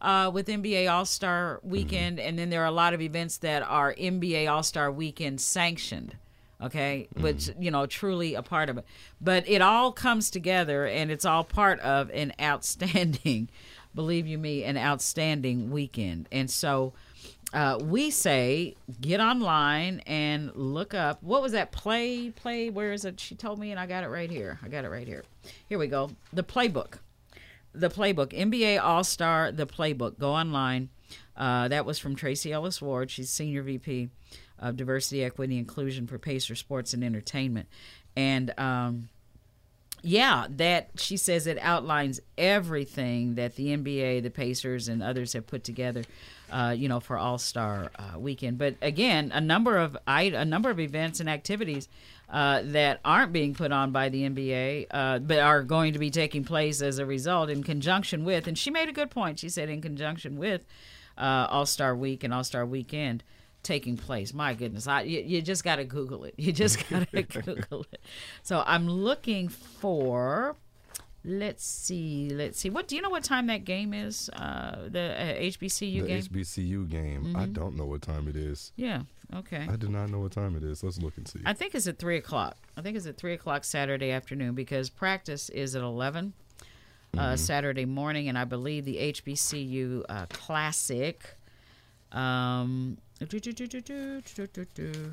uh, 0.00 0.30
with 0.32 0.46
NBA 0.46 0.90
All 0.90 1.04
Star 1.04 1.60
Weekend, 1.62 2.20
and 2.20 2.38
then 2.38 2.50
there 2.50 2.62
are 2.62 2.66
a 2.66 2.72
lot 2.72 2.94
of 2.94 3.00
events 3.00 3.38
that 3.38 3.62
are 3.62 3.92
NBA 3.94 4.48
All 4.48 4.62
Star 4.62 4.90
Weekend 4.90 5.40
sanctioned. 5.40 6.16
Okay 6.62 7.08
which 7.20 7.50
you 7.58 7.70
know 7.70 7.86
truly 7.86 8.34
a 8.34 8.42
part 8.42 8.68
of 8.68 8.78
it. 8.78 8.84
But 9.20 9.48
it 9.48 9.62
all 9.62 9.92
comes 9.92 10.30
together 10.30 10.86
and 10.86 11.10
it's 11.10 11.24
all 11.24 11.44
part 11.44 11.80
of 11.80 12.10
an 12.10 12.32
outstanding 12.40 13.48
believe 13.94 14.26
you 14.26 14.38
me 14.38 14.64
an 14.64 14.76
outstanding 14.76 15.70
weekend. 15.70 16.28
And 16.32 16.50
so 16.50 16.92
uh, 17.52 17.78
we 17.82 18.10
say 18.10 18.74
get 19.00 19.20
online 19.20 20.00
and 20.06 20.54
look 20.56 20.94
up 20.94 21.22
what 21.22 21.42
was 21.42 21.52
that 21.52 21.72
play 21.72 22.30
play 22.30 22.70
where 22.70 22.92
is 22.92 23.04
it? 23.04 23.20
She 23.20 23.34
told 23.34 23.58
me 23.58 23.70
and 23.70 23.78
i 23.78 23.86
got 23.86 24.04
it 24.04 24.08
right 24.08 24.30
here. 24.30 24.58
I 24.62 24.68
got 24.68 24.84
it 24.84 24.88
right 24.88 25.06
here. 25.06 25.24
Here 25.68 25.78
we 25.78 25.86
go. 25.86 26.10
The 26.32 26.42
playbook. 26.42 26.94
The 27.74 27.88
playbook. 27.88 28.28
Nba 28.28 28.82
all-star 28.82 29.52
the 29.52 29.66
playbook. 29.66 30.18
Go 30.18 30.32
online. 30.32 30.88
Uh, 31.36 31.68
that 31.68 31.84
was 31.84 31.98
from 31.98 32.14
tracy 32.14 32.52
ellis 32.52 32.80
ward. 32.80 33.10
She's 33.10 33.30
senior 33.30 33.62
vp 33.62 34.10
of 34.62 34.76
diversity 34.76 35.22
equity 35.22 35.58
inclusion 35.58 36.06
for 36.06 36.18
pacer 36.18 36.54
sports 36.54 36.94
and 36.94 37.04
entertainment 37.04 37.68
and 38.16 38.58
um, 38.58 39.08
yeah, 40.02 40.46
that 40.50 40.90
she 40.96 41.16
says 41.16 41.46
it 41.46 41.58
outlines 41.60 42.20
everything 42.36 43.36
that 43.36 43.54
the 43.54 43.68
NBA, 43.68 44.22
the 44.22 44.30
Pacers, 44.30 44.88
and 44.88 45.02
others 45.02 45.32
have 45.32 45.46
put 45.46 45.62
together, 45.62 46.02
uh, 46.50 46.74
you 46.76 46.88
know, 46.88 46.98
for 46.98 47.16
All 47.16 47.38
Star 47.38 47.90
uh, 47.96 48.18
Weekend. 48.18 48.58
But 48.58 48.74
again, 48.82 49.30
a 49.32 49.40
number 49.40 49.78
of 49.78 49.96
a 50.06 50.44
number 50.44 50.70
of 50.70 50.80
events 50.80 51.20
and 51.20 51.30
activities 51.30 51.88
uh, 52.28 52.62
that 52.64 52.98
aren't 53.04 53.32
being 53.32 53.54
put 53.54 53.70
on 53.70 53.92
by 53.92 54.08
the 54.08 54.28
NBA, 54.28 54.86
uh, 54.90 55.18
but 55.20 55.38
are 55.38 55.62
going 55.62 55.92
to 55.92 56.00
be 56.00 56.10
taking 56.10 56.44
place 56.44 56.82
as 56.82 56.98
a 56.98 57.06
result 57.06 57.48
in 57.48 57.62
conjunction 57.62 58.24
with. 58.24 58.48
And 58.48 58.58
she 58.58 58.70
made 58.70 58.88
a 58.88 58.92
good 58.92 59.10
point. 59.10 59.38
She 59.38 59.48
said 59.48 59.68
in 59.68 59.80
conjunction 59.80 60.36
with 60.36 60.64
uh, 61.16 61.46
All 61.48 61.66
Star 61.66 61.94
Week 61.94 62.24
and 62.24 62.34
All 62.34 62.44
Star 62.44 62.66
Weekend 62.66 63.22
taking 63.62 63.96
place. 63.96 64.34
My 64.34 64.54
goodness, 64.54 64.86
I 64.86 65.02
you, 65.02 65.20
you 65.20 65.42
just 65.42 65.64
got 65.64 65.76
to 65.76 65.84
Google 65.84 66.24
it. 66.24 66.34
You 66.38 66.52
just 66.52 66.88
got 66.88 67.10
to 67.12 67.22
Google 67.42 67.86
it. 67.92 68.00
So 68.42 68.62
I'm 68.66 68.88
looking 68.88 69.48
for. 69.48 70.56
Let's 71.24 71.64
see. 71.64 72.30
Let's 72.30 72.58
see. 72.58 72.68
What 72.68 72.88
do 72.88 72.96
you 72.96 73.02
know? 73.02 73.10
What 73.10 73.22
time 73.22 73.46
that 73.46 73.64
game 73.64 73.94
is? 73.94 74.28
Uh, 74.30 74.88
the 74.88 75.14
uh, 75.16 75.40
HBCU 75.40 76.02
the 76.02 76.08
game. 76.08 76.22
HBCU 76.22 76.88
game. 76.88 77.36
I 77.36 77.46
don't 77.46 77.76
know 77.76 77.84
what 77.86 78.02
time 78.02 78.26
it 78.28 78.34
is. 78.36 78.72
yeah. 78.76 79.02
Okay. 79.34 79.66
I 79.70 79.76
do 79.76 79.88
not 79.88 80.10
know 80.10 80.18
what 80.18 80.32
time 80.32 80.56
it 80.56 80.62
is. 80.62 80.82
Let's 80.82 81.00
look 81.00 81.16
and 81.16 81.26
see. 81.26 81.40
I 81.46 81.54
think 81.54 81.74
it's 81.74 81.86
at 81.86 81.98
three 81.98 82.18
o'clock. 82.18 82.56
I 82.76 82.82
think 82.82 82.98
it's 82.98 83.06
at 83.06 83.16
three 83.16 83.32
o'clock 83.32 83.64
Saturday 83.64 84.10
afternoon 84.10 84.54
because 84.54 84.90
practice 84.90 85.48
is 85.48 85.74
at 85.74 85.82
11 85.82 86.34
uh, 87.16 87.36
Saturday 87.36 87.86
morning, 87.86 88.28
and 88.28 88.36
I 88.36 88.44
believe 88.44 88.84
the 88.84 88.96
HBCU 89.12 90.04
uh, 90.08 90.26
Classic. 90.28 91.36
Um, 92.10 92.98
do, 93.26 93.40
do, 93.40 93.52
do, 93.52 93.66
do, 93.66 93.80
do, 93.80 94.22
do, 94.34 94.46
do, 94.46 94.66
do. 94.74 95.12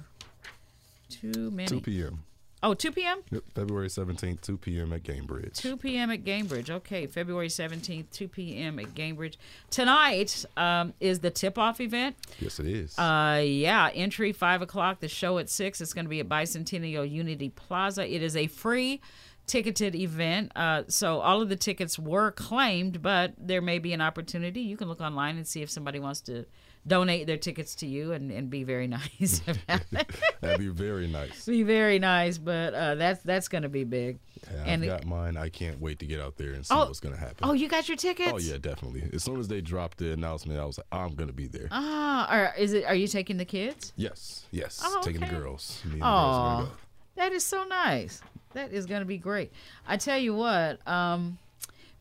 Too 1.10 1.52
many. 1.52 1.68
2 1.68 1.81
p.m. 1.81 2.23
Oh, 2.61 2.73
2 2.73 2.91
p.m. 2.91 3.22
Yep, 3.31 3.44
February 3.56 3.88
17th, 3.88 4.41
2 4.41 4.57
p.m. 4.57 4.91
at 4.91 5.03
Gainbridge. 5.03 5.56
2 5.56 5.77
p.m. 5.77 6.11
at 6.11 6.26
Gainbridge. 6.26 6.69
Okay, 6.69 7.07
February 7.07 7.48
17th, 7.48 8.10
2 8.11 8.27
p.m. 8.27 8.80
at 8.80 8.88
Gainbridge. 8.88 9.38
Tonight 9.69 10.44
um, 10.57 10.94
is 10.99 11.19
the 11.19 11.31
tip-off 11.31 11.80
event. 11.80 12.18
Yes, 12.40 12.60
it 12.60 12.65
is. 12.65 12.99
Uh, 12.99 13.41
yeah, 13.44 13.90
entry 13.94 14.34
five 14.34 14.61
o'clock. 14.61 14.99
The 14.99 15.07
show 15.07 15.38
at 15.38 15.49
six. 15.49 15.80
It's 15.80 15.94
going 15.94 16.06
to 16.06 16.10
be 16.10 16.19
at 16.19 16.27
Bicentennial 16.27 17.10
Unity 17.10 17.49
Plaza. 17.49 18.06
It 18.06 18.22
is 18.22 18.36
a 18.36 18.48
free 18.48 18.99
ticketed 19.48 19.95
event. 19.95 20.52
Uh, 20.56 20.84
so 20.90 21.22
all 21.22 21.41
of 21.41 21.48
the 21.48 21.56
tickets 21.56 21.98
were 21.98 22.31
claimed, 22.31 23.02
but 23.02 23.34
there 23.38 23.61
may 23.61 23.80
be 23.80 23.94
an 23.94 24.02
opportunity. 24.02 24.61
You 24.61 24.76
can 24.76 24.90
look 24.90 25.02
online 25.02 25.38
and 25.38 25.48
see 25.48 25.61
if 25.61 25.69
somebody 25.69 25.99
wants 25.99 26.19
to 26.22 26.45
donate 26.88 27.27
their 27.27 27.38
tickets 27.38 27.76
to 27.76 27.85
you 27.88 28.14
and, 28.14 28.31
and 28.31 28.49
be 28.49 28.64
very 28.64 28.88
nice 28.99 29.41
about 29.47 29.81
it. 29.91 30.10
That'd 30.41 30.60
be 30.60 30.68
very 30.69 31.07
nice. 31.07 31.45
be 31.45 31.64
very 31.64 31.99
nice, 31.99 32.38
but 32.38 32.73
uh, 32.73 32.95
that's 32.95 33.22
that's 33.22 33.47
going 33.47 33.64
to 33.64 33.69
be 33.69 33.84
big. 33.84 34.19
Yeah, 34.51 34.64
And 34.65 34.84
I've 34.84 34.89
got 34.89 35.06
mine. 35.06 35.38
I 35.38 35.49
can't 35.49 35.80
wait 35.81 35.99
to 35.99 36.06
get 36.06 36.19
out 36.22 36.38
there 36.38 36.53
and 36.53 36.65
see 36.65 36.73
Oh, 36.73 36.85
what's 36.85 36.99
going 37.01 37.14
to 37.14 37.19
happen. 37.19 37.38
Oh, 37.43 37.53
you 37.53 37.68
got 37.68 37.88
your 37.89 37.97
tickets? 37.97 38.31
Oh, 38.34 38.38
yeah, 38.38 38.57
definitely. 38.57 39.03
As 39.14 39.23
soon 39.23 39.39
as 39.39 39.47
they 39.49 39.60
dropped 39.61 39.97
the 39.97 40.14
announcement, 40.14 40.60
I 40.60 40.65
was 40.65 40.77
like, 40.77 40.88
I'm 40.91 41.14
going 41.15 41.27
to 41.27 41.34
be 41.34 41.47
there. 41.47 41.68
Ah, 41.72 42.27
are, 42.30 42.53
is 42.57 42.73
it? 42.73 42.85
Are 42.85 42.95
you 42.95 43.07
taking 43.07 43.38
the 43.38 43.45
kids? 43.45 43.91
yes, 43.97 44.45
yes. 44.51 44.81
Oh, 44.84 45.01
Taking 45.03 45.23
okay. 45.23 45.34
the 45.34 45.39
girls. 45.39 45.81
Me 45.85 45.91
and 45.93 46.01
the 46.01 46.06
girls 46.06 46.35
Oh, 46.35 46.65
go. 46.65 46.72
that 47.18 47.31
is 47.34 47.43
so 47.43 47.64
nice. 47.65 48.22
That 48.53 48.72
is 48.72 48.85
going 48.88 49.01
to 49.01 49.06
be 49.06 49.18
great. 49.18 49.51
I 49.88 49.97
tell 49.97 50.18
you 50.18 50.34
what, 50.34 50.85
um, 50.88 51.38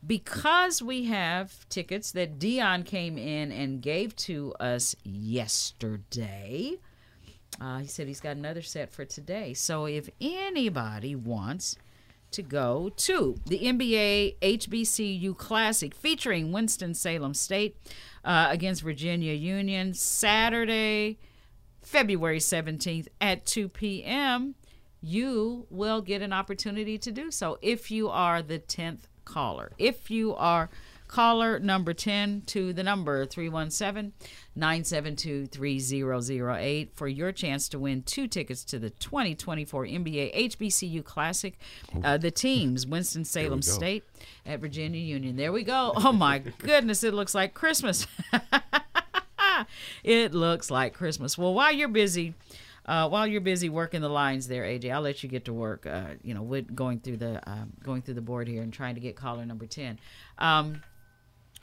because 0.06 0.82
we 0.82 1.04
have 1.04 1.68
tickets 1.68 2.12
that 2.12 2.38
Dion 2.38 2.82
came 2.82 3.18
in 3.18 3.50
and 3.52 3.82
gave 3.82 4.14
to 4.16 4.54
us 4.60 4.94
yesterday. 5.02 6.76
Uh, 7.60 7.78
he 7.78 7.86
said 7.86 8.06
he's 8.06 8.20
got 8.20 8.36
another 8.36 8.62
set 8.62 8.90
for 8.90 9.04
today. 9.04 9.54
So 9.54 9.86
if 9.86 10.08
anybody 10.20 11.14
wants 11.14 11.76
to 12.30 12.42
go 12.42 12.90
to 12.94 13.36
the 13.46 13.58
NBA 13.60 14.38
HBCU 14.40 15.36
Classic 15.36 15.94
featuring 15.94 16.52
Winston-Salem 16.52 17.34
State 17.34 17.76
uh, 18.24 18.48
against 18.50 18.82
Virginia 18.82 19.32
Union 19.32 19.94
Saturday, 19.94 21.18
February 21.80 22.38
17th 22.38 23.08
at 23.20 23.46
2 23.46 23.68
p.m., 23.68 24.54
you 25.00 25.66
will 25.70 26.02
get 26.02 26.22
an 26.22 26.32
opportunity 26.32 26.98
to 26.98 27.12
do 27.12 27.30
so 27.30 27.56
if 27.62 27.90
you 27.90 28.08
are 28.08 28.42
the 28.42 28.58
10th 28.58 29.02
caller. 29.28 29.72
If 29.78 30.10
you 30.10 30.34
are 30.34 30.70
caller 31.08 31.58
number 31.58 31.94
10 31.94 32.42
to 32.46 32.72
the 32.72 32.82
number 32.82 33.24
317 33.24 34.12
972 34.54 35.46
3008 35.46 36.90
for 36.94 37.08
your 37.08 37.32
chance 37.32 37.68
to 37.70 37.78
win 37.78 38.02
two 38.02 38.28
tickets 38.28 38.62
to 38.64 38.78
the 38.78 38.90
2024 38.90 39.86
NBA 39.86 40.50
HBCU 40.50 41.02
Classic. 41.04 41.58
Uh, 42.04 42.18
the 42.18 42.30
teams, 42.30 42.86
Winston-Salem. 42.86 43.62
State 43.62 44.04
at 44.46 44.60
Virginia 44.60 45.00
Union. 45.00 45.36
There 45.36 45.52
we 45.52 45.64
go. 45.64 45.92
Oh 45.96 46.12
my 46.12 46.38
goodness, 46.58 47.02
it 47.02 47.14
looks 47.14 47.34
like 47.34 47.54
Christmas. 47.54 48.06
it 50.04 50.34
looks 50.34 50.70
like 50.70 50.94
Christmas. 50.94 51.38
Well, 51.38 51.54
while 51.54 51.72
you're 51.72 51.88
busy, 51.88 52.34
uh, 52.88 53.06
while 53.06 53.26
you're 53.26 53.42
busy 53.42 53.68
working 53.68 54.00
the 54.00 54.08
lines 54.08 54.48
there, 54.48 54.62
AJ, 54.62 54.90
I'll 54.90 55.02
let 55.02 55.22
you 55.22 55.28
get 55.28 55.44
to 55.44 55.52
work. 55.52 55.86
Uh, 55.86 56.14
you 56.22 56.32
know, 56.32 56.40
with 56.40 56.74
going 56.74 57.00
through 57.00 57.18
the 57.18 57.40
um, 57.48 57.74
going 57.82 58.00
through 58.00 58.14
the 58.14 58.22
board 58.22 58.48
here 58.48 58.62
and 58.62 58.72
trying 58.72 58.94
to 58.94 59.00
get 59.00 59.14
caller 59.14 59.44
number 59.44 59.66
ten. 59.66 59.98
Um, 60.38 60.82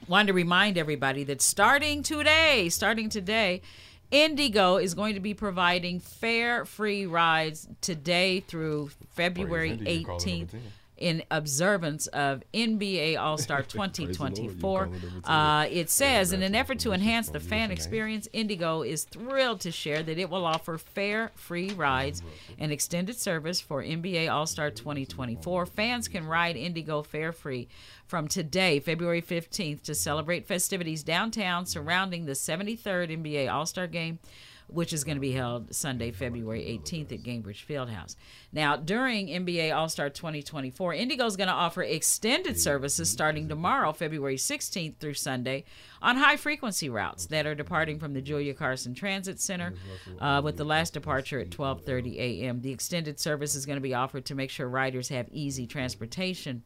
wanted 0.07 0.27
to 0.27 0.33
remind 0.33 0.77
everybody 0.77 1.23
that 1.23 1.41
starting 1.41 2.03
today, 2.03 2.69
starting 2.69 3.09
today, 3.09 3.63
IndyGo 4.11 4.81
is 4.81 4.93
going 4.93 5.15
to 5.15 5.19
be 5.19 5.33
providing 5.33 5.99
fare 5.99 6.63
free 6.63 7.07
rides 7.07 7.67
today 7.81 8.41
through 8.41 8.91
February 9.15 9.71
Indy, 9.71 9.91
you 9.91 10.05
call 10.05 10.17
it 10.17 10.27
number 10.27 10.45
18th 10.45 10.51
10. 10.51 10.61
In 10.97 11.23
observance 11.29 12.07
of 12.07 12.43
NBA 12.53 13.19
All 13.19 13.37
Star 13.37 13.63
the 13.69 13.77
Lord, 13.77 13.97
you 13.97 14.07
2024. 14.07 14.83
it 14.85 14.91
number 14.91 15.07
10. 15.21 15.23
Uh, 15.25 15.67
it 15.69 15.89
says, 15.89 16.31
in 16.31 16.41
an 16.41 16.55
effort 16.55 16.79
to 16.79 16.93
enhance 16.93 17.29
the 17.29 17.39
fan 17.39 17.71
experience, 17.71 18.27
IndyGo 18.33 18.87
is 18.87 19.03
thrilled 19.03 19.59
to 19.61 19.71
share 19.71 20.03
that 20.03 20.17
it 20.17 20.29
will 20.29 20.45
offer 20.45 20.77
fair, 20.77 21.31
free 21.35 21.71
rides 21.71 22.21
and 22.57 22.71
extended 22.71 23.17
service 23.17 23.59
for 23.59 23.83
NBA 23.83 24.31
All 24.31 24.45
Star 24.45 24.71
2024. 24.71 25.65
Fans 25.65 26.07
can 26.07 26.25
ride 26.25 26.55
IndyGo 26.55 27.05
fare 27.05 27.31
free 27.31 27.67
from 28.07 28.27
today, 28.27 28.79
February 28.79 29.21
15th, 29.21 29.81
to 29.83 29.95
celebrate 29.95 30.47
festivities 30.47 31.03
downtown 31.03 31.65
surrounding 31.65 32.25
the 32.25 32.33
73rd 32.33 33.21
NBA 33.21 33.51
All 33.51 33.65
Star 33.65 33.87
game 33.87 34.19
which 34.67 34.93
is 34.93 35.03
going 35.03 35.17
to 35.17 35.21
be 35.21 35.31
held 35.31 35.73
Sunday, 35.73 36.11
February 36.11 36.61
18th 36.61 37.11
at 37.11 37.23
Gainbridge 37.23 37.65
Fieldhouse. 37.65 38.15
Now, 38.51 38.75
during 38.75 39.27
NBA 39.27 39.75
All 39.75 39.89
Star 39.89 40.09
2024, 40.09 40.93
IndyGo 40.93 41.25
is 41.25 41.37
going 41.37 41.47
to 41.47 41.53
offer 41.53 41.83
extended 41.83 42.59
services 42.59 43.09
starting 43.09 43.47
tomorrow, 43.47 43.93
February 43.93 44.37
16th 44.37 44.97
through 44.97 45.13
Sunday, 45.13 45.65
on 46.01 46.17
high 46.17 46.37
frequency 46.37 46.89
routes 46.89 47.25
that 47.27 47.45
are 47.45 47.55
departing 47.55 47.99
from 47.99 48.13
the 48.13 48.21
Julia 48.21 48.53
Carson 48.53 48.93
Transit 48.93 49.39
Center, 49.39 49.73
uh, 50.19 50.41
with 50.43 50.57
the 50.57 50.63
last 50.65 50.93
departure 50.93 51.39
at 51.39 51.49
12:30 51.49 52.17
a.m. 52.17 52.61
The 52.61 52.71
extended 52.71 53.19
service 53.19 53.55
is 53.55 53.65
going 53.65 53.77
to 53.77 53.81
be 53.81 53.93
offered 53.93 54.25
to 54.25 54.35
make 54.35 54.49
sure 54.49 54.67
riders 54.67 55.09
have 55.09 55.27
easy 55.31 55.67
transportation. 55.67 56.63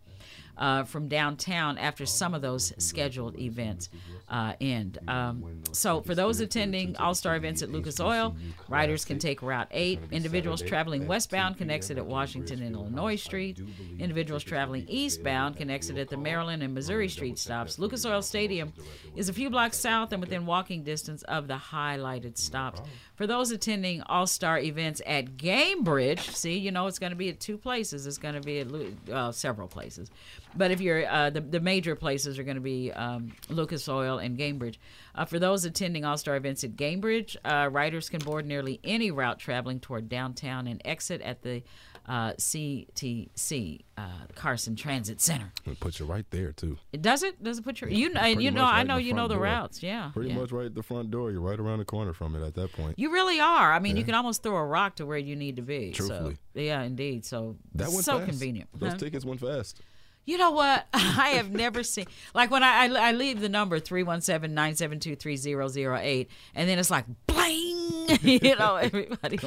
Uh, 0.60 0.84
from 0.84 1.07
downtown 1.07 1.77
after 1.77 2.06
some 2.06 2.34
of 2.34 2.41
those 2.41 2.73
scheduled 2.77 3.40
events 3.40 3.88
uh, 4.27 4.53
end. 4.60 4.98
Um, 5.07 5.61
so, 5.72 6.02
for 6.02 6.14
those 6.14 6.40
attending 6.40 6.98
All 6.98 7.15
Star 7.15 7.36
events 7.36 7.61
at 7.61 7.69
Lucas 7.69 7.99
Oil, 7.99 8.36
riders 8.68 9.06
can 9.06 9.19
take 9.19 9.41
Route 9.41 9.69
8. 9.72 9.99
Individuals 10.11 10.61
traveling 10.61 11.07
westbound 11.07 11.57
can 11.57 11.72
exit 11.72 11.98
at 11.98 12.06
Washington 12.06 12.61
and 12.61 12.76
Illinois 12.76 13.15
Street. 13.15 13.61
Individuals 13.99 14.44
traveling 14.44 14.86
eastbound 14.88 15.57
can 15.57 15.69
exit 15.69 15.98
at 15.98 16.10
the 16.10 16.18
Maryland 16.18 16.61
and 16.61 16.73
Missouri 16.73 17.07
Street 17.07 17.40
stops. 17.40 17.80
Lucas 17.80 18.06
Oil 18.06 18.22
Stadium 18.22 18.73
is 19.15 19.30
a 19.30 19.34
few 19.34 19.49
blocks 19.49 19.77
south 19.77 20.11
and 20.11 20.22
within 20.22 20.45
walking 20.45 20.84
distance 20.84 21.23
of 21.23 21.48
the 21.48 21.56
highlighted 21.56 22.38
stops. 22.38 22.81
For 23.15 23.27
those 23.27 23.52
attending 23.52 24.02
All 24.03 24.27
Star 24.27 24.60
events 24.60 25.02
at 25.06 25.38
Gainbridge, 25.38 26.36
see, 26.36 26.57
you 26.57 26.72
know 26.72 26.88
it's 26.88 26.99
going 26.99 27.11
to 27.11 27.18
be 27.18 27.30
at 27.30 27.40
two 27.40 27.57
places. 27.57 28.06
It's 28.06 28.18
going 28.18 28.36
to 28.36 28.41
be 28.41 28.60
at 28.60 28.68
uh, 29.11 29.31
several 29.31 29.68
places. 29.68 30.11
But 30.55 30.71
if 30.71 30.81
you're 30.81 31.07
uh, 31.07 31.30
the 31.30 31.41
the 31.41 31.59
major 31.59 31.95
places 31.95 32.39
are 32.39 32.43
going 32.43 32.55
to 32.55 32.61
be 32.61 32.91
um, 32.91 33.31
Lucas 33.49 33.88
Oil 33.88 34.17
and 34.17 34.38
Gainbridge. 34.38 34.77
Uh, 35.15 35.26
for 35.26 35.38
those 35.39 35.65
attending 35.65 36.05
All 36.05 36.17
Star 36.17 36.35
events 36.35 36.63
at 36.63 36.76
Gainbridge, 36.76 37.35
uh, 37.45 37.69
riders 37.71 38.09
can 38.09 38.19
board 38.19 38.45
nearly 38.45 38.80
any 38.84 39.11
route 39.11 39.39
traveling 39.39 39.80
toward 39.80 40.09
downtown 40.09 40.65
and 40.67 40.81
exit 40.85 41.21
at 41.21 41.41
the 41.41 41.61
uh, 42.07 42.34
CTC 42.34 43.81
uh, 43.97 44.01
Carson 44.35 44.76
Transit 44.76 45.21
Center. 45.21 45.51
It 45.65 45.80
puts 45.80 45.99
you 45.99 46.05
right 46.05 46.26
there 46.31 46.51
too. 46.51 46.77
It 46.91 47.01
does 47.01 47.23
it? 47.23 47.43
Does 47.43 47.59
it 47.59 47.63
put 47.63 47.81
your 47.81 47.89
you 47.89 48.09
know 48.11 48.23
you 48.26 48.51
know 48.51 48.61
much 48.63 48.73
I 48.73 48.84
know 48.84 48.97
you 48.97 49.13
know 49.13 49.27
the 49.27 49.35
door. 49.35 49.43
routes 49.43 49.84
yeah 49.84 50.11
Pretty 50.13 50.30
yeah. 50.30 50.35
much 50.35 50.51
right 50.51 50.65
at 50.67 50.76
the 50.76 50.84
front 50.84 51.11
door. 51.11 51.31
You're 51.31 51.41
right 51.41 51.59
around 51.59 51.80
the 51.80 51.85
corner 51.85 52.13
from 52.13 52.35
it 52.35 52.45
at 52.45 52.55
that 52.55 52.71
point. 52.73 52.97
You 52.97 53.11
really 53.11 53.39
are. 53.39 53.71
I 53.73 53.80
mean, 53.80 53.97
you 53.97 54.03
can 54.03 54.15
almost 54.15 54.41
throw 54.43 54.55
a 54.55 54.65
rock 54.65 54.95
to 54.95 55.05
where 55.05 55.17
you 55.17 55.35
need 55.35 55.57
to 55.57 55.61
be. 55.61 55.91
Truthfully. 55.91 56.38
So, 56.55 56.59
yeah, 56.61 56.81
indeed. 56.81 57.26
So 57.26 57.57
that 57.76 57.89
went 57.89 58.03
so 58.05 58.17
fast. 58.19 58.30
convenient. 58.30 58.69
Those 58.73 58.93
Huh? 58.93 58.97
tickets 58.97 59.26
went 59.26 59.39
fast. 59.41 59.81
You 60.30 60.38
know 60.38 60.51
what? 60.51 60.85
I 60.93 61.30
have 61.38 61.49
never 61.51 61.81
seen 61.81 62.06
like 62.35 62.51
when 62.51 62.61
I, 62.61 62.85
I 62.85 63.10
I 63.10 63.11
leave 63.14 63.41
the 63.41 63.49
number 63.49 63.80
317-972-3008 63.80 66.27
and 66.56 66.69
then 66.69 66.77
it's 66.80 66.89
like 66.91 67.06
bling, 67.27 68.19
you 68.22 68.56
know, 68.56 68.76
everybody. 68.81 69.39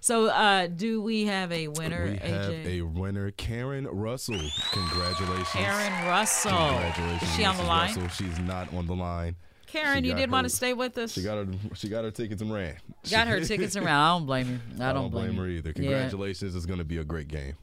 So, 0.00 0.26
uh 0.26 0.66
do 0.68 1.02
we 1.02 1.24
have 1.26 1.50
a 1.52 1.68
winner, 1.68 2.04
we 2.04 2.16
have 2.28 2.52
AJ? 2.52 2.66
a 2.66 2.82
winner, 2.82 3.30
Karen 3.32 3.86
Russell. 3.86 4.40
Congratulations. 4.72 5.48
Karen 5.50 6.06
Russell. 6.06 6.50
Congratulations. 6.52 7.22
Is 7.22 7.34
she 7.36 7.44
on 7.44 7.56
the 7.56 7.62
Mrs. 7.64 7.68
line? 7.68 7.88
Russell. 7.88 8.08
She's 8.08 8.38
not 8.40 8.72
on 8.74 8.86
the 8.86 8.94
line. 8.94 9.36
Karen, 9.66 10.02
She 10.02 10.08
you 10.08 10.14
got 10.14 10.20
did 10.20 10.30
want 10.30 10.44
her- 10.44 10.48
to 10.48 10.54
stay 10.56 10.72
with 10.72 10.96
us? 10.98 11.12
She 11.12 11.22
got 11.22 11.46
her. 11.46 11.52
She 11.74 11.88
got 11.90 12.04
her 12.04 12.10
tickets 12.10 12.40
and 12.40 12.50
ran. 12.52 12.76
Got 13.10 13.28
her 13.28 13.40
tickets 13.40 13.76
around. 13.76 13.88
I 13.88 14.08
don't 14.18 14.24
blame 14.26 14.48
you. 14.48 14.58
I 14.82 14.90
I 14.90 14.92
don't, 14.94 15.02
don't 15.02 15.10
blame 15.10 15.34
you. 15.34 15.40
her 15.42 15.48
either. 15.48 15.68
Yeah. 15.70 15.74
Congratulations. 15.90 16.56
It's 16.56 16.64
going 16.64 16.78
to 16.78 16.84
be 16.86 16.96
a 16.98 17.04
great 17.04 17.28
game. 17.28 17.54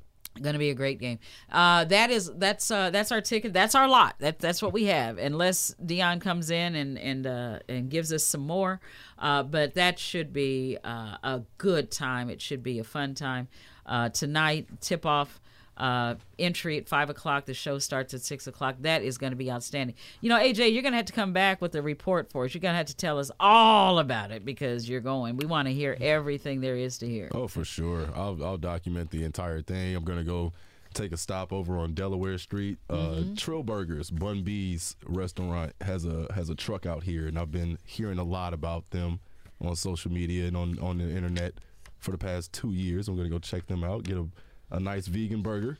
Going 0.42 0.54
to 0.54 0.60
be 0.60 0.70
a 0.70 0.76
great 0.76 1.00
game. 1.00 1.20
Uh, 1.50 1.86
that 1.86 2.12
is 2.12 2.30
that's 2.36 2.70
uh, 2.70 2.90
that's 2.90 3.12
our 3.14 3.22
ticket. 3.22 3.54
That's 3.54 3.74
our 3.74 3.88
lot. 3.88 4.16
That 4.20 4.38
that's 4.40 4.62
what 4.62 4.74
we 4.74 4.86
have. 4.86 5.18
Unless 5.18 5.76
Dion 5.86 6.20
comes 6.20 6.50
in 6.50 6.76
and 6.76 7.00
and 7.00 7.26
uh, 7.26 7.60
and 7.70 7.90
gives 7.90 8.12
us 8.12 8.24
some 8.24 8.42
more, 8.42 8.82
uh, 9.18 9.44
but 9.44 9.76
that 9.76 9.98
should 9.98 10.34
be 10.34 10.78
uh, 10.84 11.18
a 11.24 11.42
good 11.58 11.90
time. 11.90 12.30
It 12.30 12.42
should 12.42 12.64
be 12.64 12.80
a 12.80 12.84
fun 12.84 13.16
time. 13.16 13.48
Uh, 13.86 14.10
tonight, 14.10 14.68
tip 14.82 15.06
off. 15.06 15.40
Uh, 15.78 16.16
entry 16.40 16.78
at 16.78 16.88
five 16.88 17.10
o'clock. 17.10 17.46
The 17.46 17.54
show 17.54 17.80
starts 17.80 18.14
at 18.14 18.22
six 18.22 18.48
o'clock. 18.48 18.76
That 18.82 19.04
is 19.04 19.18
going 19.18 19.32
to 19.32 19.38
be 19.38 19.52
outstanding. 19.52 19.96
You 20.22 20.30
know, 20.30 20.40
AJ, 20.40 20.72
you're 20.74 20.82
going 20.82 20.94
to 20.94 20.98
have 20.98 21.06
to 21.08 21.14
come 21.14 21.34
back 21.34 21.62
with 21.62 21.76
a 21.76 21.82
report 21.82 22.32
for 22.32 22.46
us. 22.46 22.54
You're 22.54 22.62
going 22.62 22.74
to 22.74 22.78
have 22.78 22.86
to 22.88 22.96
tell 22.96 23.20
us 23.20 23.30
all 23.40 24.00
about 24.00 24.32
it 24.32 24.46
because 24.46 24.88
you're 24.88 25.02
going. 25.02 25.36
We 25.36 25.46
want 25.46 25.68
to 25.68 25.74
hear 25.74 25.98
everything 26.00 26.62
there 26.62 26.78
is 26.78 26.98
to 27.00 27.08
hear. 27.08 27.30
Oh, 27.34 27.48
for 27.48 27.66
sure. 27.66 28.08
I'll 28.16 28.42
I'll 28.44 28.58
document 28.58 29.12
the 29.12 29.24
entire 29.26 29.62
thing. 29.62 29.96
I'm 29.96 30.04
gonna 30.06 30.24
go 30.24 30.54
take 30.94 31.12
a 31.12 31.18
stop 31.18 31.52
over 31.52 31.78
on 31.78 31.94
Delaware 31.94 32.38
Street. 32.38 32.78
Uh, 32.90 32.94
Mm-hmm. 32.96 33.34
Trill 33.36 33.64
Burgers, 33.64 34.10
Bun 34.10 34.44
B's 34.44 34.96
restaurant 35.06 35.74
has 35.82 36.06
a 36.06 36.28
has 36.34 36.50
a 36.50 36.56
truck 36.56 36.86
out 36.86 37.04
here, 37.04 37.28
and 37.28 37.38
I've 37.38 37.52
been 37.52 37.78
hearing 37.86 38.18
a 38.18 38.24
lot 38.24 38.54
about 38.54 38.90
them 38.92 39.20
on 39.62 39.76
social 39.76 40.12
media 40.12 40.48
and 40.48 40.56
on 40.56 40.80
on 40.80 41.00
the 41.00 41.10
internet 41.10 41.56
for 42.00 42.12
the 42.12 42.18
past 42.18 42.54
two 42.54 42.72
years. 42.72 43.08
I'm 43.10 43.18
gonna 43.18 43.28
go 43.30 43.40
check 43.40 43.68
them 43.68 43.84
out, 43.84 44.04
get 44.04 44.18
a 44.18 44.26
a 44.76 44.80
nice 44.80 45.08
vegan 45.08 45.42
burger. 45.42 45.80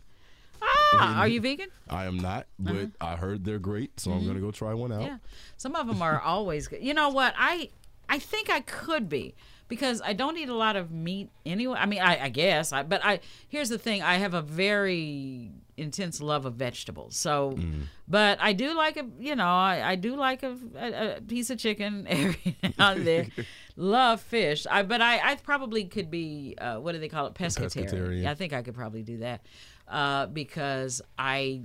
Ah, 0.62 1.20
are 1.20 1.28
you 1.28 1.42
vegan? 1.42 1.70
I 1.90 2.06
am 2.06 2.18
not, 2.18 2.48
but 2.58 2.92
I 3.02 3.16
heard 3.16 3.44
they're 3.44 3.60
great, 3.60 4.00
so 4.00 4.12
I'm 4.12 4.26
gonna 4.26 4.40
go 4.40 4.52
try 4.52 4.74
one 4.74 4.92
out. 4.92 5.02
Uh-huh. 5.02 5.08
Mm-hmm. 5.08 5.14
Yeah, 5.24 5.30
some 5.58 5.76
of 5.76 5.88
them 5.88 6.02
are 6.02 6.22
always 6.22 6.68
good. 6.68 6.82
You 6.82 6.94
know 6.94 7.10
what? 7.10 7.34
I 7.38 7.70
I 8.08 8.20
think 8.20 8.50
I 8.50 8.62
could 8.62 9.10
be 9.10 9.36
because 9.68 10.02
I 10.02 10.14
don't 10.14 10.38
eat 10.38 10.48
a 10.50 10.56
lot 10.56 10.76
of 10.76 10.92
meat 10.92 11.30
anyway. 11.46 11.78
I 11.78 11.86
mean, 11.86 12.02
I, 12.02 12.26
I 12.26 12.30
guess, 12.30 12.72
I, 12.72 12.84
but 12.84 13.04
I 13.04 13.20
here's 13.50 13.70
the 13.70 13.78
thing: 13.78 14.02
I 14.02 14.16
have 14.16 14.34
a 14.34 14.42
very 14.42 15.52
intense 15.78 16.22
love 16.22 16.46
of 16.46 16.54
vegetables. 16.56 17.18
So, 17.18 17.60
but 18.08 18.38
I 18.40 18.54
do 18.54 18.74
like 18.76 18.96
a 18.96 19.06
you 19.20 19.36
know 19.36 19.46
I, 19.48 19.82
I 19.92 19.96
do 19.96 20.16
like 20.16 20.44
a, 20.44 20.56
a, 20.78 21.18
a 21.18 21.22
piece 21.22 21.50
of 21.50 21.58
chicken 21.58 22.08
every 22.10 22.56
now 22.80 22.94
and 22.94 23.06
then. 23.06 23.32
love 23.76 24.22
fish. 24.22 24.66
I 24.70 24.84
but 24.84 25.02
I 25.02 25.32
I 25.32 25.36
probably 25.36 25.86
could 25.86 26.10
be 26.10 26.56
uh, 26.60 26.78
what 26.78 26.94
do 26.94 27.00
they 27.00 27.10
call 27.10 27.28
it 27.28 27.34
pescatarian. 27.34 27.92
pescatarian. 27.92 28.26
I 28.26 28.36
think 28.36 28.54
I 28.54 28.62
could 28.62 28.76
probably 28.76 29.04
do 29.04 29.18
that 29.18 29.46
uh, 29.88 30.28
because 30.28 31.02
I 31.18 31.62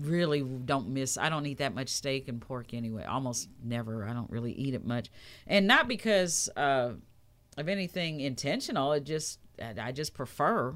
really 0.00 0.42
don't 0.42 0.88
miss 0.88 1.16
I 1.16 1.28
don't 1.28 1.46
eat 1.46 1.58
that 1.58 1.74
much 1.74 1.88
steak 1.88 2.28
and 2.28 2.40
pork 2.40 2.74
anyway. 2.74 3.04
Almost 3.04 3.48
never. 3.62 4.06
I 4.06 4.12
don't 4.12 4.30
really 4.30 4.52
eat 4.52 4.74
it 4.74 4.84
much. 4.84 5.10
And 5.46 5.66
not 5.66 5.88
because 5.88 6.48
uh, 6.56 6.92
of 7.56 7.68
anything 7.68 8.20
intentional. 8.20 8.92
It 8.92 9.04
just 9.04 9.38
I 9.60 9.92
just 9.92 10.14
prefer 10.14 10.74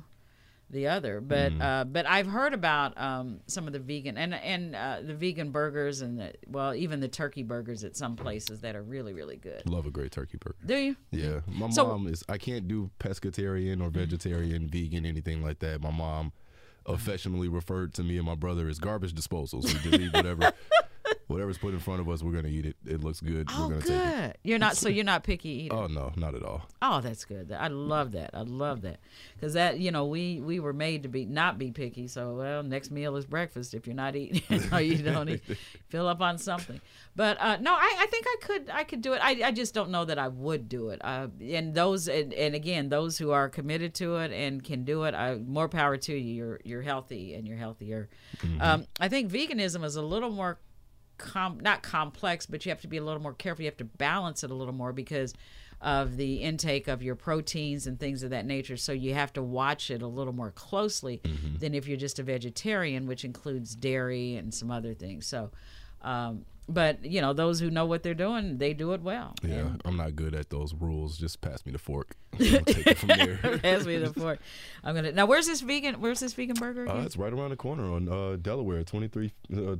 the 0.70 0.86
other. 0.88 1.20
But 1.20 1.52
uh, 1.60 1.84
but 1.84 2.06
I've 2.06 2.26
heard 2.26 2.54
about 2.54 2.96
um, 3.00 3.40
some 3.46 3.66
of 3.66 3.72
the 3.72 3.78
vegan 3.78 4.16
and 4.16 4.32
and 4.34 4.74
uh, 4.76 4.98
the 5.02 5.14
vegan 5.14 5.50
burgers 5.50 6.00
and 6.00 6.18
the, 6.18 6.32
well 6.46 6.74
even 6.74 7.00
the 7.00 7.08
turkey 7.08 7.42
burgers 7.42 7.84
at 7.84 7.96
some 7.96 8.16
places 8.16 8.60
that 8.60 8.76
are 8.76 8.82
really 8.82 9.12
really 9.12 9.36
good. 9.36 9.68
Love 9.68 9.86
a 9.86 9.90
great 9.90 10.12
turkey 10.12 10.38
burger. 10.38 10.56
Do 10.64 10.76
you? 10.76 10.96
Yeah, 11.10 11.40
my 11.46 11.70
So- 11.70 11.86
mom 11.86 12.06
is. 12.06 12.24
I 12.28 12.38
can't 12.38 12.68
do 12.68 12.90
pescatarian 13.00 13.82
or 13.82 13.90
vegetarian, 13.90 14.68
vegan, 14.68 15.04
anything 15.06 15.42
like 15.42 15.58
that. 15.60 15.80
My 15.82 15.90
mom 15.90 16.32
affectionately 16.86 17.48
referred 17.48 17.92
to 17.94 18.02
me 18.02 18.16
and 18.16 18.26
my 18.26 18.34
brother 18.34 18.68
as 18.68 18.78
garbage 18.78 19.14
disposals. 19.14 19.64
We 19.64 19.90
just 19.90 20.00
eat 20.00 20.12
whatever, 20.14 20.52
whatever's 21.30 21.58
put 21.58 21.72
in 21.72 21.78
front 21.78 22.00
of 22.00 22.08
us. 22.08 22.22
We're 22.22 22.32
gonna 22.32 22.48
eat 22.48 22.66
it. 22.66 22.76
It 22.84 23.02
looks 23.02 23.20
good. 23.20 23.48
Oh, 23.50 23.68
we're 23.68 23.74
gonna 23.74 23.86
take 23.86 23.90
it. 23.90 24.16
good. 24.22 24.36
You're 24.42 24.58
not 24.58 24.76
so 24.76 24.88
you're 24.88 25.04
not 25.04 25.22
picky 25.22 25.48
either. 25.64 25.74
Oh 25.74 25.86
no, 25.86 26.12
not 26.16 26.34
at 26.34 26.42
all. 26.42 26.66
Oh, 26.82 27.00
that's 27.00 27.24
good. 27.24 27.52
I 27.52 27.68
love 27.68 28.12
that. 28.12 28.30
I 28.34 28.42
love 28.42 28.82
that 28.82 28.98
because 29.34 29.54
that 29.54 29.78
you 29.78 29.90
know 29.90 30.06
we 30.06 30.40
we 30.40 30.60
were 30.60 30.72
made 30.72 31.04
to 31.04 31.08
be 31.08 31.24
not 31.24 31.58
be 31.58 31.70
picky. 31.70 32.08
So 32.08 32.34
well, 32.34 32.62
next 32.62 32.90
meal 32.90 33.16
is 33.16 33.24
breakfast. 33.24 33.74
If 33.74 33.86
you're 33.86 33.96
not 33.96 34.16
eating, 34.16 34.42
you 34.80 34.98
don't 34.98 35.28
eat. 35.28 35.42
Fill 35.88 36.08
up 36.08 36.20
on 36.20 36.38
something. 36.38 36.80
But 37.14 37.40
uh, 37.40 37.58
no, 37.60 37.72
I, 37.72 37.96
I 37.98 38.06
think 38.06 38.26
I 38.28 38.36
could 38.40 38.70
I 38.70 38.84
could 38.84 39.00
do 39.00 39.12
it. 39.12 39.20
I, 39.22 39.40
I 39.44 39.52
just 39.52 39.72
don't 39.72 39.90
know 39.90 40.04
that 40.04 40.18
I 40.18 40.28
would 40.28 40.68
do 40.68 40.90
it. 40.90 41.00
Uh, 41.02 41.28
and 41.40 41.74
those 41.74 42.08
and, 42.08 42.34
and 42.34 42.54
again 42.54 42.88
those 42.88 43.18
who 43.18 43.30
are 43.30 43.48
committed 43.48 43.94
to 43.94 44.16
it 44.16 44.32
and 44.32 44.62
can 44.62 44.84
do 44.84 45.04
it, 45.04 45.14
I, 45.14 45.36
more 45.36 45.68
power 45.68 45.96
to 45.96 46.14
you. 46.14 46.34
You're 46.40 46.60
you're 46.64 46.82
healthy 46.82 47.34
and 47.34 47.46
you're 47.46 47.56
healthier. 47.56 48.08
Um, 48.60 48.86
I 48.98 49.08
think 49.08 49.30
veganism 49.30 49.84
is 49.84 49.96
a 49.96 50.02
little 50.02 50.30
more 50.30 50.58
com- 51.20 51.60
not 51.60 51.82
complex, 51.82 52.46
but 52.46 52.66
you 52.66 52.70
have 52.70 52.80
to 52.80 52.88
be 52.88 52.96
a 52.96 53.04
little 53.04 53.22
more 53.22 53.34
careful. 53.34 53.62
You 53.62 53.68
have 53.68 53.76
to 53.76 53.84
balance 53.84 54.42
it 54.42 54.50
a 54.50 54.54
little 54.54 54.74
more 54.74 54.92
because 54.92 55.34
of 55.80 56.16
the 56.16 56.36
intake 56.36 56.88
of 56.88 57.02
your 57.02 57.14
proteins 57.14 57.86
and 57.86 57.98
things 57.98 58.22
of 58.22 58.30
that 58.30 58.44
nature. 58.44 58.76
So 58.76 58.92
you 58.92 59.14
have 59.14 59.32
to 59.34 59.42
watch 59.42 59.90
it 59.90 60.02
a 60.02 60.06
little 60.06 60.34
more 60.34 60.50
closely 60.50 61.22
than 61.58 61.74
if 61.74 61.86
you're 61.86 61.96
just 61.96 62.18
a 62.18 62.22
vegetarian, 62.22 63.06
which 63.06 63.24
includes 63.24 63.74
dairy 63.74 64.36
and 64.36 64.52
some 64.52 64.70
other 64.70 64.92
things. 64.92 65.26
So, 65.26 65.50
um, 66.02 66.44
but 66.70 67.04
you 67.04 67.20
know, 67.20 67.32
those 67.32 67.60
who 67.60 67.70
know 67.70 67.86
what 67.86 68.02
they're 68.02 68.14
doing, 68.14 68.58
they 68.58 68.72
do 68.74 68.92
it 68.92 69.02
well. 69.02 69.34
Yeah, 69.42 69.68
I'm 69.84 69.96
not 69.96 70.16
good 70.16 70.34
at 70.34 70.50
those 70.50 70.72
rules. 70.74 71.18
Just 71.18 71.40
pass 71.40 71.64
me 71.66 71.72
the 71.72 71.78
fork. 71.78 72.16
I'll 72.40 72.60
take 72.64 72.86
it 72.86 72.98
from 72.98 73.08
there. 73.08 73.36
Pass 73.62 73.84
me 73.84 73.96
the 73.98 74.12
fork. 74.12 74.38
I'm 74.84 74.94
gonna 74.94 75.10
now. 75.12 75.26
Where's 75.26 75.46
this 75.46 75.60
vegan? 75.62 76.00
Where's 76.00 76.20
this 76.20 76.32
vegan 76.32 76.54
burger? 76.56 76.88
Uh, 76.88 77.02
it's 77.04 77.16
right 77.16 77.32
around 77.32 77.50
the 77.50 77.56
corner 77.56 77.92
on 77.92 78.08
uh, 78.08 78.36
Delaware, 78.40 78.84
23, 78.84 79.32
uh, 79.52 79.60
uh, 79.60 79.76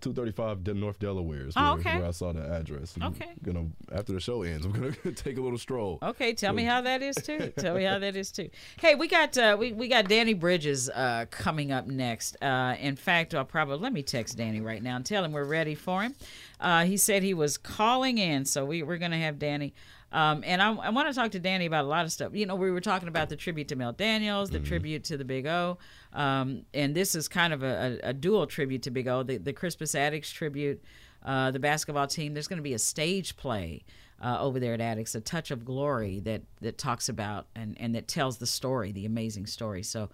235 0.00 0.66
North 0.76 0.98
Delaware 0.98 1.46
is 1.48 1.54
Oh, 1.56 1.62
where, 1.62 1.72
okay. 1.80 1.96
where 1.98 2.08
I 2.08 2.10
saw 2.10 2.32
the 2.32 2.42
address. 2.46 2.94
I'm 3.00 3.12
Okay. 3.12 3.30
Gonna 3.42 3.66
after 3.92 4.12
the 4.12 4.20
show 4.20 4.42
ends, 4.42 4.66
I'm 4.66 4.72
gonna 4.72 4.92
take 5.14 5.38
a 5.38 5.40
little 5.40 5.58
stroll. 5.58 5.98
Okay, 6.02 6.34
tell 6.34 6.52
me 6.52 6.64
how 6.64 6.82
that 6.82 7.02
is 7.02 7.16
too. 7.16 7.52
tell 7.58 7.74
me 7.74 7.84
how 7.84 7.98
that 7.98 8.14
is 8.14 8.30
too. 8.30 8.50
Hey, 8.78 8.94
we 8.94 9.08
got 9.08 9.36
uh, 9.38 9.56
we 9.58 9.72
we 9.72 9.88
got 9.88 10.06
Danny 10.06 10.34
Bridges 10.34 10.90
uh, 10.90 11.24
coming 11.30 11.72
up 11.72 11.86
next. 11.86 12.36
Uh, 12.42 12.76
in 12.78 12.94
fact, 12.96 13.34
I'll 13.34 13.44
probably 13.46 13.78
let 13.78 13.92
me 13.94 14.02
text 14.02 14.36
Danny 14.36 14.60
right 14.60 14.82
now 14.82 14.96
and 14.96 15.06
tell 15.06 15.24
him 15.24 15.32
we're 15.32 15.44
ready 15.44 15.74
for 15.74 16.02
him. 16.02 16.14
Uh, 16.60 16.84
he 16.84 16.96
said 16.96 17.22
he 17.22 17.34
was 17.34 17.58
calling 17.58 18.18
in, 18.18 18.44
so 18.44 18.64
we 18.64 18.82
we're 18.82 18.98
gonna 18.98 19.18
have 19.18 19.38
Danny. 19.38 19.74
Um, 20.12 20.42
and 20.46 20.62
I, 20.62 20.72
I 20.72 20.90
want 20.90 21.08
to 21.08 21.14
talk 21.14 21.32
to 21.32 21.40
Danny 21.40 21.66
about 21.66 21.84
a 21.84 21.88
lot 21.88 22.04
of 22.04 22.12
stuff. 22.12 22.32
You 22.34 22.46
know, 22.46 22.54
we 22.54 22.70
were 22.70 22.80
talking 22.80 23.08
about 23.08 23.28
the 23.28 23.36
tribute 23.36 23.68
to 23.68 23.76
Mel 23.76 23.92
Daniels, 23.92 24.50
the 24.50 24.60
tribute 24.60 25.04
to 25.04 25.16
the 25.16 25.24
Big 25.24 25.46
O, 25.46 25.78
um, 26.12 26.62
and 26.72 26.94
this 26.94 27.14
is 27.14 27.28
kind 27.28 27.52
of 27.52 27.62
a, 27.62 28.00
a, 28.02 28.10
a 28.10 28.12
dual 28.12 28.46
tribute 28.46 28.82
to 28.82 28.90
Big 28.90 29.08
O. 29.08 29.22
The, 29.22 29.36
the 29.38 29.52
Crispus 29.52 29.94
Attucks 29.94 30.32
tribute, 30.32 30.82
uh, 31.24 31.50
the 31.50 31.58
basketball 31.58 32.06
team. 32.06 32.34
There's 32.34 32.48
going 32.48 32.58
to 32.58 32.62
be 32.62 32.74
a 32.74 32.78
stage 32.78 33.36
play 33.36 33.84
uh, 34.22 34.38
over 34.40 34.58
there 34.58 34.74
at 34.74 34.80
Attucks, 34.80 35.14
a 35.14 35.20
touch 35.20 35.50
of 35.50 35.64
glory 35.64 36.20
that 36.20 36.42
that 36.60 36.78
talks 36.78 37.08
about 37.08 37.46
and 37.54 37.76
and 37.78 37.94
that 37.94 38.08
tells 38.08 38.38
the 38.38 38.46
story, 38.46 38.92
the 38.92 39.06
amazing 39.06 39.46
story. 39.46 39.82
So, 39.82 40.08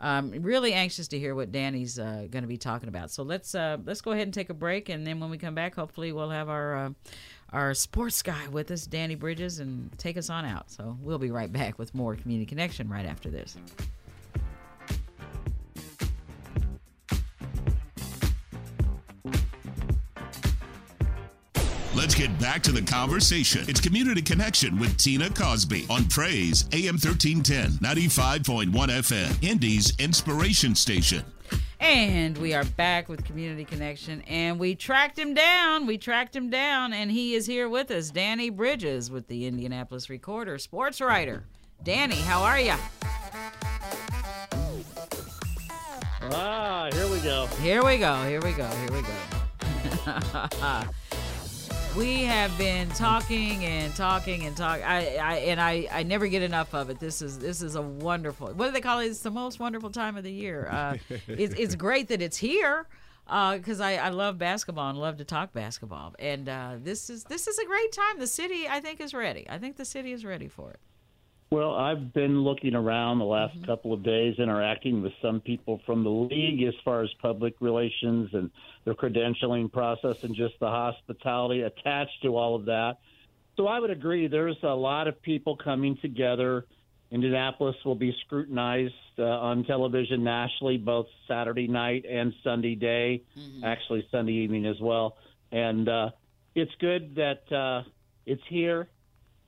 um, 0.00 0.30
really 0.30 0.72
anxious 0.72 1.08
to 1.08 1.18
hear 1.18 1.34
what 1.34 1.50
Danny's 1.50 1.98
uh, 1.98 2.28
going 2.30 2.42
to 2.42 2.48
be 2.48 2.56
talking 2.56 2.88
about. 2.88 3.10
So 3.10 3.22
let's 3.22 3.54
uh, 3.54 3.78
let's 3.84 4.00
go 4.00 4.12
ahead 4.12 4.26
and 4.26 4.34
take 4.34 4.50
a 4.50 4.54
break, 4.54 4.88
and 4.88 5.06
then 5.06 5.20
when 5.20 5.30
we 5.30 5.38
come 5.38 5.54
back, 5.54 5.74
hopefully 5.74 6.12
we'll 6.12 6.30
have 6.30 6.48
our 6.48 6.76
uh, 6.76 6.90
our 7.52 7.74
sports 7.74 8.22
guy 8.22 8.46
with 8.48 8.70
us, 8.70 8.86
Danny 8.86 9.14
Bridges, 9.14 9.58
and 9.58 9.90
take 9.98 10.16
us 10.16 10.30
on 10.30 10.44
out. 10.44 10.70
So 10.70 10.96
we'll 11.00 11.18
be 11.18 11.30
right 11.30 11.52
back 11.52 11.78
with 11.78 11.94
more 11.94 12.14
Community 12.14 12.46
Connection 12.46 12.88
right 12.88 13.06
after 13.06 13.30
this. 13.30 13.56
Let's 22.08 22.18
get 22.18 22.40
back 22.40 22.62
to 22.62 22.72
the 22.72 22.80
conversation. 22.80 23.66
It's 23.68 23.82
Community 23.82 24.22
Connection 24.22 24.78
with 24.78 24.96
Tina 24.96 25.28
Cosby 25.28 25.84
on 25.90 26.06
Praise 26.06 26.64
AM 26.72 26.94
1310, 26.94 27.72
95.1 27.86 28.72
FM, 28.72 29.44
Indy's 29.44 29.94
Inspiration 29.98 30.74
Station. 30.74 31.22
And 31.80 32.38
we 32.38 32.54
are 32.54 32.64
back 32.64 33.10
with 33.10 33.26
Community 33.26 33.66
Connection, 33.66 34.22
and 34.22 34.58
we 34.58 34.74
tracked 34.74 35.18
him 35.18 35.34
down. 35.34 35.84
We 35.84 35.98
tracked 35.98 36.34
him 36.34 36.48
down, 36.48 36.94
and 36.94 37.10
he 37.10 37.34
is 37.34 37.44
here 37.44 37.68
with 37.68 37.90
us, 37.90 38.10
Danny 38.10 38.48
Bridges, 38.48 39.10
with 39.10 39.28
the 39.28 39.46
Indianapolis 39.46 40.08
Recorder, 40.08 40.56
sports 40.56 41.02
writer. 41.02 41.44
Danny, 41.82 42.16
how 42.16 42.40
are 42.40 42.58
you? 42.58 42.76
Ah, 46.22 46.88
here 46.90 47.10
we 47.10 47.20
go. 47.20 47.46
Here 47.60 47.84
we 47.84 47.98
go. 47.98 48.22
Here 48.22 48.40
we 48.40 48.52
go. 48.52 48.66
Here 48.66 48.92
we 48.92 49.02
go. 49.02 50.84
we 51.96 52.22
have 52.24 52.56
been 52.58 52.88
talking 52.90 53.64
and 53.64 53.94
talking 53.94 54.44
and 54.46 54.56
talking. 54.56 54.84
I, 54.84 55.16
I 55.16 55.34
and 55.36 55.60
I, 55.60 55.88
I 55.90 56.02
never 56.02 56.26
get 56.28 56.42
enough 56.42 56.74
of 56.74 56.90
it. 56.90 57.00
This 57.00 57.22
is 57.22 57.38
this 57.38 57.62
is 57.62 57.74
a 57.74 57.82
wonderful. 57.82 58.48
What 58.48 58.66
do 58.66 58.72
they 58.72 58.80
call 58.80 59.00
it? 59.00 59.06
It's 59.06 59.20
the 59.20 59.30
most 59.30 59.58
wonderful 59.58 59.90
time 59.90 60.16
of 60.16 60.24
the 60.24 60.32
year. 60.32 60.68
Uh, 60.70 60.96
it's 61.28 61.54
it's 61.54 61.74
great 61.74 62.08
that 62.08 62.22
it's 62.22 62.36
here 62.36 62.86
because 63.26 63.80
uh, 63.80 63.84
I, 63.84 63.94
I 63.96 64.08
love 64.10 64.38
basketball 64.38 64.90
and 64.90 64.98
love 64.98 65.18
to 65.18 65.24
talk 65.24 65.52
basketball. 65.52 66.14
And 66.18 66.48
uh, 66.48 66.76
this 66.82 67.10
is 67.10 67.24
this 67.24 67.46
is 67.46 67.58
a 67.58 67.64
great 67.64 67.92
time. 67.92 68.18
The 68.18 68.26
city, 68.26 68.68
I 68.68 68.80
think, 68.80 69.00
is 69.00 69.12
ready. 69.14 69.46
I 69.48 69.58
think 69.58 69.76
the 69.76 69.84
city 69.84 70.12
is 70.12 70.24
ready 70.24 70.48
for 70.48 70.70
it. 70.70 70.80
Well, 71.50 71.74
I've 71.74 72.12
been 72.12 72.42
looking 72.42 72.74
around 72.74 73.20
the 73.20 73.24
last 73.24 73.54
mm-hmm. 73.54 73.64
couple 73.64 73.94
of 73.94 74.02
days, 74.02 74.38
interacting 74.38 75.00
with 75.00 75.14
some 75.22 75.40
people 75.40 75.80
from 75.86 76.04
the 76.04 76.10
league 76.10 76.62
as 76.62 76.74
far 76.84 77.02
as 77.02 77.08
public 77.22 77.54
relations 77.60 78.30
and 78.34 78.50
the 78.84 78.94
credentialing 78.94 79.72
process 79.72 80.22
and 80.24 80.34
just 80.34 80.60
the 80.60 80.66
hospitality 80.66 81.62
attached 81.62 82.22
to 82.22 82.36
all 82.36 82.54
of 82.54 82.66
that. 82.66 82.98
So 83.56 83.66
I 83.66 83.80
would 83.80 83.90
agree 83.90 84.26
there's 84.28 84.62
a 84.62 84.74
lot 84.74 85.08
of 85.08 85.20
people 85.22 85.56
coming 85.56 85.96
together. 86.02 86.66
Indianapolis 87.10 87.76
will 87.82 87.94
be 87.94 88.14
scrutinized 88.26 88.92
uh, 89.18 89.22
on 89.22 89.64
television 89.64 90.22
nationally, 90.22 90.76
both 90.76 91.06
Saturday 91.26 91.66
night 91.66 92.04
and 92.08 92.34
Sunday 92.44 92.74
day, 92.74 93.22
mm-hmm. 93.36 93.64
actually 93.64 94.06
Sunday 94.12 94.34
evening 94.34 94.66
as 94.66 94.78
well. 94.80 95.16
And 95.50 95.88
uh, 95.88 96.10
it's 96.54 96.74
good 96.78 97.14
that 97.14 97.50
uh, 97.50 97.88
it's 98.26 98.42
here 98.50 98.88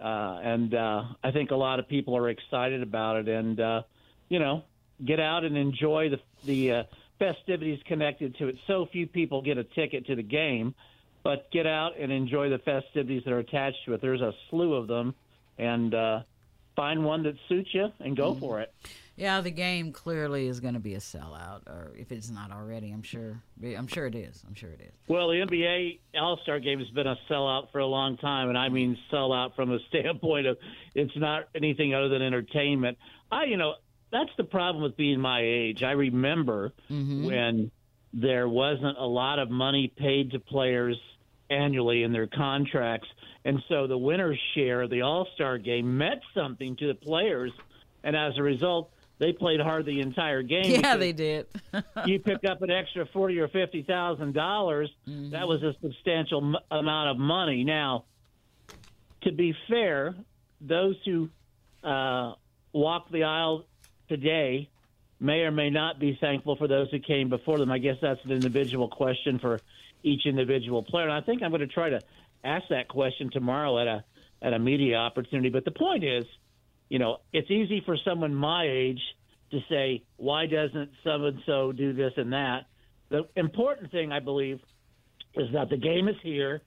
and 0.07 0.75
uh, 0.75 1.05
I 1.23 1.31
think 1.31 1.51
a 1.51 1.57
lot 1.57 1.79
of 1.79 1.89
people 1.89 2.17
are 2.17 2.29
excited 2.29 2.83
about 2.83 3.17
it. 3.17 3.29
And 3.29 3.61
uh, 3.61 3.83
you 4.29 4.39
know, 4.39 4.65
get 5.05 5.21
out 5.21 5.45
and 5.45 5.57
enjoy 5.57 6.11
the 6.11 6.21
the 6.45 6.73
uh, 6.73 6.83
festivities 7.19 7.81
connected 7.87 8.37
to 8.39 8.49
it. 8.49 8.57
So 8.67 8.87
few 8.87 9.07
people 9.07 9.43
get 9.43 9.59
a 9.59 9.65
ticket 9.65 10.07
to 10.07 10.17
the 10.17 10.23
game, 10.23 10.75
but 11.23 11.51
get 11.51 11.67
out 11.67 11.99
and 11.99 12.11
enjoy 12.11 12.49
the 12.49 12.59
festivities 12.59 13.23
that 13.25 13.33
are 13.33 13.39
attached 13.39 13.85
to 13.87 13.95
it. 13.95 14.01
There's 14.01 14.23
a 14.23 14.33
slew 14.49 14.75
of 14.75 14.89
them, 14.89 15.15
and 15.59 15.95
uh, 15.95 16.21
find 16.77 17.05
one 17.05 17.25
that 17.25 17.35
suits 17.49 17.71
you 17.73 17.93
and 18.01 18.17
go 18.17 18.33
mm-hmm. 18.33 18.41
for 18.41 18.61
it. 18.61 18.73
Yeah, 19.21 19.43
the 19.43 19.51
game 19.51 19.93
clearly 19.93 20.47
is 20.47 20.61
going 20.61 20.73
to 20.73 20.81
be 20.81 20.95
a 20.95 20.99
sellout, 20.99 21.67
or 21.67 21.93
if 21.95 22.11
it's 22.11 22.31
not 22.31 22.51
already, 22.51 22.91
I'm 22.91 23.03
sure. 23.03 23.43
I'm 23.63 23.87
sure 23.87 24.07
it 24.07 24.15
is. 24.15 24.43
I'm 24.49 24.55
sure 24.55 24.71
it 24.71 24.81
is. 24.81 24.95
Well, 25.09 25.29
the 25.29 25.47
NBA 25.47 25.99
All 26.19 26.39
Star 26.43 26.59
Game 26.59 26.79
has 26.79 26.89
been 26.89 27.07
a 27.07 27.19
sellout 27.29 27.71
for 27.71 27.81
a 27.81 27.87
long 27.87 28.17
time, 28.17 28.49
and 28.49 28.57
I 28.57 28.71
mean 28.71 28.97
sellout 29.13 29.55
from 29.55 29.73
a 29.73 29.79
standpoint 29.91 30.47
of 30.47 30.57
it's 30.95 31.15
not 31.17 31.51
anything 31.55 31.95
other 31.95 32.09
than 32.09 32.23
entertainment. 32.23 32.97
I, 33.31 33.45
you 33.45 33.59
know, 33.59 33.75
that's 34.11 34.31
the 34.39 34.45
problem 34.45 34.83
with 34.83 34.97
being 34.97 35.21
my 35.21 35.43
age. 35.43 35.83
I 35.83 35.91
remember 35.91 36.73
mm-hmm. 36.91 37.27
when 37.27 37.71
there 38.15 38.49
wasn't 38.49 38.97
a 38.97 39.07
lot 39.07 39.39
of 39.39 39.51
money 39.51 39.93
paid 39.95 40.31
to 40.31 40.41
players 40.41 40.99
annually 41.51 42.05
in 42.05 42.13
their 42.13 42.27
contracts, 42.27 43.09
and 43.45 43.63
so 43.69 43.87
the 43.87 43.99
winner's 43.99 44.41
share 44.55 44.81
of 44.81 44.89
the 44.89 45.03
All 45.03 45.29
Star 45.35 45.59
Game 45.59 45.99
meant 45.99 46.23
something 46.35 46.75
to 46.77 46.87
the 46.87 46.95
players, 46.95 47.53
and 48.03 48.17
as 48.17 48.39
a 48.39 48.43
result 48.43 48.91
they 49.21 49.33
played 49.33 49.61
hard 49.61 49.85
the 49.85 50.01
entire 50.01 50.43
game. 50.43 50.81
Yeah, 50.81 50.97
they 50.97 51.13
did. 51.13 51.47
you 52.07 52.19
pick 52.19 52.45
up 52.45 52.63
an 52.63 52.71
extra 52.71 53.07
forty 53.13 53.39
or 53.39 53.49
fifty 53.49 53.83
thousand 53.83 54.33
dollars. 54.33 54.91
Mm-hmm. 55.07 55.31
That 55.31 55.47
was 55.47 55.63
a 55.63 55.75
substantial 55.83 56.43
m- 56.43 56.57
amount 56.71 57.11
of 57.11 57.19
money. 57.19 57.63
Now, 57.63 58.07
to 59.23 59.33
be 59.33 59.55
fair, 59.69 60.15
those 60.63 60.97
who 61.05 61.29
uh, 61.85 62.33
walk 62.73 63.11
the 63.11 63.25
aisle 63.25 63.67
today 64.09 64.71
may 65.21 65.41
or 65.41 65.51
may 65.51 65.69
not 65.69 66.01
be 66.01 66.17
thankful 66.19 66.57
for 66.57 66.67
those 66.67 66.91
who 66.91 66.99
came 66.99 67.29
before 67.29 67.59
them. 67.59 67.71
I 67.71 67.77
guess 67.77 67.97
that's 68.01 68.25
an 68.25 68.33
individual 68.33 68.89
question 68.89 69.39
for 69.39 69.61
each 70.03 70.25
individual 70.25 70.83
player. 70.83 71.05
And 71.05 71.13
I 71.13 71.21
think 71.21 71.43
I'm 71.43 71.51
going 71.51 71.61
to 71.61 71.67
try 71.67 71.91
to 71.91 72.01
ask 72.43 72.65
that 72.71 72.89
question 72.89 73.31
tomorrow 73.31 73.79
at 73.79 73.87
a 73.87 74.05
at 74.41 74.55
a 74.55 74.59
media 74.59 74.97
opportunity. 74.97 75.51
But 75.51 75.67
the 75.67 75.73
point 75.73 76.05
is 76.05 76.25
you 76.91 76.99
know, 76.99 77.19
it's 77.33 77.51
easy 77.51 77.83
for 77.87 77.97
someone 78.05 78.35
my 78.35 78.67
age 78.69 79.01
to 79.53 79.61
say, 79.71 80.03
why 80.17 80.47
doesn't 80.47 80.91
so 81.03 81.25
and 81.25 81.41
so 81.47 81.73
do 81.73 81.95
this 81.95 82.13
and 82.17 82.35
that? 82.35 82.67
The 83.09 83.27
important 83.37 83.91
thing, 83.91 84.13
I 84.13 84.21
believe, 84.21 84.61
is 85.35 85.53
that 85.55 85.71
the 85.71 85.77
game 85.77 86.09
is 86.09 86.17
here. 86.23 86.61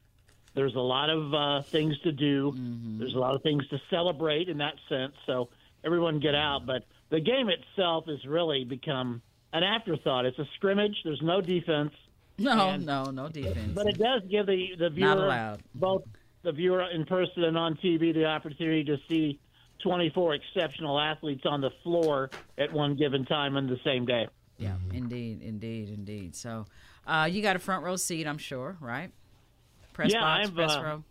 There's 0.56 0.76
a 0.76 0.80
lot 0.80 1.10
of 1.10 1.34
uh, 1.34 1.62
things 1.64 2.00
to 2.04 2.12
do. 2.12 2.52
Mm-hmm. 2.52 3.00
There's 3.00 3.16
a 3.16 3.20
lot 3.20 3.36
of 3.36 3.44
things 3.44 3.68
to 3.70 3.80
celebrate 3.90 4.50
in 4.50 4.58
that 4.58 4.76
sense. 4.88 5.14
So 5.26 5.50
everyone 5.84 6.20
get 6.20 6.36
out. 6.36 6.66
But 6.66 6.86
the 7.10 7.20
game 7.20 7.50
itself 7.50 8.06
has 8.08 8.26
really 8.26 8.64
become 8.64 9.22
an 9.52 9.64
afterthought. 9.64 10.26
It's 10.26 10.40
a 10.40 10.48
scrimmage. 10.56 10.96
There's 11.04 11.22
no 11.22 11.42
defense. 11.42 11.92
No, 12.38 12.70
and, 12.70 12.86
no, 12.86 13.06
no 13.06 13.28
defense. 13.28 13.74
But 13.74 13.88
it 13.88 13.98
does 13.98 14.22
give 14.30 14.48
the 14.48 14.76
the 14.78 14.90
viewer, 14.90 15.58
both 15.76 16.04
the 16.44 16.52
viewer 16.52 16.90
in 16.90 17.06
person 17.06 17.44
and 17.44 17.58
on 17.58 17.76
TV, 17.76 18.14
the 18.14 18.26
opportunity 18.26 18.84
to 18.86 18.98
see 19.08 19.40
24 19.84 20.36
exceptional 20.36 21.00
athletes 21.00 21.44
on 21.46 21.62
the 21.62 21.72
floor 21.84 22.30
at 22.58 22.72
one 22.72 22.96
given 22.96 23.26
time 23.26 23.58
on 23.58 23.68
the 23.68 23.78
same 23.84 24.06
day. 24.06 24.28
Yeah, 24.58 24.70
mm-hmm. 24.70 24.96
indeed, 24.96 25.42
indeed, 25.42 25.90
indeed. 25.90 26.36
So 26.36 26.66
uh, 27.06 27.28
you 27.30 27.42
got 27.42 27.56
a 27.56 27.60
front 27.60 27.84
row 27.84 27.96
seat, 27.96 28.28
I'm 28.28 28.38
sure, 28.38 28.78
right? 28.80 29.12
Press 29.94 30.12
yeah, 30.12 30.22
box, 30.22 30.48
I'm, 30.48 30.56
press 30.56 30.72
uh, 30.72 30.84
row. 30.84 31.04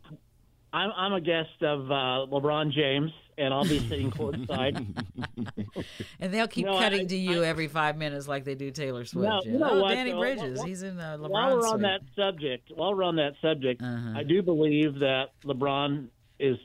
I'm, 0.73 0.91
I'm 0.97 1.13
a 1.13 1.21
guest 1.21 1.63
of 1.63 1.91
uh, 1.91 2.33
LeBron 2.33 2.73
James, 2.73 3.13
and 3.37 3.53
I'll 3.53 3.65
be 3.65 3.79
sitting 3.89 4.11
courtside. 4.11 4.77
and 6.21 6.33
they'll 6.33 6.49
keep 6.49 6.67
no, 6.67 6.79
cutting 6.79 7.03
I, 7.03 7.07
to 7.07 7.17
you 7.17 7.43
I, 7.43 7.49
every 7.49 7.69
five 7.69 7.97
minutes 7.97 8.27
like 8.27 8.45
they 8.45 8.55
do 8.55 8.71
Taylor 8.71 9.05
Swift. 9.05 9.29
No, 9.29 9.41
yeah. 9.45 9.53
you 9.53 9.59
know 9.59 9.71
oh, 9.71 9.83
what, 9.83 9.95
Danny 9.95 10.13
Bridges, 10.15 10.59
while, 10.59 10.67
he's 10.67 10.83
in 10.83 10.99
uh, 10.99 11.19
LeBron. 11.19 11.31
While 11.31 11.59
we're 11.59 11.67
on 11.67 11.81
suite. 11.81 11.83
that 11.83 12.01
subject, 12.17 12.73
while 12.75 12.95
we're 12.95 13.05
on 13.05 13.17
that 13.17 13.35
subject, 13.43 13.83
uh-huh. 13.83 14.15
I 14.17 14.23
do 14.23 14.43
believe 14.43 15.01
that 15.01 15.27
LeBron 15.45 16.09
is, 16.39 16.57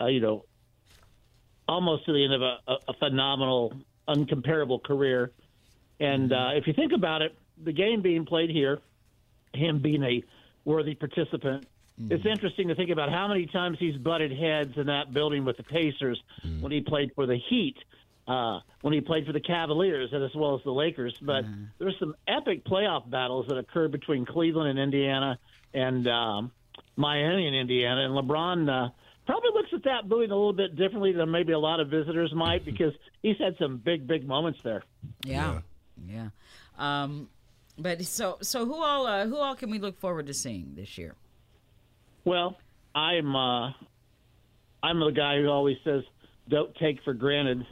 uh, 0.00 0.06
you 0.06 0.20
know, 0.20 0.44
almost 1.70 2.04
to 2.04 2.12
the 2.12 2.24
end 2.24 2.34
of 2.34 2.42
a, 2.42 2.58
a 2.88 2.94
phenomenal, 2.94 3.72
uncomparable 4.08 4.82
career. 4.82 5.30
And 6.00 6.32
uh, 6.32 6.50
if 6.54 6.66
you 6.66 6.72
think 6.72 6.92
about 6.92 7.22
it, 7.22 7.32
the 7.62 7.72
game 7.72 8.02
being 8.02 8.26
played 8.26 8.50
here, 8.50 8.80
him 9.54 9.80
being 9.80 10.02
a 10.02 10.24
worthy 10.64 10.96
participant, 10.96 11.66
mm-hmm. 12.00 12.12
it's 12.12 12.26
interesting 12.26 12.68
to 12.68 12.74
think 12.74 12.90
about 12.90 13.12
how 13.12 13.28
many 13.28 13.46
times 13.46 13.78
he's 13.78 13.96
butted 13.96 14.32
heads 14.36 14.76
in 14.76 14.86
that 14.86 15.14
building 15.14 15.44
with 15.44 15.58
the 15.58 15.62
Pacers 15.62 16.20
mm-hmm. 16.44 16.60
when 16.60 16.72
he 16.72 16.80
played 16.80 17.12
for 17.14 17.26
the 17.26 17.38
Heat, 17.48 17.76
uh, 18.26 18.58
when 18.80 18.92
he 18.92 19.00
played 19.00 19.24
for 19.26 19.32
the 19.32 19.40
Cavaliers, 19.40 20.10
and 20.12 20.24
as 20.24 20.34
well 20.34 20.56
as 20.56 20.64
the 20.64 20.72
Lakers. 20.72 21.16
But 21.22 21.44
mm-hmm. 21.44 21.64
there's 21.78 21.98
some 22.00 22.16
epic 22.26 22.64
playoff 22.64 23.08
battles 23.08 23.46
that 23.48 23.58
occurred 23.58 23.92
between 23.92 24.26
Cleveland 24.26 24.70
and 24.70 24.78
Indiana 24.80 25.38
and 25.72 26.08
um, 26.08 26.50
Miami 26.96 27.46
and 27.46 27.54
Indiana. 27.54 28.06
And 28.06 28.14
LeBron. 28.14 28.68
Uh, 28.68 28.90
probably 29.26 29.50
looks 29.54 29.70
at 29.72 29.84
that 29.84 30.08
building 30.08 30.30
a 30.30 30.34
little 30.34 30.52
bit 30.52 30.76
differently 30.76 31.12
than 31.12 31.30
maybe 31.30 31.52
a 31.52 31.58
lot 31.58 31.80
of 31.80 31.88
visitors 31.88 32.32
might 32.34 32.64
because 32.64 32.92
he's 33.22 33.36
had 33.38 33.56
some 33.58 33.78
big, 33.78 34.06
big 34.06 34.26
moments 34.26 34.60
there. 34.62 34.82
Yeah, 35.24 35.60
yeah. 36.06 36.28
yeah. 36.78 37.02
Um, 37.02 37.28
but 37.78 38.04
so, 38.04 38.38
so 38.42 38.66
who 38.66 38.74
all, 38.74 39.06
uh, 39.06 39.26
who 39.26 39.36
all 39.36 39.54
can 39.54 39.70
we 39.70 39.78
look 39.78 39.98
forward 39.98 40.26
to 40.26 40.34
seeing 40.34 40.72
this 40.74 40.98
year? 40.98 41.14
Well, 42.24 42.56
I'm, 42.94 43.34
uh, 43.34 43.70
I'm 44.82 45.00
the 45.00 45.10
guy 45.10 45.38
who 45.40 45.48
always 45.48 45.76
says, 45.84 46.02
"Don't 46.48 46.74
take 46.76 47.02
for 47.04 47.14
granted 47.14 47.66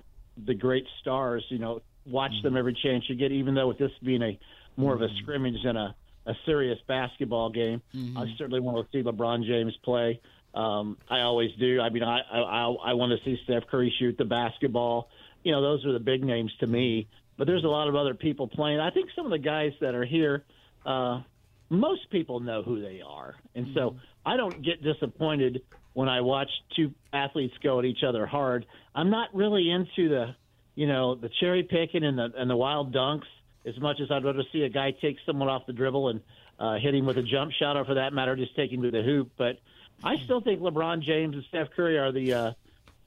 the 0.46 0.54
great 0.54 0.86
stars." 1.00 1.44
You 1.48 1.58
know, 1.58 1.82
watch 2.06 2.32
mm-hmm. 2.32 2.48
them 2.48 2.56
every 2.56 2.76
chance 2.82 3.04
you 3.08 3.16
get. 3.16 3.32
Even 3.32 3.54
though 3.54 3.68
with 3.68 3.78
this 3.78 3.90
being 4.02 4.22
a 4.22 4.38
more 4.76 4.94
mm-hmm. 4.94 5.02
of 5.02 5.10
a 5.10 5.12
mm-hmm. 5.12 5.22
scrimmage 5.22 5.62
than 5.64 5.76
a, 5.76 5.94
a 6.26 6.34
serious 6.46 6.78
basketball 6.86 7.50
game, 7.50 7.82
mm-hmm. 7.94 8.18
I 8.18 8.26
certainly 8.36 8.60
want 8.60 8.86
to 8.86 8.98
see 8.98 9.02
LeBron 9.02 9.44
James 9.44 9.74
play. 9.84 10.20
Um, 10.54 10.96
I 11.08 11.20
always 11.20 11.50
do. 11.58 11.80
I 11.80 11.90
mean, 11.90 12.02
I 12.02 12.20
I, 12.20 12.90
I 12.90 12.92
want 12.94 13.12
to 13.18 13.24
see 13.24 13.40
Steph 13.44 13.66
Curry 13.70 13.94
shoot 13.98 14.16
the 14.18 14.24
basketball. 14.24 15.08
You 15.44 15.52
know, 15.52 15.62
those 15.62 15.84
are 15.86 15.92
the 15.92 16.00
big 16.00 16.24
names 16.24 16.52
to 16.60 16.66
me. 16.66 17.08
But 17.36 17.46
there's 17.46 17.64
a 17.64 17.68
lot 17.68 17.88
of 17.88 17.94
other 17.94 18.14
people 18.14 18.48
playing. 18.48 18.80
I 18.80 18.90
think 18.90 19.10
some 19.14 19.24
of 19.24 19.30
the 19.30 19.38
guys 19.38 19.72
that 19.80 19.94
are 19.94 20.04
here, 20.04 20.44
uh, 20.84 21.22
most 21.68 22.10
people 22.10 22.40
know 22.40 22.62
who 22.62 22.80
they 22.82 23.00
are, 23.06 23.36
and 23.54 23.68
so 23.74 23.96
I 24.26 24.36
don't 24.36 24.60
get 24.64 24.82
disappointed 24.82 25.62
when 25.92 26.08
I 26.08 26.20
watch 26.20 26.50
two 26.74 26.92
athletes 27.12 27.54
go 27.62 27.78
at 27.78 27.84
each 27.84 28.02
other 28.06 28.26
hard. 28.26 28.66
I'm 28.94 29.10
not 29.10 29.34
really 29.34 29.70
into 29.70 30.08
the, 30.08 30.34
you 30.74 30.88
know, 30.88 31.14
the 31.14 31.30
cherry 31.40 31.62
picking 31.62 32.02
and 32.04 32.18
the 32.18 32.32
and 32.36 32.50
the 32.50 32.56
wild 32.56 32.92
dunks 32.92 33.26
as 33.66 33.78
much 33.80 34.00
as 34.00 34.10
I'd 34.10 34.24
rather 34.24 34.42
see 34.52 34.62
a 34.62 34.68
guy 34.68 34.92
take 35.00 35.16
someone 35.24 35.48
off 35.48 35.66
the 35.66 35.72
dribble 35.72 36.08
and 36.08 36.20
uh, 36.58 36.78
hit 36.78 36.94
him 36.94 37.06
with 37.06 37.18
a 37.18 37.22
jump 37.22 37.52
shot, 37.52 37.76
or 37.76 37.84
for 37.84 37.94
that 37.94 38.12
matter, 38.12 38.34
just 38.34 38.56
take 38.56 38.72
him 38.72 38.82
to 38.82 38.90
the 38.90 39.02
hoop. 39.02 39.30
But 39.36 39.58
I 40.02 40.16
still 40.24 40.40
think 40.40 40.60
LeBron 40.60 41.02
James 41.02 41.34
and 41.34 41.44
Steph 41.48 41.70
Curry 41.74 41.98
are 41.98 42.12
the 42.12 42.32
uh, 42.32 42.52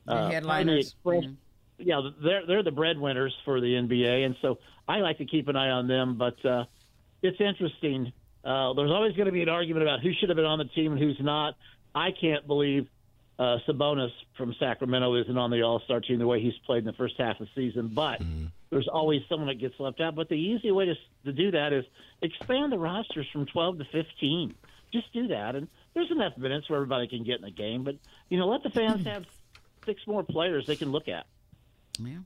uh, 0.07 0.30
headliners. 0.30 0.88
Express, 0.88 1.23
mm-hmm. 1.23 1.34
yeah, 1.77 2.01
they're 2.23 2.45
they're 2.45 2.63
the 2.63 2.72
breadwinners 2.72 3.35
for 3.45 3.61
the 3.61 3.68
NBA, 3.73 4.26
and 4.26 4.35
so 4.41 4.59
I 4.88 4.97
like 4.97 5.18
to 5.19 5.26
keep 5.26 5.47
an 5.47 5.55
eye 5.55 5.69
on 5.69 5.88
them. 5.88 6.18
But 6.18 6.43
uh, 6.45 6.65
it's 7.22 7.39
interesting. 7.39 8.11
Uh, 8.43 8.73
there's 8.73 8.91
always 8.91 9.15
going 9.15 9.27
to 9.27 9.31
be 9.31 9.43
an 9.43 9.49
argument 9.49 9.84
about 9.84 10.01
who 10.01 10.11
should 10.19 10.30
have 10.30 10.35
been 10.35 10.45
on 10.45 10.57
the 10.57 10.65
team 10.65 10.93
and 10.93 11.01
who's 11.01 11.19
not. 11.19 11.55
I 11.93 12.09
can't 12.19 12.45
believe 12.47 12.88
uh, 13.38 13.57
Sabonis 13.68 14.11
from 14.38 14.55
Sacramento 14.59 15.15
isn't 15.15 15.38
on 15.38 15.51
the 15.51 15.61
All 15.61 15.80
Star 15.85 15.99
team 16.01 16.19
the 16.19 16.27
way 16.27 16.41
he's 16.41 16.57
played 16.65 16.80
in 16.80 16.85
the 16.85 16.93
first 16.93 17.15
half 17.18 17.39
of 17.39 17.47
the 17.47 17.69
season. 17.69 17.91
But 17.93 18.22
Mm-hmm. 18.22 18.45
there's 18.69 18.88
always 18.88 19.22
someone 19.30 19.47
that 19.47 19.59
gets 19.59 19.80
left 19.80 20.01
out. 20.01 20.15
But 20.15 20.30
the 20.30 20.35
easy 20.35 20.72
way 20.72 20.85
to 20.85 20.95
to 21.26 21.31
do 21.31 21.51
that 21.51 21.72
is 21.72 21.85
expand 22.22 22.72
the 22.72 22.80
rosters 22.80 23.27
from 23.31 23.45
12 23.45 23.80
to 23.80 23.85
15. 23.91 24.55
Just 24.91 25.11
do 25.13 25.27
that, 25.30 25.55
and 25.55 25.68
there's 25.93 26.11
enough 26.11 26.38
minutes 26.38 26.69
where 26.69 26.77
everybody 26.77 27.07
can 27.07 27.23
get 27.23 27.35
in 27.35 27.41
the 27.41 27.51
game. 27.51 27.84
But 27.84 27.95
you 28.30 28.38
know, 28.38 28.47
let 28.47 28.63
the 28.63 28.69
fans 28.69 29.05
have 29.05 29.26
six 29.85 30.01
more 30.07 30.23
players 30.23 30.65
they 30.68 30.76
can 30.76 30.91
look 30.91 31.07
at. 31.07 31.26
Yeah. 31.99 32.19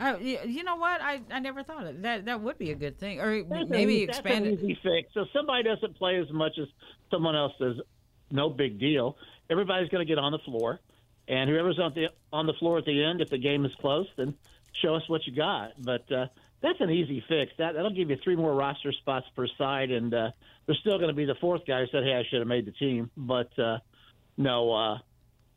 Uh, 0.00 0.16
you 0.18 0.64
know 0.64 0.76
what? 0.76 1.00
I, 1.00 1.20
I 1.30 1.40
never 1.40 1.62
thought 1.62 1.86
of 1.86 2.02
that. 2.02 2.24
That 2.24 2.40
would 2.40 2.58
be 2.58 2.70
a 2.70 2.74
good 2.74 2.98
thing, 2.98 3.20
or 3.20 3.42
That's 3.44 3.68
maybe 3.68 4.04
an, 4.04 4.08
expand 4.08 4.46
that's 4.46 4.56
it. 4.56 4.64
an 4.64 4.70
easy 4.70 4.78
fix. 4.82 5.12
So 5.14 5.26
somebody 5.32 5.62
doesn't 5.62 5.96
play 5.96 6.16
as 6.16 6.30
much 6.32 6.52
as 6.60 6.66
someone 7.10 7.36
else 7.36 7.52
does. 7.60 7.76
No 8.30 8.48
big 8.50 8.80
deal. 8.80 9.16
Everybody's 9.50 9.90
going 9.90 10.04
to 10.04 10.10
get 10.10 10.18
on 10.18 10.32
the 10.32 10.38
floor, 10.38 10.80
and 11.28 11.50
whoever's 11.50 11.78
on 11.78 11.92
the 11.94 12.08
on 12.32 12.46
the 12.46 12.54
floor 12.54 12.78
at 12.78 12.84
the 12.86 13.04
end, 13.04 13.20
if 13.20 13.28
the 13.28 13.38
game 13.38 13.64
is 13.64 13.72
close, 13.80 14.06
then 14.16 14.34
show 14.82 14.94
us 14.94 15.02
what 15.08 15.26
you 15.26 15.34
got. 15.36 15.72
But 15.78 16.10
uh, 16.10 16.26
that's 16.64 16.80
an 16.80 16.90
easy 16.90 17.22
fix. 17.28 17.52
That 17.58 17.74
that'll 17.74 17.94
give 17.94 18.08
you 18.08 18.16
three 18.24 18.36
more 18.36 18.54
roster 18.54 18.90
spots 18.92 19.26
per 19.36 19.46
side, 19.58 19.90
and 19.90 20.12
uh, 20.12 20.30
there's 20.66 20.78
still 20.78 20.96
going 20.96 21.08
to 21.08 21.14
be 21.14 21.26
the 21.26 21.36
fourth 21.40 21.62
guy 21.66 21.80
who 21.80 21.86
said, 21.92 22.04
"Hey, 22.04 22.14
I 22.14 22.24
should 22.28 22.38
have 22.38 22.48
made 22.48 22.66
the 22.66 22.72
team." 22.72 23.10
But 23.16 23.56
uh, 23.58 23.78
no, 24.38 24.72
uh, 24.72 24.94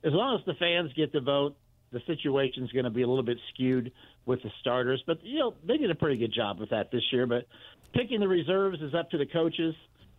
as 0.03 0.11
long 0.11 0.37
as 0.37 0.45
the 0.45 0.53
fans 0.55 0.91
get 0.93 1.13
to 1.13 1.21
vote, 1.21 1.55
the 1.91 2.01
situation's 2.05 2.71
going 2.73 2.83
to 2.83 2.91
be 2.91 3.03
a 3.03 3.07
little 3.07 3.23
bit 3.23 3.37
skewed 3.53 3.93
with 4.25 4.43
the 4.43 4.51
starters. 4.59 5.01
But 5.07 5.23
you 5.23 5.39
know, 5.39 5.53
they 5.65 5.77
did 5.77 5.89
a 5.89 5.95
pretty 5.95 6.17
good 6.17 6.33
job 6.33 6.59
with 6.59 6.71
that 6.71 6.91
this 6.91 7.03
year. 7.13 7.25
But 7.25 7.47
picking 7.93 8.19
the 8.19 8.27
reserves 8.27 8.81
is 8.81 8.93
up 8.93 9.09
to 9.11 9.17
the 9.17 9.25
coaches, 9.25 9.75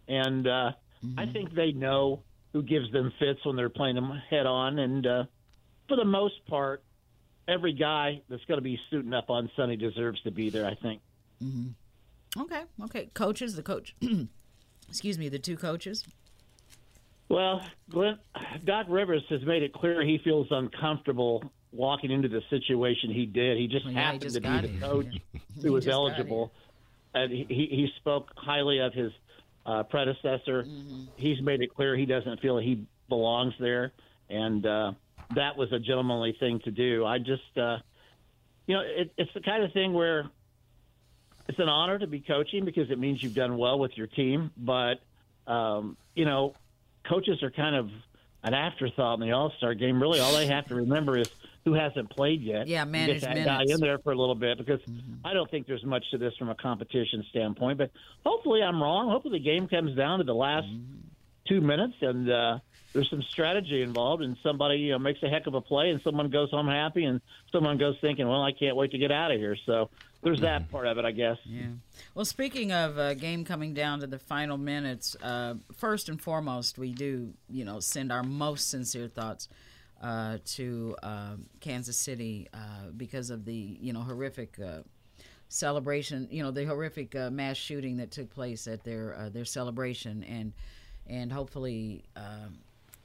and 0.08 0.48
uh, 0.48 0.72
I 1.18 1.26
think 1.26 1.54
they 1.54 1.72
know 1.72 2.22
who 2.54 2.62
gives 2.62 2.90
them 2.92 3.12
fits 3.18 3.44
when 3.44 3.56
they're 3.56 3.68
playing 3.68 3.94
them 3.94 4.22
head 4.30 4.46
on. 4.46 4.78
And 4.78 5.06
uh, 5.06 5.24
for 5.86 5.96
the 5.98 6.06
most 6.06 6.46
part, 6.46 6.82
every 7.48 7.72
guy 7.72 8.20
that's 8.28 8.44
going 8.44 8.58
to 8.58 8.62
be 8.62 8.78
suiting 8.90 9.14
up 9.14 9.30
on 9.30 9.50
Sunday 9.56 9.76
deserves 9.76 10.20
to 10.22 10.30
be 10.30 10.50
there. 10.50 10.66
I 10.66 10.74
think. 10.74 11.00
Okay, 12.38 12.62
okay. 12.84 13.10
Coaches, 13.14 13.56
the 13.56 13.62
coach. 13.62 13.96
excuse 14.88 15.18
me, 15.18 15.28
the 15.28 15.38
two 15.38 15.56
coaches. 15.56 16.04
Well, 17.28 17.62
Glenn, 17.90 18.18
Doc 18.64 18.86
Rivers 18.88 19.22
has 19.28 19.42
made 19.42 19.62
it 19.62 19.72
clear 19.72 20.02
he 20.02 20.18
feels 20.24 20.46
uncomfortable 20.50 21.52
walking 21.72 22.10
into 22.10 22.28
the 22.28 22.42
situation 22.48 23.10
he 23.10 23.26
did. 23.26 23.58
He 23.58 23.66
just 23.66 23.84
Well, 23.84 23.94
yeah, 23.94 24.00
he 24.00 24.04
happened 24.04 24.22
just 24.22 24.34
to 24.36 24.40
be 24.40 24.68
the 24.68 24.80
coach 24.80 25.06
He 25.32 25.62
who 25.62 25.72
was 25.72 25.88
eligible, 25.88 26.52
and 27.14 27.30
he, 27.30 27.46
he 27.48 27.66
he 27.70 27.88
spoke 27.96 28.30
highly 28.36 28.78
of 28.78 28.94
his 28.94 29.12
uh, 29.66 29.82
predecessor. 29.84 30.62
Mm-hmm. 30.62 31.04
He's 31.16 31.40
made 31.42 31.60
it 31.60 31.74
clear 31.74 31.96
he 31.96 32.06
doesn't 32.06 32.40
feel 32.40 32.58
he 32.58 32.86
belongs 33.08 33.54
there, 33.60 33.92
and 34.30 34.64
uh, 34.64 34.92
that 35.34 35.56
was 35.56 35.72
a 35.72 35.78
gentlemanly 35.78 36.36
thing 36.38 36.60
to 36.60 36.70
do. 36.70 37.04
I 37.04 37.18
just, 37.18 37.56
uh, 37.56 37.78
you 38.66 38.74
know, 38.74 38.82
it, 38.82 39.12
it's 39.16 39.32
the 39.34 39.40
kind 39.40 39.62
of 39.62 39.72
thing 39.72 39.92
where 39.92 40.30
it's 41.48 41.58
an 41.58 41.68
honor 41.68 41.98
to 41.98 42.06
be 42.06 42.20
coaching 42.20 42.64
because 42.64 42.90
it 42.90 42.98
means 42.98 43.22
you've 43.22 43.34
done 43.34 43.56
well 43.56 43.78
with 43.78 43.96
your 43.96 44.06
team. 44.06 44.50
But 44.56 45.00
um, 45.46 45.96
you 46.14 46.24
know, 46.24 46.54
coaches 47.08 47.42
are 47.42 47.50
kind 47.50 47.74
of 47.74 47.90
an 48.42 48.54
afterthought 48.54 49.20
in 49.20 49.26
the 49.26 49.32
All 49.32 49.52
Star 49.56 49.74
game. 49.74 50.00
Really, 50.00 50.20
all 50.20 50.32
they 50.32 50.46
have 50.46 50.66
to 50.68 50.74
remember 50.74 51.16
is 51.18 51.30
who 51.64 51.74
hasn't 51.74 52.10
played 52.10 52.42
yet. 52.42 52.68
Yeah, 52.68 52.84
manage 52.84 53.20
get 53.20 53.34
that 53.34 53.44
guy 53.44 53.62
in 53.66 53.80
there 53.80 53.98
for 53.98 54.12
a 54.12 54.16
little 54.16 54.34
bit 54.34 54.58
because 54.58 54.80
I 55.24 55.34
don't 55.34 55.50
think 55.50 55.66
there's 55.66 55.84
much 55.84 56.04
to 56.10 56.18
this 56.18 56.34
from 56.36 56.48
a 56.48 56.54
competition 56.54 57.24
standpoint. 57.30 57.78
But 57.78 57.90
hopefully, 58.24 58.62
I'm 58.62 58.82
wrong. 58.82 59.10
Hopefully, 59.10 59.38
the 59.38 59.44
game 59.44 59.68
comes 59.68 59.96
down 59.96 60.18
to 60.18 60.24
the 60.24 60.34
last 60.34 60.68
two 61.46 61.60
minutes 61.60 61.94
and. 62.00 62.30
uh 62.30 62.58
there's 62.92 63.10
some 63.10 63.22
strategy 63.22 63.82
involved, 63.82 64.22
and 64.22 64.36
somebody 64.42 64.78
you 64.78 64.92
know 64.92 64.98
makes 64.98 65.22
a 65.22 65.28
heck 65.28 65.46
of 65.46 65.54
a 65.54 65.60
play, 65.60 65.90
and 65.90 66.00
someone 66.02 66.30
goes 66.30 66.50
home 66.50 66.68
happy, 66.68 67.04
and 67.04 67.20
someone 67.52 67.78
goes 67.78 67.96
thinking, 68.00 68.26
"Well, 68.26 68.42
I 68.42 68.52
can't 68.52 68.76
wait 68.76 68.92
to 68.92 68.98
get 68.98 69.12
out 69.12 69.30
of 69.30 69.38
here." 69.38 69.56
So 69.66 69.90
there's 70.22 70.40
that 70.40 70.70
part 70.70 70.86
of 70.86 70.98
it, 70.98 71.04
I 71.04 71.12
guess. 71.12 71.36
Yeah. 71.44 71.66
Well, 72.14 72.24
speaking 72.24 72.72
of 72.72 72.98
a 72.98 73.14
game 73.14 73.44
coming 73.44 73.72
down 73.72 74.00
to 74.00 74.06
the 74.06 74.18
final 74.18 74.56
minutes, 74.56 75.16
uh, 75.22 75.54
first 75.76 76.08
and 76.08 76.20
foremost, 76.20 76.78
we 76.78 76.92
do, 76.92 77.34
you 77.48 77.64
know, 77.64 77.78
send 77.78 78.10
our 78.10 78.22
most 78.22 78.68
sincere 78.68 79.08
thoughts 79.08 79.48
uh, 80.02 80.38
to 80.44 80.96
uh, 81.02 81.36
Kansas 81.60 81.96
City 81.96 82.48
uh, 82.52 82.90
because 82.96 83.30
of 83.30 83.44
the, 83.44 83.78
you 83.80 83.92
know, 83.92 84.00
horrific 84.00 84.58
uh, 84.58 84.80
celebration, 85.48 86.26
you 86.30 86.42
know, 86.42 86.50
the 86.50 86.64
horrific 86.64 87.14
uh, 87.14 87.30
mass 87.30 87.56
shooting 87.56 87.98
that 87.98 88.10
took 88.10 88.30
place 88.30 88.66
at 88.66 88.82
their 88.84 89.14
uh, 89.14 89.28
their 89.28 89.44
celebration, 89.44 90.24
and 90.24 90.52
and 91.06 91.32
hopefully. 91.32 92.04
Um, 92.16 92.58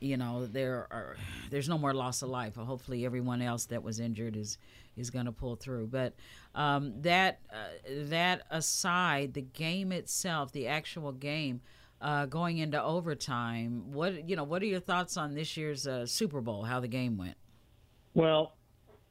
you 0.04 0.18
know 0.18 0.46
there 0.46 0.88
are 0.92 1.16
there's 1.50 1.70
no 1.70 1.78
more 1.78 1.94
loss 1.94 2.22
of 2.22 2.30
life. 2.30 2.56
Hopefully 2.56 3.06
everyone 3.06 3.42
else 3.42 3.66
that 3.66 3.84
was 3.84 4.00
injured 4.00 4.36
is 4.36 4.58
is 4.98 5.10
going 5.10 5.26
to 5.26 5.32
pull 5.32 5.56
through. 5.56 5.88
But 5.88 6.14
um, 6.54 7.02
that 7.02 7.40
uh, 7.52 7.56
that 8.10 8.42
aside 8.50 9.34
the 9.34 9.42
game 9.42 9.92
itself 9.92 10.52
the 10.52 10.68
actual 10.68 11.12
game 11.12 11.62
uh, 12.02 12.26
going 12.26 12.58
into 12.58 12.82
overtime 12.82 13.94
what 13.94 14.28
you 14.28 14.36
know 14.36 14.44
what 14.44 14.62
are 14.62 14.68
your 14.68 14.82
thoughts 14.82 15.16
on 15.16 15.34
this 15.34 15.56
year's 15.56 15.88
uh, 15.88 16.06
super 16.06 16.42
bowl 16.42 16.64
how 16.64 16.80
the 16.80 16.88
game 16.88 17.18
went? 17.18 17.38
Well, 18.14 18.54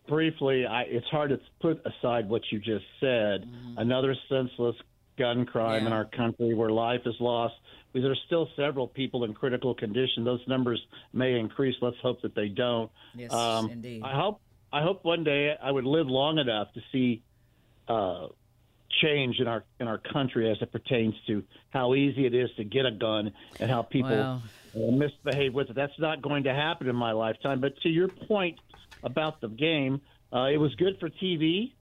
briefly, 0.07 0.67
I, 0.67 0.83
it's 0.83 1.07
hard 1.07 1.31
to 1.31 1.41
put 1.61 1.83
aside 1.85 2.29
what 2.29 2.43
you 2.51 2.59
just 2.59 2.85
said. 3.01 3.49
Another 3.77 4.15
senseless 4.29 4.77
gun 5.19 5.45
crime 5.45 5.87
in 5.87 5.93
our 5.93 6.05
country 6.05 6.55
where 6.55 6.71
life 6.71 7.01
is 7.05 7.15
lost. 7.21 7.55
There's 7.93 8.23
still 8.27 8.49
several 8.57 8.87
people 8.87 9.25
in 9.25 9.35
critical 9.35 9.75
condition. 9.75 10.25
Those 10.25 10.41
numbers 10.47 10.81
may 11.13 11.39
increase. 11.39 11.77
Let's 11.81 11.99
hope 12.03 12.23
that 12.23 12.35
they 12.35 12.49
don't. 12.49 12.91
yes 13.15 13.33
Um, 13.33 13.71
indeed 13.71 14.03
I 14.03 14.15
hope 14.15 14.41
I 14.73 14.83
hope 14.83 15.05
one 15.05 15.25
day 15.25 15.55
I 15.63 15.71
would 15.71 15.85
live 15.85 16.07
long 16.09 16.39
enough 16.39 16.73
to 16.73 16.81
see 16.91 17.23
uh, 17.89 18.29
change 19.03 19.39
in 19.41 19.47
our 19.49 19.65
in 19.81 19.89
our 19.89 19.99
country 19.99 20.51
as 20.51 20.59
it 20.61 20.73
pertains 20.73 21.15
to 21.27 21.45
how 21.71 21.95
easy 21.95 22.27
it 22.27 22.35
is 22.35 22.51
to 22.57 22.65
get 22.65 22.87
a 22.87 22.91
gun 22.91 23.33
and 23.61 23.71
how 23.71 23.83
people 23.83 24.11
uh, 24.75 24.91
misbehave 24.91 25.53
with 25.53 25.71
it. 25.71 25.75
That's 25.77 25.99
not 25.99 26.23
going 26.23 26.45
to 26.45 26.55
happen 26.55 26.89
in 26.89 26.97
my 26.97 27.13
lifetime. 27.13 27.61
But 27.61 27.79
to 27.83 27.89
your 27.89 28.09
point 28.09 28.59
about 29.03 29.41
the 29.41 29.49
game, 29.49 30.01
uh, 30.33 30.49
it 30.53 30.59
was 30.59 30.75
good 30.77 30.99
for 31.01 31.11
TV. 31.11 31.73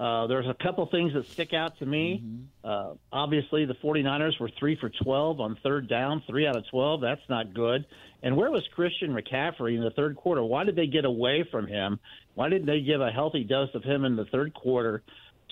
Uh, 0.00 0.26
there's 0.28 0.46
a 0.46 0.54
couple 0.54 0.86
things 0.86 1.12
that 1.12 1.26
stick 1.28 1.52
out 1.52 1.78
to 1.78 1.84
me. 1.84 2.22
Uh, 2.64 2.94
obviously, 3.12 3.66
the 3.66 3.74
49ers 3.74 4.40
were 4.40 4.48
3 4.58 4.76
for 4.80 4.88
12 4.88 5.40
on 5.40 5.58
third 5.62 5.90
down, 5.90 6.22
3 6.26 6.46
out 6.46 6.56
of 6.56 6.64
12. 6.70 7.02
That's 7.02 7.20
not 7.28 7.52
good. 7.52 7.84
And 8.22 8.34
where 8.34 8.50
was 8.50 8.66
Christian 8.74 9.14
McCaffrey 9.14 9.76
in 9.76 9.82
the 9.84 9.90
third 9.90 10.16
quarter? 10.16 10.42
Why 10.42 10.64
did 10.64 10.74
they 10.74 10.86
get 10.86 11.04
away 11.04 11.46
from 11.50 11.66
him? 11.66 12.00
Why 12.34 12.48
didn't 12.48 12.66
they 12.66 12.80
give 12.80 13.02
a 13.02 13.10
healthy 13.10 13.44
dose 13.44 13.74
of 13.74 13.84
him 13.84 14.06
in 14.06 14.16
the 14.16 14.24
third 14.24 14.54
quarter 14.54 15.02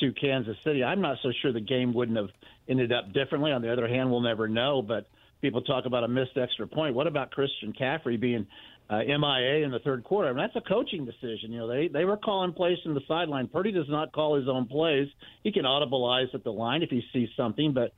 to 0.00 0.12
Kansas 0.12 0.56
City? 0.64 0.82
I'm 0.82 1.02
not 1.02 1.18
so 1.22 1.30
sure 1.42 1.52
the 1.52 1.60
game 1.60 1.92
wouldn't 1.92 2.16
have 2.16 2.30
ended 2.70 2.90
up 2.90 3.12
differently. 3.12 3.52
On 3.52 3.60
the 3.60 3.70
other 3.70 3.86
hand, 3.86 4.10
we'll 4.10 4.22
never 4.22 4.48
know. 4.48 4.80
But 4.80 5.08
people 5.42 5.60
talk 5.60 5.84
about 5.84 6.04
a 6.04 6.08
missed 6.08 6.38
extra 6.38 6.66
point. 6.66 6.94
What 6.94 7.06
about 7.06 7.32
Christian 7.32 7.74
McCaffrey 7.74 8.18
being 8.18 8.46
uh, 8.90 8.98
MIA 9.04 9.64
in 9.64 9.70
the 9.70 9.80
third 9.84 10.02
quarter? 10.04 10.28
I 10.28 10.32
mean, 10.32 10.38
that's 10.38 10.56
a 10.56 10.68
coaching 10.68 11.04
decision. 11.04 11.52
You 11.52 11.58
know, 11.58 11.66
they 11.68 11.88
they 11.88 12.04
were 12.04 12.16
calling 12.16 12.52
plays 12.52 12.78
from 12.82 12.94
the 12.94 13.02
sideline. 13.06 13.48
Purdy 13.48 13.70
does 13.72 13.88
not 13.88 14.12
call 14.12 14.36
his 14.36 14.48
own 14.48 14.66
plays. 14.66 15.08
He 15.44 15.52
can 15.52 15.64
audibilize 15.64 16.34
at 16.34 16.44
the 16.44 16.52
line 16.52 16.82
if 16.82 16.90
he 16.90 17.02
sees 17.12 17.28
something, 17.36 17.72
but 17.72 17.92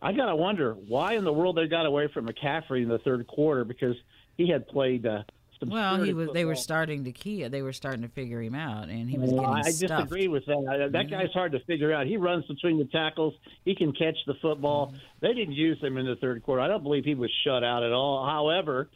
I 0.00 0.12
gotta 0.12 0.34
wonder 0.34 0.74
why 0.74 1.14
in 1.14 1.24
the 1.24 1.32
world 1.32 1.56
they 1.56 1.68
got 1.68 1.86
away 1.86 2.08
from 2.12 2.26
McCaffrey 2.28 2.82
in 2.82 2.88
the 2.88 2.98
third 2.98 3.26
quarter 3.26 3.64
because 3.64 3.96
he 4.36 4.48
had 4.48 4.66
played. 4.66 5.06
Uh, 5.06 5.22
some 5.60 5.70
well 5.70 6.02
he 6.02 6.12
was 6.12 6.30
they 6.32 6.44
were 6.44 6.56
starting 6.56 7.04
to 7.04 7.12
key 7.12 7.46
they 7.46 7.62
were 7.62 7.72
starting 7.72 8.02
to 8.02 8.08
figure 8.08 8.42
him 8.42 8.56
out 8.56 8.88
and 8.88 9.08
he 9.08 9.16
was 9.16 9.30
Well, 9.30 9.42
getting 9.54 9.64
I 9.66 9.70
stuffed. 9.70 10.02
disagree 10.10 10.26
with 10.26 10.44
that. 10.46 10.88
That 10.92 11.08
guy's 11.08 11.30
hard 11.32 11.52
to 11.52 11.60
figure 11.66 11.92
out. 11.92 12.08
He 12.08 12.16
runs 12.16 12.44
between 12.46 12.78
the 12.78 12.86
tackles. 12.86 13.32
He 13.64 13.76
can 13.76 13.92
catch 13.92 14.16
the 14.26 14.34
football. 14.42 14.92
They 15.20 15.32
didn't 15.34 15.52
use 15.54 15.80
him 15.80 15.98
in 15.98 16.06
the 16.06 16.16
third 16.16 16.42
quarter. 16.42 16.60
I 16.62 16.66
don't 16.66 16.82
believe 16.82 17.04
he 17.04 17.14
was 17.14 17.30
shut 17.44 17.62
out 17.62 17.84
at 17.84 17.92
all. 17.92 18.26
However, 18.26 18.90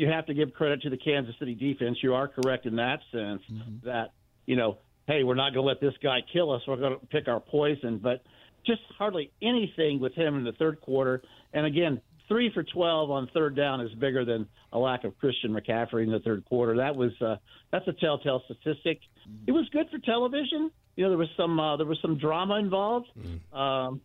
you 0.00 0.08
have 0.08 0.24
to 0.26 0.34
give 0.34 0.54
credit 0.54 0.80
to 0.82 0.90
the 0.90 0.96
Kansas 0.96 1.34
City 1.38 1.54
defense. 1.54 1.98
You 2.02 2.14
are 2.14 2.26
correct 2.26 2.64
in 2.64 2.76
that 2.76 3.00
sense 3.12 3.42
that 3.84 4.12
you 4.46 4.56
know, 4.56 4.78
hey, 5.06 5.24
we're 5.24 5.34
not 5.34 5.52
going 5.52 5.64
to 5.64 5.68
let 5.68 5.80
this 5.80 5.92
guy 6.02 6.20
kill 6.32 6.50
us. 6.50 6.62
We're 6.66 6.76
going 6.76 6.98
to 6.98 7.06
pick 7.06 7.28
our 7.28 7.38
poison. 7.38 8.00
But 8.02 8.22
just 8.66 8.80
hardly 8.98 9.30
anything 9.42 10.00
with 10.00 10.14
him 10.14 10.36
in 10.36 10.44
the 10.44 10.52
third 10.52 10.80
quarter. 10.80 11.22
And 11.52 11.66
again, 11.66 12.00
three 12.28 12.50
for 12.54 12.62
twelve 12.62 13.10
on 13.10 13.28
third 13.34 13.54
down 13.56 13.82
is 13.82 13.92
bigger 13.94 14.24
than 14.24 14.46
a 14.72 14.78
lack 14.78 15.04
of 15.04 15.18
Christian 15.18 15.52
McCaffrey 15.52 16.04
in 16.04 16.10
the 16.10 16.20
third 16.20 16.46
quarter. 16.46 16.78
That 16.78 16.96
was 16.96 17.12
uh, 17.20 17.36
that's 17.70 17.86
a 17.86 17.92
telltale 17.92 18.42
statistic. 18.46 19.00
It 19.46 19.52
was 19.52 19.68
good 19.70 19.86
for 19.90 19.98
television. 19.98 20.70
You 20.96 21.04
know, 21.04 21.10
there 21.10 21.18
was 21.18 21.28
some 21.36 21.60
uh, 21.60 21.76
there 21.76 21.86
was 21.86 21.98
some 22.00 22.16
drama 22.16 22.54
involved. 22.56 23.08
Um, 23.52 24.00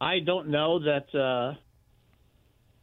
I 0.00 0.20
don't 0.24 0.48
know 0.48 0.78
that 0.78 1.14
uh, 1.14 1.58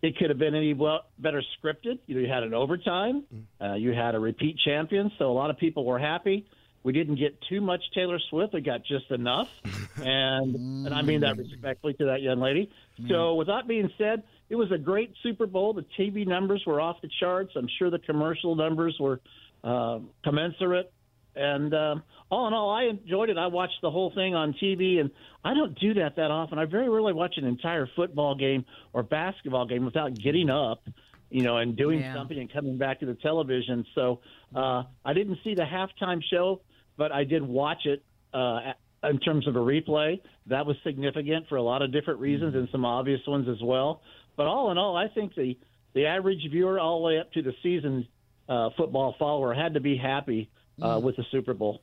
it 0.01 0.17
could 0.17 0.29
have 0.29 0.37
been 0.37 0.55
any 0.55 0.73
well, 0.73 1.05
better 1.17 1.41
scripted. 1.57 1.99
You 2.05 2.15
know, 2.15 2.21
you 2.21 2.27
had 2.27 2.43
an 2.43 2.53
overtime, 2.53 3.23
uh, 3.61 3.73
you 3.73 3.93
had 3.93 4.15
a 4.15 4.19
repeat 4.19 4.57
champion, 4.63 5.11
so 5.17 5.31
a 5.31 5.33
lot 5.33 5.49
of 5.49 5.57
people 5.57 5.85
were 5.85 5.99
happy. 5.99 6.45
We 6.83 6.93
didn't 6.93 7.15
get 7.15 7.37
too 7.49 7.59
much 7.59 7.81
Taylor 7.93 8.19
Swift. 8.29 8.53
We 8.53 8.61
got 8.61 8.85
just 8.85 9.11
enough, 9.11 9.49
and 9.97 10.85
and 10.85 10.93
I 10.93 11.01
mean 11.01 11.21
that 11.21 11.37
respectfully 11.37 11.93
to 11.95 12.05
that 12.05 12.21
young 12.21 12.39
lady. 12.39 12.71
So, 13.09 13.35
with 13.35 13.47
that 13.47 13.67
being 13.67 13.91
said, 13.97 14.23
it 14.49 14.55
was 14.55 14.71
a 14.71 14.77
great 14.77 15.13
Super 15.21 15.47
Bowl. 15.47 15.73
The 15.73 15.85
TV 15.99 16.25
numbers 16.25 16.63
were 16.65 16.79
off 16.79 17.01
the 17.01 17.09
charts. 17.19 17.51
I'm 17.55 17.67
sure 17.77 17.89
the 17.89 17.99
commercial 17.99 18.55
numbers 18.55 18.95
were 18.99 19.19
uh, 19.63 19.99
commensurate. 20.23 20.91
And 21.37 21.73
um, 21.73 22.03
all 22.29 22.47
in 22.47 22.53
all, 22.53 22.69
I 22.69 22.83
enjoyed 22.85 23.29
it. 23.29 23.37
I 23.37 23.47
watched 23.47 23.79
the 23.81 23.91
whole 23.91 24.11
thing 24.15 24.33
on 24.35 24.53
TV, 24.61 24.99
and 24.99 25.11
I 25.43 25.53
don't 25.53 25.77
do 25.79 25.93
that 25.95 26.15
that 26.15 26.31
often. 26.31 26.57
I 26.57 26.65
very 26.65 26.89
rarely 26.89 27.13
watch 27.13 27.35
an 27.37 27.45
entire 27.45 27.87
football 27.95 28.35
game 28.35 28.65
or 28.93 29.03
basketball 29.03 29.67
game 29.67 29.85
without 29.85 30.17
getting 30.17 30.49
up, 30.49 30.83
you 31.29 31.43
know, 31.43 31.57
and 31.57 31.77
doing 31.77 31.99
Yeah. 31.99 32.13
something 32.13 32.37
and 32.39 32.51
coming 32.51 32.77
back 32.77 32.99
to 33.01 33.05
the 33.05 33.15
television. 33.15 33.85
So 33.93 34.21
uh, 34.55 34.83
I 35.05 35.13
didn't 35.13 35.37
see 35.43 35.53
the 35.53 35.63
halftime 35.65 36.21
show, 36.23 36.61
but 36.97 37.11
I 37.11 37.23
did 37.23 37.43
watch 37.43 37.85
it 37.85 38.03
uh, 38.33 38.73
in 39.03 39.19
terms 39.19 39.47
of 39.47 39.55
a 39.55 39.59
replay. 39.59 40.19
That 40.47 40.65
was 40.65 40.75
significant 40.83 41.47
for 41.47 41.57
a 41.57 41.61
lot 41.61 41.81
of 41.83 41.91
different 41.93 42.19
reasons 42.19 42.55
and 42.55 42.67
some 42.71 42.83
obvious 42.83 43.21
ones 43.27 43.47
as 43.47 43.61
well. 43.63 44.01
But 44.35 44.47
all 44.47 44.71
in 44.71 44.77
all, 44.77 44.95
I 44.97 45.07
think 45.13 45.35
the 45.35 45.57
the 45.93 46.05
average 46.05 46.45
viewer, 46.51 46.79
all 46.79 46.99
the 46.99 47.05
way 47.05 47.19
up 47.19 47.31
to 47.33 47.41
the 47.41 47.53
seasoned 47.63 48.07
uh, 48.49 48.69
football 48.77 49.15
follower, 49.17 49.53
had 49.53 49.73
to 49.73 49.79
be 49.79 49.97
happy 49.97 50.49
uh, 50.81 50.99
with 51.01 51.15
the 51.15 51.25
Super 51.31 51.53
Bowl. 51.53 51.81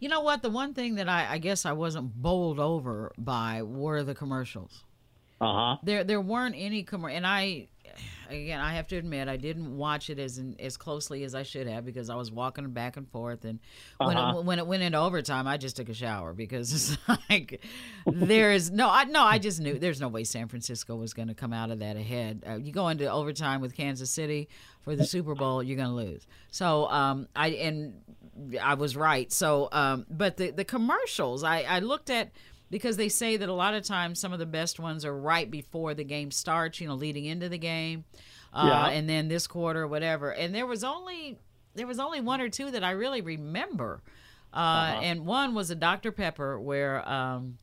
You 0.00 0.08
know 0.08 0.20
what? 0.20 0.42
The 0.42 0.50
one 0.50 0.74
thing 0.74 0.94
that 0.96 1.08
I, 1.08 1.26
I 1.32 1.38
guess 1.38 1.66
I 1.66 1.72
wasn't 1.72 2.14
bowled 2.14 2.60
over 2.60 3.12
by 3.18 3.62
were 3.62 4.02
the 4.04 4.14
commercials. 4.14 4.84
Uh 5.40 5.46
huh. 5.54 5.76
There 5.84 6.02
there 6.04 6.20
weren't 6.20 6.54
any 6.58 6.82
commer 6.84 7.12
and 7.12 7.24
I 7.24 7.68
again 8.28 8.60
I 8.60 8.74
have 8.74 8.88
to 8.88 8.96
admit 8.96 9.28
I 9.28 9.36
didn't 9.36 9.76
watch 9.76 10.10
it 10.10 10.18
as 10.18 10.42
as 10.58 10.76
closely 10.76 11.22
as 11.22 11.32
I 11.36 11.44
should 11.44 11.68
have 11.68 11.84
because 11.84 12.10
I 12.10 12.16
was 12.16 12.32
walking 12.32 12.68
back 12.70 12.96
and 12.96 13.08
forth 13.08 13.44
and 13.44 13.60
when 13.98 14.16
Uh-huh. 14.16 14.40
it, 14.40 14.44
when 14.44 14.58
it 14.58 14.66
went 14.66 14.82
into 14.82 14.98
overtime 14.98 15.46
I 15.46 15.56
just 15.56 15.76
took 15.76 15.88
a 15.88 15.94
shower 15.94 16.32
because 16.32 16.72
it's 16.72 16.98
like 17.30 17.60
there 18.04 18.50
is 18.50 18.72
no 18.72 18.90
I 18.90 19.04
no 19.04 19.22
I 19.22 19.38
just 19.38 19.60
knew 19.60 19.78
there's 19.78 20.00
no 20.00 20.08
way 20.08 20.24
San 20.24 20.48
Francisco 20.48 20.96
was 20.96 21.14
going 21.14 21.28
to 21.28 21.34
come 21.34 21.52
out 21.52 21.70
of 21.70 21.78
that 21.78 21.96
ahead. 21.96 22.42
Uh, 22.44 22.56
you 22.56 22.72
go 22.72 22.88
into 22.88 23.08
overtime 23.10 23.60
with 23.60 23.76
Kansas 23.76 24.10
City 24.10 24.48
for 24.88 24.96
the 24.96 25.04
Super 25.04 25.34
Bowl 25.34 25.62
you're 25.62 25.76
going 25.76 25.88
to 25.88 25.94
lose. 25.94 26.26
So 26.50 26.88
um 26.88 27.28
I 27.36 27.48
and 27.48 28.00
I 28.62 28.74
was 28.74 28.96
right. 28.96 29.30
So 29.32 29.68
um 29.72 30.06
but 30.08 30.36
the 30.36 30.50
the 30.50 30.64
commercials 30.64 31.44
I 31.44 31.62
I 31.62 31.78
looked 31.80 32.08
at 32.10 32.30
because 32.70 32.96
they 32.96 33.08
say 33.08 33.36
that 33.36 33.48
a 33.48 33.52
lot 33.52 33.74
of 33.74 33.82
times 33.84 34.18
some 34.20 34.32
of 34.32 34.38
the 34.38 34.46
best 34.46 34.78
ones 34.80 35.04
are 35.04 35.16
right 35.16 35.50
before 35.50 35.94
the 35.94 36.04
game 36.04 36.30
starts, 36.30 36.80
you 36.80 36.88
know, 36.88 36.94
leading 36.94 37.24
into 37.24 37.48
the 37.48 37.56
game, 37.58 38.04
uh, 38.52 38.64
Yeah. 38.66 38.88
and 38.96 39.08
then 39.08 39.28
this 39.28 39.46
quarter, 39.46 39.86
whatever. 39.88 40.30
And 40.32 40.54
there 40.54 40.66
was 40.66 40.84
only 40.84 41.38
there 41.74 41.86
was 41.86 41.98
only 41.98 42.20
one 42.20 42.40
or 42.40 42.48
two 42.48 42.70
that 42.70 42.82
I 42.84 42.90
really 42.92 43.20
remember, 43.20 44.02
uh, 44.52 44.98
and 45.02 45.26
one 45.26 45.54
was 45.54 45.70
a 45.70 45.74
Dr 45.74 46.12
Pepper 46.12 46.58
where 46.60 47.08
um, 47.08 47.58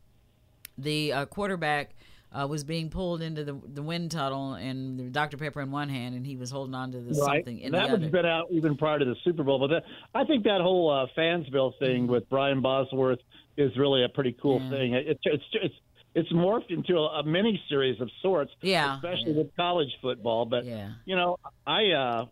the 0.77 1.13
uh, 1.13 1.25
quarterback. 1.25 1.95
Uh, 2.35 2.45
was 2.45 2.65
being 2.65 2.89
pulled 2.89 3.21
into 3.21 3.45
the 3.45 3.53
the 3.73 3.81
wind 3.81 4.11
tunnel 4.11 4.55
and 4.55 5.13
Dr 5.13 5.37
Pepper 5.37 5.61
in 5.61 5.71
one 5.71 5.87
hand 5.87 6.15
and 6.15 6.25
he 6.27 6.35
was 6.35 6.51
holding 6.51 6.75
on 6.75 6.91
to 6.91 6.99
the 6.99 7.13
Right. 7.21 7.37
something 7.37 7.59
in 7.59 7.71
that 7.71 7.87
the 7.87 7.93
one's 7.97 8.11
been 8.11 8.25
out 8.25 8.47
even 8.51 8.75
prior 8.75 8.99
to 8.99 9.05
the 9.05 9.15
Super 9.23 9.43
Bowl. 9.43 9.57
But 9.59 9.67
that, 9.67 9.83
I 10.13 10.25
think 10.25 10.43
that 10.43 10.59
whole 10.59 10.89
uh, 10.91 11.07
Fansville 11.17 11.79
thing 11.79 12.07
with 12.07 12.29
Brian 12.29 12.61
Bosworth 12.61 13.19
is 13.55 13.71
really 13.77 14.03
a 14.03 14.09
pretty 14.09 14.35
cool 14.41 14.59
thing. 14.69 14.93
It's 14.95 15.21
it's 15.23 15.43
it's 15.53 15.75
it's 16.13 16.31
morphed 16.33 16.71
into 16.71 16.97
a, 16.97 17.19
a 17.19 17.23
mini 17.23 17.61
series 17.69 18.01
of 18.01 18.09
sorts. 18.21 18.51
Yeah, 18.61 18.95
especially 18.97 19.31
with 19.33 19.55
college 19.55 19.91
football. 20.01 20.45
But 20.45 20.65
Yeah. 20.65 20.89
you 21.05 21.15
know, 21.15 21.37
I 21.65 21.91
uh, 21.91 22.25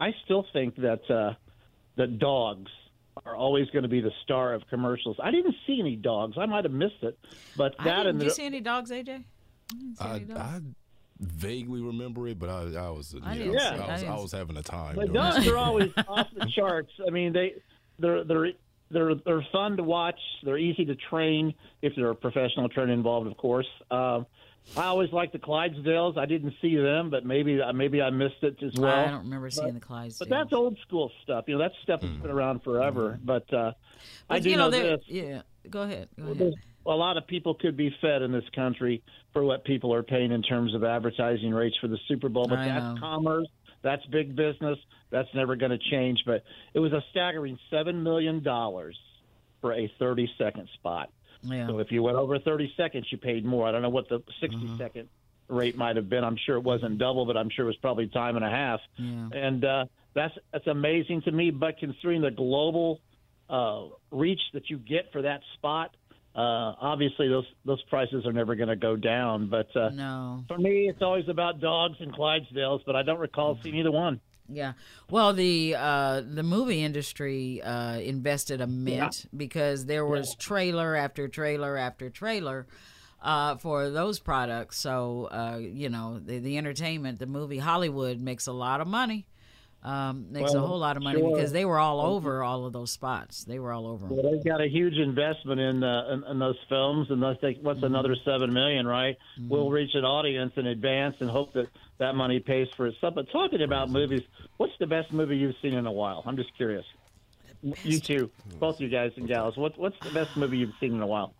I 0.00 0.14
still 0.24 0.46
think 0.54 0.76
that 0.76 1.02
uh, 1.10 1.34
that 1.96 2.18
dogs 2.18 2.70
are 3.26 3.36
always 3.36 3.68
going 3.68 3.82
to 3.82 3.88
be 3.90 4.00
the 4.00 4.12
star 4.24 4.54
of 4.54 4.62
commercials. 4.70 5.16
I 5.22 5.30
didn't 5.30 5.56
see 5.66 5.78
any 5.78 5.96
dogs. 5.96 6.38
I 6.38 6.46
might 6.46 6.64
have 6.64 6.72
missed 6.72 7.02
it, 7.02 7.18
but 7.54 7.74
I 7.78 7.84
that 7.84 7.96
didn't, 7.98 8.06
and 8.08 8.18
did 8.20 8.24
you 8.24 8.30
see 8.30 8.46
any 8.46 8.60
dogs, 8.62 8.90
AJ? 8.90 9.24
I, 10.00 10.24
I 10.36 10.60
vaguely 11.20 11.80
remember 11.80 12.26
it, 12.28 12.38
but 12.38 12.48
I, 12.48 12.86
I 12.86 12.90
was, 12.90 13.14
I 13.22 13.34
you 13.34 13.44
didn't 13.44 13.54
know, 13.54 13.84
I, 13.84 13.88
I 13.88 13.92
was, 13.92 14.04
I 14.04 14.14
was 14.14 14.32
having 14.32 14.56
a 14.56 14.62
time. 14.62 14.96
But 14.96 15.12
during 15.12 15.14
dogs 15.14 15.46
it. 15.46 15.52
are 15.52 15.58
always 15.58 15.92
off 16.08 16.28
the 16.36 16.46
charts. 16.54 16.92
I 17.06 17.10
mean, 17.10 17.32
they 17.32 17.54
they're 17.98 18.24
they're 18.24 18.48
they're 18.90 19.14
they're 19.14 19.46
fun 19.52 19.76
to 19.76 19.82
watch. 19.82 20.18
They're 20.42 20.58
easy 20.58 20.84
to 20.86 20.94
train 20.94 21.54
if 21.80 21.94
there's 21.96 22.10
a 22.10 22.14
professional 22.14 22.68
trainer 22.68 22.92
involved, 22.92 23.26
of 23.26 23.36
course. 23.36 23.68
Um, 23.90 24.26
I 24.76 24.84
always 24.84 25.12
like 25.12 25.32
the 25.32 25.38
Clydesdales. 25.38 26.16
I 26.16 26.26
didn't 26.26 26.54
see 26.62 26.76
them, 26.76 27.10
but 27.10 27.24
maybe 27.26 27.60
maybe 27.74 28.00
I 28.00 28.10
missed 28.10 28.42
it 28.42 28.62
as 28.62 28.74
well. 28.78 28.94
I 28.94 29.10
don't 29.10 29.24
remember 29.24 29.50
seeing 29.50 29.74
the 29.74 29.80
Clydesdales. 29.80 30.18
But 30.20 30.28
that's 30.28 30.52
old 30.52 30.78
school 30.86 31.10
stuff. 31.22 31.44
You 31.48 31.54
know, 31.54 31.62
that 31.62 31.72
stuff 31.82 32.00
that's 32.00 32.12
been 32.14 32.30
around 32.30 32.62
forever. 32.62 33.18
But 33.22 33.52
uh, 33.52 33.72
I 34.30 34.38
do 34.38 34.50
you 34.50 34.56
know, 34.56 34.64
know 34.64 34.70
there- 34.70 34.96
this. 34.98 35.06
Yeah, 35.08 35.42
go 35.68 35.82
ahead. 35.82 36.08
Go 36.16 36.30
ahead. 36.32 36.52
A 36.86 36.90
lot 36.90 37.16
of 37.16 37.26
people 37.26 37.54
could 37.54 37.76
be 37.76 37.94
fed 38.00 38.22
in 38.22 38.32
this 38.32 38.48
country 38.54 39.02
for 39.32 39.44
what 39.44 39.64
people 39.64 39.94
are 39.94 40.02
paying 40.02 40.32
in 40.32 40.42
terms 40.42 40.74
of 40.74 40.82
advertising 40.84 41.52
rates 41.52 41.76
for 41.80 41.88
the 41.88 41.98
Super 42.08 42.28
Bowl, 42.28 42.46
but 42.48 42.58
I 42.58 42.66
that's 42.68 42.94
know. 42.94 42.96
commerce, 43.00 43.46
that's 43.82 44.04
big 44.06 44.34
business, 44.34 44.78
that's 45.10 45.28
never 45.34 45.56
going 45.56 45.70
to 45.70 45.78
change. 45.90 46.22
But 46.26 46.42
it 46.74 46.80
was 46.80 46.92
a 46.92 47.02
staggering 47.10 47.58
seven 47.70 48.02
million 48.02 48.42
dollars 48.42 48.98
for 49.60 49.72
a 49.72 49.90
thirty-second 49.98 50.68
spot. 50.74 51.10
Yeah. 51.44 51.66
So 51.68 51.78
if 51.78 51.90
you 51.92 52.02
went 52.02 52.16
over 52.16 52.38
thirty 52.38 52.72
seconds, 52.76 53.06
you 53.10 53.18
paid 53.18 53.44
more. 53.44 53.66
I 53.66 53.72
don't 53.72 53.82
know 53.82 53.88
what 53.88 54.08
the 54.08 54.18
Mm-hmm. 54.18 54.32
sixty-second 54.40 55.08
rate 55.48 55.76
might 55.76 55.96
have 55.96 56.08
been. 56.08 56.24
I'm 56.24 56.36
sure 56.46 56.56
it 56.56 56.64
wasn't 56.64 56.98
double, 56.98 57.26
but 57.26 57.36
I'm 57.36 57.50
sure 57.50 57.64
it 57.64 57.68
was 57.68 57.76
probably 57.76 58.08
time 58.08 58.36
and 58.36 58.44
a 58.44 58.50
half. 58.50 58.80
Yeah. 58.96 59.28
And 59.34 59.64
uh, 59.64 59.84
that's 60.14 60.34
that's 60.52 60.66
amazing 60.66 61.22
to 61.22 61.32
me. 61.32 61.50
But 61.50 61.78
considering 61.78 62.22
the 62.22 62.30
global 62.30 63.00
uh, 63.50 63.84
reach 64.10 64.40
that 64.54 64.70
you 64.70 64.78
get 64.78 65.12
for 65.12 65.22
that 65.22 65.42
spot, 65.54 65.94
uh, 66.34 66.74
obviously 66.80 67.28
those 67.28 67.46
those 67.64 67.82
prices 67.84 68.24
are 68.26 68.32
never 68.32 68.54
going 68.54 68.68
to 68.68 68.76
go 68.76 68.96
down. 68.96 69.48
But 69.48 69.74
uh, 69.76 69.90
No. 69.90 70.44
for 70.48 70.58
me, 70.58 70.88
it's 70.88 71.02
always 71.02 71.28
about 71.28 71.60
dogs 71.60 71.96
and 72.00 72.12
Clydesdales. 72.12 72.80
But 72.86 72.96
I 72.96 73.02
don't 73.02 73.20
recall 73.20 73.58
seeing 73.62 73.76
either 73.76 73.90
one. 73.90 74.20
Yeah. 74.48 74.72
Well, 75.10 75.32
the 75.32 75.74
uh, 75.78 76.22
the 76.22 76.42
movie 76.42 76.82
industry 76.82 77.62
uh, 77.62 77.98
invested 77.98 78.60
a 78.60 78.66
mint 78.66 79.26
because 79.36 79.86
there 79.86 80.04
was 80.06 80.34
trailer 80.36 80.96
after 80.96 81.28
trailer 81.28 81.76
after 81.76 82.10
trailer 82.10 82.66
uh, 83.22 83.56
for 83.56 83.88
those 83.90 84.18
products. 84.18 84.78
So 84.78 85.28
uh, 85.30 85.58
you 85.60 85.88
know, 85.88 86.18
the, 86.18 86.38
the 86.38 86.58
entertainment, 86.58 87.18
the 87.18 87.26
movie 87.26 87.58
Hollywood 87.58 88.20
makes 88.20 88.46
a 88.46 88.52
lot 88.52 88.80
of 88.80 88.86
money. 88.88 89.26
Um, 89.84 90.26
makes 90.30 90.54
a 90.54 90.60
whole 90.60 90.78
lot 90.78 90.96
of 90.96 91.02
money 91.02 91.18
sure. 91.18 91.34
because 91.34 91.50
they 91.50 91.64
were 91.64 91.78
all 91.78 92.00
over 92.00 92.44
all 92.44 92.66
of 92.66 92.72
those 92.72 92.92
spots. 92.92 93.42
They 93.42 93.58
were 93.58 93.72
all 93.72 93.88
over. 93.88 94.06
Well, 94.06 94.30
they've 94.30 94.44
got 94.44 94.60
a 94.60 94.68
huge 94.68 94.94
investment 94.94 95.60
in 95.60 95.82
uh, 95.82 96.08
in, 96.12 96.24
in 96.30 96.38
those 96.38 96.58
films, 96.68 97.10
and 97.10 97.20
those 97.20 97.36
what's 97.62 97.82
another 97.82 98.14
seven 98.24 98.52
million, 98.52 98.86
right? 98.86 99.18
We'll 99.48 99.70
reach 99.70 99.90
an 99.94 100.04
audience 100.04 100.52
in 100.56 100.68
advance 100.68 101.16
and 101.18 101.28
hope 101.28 101.52
that 101.54 101.66
that 101.98 102.14
money 102.14 102.38
pays 102.38 102.68
for 102.76 102.86
itself. 102.86 103.16
But 103.16 103.28
talking 103.32 103.62
about 103.62 103.90
movies, 103.90 104.22
what's 104.56 104.72
the 104.78 104.86
best 104.86 105.12
movie 105.12 105.36
you've 105.36 105.56
seen 105.60 105.74
in 105.74 105.86
a 105.86 105.92
while? 105.92 106.22
I'm 106.26 106.36
just 106.36 106.56
curious. 106.56 106.84
You 107.82 107.98
two, 107.98 108.30
both 108.60 108.80
you 108.80 108.88
guys 108.88 109.10
and 109.16 109.26
gals, 109.26 109.56
what 109.56 109.76
what's 109.78 109.98
the 110.00 110.10
best 110.10 110.36
movie 110.36 110.58
you've 110.58 110.74
seen 110.78 110.94
in 110.94 111.02
a 111.02 111.06
while? 111.08 111.34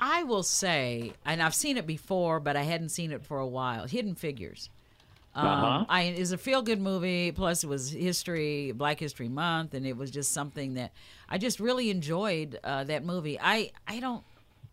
I 0.00 0.22
will 0.24 0.42
say, 0.42 1.12
and 1.24 1.42
I've 1.42 1.54
seen 1.54 1.76
it 1.76 1.86
before, 1.86 2.40
but 2.40 2.56
I 2.56 2.62
hadn't 2.62 2.90
seen 2.90 3.10
it 3.10 3.24
for 3.24 3.38
a 3.38 3.46
while. 3.46 3.86
Hidden 3.86 4.14
Figures. 4.16 4.70
Um, 5.38 5.46
Uh-huh. 5.46 5.84
I 5.88 6.02
is 6.04 6.32
a 6.32 6.38
feel 6.38 6.62
good 6.62 6.80
movie. 6.80 7.30
Plus, 7.32 7.62
it 7.64 7.68
was 7.68 7.90
history, 7.90 8.72
Black 8.72 8.98
History 9.00 9.28
Month, 9.28 9.74
and 9.74 9.86
it 9.86 9.96
was 9.96 10.10
just 10.10 10.32
something 10.32 10.74
that 10.74 10.92
I 11.28 11.38
just 11.38 11.60
really 11.60 11.90
enjoyed 11.90 12.58
uh, 12.64 12.84
that 12.84 13.04
movie. 13.04 13.38
I 13.40 13.70
I 13.86 14.00
don't 14.00 14.24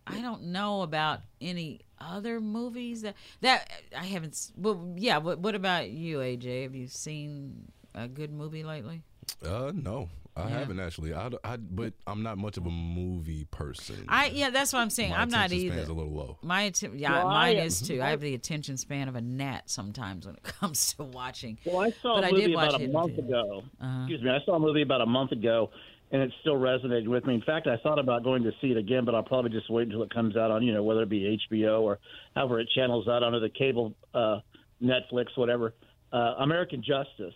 I 0.07 0.21
don't 0.21 0.43
know 0.45 0.81
about 0.81 1.21
any 1.41 1.81
other 1.99 2.39
movies 2.41 3.01
that 3.03 3.15
that 3.41 3.69
I 3.97 4.05
haven't. 4.05 4.33
s- 4.33 4.51
Well, 4.57 4.93
yeah. 4.97 5.17
What, 5.19 5.39
what 5.39 5.55
about 5.55 5.89
you, 5.91 6.19
AJ? 6.19 6.63
Have 6.63 6.75
you 6.75 6.87
seen 6.87 7.71
a 7.93 8.07
good 8.07 8.31
movie 8.33 8.63
lately? 8.63 9.01
Uh, 9.45 9.71
no, 9.73 10.09
I 10.37 10.49
Yeah. 10.49 10.59
haven't 10.59 10.79
actually. 10.81 11.13
I, 11.13 11.29
I, 11.43 11.55
but 11.57 11.93
I'm 12.05 12.21
not 12.21 12.37
much 12.37 12.57
of 12.57 12.65
a 12.65 12.69
movie 12.69 13.45
person. 13.51 14.05
I 14.09 14.27
yeah, 14.27 14.49
that's 14.49 14.73
what 14.73 14.79
I'm 14.79 14.89
saying. 14.89 15.11
My 15.11 15.17
I'm 15.21 15.29
not 15.29 15.45
attention 15.47 15.67
either. 15.67 15.75
span's 15.77 15.89
a 15.89 15.93
little 15.93 16.11
low. 16.13 16.37
My 16.41 16.63
atten- 16.63 16.97
yeah, 16.99 17.11
Well, 17.13 17.27
I 17.27 17.33
mine 17.53 17.57
am- 17.57 17.67
is 17.67 17.81
too. 17.81 18.01
I 18.01 18.09
have 18.09 18.19
the 18.21 18.33
attention 18.33 18.75
span 18.77 19.07
of 19.07 19.15
a 19.15 19.21
gnat 19.21 19.69
sometimes 19.69 20.25
when 20.25 20.35
it 20.35 20.43
comes 20.59 20.93
to 20.95 21.03
watching. 21.03 21.57
Well, 21.65 21.79
I 21.79 21.91
saw 22.01 22.15
But 22.15 22.25
a 22.25 22.27
I 22.27 22.31
movie 22.31 22.41
did 22.47 22.53
about 22.53 22.81
a 22.81 22.87
month 22.89 23.15
Figures. 23.15 23.29
ago. 23.29 23.63
Uh-huh. 23.81 23.99
Excuse 24.03 24.21
me, 24.23 24.29
I 24.29 24.39
saw 24.45 24.55
a 24.55 24.59
movie 24.59 24.81
about 24.81 25.01
a 25.01 25.05
month 25.05 25.31
ago, 25.31 25.71
and 26.11 26.21
it 26.21 26.31
still 26.41 26.55
resonated 26.55 27.07
with 27.07 27.25
me. 27.25 27.35
In 27.35 27.41
fact, 27.41 27.67
I 27.67 27.77
thought 27.77 27.97
about 27.99 28.23
going 28.23 28.43
to 28.43 28.51
see 28.61 28.67
it 28.71 28.77
again, 28.77 29.05
but 29.05 29.15
I'll 29.15 29.23
probably 29.23 29.51
just 29.51 29.69
wait 29.69 29.83
until 29.83 30.03
it 30.03 30.13
comes 30.13 30.35
out 30.35 30.51
on, 30.51 30.63
you 30.63 30.73
know, 30.73 30.83
whether 30.83 31.03
it 31.03 31.09
be 31.09 31.39
HBO 31.49 31.81
or 31.81 31.99
however 32.35 32.59
it 32.59 32.67
channels 32.75 33.07
out 33.07 33.23
onto 33.23 33.39
the 33.39 33.49
cable, 33.49 33.93
uh, 34.13 34.39
Netflix, 34.83 35.27
whatever. 35.35 35.73
Uh, 36.11 36.35
American 36.39 36.83
Justice 36.83 37.33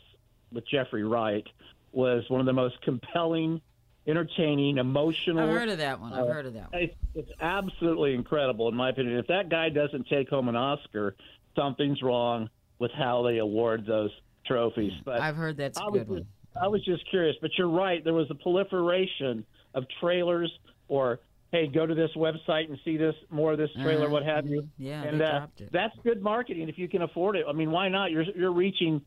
with 0.51 0.67
Jeffrey 0.69 1.03
Wright 1.03 1.45
was 1.91 2.23
one 2.29 2.39
of 2.39 2.45
the 2.45 2.53
most 2.53 2.81
compelling, 2.81 3.61
entertaining, 4.07 4.77
emotional. 4.77 5.39
I've 5.39 5.49
heard 5.49 5.69
of 5.69 5.77
that 5.79 5.99
one. 5.99 6.13
I've 6.13 6.25
uh, 6.25 6.27
heard 6.33 6.45
of 6.45 6.53
that 6.53 6.71
one. 6.71 6.81
It's, 6.83 6.95
it's 7.15 7.31
absolutely 7.41 8.13
incredible, 8.13 8.67
in 8.69 8.75
my 8.75 8.89
opinion. 8.89 9.17
If 9.17 9.27
that 9.27 9.49
guy 9.49 9.69
doesn't 9.69 10.07
take 10.07 10.29
home 10.29 10.49
an 10.49 10.55
Oscar, 10.55 11.15
something's 11.55 12.01
wrong 12.01 12.49
with 12.79 12.91
how 12.91 13.23
they 13.23 13.37
award 13.39 13.85
those 13.85 14.11
trophies. 14.45 14.93
But 15.03 15.21
I've 15.21 15.35
heard 15.35 15.57
that's 15.57 15.79
a 15.79 15.83
was 15.85 15.99
good 15.99 16.09
one. 16.09 16.25
I 16.59 16.67
was 16.67 16.83
just 16.83 17.07
curious, 17.09 17.35
but 17.41 17.51
you're 17.57 17.69
right. 17.69 18.03
There 18.03 18.13
was 18.13 18.29
a 18.31 18.35
proliferation 18.35 19.45
of 19.75 19.85
trailers, 19.99 20.51
or 20.87 21.19
hey, 21.51 21.67
go 21.67 21.85
to 21.85 21.93
this 21.95 22.11
website 22.15 22.69
and 22.69 22.77
see 22.83 22.97
this 22.97 23.15
more 23.29 23.51
of 23.53 23.57
this 23.57 23.69
trailer, 23.81 24.05
Uh-huh. 24.05 24.13
what 24.13 24.23
have 24.23 24.47
you. 24.47 24.67
Yeah, 24.77 25.03
and 25.03 25.21
uh, 25.21 25.47
that's 25.71 25.95
good 26.03 26.21
marketing 26.21 26.69
if 26.69 26.77
you 26.77 26.87
can 26.87 27.01
afford 27.03 27.35
it. 27.35 27.45
I 27.47 27.53
mean, 27.53 27.71
why 27.71 27.89
not? 27.89 28.11
You're 28.11 28.23
you're 28.35 28.51
reaching 28.51 29.01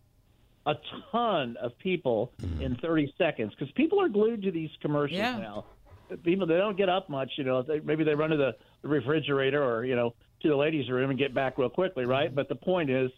a 0.67 0.75
ton 1.11 1.57
of 1.61 1.77
people 1.79 2.33
in 2.61 2.77
30 2.77 3.13
seconds 3.19 3.53
because 3.59 3.73
people 3.75 4.01
are 4.01 4.09
glued 4.09 4.43
to 4.43 4.51
these 4.51 4.71
commercials 4.81 5.19
Yeah. 5.19 5.39
now. 5.39 5.65
People 6.25 6.47
they 6.47 6.57
don't 6.59 6.77
get 6.77 6.89
up 6.91 7.09
much, 7.09 7.31
you 7.37 7.45
know. 7.45 7.63
They, 7.63 7.81
maybe 7.81 8.05
they 8.05 8.15
run 8.15 8.31
to 8.31 8.37
the, 8.37 8.55
the 8.83 8.89
refrigerator 8.89 9.63
or 9.65 9.85
you 9.87 9.97
know 9.97 10.15
to 10.43 10.49
the 10.49 10.57
ladies' 10.57 10.91
room 10.91 11.09
and 11.11 11.19
get 11.19 11.33
back 11.33 11.57
real 11.57 11.71
quickly, 11.71 12.05
right? 12.05 12.33
But 12.35 12.49
the 12.51 12.55
point 12.55 12.91
is, 12.91 13.11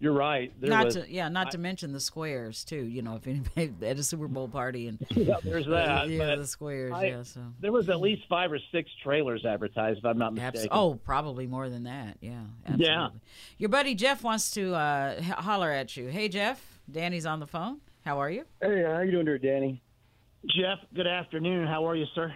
you're 0.00 0.12
right. 0.14 0.52
There 0.60 0.68
not 0.68 0.86
was, 0.86 0.94
to 0.96 1.08
yeah, 1.08 1.28
not 1.28 1.52
to 1.52 1.58
mention 1.58 1.92
the 1.92 2.00
squares 2.00 2.64
too. 2.64 2.82
You 2.82 3.02
know, 3.02 3.14
if 3.14 3.26
anybody 3.28 3.72
at 3.88 3.98
a 3.98 4.02
Super 4.02 4.26
Bowl 4.26 4.48
party 4.48 4.88
and 4.88 4.98
Yeah, 5.14 5.36
there's 5.44 5.66
that, 5.66 6.08
yeah, 6.08 6.18
but 6.18 6.38
the 6.38 6.46
squares. 6.48 6.92
I- 6.92 7.04
yeah, 7.04 7.22
so 7.22 7.40
there 7.60 7.70
was 7.70 7.88
at 7.88 8.00
least 8.00 8.22
five 8.28 8.50
or 8.50 8.58
six 8.72 8.90
trailers 9.02 9.44
advertised, 9.46 9.98
if 10.00 10.04
I'm 10.04 10.18
not 10.18 10.36
Abs- 10.36 10.54
mistaken. 10.54 10.70
oh, 10.76 10.94
probably 11.04 11.46
more 11.46 11.68
than 11.68 11.84
that. 11.84 12.16
Yeah, 12.20 12.40
absolutely. 12.66 12.86
Yeah. 12.86 13.08
Your 13.58 13.68
buddy 13.68 13.94
Jeff 13.94 14.24
wants 14.24 14.50
to 14.52 14.74
uh, 14.74 15.22
holler 15.22 15.70
at 15.70 15.96
you. 15.96 16.08
Hey, 16.08 16.28
Jeff. 16.28 16.69
Danny's 16.92 17.26
on 17.26 17.40
the 17.40 17.46
phone. 17.46 17.78
How 18.04 18.18
are 18.20 18.30
you? 18.30 18.44
Hey, 18.60 18.82
how 18.86 19.00
you 19.00 19.10
doing 19.12 19.26
there, 19.26 19.38
Danny? 19.38 19.82
Jeff, 20.46 20.78
good 20.94 21.06
afternoon. 21.06 21.66
How 21.66 21.86
are 21.88 21.94
you, 21.94 22.06
sir? 22.14 22.32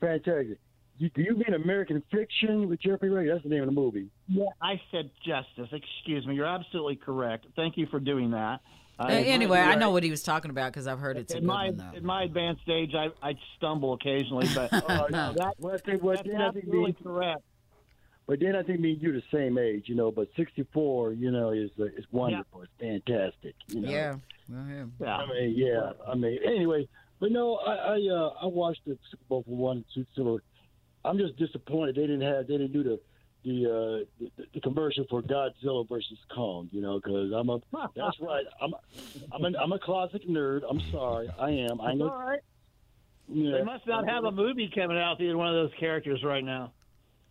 Fantastic. 0.00 0.58
You, 0.98 1.08
do 1.10 1.22
you 1.22 1.34
mean 1.34 1.54
American 1.54 2.02
Fiction 2.12 2.68
with 2.68 2.80
Jeffrey 2.80 3.08
Wright? 3.10 3.26
That's 3.30 3.42
the 3.42 3.48
name 3.48 3.60
of 3.62 3.66
the 3.66 3.72
movie. 3.72 4.08
Yeah, 4.28 4.44
I 4.60 4.80
said 4.90 5.10
justice. 5.26 5.68
Excuse 5.72 6.26
me. 6.26 6.34
You're 6.34 6.46
absolutely 6.46 6.96
correct. 6.96 7.46
Thank 7.56 7.76
you 7.78 7.86
for 7.86 7.98
doing 7.98 8.30
that. 8.32 8.60
Uh, 8.98 9.04
Uh, 9.04 9.08
anyway, 9.08 9.58
I 9.58 9.74
know 9.74 9.90
what 9.90 10.02
he 10.02 10.10
was 10.10 10.22
talking 10.22 10.50
about 10.50 10.70
because 10.70 10.86
I've 10.86 10.98
heard 10.98 11.16
it's 11.16 11.32
a 11.32 11.38
in 11.38 11.42
good 11.44 11.46
my 11.48 11.66
one 11.66 11.76
though. 11.78 11.96
in 11.96 12.04
my 12.04 12.24
advanced 12.24 12.68
age, 12.68 12.92
I 12.94 13.08
I 13.26 13.34
stumble 13.56 13.94
occasionally, 13.94 14.46
but 14.54 14.70
uh, 14.90 15.32
that, 15.32 15.54
Well, 15.58 15.74
I 15.74 15.78
think, 15.78 16.02
well, 16.02 16.14
that's 16.16 16.28
then 16.28 16.40
I 16.40 16.50
think 16.52 16.64
absolutely 16.66 16.92
correct. 17.02 17.40
But 18.26 18.40
then 18.40 18.54
I 18.54 18.62
think 18.62 18.80
me 18.80 18.92
and 18.92 19.02
you 19.02 19.12
the 19.12 19.22
same 19.32 19.58
age, 19.58 19.84
you 19.86 19.94
know. 19.94 20.10
But 20.10 20.28
64, 20.36 21.12
you 21.12 21.30
know, 21.30 21.50
is 21.50 21.70
uh, 21.78 21.84
is 21.84 22.04
wonderful. 22.12 22.62
It's 22.62 22.72
fantastic. 22.78 23.54
You 23.68 23.80
know? 23.80 23.90
Yeah. 23.90 24.14
Well, 24.48 24.66
yeah. 24.68 24.84
Yeah. 25.00 25.16
I 25.16 25.26
mean, 25.26 25.54
yeah. 25.56 25.92
I 26.06 26.14
mean, 26.14 26.38
anyway, 26.44 26.88
but 27.20 27.32
no, 27.32 27.56
I 27.56 27.74
I, 27.74 28.08
uh, 28.10 28.30
I 28.42 28.46
watched 28.46 28.84
the 28.86 28.96
Super 29.10 29.24
Bowl 29.28 29.42
for 29.42 29.56
one 29.56 29.84
and 29.96 30.06
two. 30.14 30.40
I'm 31.04 31.18
just 31.18 31.36
disappointed 31.36 31.96
they 31.96 32.02
didn't 32.02 32.20
have 32.20 32.46
they 32.46 32.58
didn't 32.58 32.72
do 32.72 32.82
the 32.84 33.00
the 33.44 33.66
uh, 33.66 34.04
the, 34.36 34.46
the 34.54 34.60
commercial 34.60 35.04
for 35.10 35.20
Godzilla 35.20 35.88
versus 35.88 36.18
Kong. 36.32 36.68
You 36.70 36.80
know, 36.80 37.00
because 37.00 37.32
I'm 37.32 37.48
a 37.48 37.58
that's 37.96 38.20
right. 38.20 38.44
I'm 38.60 38.72
I'm 39.32 39.44
a, 39.44 39.58
I'm 39.58 39.72
a 39.72 39.78
closet 39.80 40.28
nerd. 40.30 40.62
I'm 40.68 40.80
sorry, 40.92 41.28
I 41.38 41.50
am. 41.50 41.80
I 41.80 41.94
know. 41.94 42.08
All 42.08 42.18
right. 42.18 42.40
Yeah. 43.28 43.58
They 43.58 43.64
must 43.64 43.86
not 43.86 44.08
have 44.08 44.24
a 44.24 44.30
movie 44.32 44.70
coming 44.72 44.98
out 44.98 45.18
with 45.18 45.26
either 45.26 45.36
one 45.36 45.48
of 45.48 45.54
those 45.54 45.78
characters 45.78 46.22
right 46.22 46.44
now. 46.44 46.72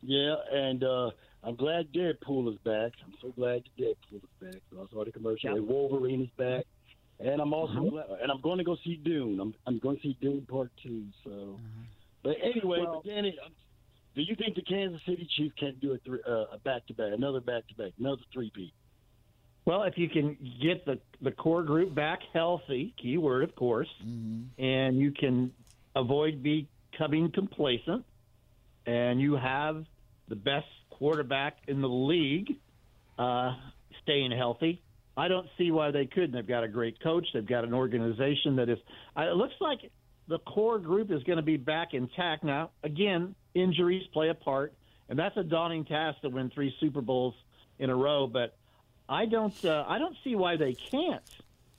Yeah, 0.04 0.36
and 0.52 0.84
uh, 0.84 1.12
I'm 1.44 1.56
glad 1.56 1.92
Deadpool 1.94 2.52
is 2.52 2.58
back. 2.60 2.92
I'm 3.06 3.14
so 3.22 3.30
glad 3.30 3.64
Deadpool 3.80 4.16
is 4.24 4.30
back. 4.42 4.62
So 4.72 4.82
I 4.82 4.86
saw 4.92 5.06
the 5.06 5.12
commercial. 5.12 5.56
and 5.56 5.68
Wolverine 5.68 6.22
is 6.24 6.30
back, 6.38 6.66
and 7.20 7.40
I'm 7.42 7.54
also 7.54 7.74
Uh-huh. 7.74 7.90
glad, 7.90 8.06
and 8.22 8.32
I'm 8.32 8.42
going 8.42 8.58
to 8.58 8.64
go 8.64 8.76
see 8.84 8.96
Dune. 8.96 9.40
I'm 9.40 9.54
I'm 9.68 9.80
going 9.80 9.98
to 9.98 10.02
see 10.02 10.18
Dune 10.22 10.46
Part 10.50 10.72
Two. 10.82 11.06
So, 11.24 11.60
but 12.24 12.38
anyway, 12.42 12.80
Well- 12.82 13.02
but 13.04 13.10
Danny, 13.10 13.38
do 14.16 14.22
you 14.22 14.36
think 14.36 14.56
the 14.56 14.62
Kansas 14.64 15.02
City 15.06 15.28
Chiefs 15.38 15.56
can 15.58 15.76
do 15.82 15.94
a 15.94 15.98
three, 16.00 16.20
uh, 16.28 16.46
a 16.54 16.58
back 16.64 16.86
to 16.88 16.94
back, 16.94 17.14
another 17.14 17.40
back 17.40 17.68
to 17.68 17.76
back, 17.76 17.92
another 18.00 18.22
three 18.34 18.52
peat? 18.54 18.74
Well, 19.66 19.84
if 19.84 19.96
you 19.98 20.10
can 20.10 20.36
get 20.62 20.84
the 20.86 21.00
the 21.22 21.32
core 21.32 21.62
group 21.64 21.94
back 21.94 22.22
healthy, 22.34 22.96
key 23.00 23.18
word, 23.20 23.44
of 23.44 23.56
course, 23.56 23.90
and 24.58 24.98
you 24.98 25.12
can 25.12 25.54
avoid 25.96 26.42
becoming 26.42 27.32
complacent, 27.32 28.04
and 28.86 29.20
you 29.22 29.36
have 29.36 29.86
the 30.28 30.36
best 30.36 30.68
quarterback 30.90 31.58
in 31.68 31.82
the 31.82 31.90
league 31.90 32.56
uh, 33.18 33.56
staying 34.04 34.32
healthy, 34.32 34.82
I 35.16 35.28
don't 35.28 35.48
see 35.58 35.72
why 35.72 35.92
they 35.92 36.06
couldn't. 36.06 36.32
They've 36.32 36.48
got 36.48 36.64
a 36.64 36.68
great 36.68 37.02
coach. 37.02 37.28
They've 37.34 37.46
got 37.46 37.64
an 37.64 37.74
organization 37.74 38.56
that 38.58 38.70
is. 38.70 38.80
It 39.18 39.36
looks 39.36 39.54
like 39.60 39.92
the 40.28 40.40
core 40.40 40.80
group 40.80 41.12
is 41.12 41.22
going 41.24 41.38
to 41.38 41.44
be 41.44 41.58
back 41.58 41.94
intact 41.94 42.44
now. 42.44 42.72
Again, 42.84 43.36
injuries 43.54 44.04
play 44.14 44.30
a 44.30 44.34
part, 44.34 44.74
and 45.10 45.20
that's 45.20 45.36
a 45.38 45.44
daunting 45.44 45.86
task 45.86 46.22
to 46.22 46.30
win 46.30 46.50
three 46.50 46.74
Super 46.80 47.02
Bowls 47.02 47.36
in 47.78 47.90
a 47.90 47.96
row. 47.96 48.28
But 48.28 48.56
I 49.10 49.26
don't. 49.26 49.66
Uh, 49.66 49.84
I 49.88 50.00
don't 50.00 50.16
see 50.24 50.36
why 50.36 50.56
they 50.56 50.74
can't. 50.74 51.24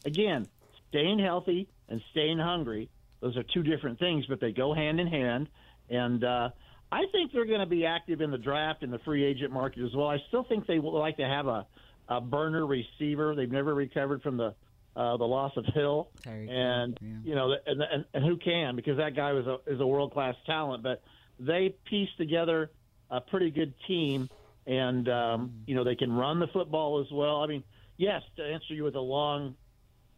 Again, 0.05 0.47
staying 0.91 1.19
healthy 1.19 1.69
and 1.89 2.03
staying 2.11 2.39
hungry. 2.39 2.91
Those 3.21 3.37
are 3.37 3.45
two 3.45 3.63
different 3.63 3.99
things, 3.99 4.27
but 4.29 4.41
they 4.41 4.53
go 4.53 4.75
hand 4.75 5.01
in 5.01 5.07
hand. 5.07 5.49
And 5.89 6.23
uh, 6.23 6.51
I 6.93 7.07
think 7.11 7.33
they're 7.33 7.47
going 7.47 7.61
to 7.61 7.67
be 7.67 7.87
active 7.87 8.21
in 8.21 8.31
the 8.31 8.39
draft 8.39 8.83
and 8.83 8.93
the 8.93 8.99
free 8.99 9.25
agent 9.25 9.51
market 9.51 9.83
as 9.83 9.95
well. 9.97 10.09
I 10.09 10.19
still 10.29 10.45
think 10.45 10.67
they 10.67 10.79
would 10.79 10.91
like 10.91 11.17
to 11.17 11.27
have 11.27 11.47
a, 11.47 11.67
a 12.09 12.21
burner 12.21 12.67
receiver. 12.67 13.35
They've 13.35 13.51
never 13.51 13.75
recovered 13.75 14.23
from 14.23 14.37
the 14.37 14.55
uh, 14.95 15.17
the 15.17 15.25
loss 15.25 15.53
of 15.57 15.65
Hill, 15.73 16.11
Hill, 16.23 16.47
and 16.51 16.99
yeah. 17.01 17.09
you 17.25 17.35
know, 17.35 17.55
and, 17.67 17.81
and, 17.81 18.05
and 18.13 18.25
who 18.27 18.37
can 18.37 18.77
because 18.77 18.99
that 18.99 19.17
guy 19.17 19.33
was 19.33 19.47
a 19.47 19.73
is 19.73 19.81
a 19.81 19.87
world 19.87 20.13
class 20.13 20.35
talent. 20.45 20.83
But 20.83 21.03
they 21.41 21.75
pieced 21.89 22.19
together 22.19 22.71
a 23.11 23.23
pretty 23.23 23.51
good 23.51 23.73
team, 23.89 24.29
and 24.67 25.09
um, 25.09 25.53
you 25.67 25.75
know 25.75 25.83
they 25.83 25.95
can 25.95 26.13
run 26.13 26.41
the 26.41 26.47
football 26.49 27.01
as 27.01 27.11
well. 27.11 27.43
I 27.43 27.47
mean, 27.47 27.65
yes, 27.97 28.21
to 28.37 28.45
answer 28.45 28.75
you 28.75 28.85
with 28.85 28.97
a 28.97 29.01
long 29.01 29.55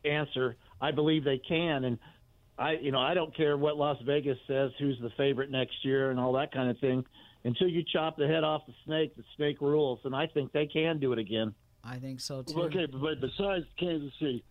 answer, 0.05 0.57
I 0.81 0.91
believe 0.91 1.23
they 1.23 1.39
can, 1.39 1.85
and 1.85 1.99
I 2.59 2.73
you 2.73 2.93
know 2.93 3.01
I 3.01 3.15
don't 3.15 3.35
care 3.37 3.57
what 3.57 3.77
Las 3.77 3.99
Vegas 4.05 4.39
says, 4.47 4.71
who's 4.79 4.99
the 5.01 5.11
favorite 5.17 5.51
next 5.51 5.85
year, 5.85 6.11
and 6.11 6.21
all 6.21 6.33
that 6.35 6.53
kind 6.53 6.71
of 6.71 6.79
thing. 6.79 7.05
Until 7.47 7.69
you 7.69 7.85
chop 7.93 8.17
the 8.17 8.27
head 8.27 8.43
off 8.43 8.63
the 8.67 8.73
snake, 8.87 9.15
the 9.17 9.25
snake 9.37 9.61
rules, 9.61 10.01
and 10.05 10.17
I 10.17 10.27
think 10.27 10.53
they 10.53 10.67
can 10.67 10.99
do 10.99 11.13
it 11.13 11.19
again. 11.19 11.55
I 11.83 11.99
think 11.99 12.21
so 12.21 12.43
too. 12.43 12.63
Okay, 12.63 12.87
but, 12.91 13.01
but 13.01 13.21
besides 13.21 13.67
Kansas 13.79 14.13
City, 14.19 14.43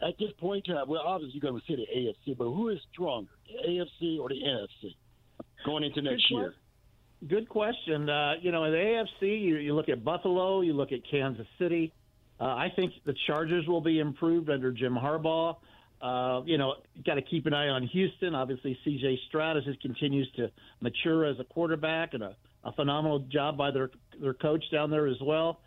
at 0.00 0.16
this 0.18 0.30
point 0.38 0.66
in 0.68 0.74
time, 0.74 0.88
well, 0.88 1.02
obviously 1.04 1.40
you're 1.40 1.50
going 1.50 1.60
to 1.60 1.66
say 1.66 1.76
the 1.76 2.32
AFC, 2.32 2.36
but 2.36 2.44
who 2.44 2.68
is 2.68 2.78
stronger, 2.92 3.30
the 3.46 3.68
AFC 3.68 4.20
or 4.20 4.28
the 4.28 4.36
NFC, 4.36 4.94
going 5.64 5.82
into 5.82 6.02
next 6.02 6.28
Good 6.28 6.34
year? 6.36 6.54
Good 7.28 7.48
question. 7.48 8.08
Uh, 8.08 8.34
you 8.40 8.52
know, 8.52 8.64
in 8.64 8.72
the 8.72 8.78
AFC, 8.78 9.40
you, 9.40 9.56
you 9.56 9.74
look 9.74 9.88
at 9.88 10.04
Buffalo, 10.04 10.60
you 10.60 10.74
look 10.74 10.92
at 10.92 11.00
Kansas 11.10 11.46
City. 11.58 11.92
Uh, 12.38 12.44
I 12.44 12.68
think 12.76 12.92
the 13.06 13.14
Chargers 13.26 13.66
will 13.66 13.80
be 13.80 13.98
improved 13.98 14.50
under 14.50 14.70
Jim 14.70 14.94
Harbaugh. 14.94 15.56
Uh, 16.00 16.42
you 16.44 16.58
know, 16.58 16.74
got 17.04 17.14
to 17.14 17.22
keep 17.22 17.46
an 17.46 17.54
eye 17.54 17.68
on 17.68 17.82
Houston. 17.86 18.34
Obviously, 18.34 18.78
C.J. 18.84 19.18
Stroud 19.28 19.56
just 19.64 19.80
continues 19.80 20.30
to 20.36 20.50
mature 20.80 21.24
as 21.24 21.40
a 21.40 21.44
quarterback, 21.44 22.14
and 22.14 22.22
a, 22.22 22.36
a 22.64 22.72
phenomenal 22.72 23.20
job 23.20 23.56
by 23.56 23.70
their 23.70 23.90
their 24.20 24.34
coach 24.34 24.64
down 24.70 24.90
there 24.90 25.06
as 25.06 25.20
well. 25.22 25.60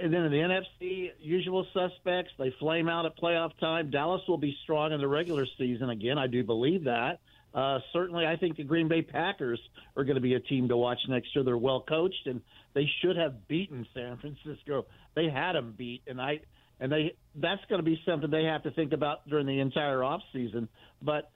And 0.00 0.12
then 0.12 0.22
in 0.22 0.32
the 0.32 0.38
NFC, 0.38 1.10
usual 1.20 1.66
suspects. 1.74 2.32
They 2.38 2.54
flame 2.58 2.88
out 2.88 3.04
at 3.04 3.16
playoff 3.18 3.58
time. 3.58 3.90
Dallas 3.90 4.22
will 4.26 4.38
be 4.38 4.56
strong 4.62 4.92
in 4.92 5.00
the 5.00 5.08
regular 5.08 5.46
season 5.58 5.90
again. 5.90 6.18
I 6.18 6.26
do 6.26 6.42
believe 6.42 6.84
that. 6.84 7.20
Uh, 7.54 7.80
certainly, 7.92 8.26
I 8.26 8.36
think 8.36 8.56
the 8.56 8.64
Green 8.64 8.88
Bay 8.88 9.02
Packers 9.02 9.60
are 9.96 10.04
going 10.04 10.14
to 10.14 10.22
be 10.22 10.34
a 10.34 10.40
team 10.40 10.68
to 10.68 10.76
watch 10.76 10.98
next 11.08 11.34
year. 11.34 11.44
They're 11.44 11.58
well 11.58 11.84
coached, 11.86 12.26
and 12.26 12.40
they 12.72 12.88
should 13.00 13.16
have 13.16 13.46
beaten 13.46 13.86
San 13.92 14.16
Francisco. 14.16 14.86
They 15.14 15.28
had 15.28 15.52
them 15.52 15.74
beat, 15.76 16.02
and 16.06 16.20
I 16.20 16.40
and 16.82 16.90
they 16.90 17.14
that's 17.36 17.62
going 17.68 17.78
to 17.78 17.84
be 17.84 17.98
something 18.04 18.28
they 18.28 18.44
have 18.44 18.64
to 18.64 18.72
think 18.72 18.92
about 18.92 19.26
during 19.28 19.46
the 19.46 19.60
entire 19.60 20.02
off 20.02 20.20
season. 20.32 20.68
But 21.00 21.30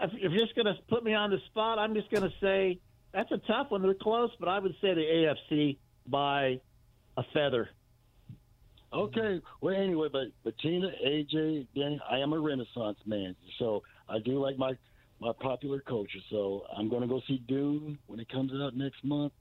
if 0.00 0.12
if 0.14 0.32
you're 0.32 0.46
just 0.46 0.54
going 0.54 0.66
to 0.66 0.76
put 0.88 1.02
me 1.02 1.14
on 1.14 1.30
the 1.30 1.38
spot, 1.50 1.80
I'm 1.80 1.94
just 1.94 2.10
going 2.12 2.22
to 2.22 2.34
say 2.40 2.78
that's 3.12 3.30
a 3.32 3.38
tough 3.38 3.70
one. 3.70 3.82
They're 3.82 3.92
close, 3.92 4.30
but 4.38 4.48
I 4.48 4.60
would 4.60 4.74
say 4.80 4.94
the 4.94 5.34
AFC 5.50 5.78
by 6.06 6.60
a 7.16 7.24
feather. 7.34 7.68
Okay. 8.92 9.40
Well, 9.60 9.74
anyway, 9.74 10.08
but 10.12 10.28
but 10.44 10.56
Tina, 10.58 10.86
AJ, 11.04 11.66
Danny, 11.74 12.00
I 12.08 12.18
am 12.18 12.32
a 12.32 12.38
Renaissance 12.38 12.98
man, 13.04 13.34
so 13.58 13.82
I 14.08 14.20
do 14.20 14.38
like 14.40 14.56
my 14.56 14.74
my 15.20 15.32
popular 15.40 15.80
culture. 15.80 16.20
So 16.30 16.66
I'm 16.76 16.88
going 16.88 17.02
to 17.02 17.08
go 17.08 17.20
see 17.26 17.42
Dune 17.48 17.98
when 18.06 18.20
it 18.20 18.28
comes 18.28 18.52
out 18.62 18.76
next 18.76 19.02
month, 19.02 19.32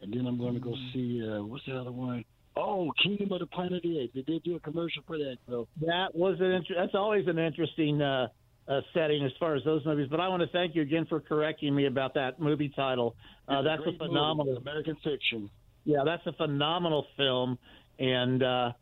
and 0.00 0.14
then 0.14 0.26
I'm 0.26 0.38
going 0.38 0.54
to 0.54 0.60
go 0.60 0.76
see 0.92 1.28
uh, 1.28 1.42
what's 1.42 1.66
the 1.66 1.76
other 1.76 1.90
one? 1.90 2.24
Oh, 2.56 2.90
Kingdom 3.02 3.32
of 3.32 3.40
the 3.40 3.46
Planet 3.46 3.74
of 3.74 3.82
the 3.82 4.00
Apes. 4.00 4.14
They 4.14 4.22
did 4.22 4.42
do 4.42 4.56
a 4.56 4.60
commercial 4.60 5.02
for 5.06 5.18
that. 5.18 5.36
So 5.48 5.68
That 5.82 6.14
was 6.14 6.36
an 6.40 6.52
inter- 6.52 6.74
that's 6.76 6.94
always 6.94 7.26
an 7.26 7.38
interesting 7.38 8.00
uh, 8.00 8.28
uh, 8.68 8.80
setting 8.94 9.24
as 9.24 9.32
far 9.38 9.54
as 9.54 9.64
those 9.64 9.84
movies. 9.84 10.08
But 10.10 10.20
I 10.20 10.28
want 10.28 10.42
to 10.42 10.48
thank 10.48 10.74
you 10.74 10.82
again 10.82 11.06
for 11.06 11.20
correcting 11.20 11.74
me 11.74 11.86
about 11.86 12.14
that 12.14 12.40
movie 12.40 12.72
title. 12.74 13.14
Uh, 13.46 13.62
that's 13.62 13.82
a 13.82 13.86
movie, 13.86 13.98
phenomenal. 13.98 14.56
American 14.56 14.96
Fiction. 15.04 15.50
Yeah, 15.84 15.98
that's 16.04 16.26
a 16.26 16.32
phenomenal 16.32 17.06
film, 17.16 17.58
and 17.98 18.42
uh, 18.42 18.72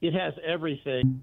it 0.00 0.12
has 0.14 0.34
everything. 0.46 1.22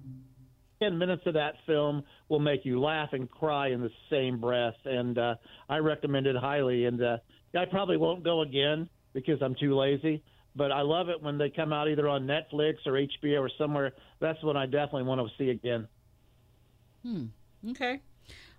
Ten 0.82 0.96
minutes 0.96 1.22
of 1.26 1.34
that 1.34 1.54
film 1.66 2.02
will 2.30 2.40
make 2.40 2.64
you 2.64 2.80
laugh 2.80 3.10
and 3.12 3.30
cry 3.30 3.68
in 3.68 3.82
the 3.82 3.90
same 4.10 4.40
breath, 4.40 4.74
and 4.86 5.18
uh, 5.18 5.34
I 5.68 5.76
recommend 5.76 6.26
it 6.26 6.36
highly. 6.36 6.86
And 6.86 7.02
uh, 7.02 7.18
I 7.54 7.66
probably 7.66 7.98
won't 7.98 8.24
go 8.24 8.40
again 8.40 8.88
because 9.12 9.40
I'm 9.42 9.54
too 9.54 9.76
lazy. 9.76 10.22
But 10.56 10.72
I 10.72 10.82
love 10.82 11.08
it 11.08 11.22
when 11.22 11.38
they 11.38 11.50
come 11.50 11.72
out 11.72 11.88
either 11.88 12.08
on 12.08 12.26
Netflix 12.26 12.74
or 12.86 12.92
HBO 12.92 13.40
or 13.40 13.50
somewhere. 13.56 13.92
That's 14.20 14.42
when 14.42 14.56
I 14.56 14.66
definitely 14.66 15.04
want 15.04 15.20
to 15.20 15.28
see 15.38 15.50
again. 15.50 15.86
Hmm. 17.04 17.26
Okay. 17.70 18.00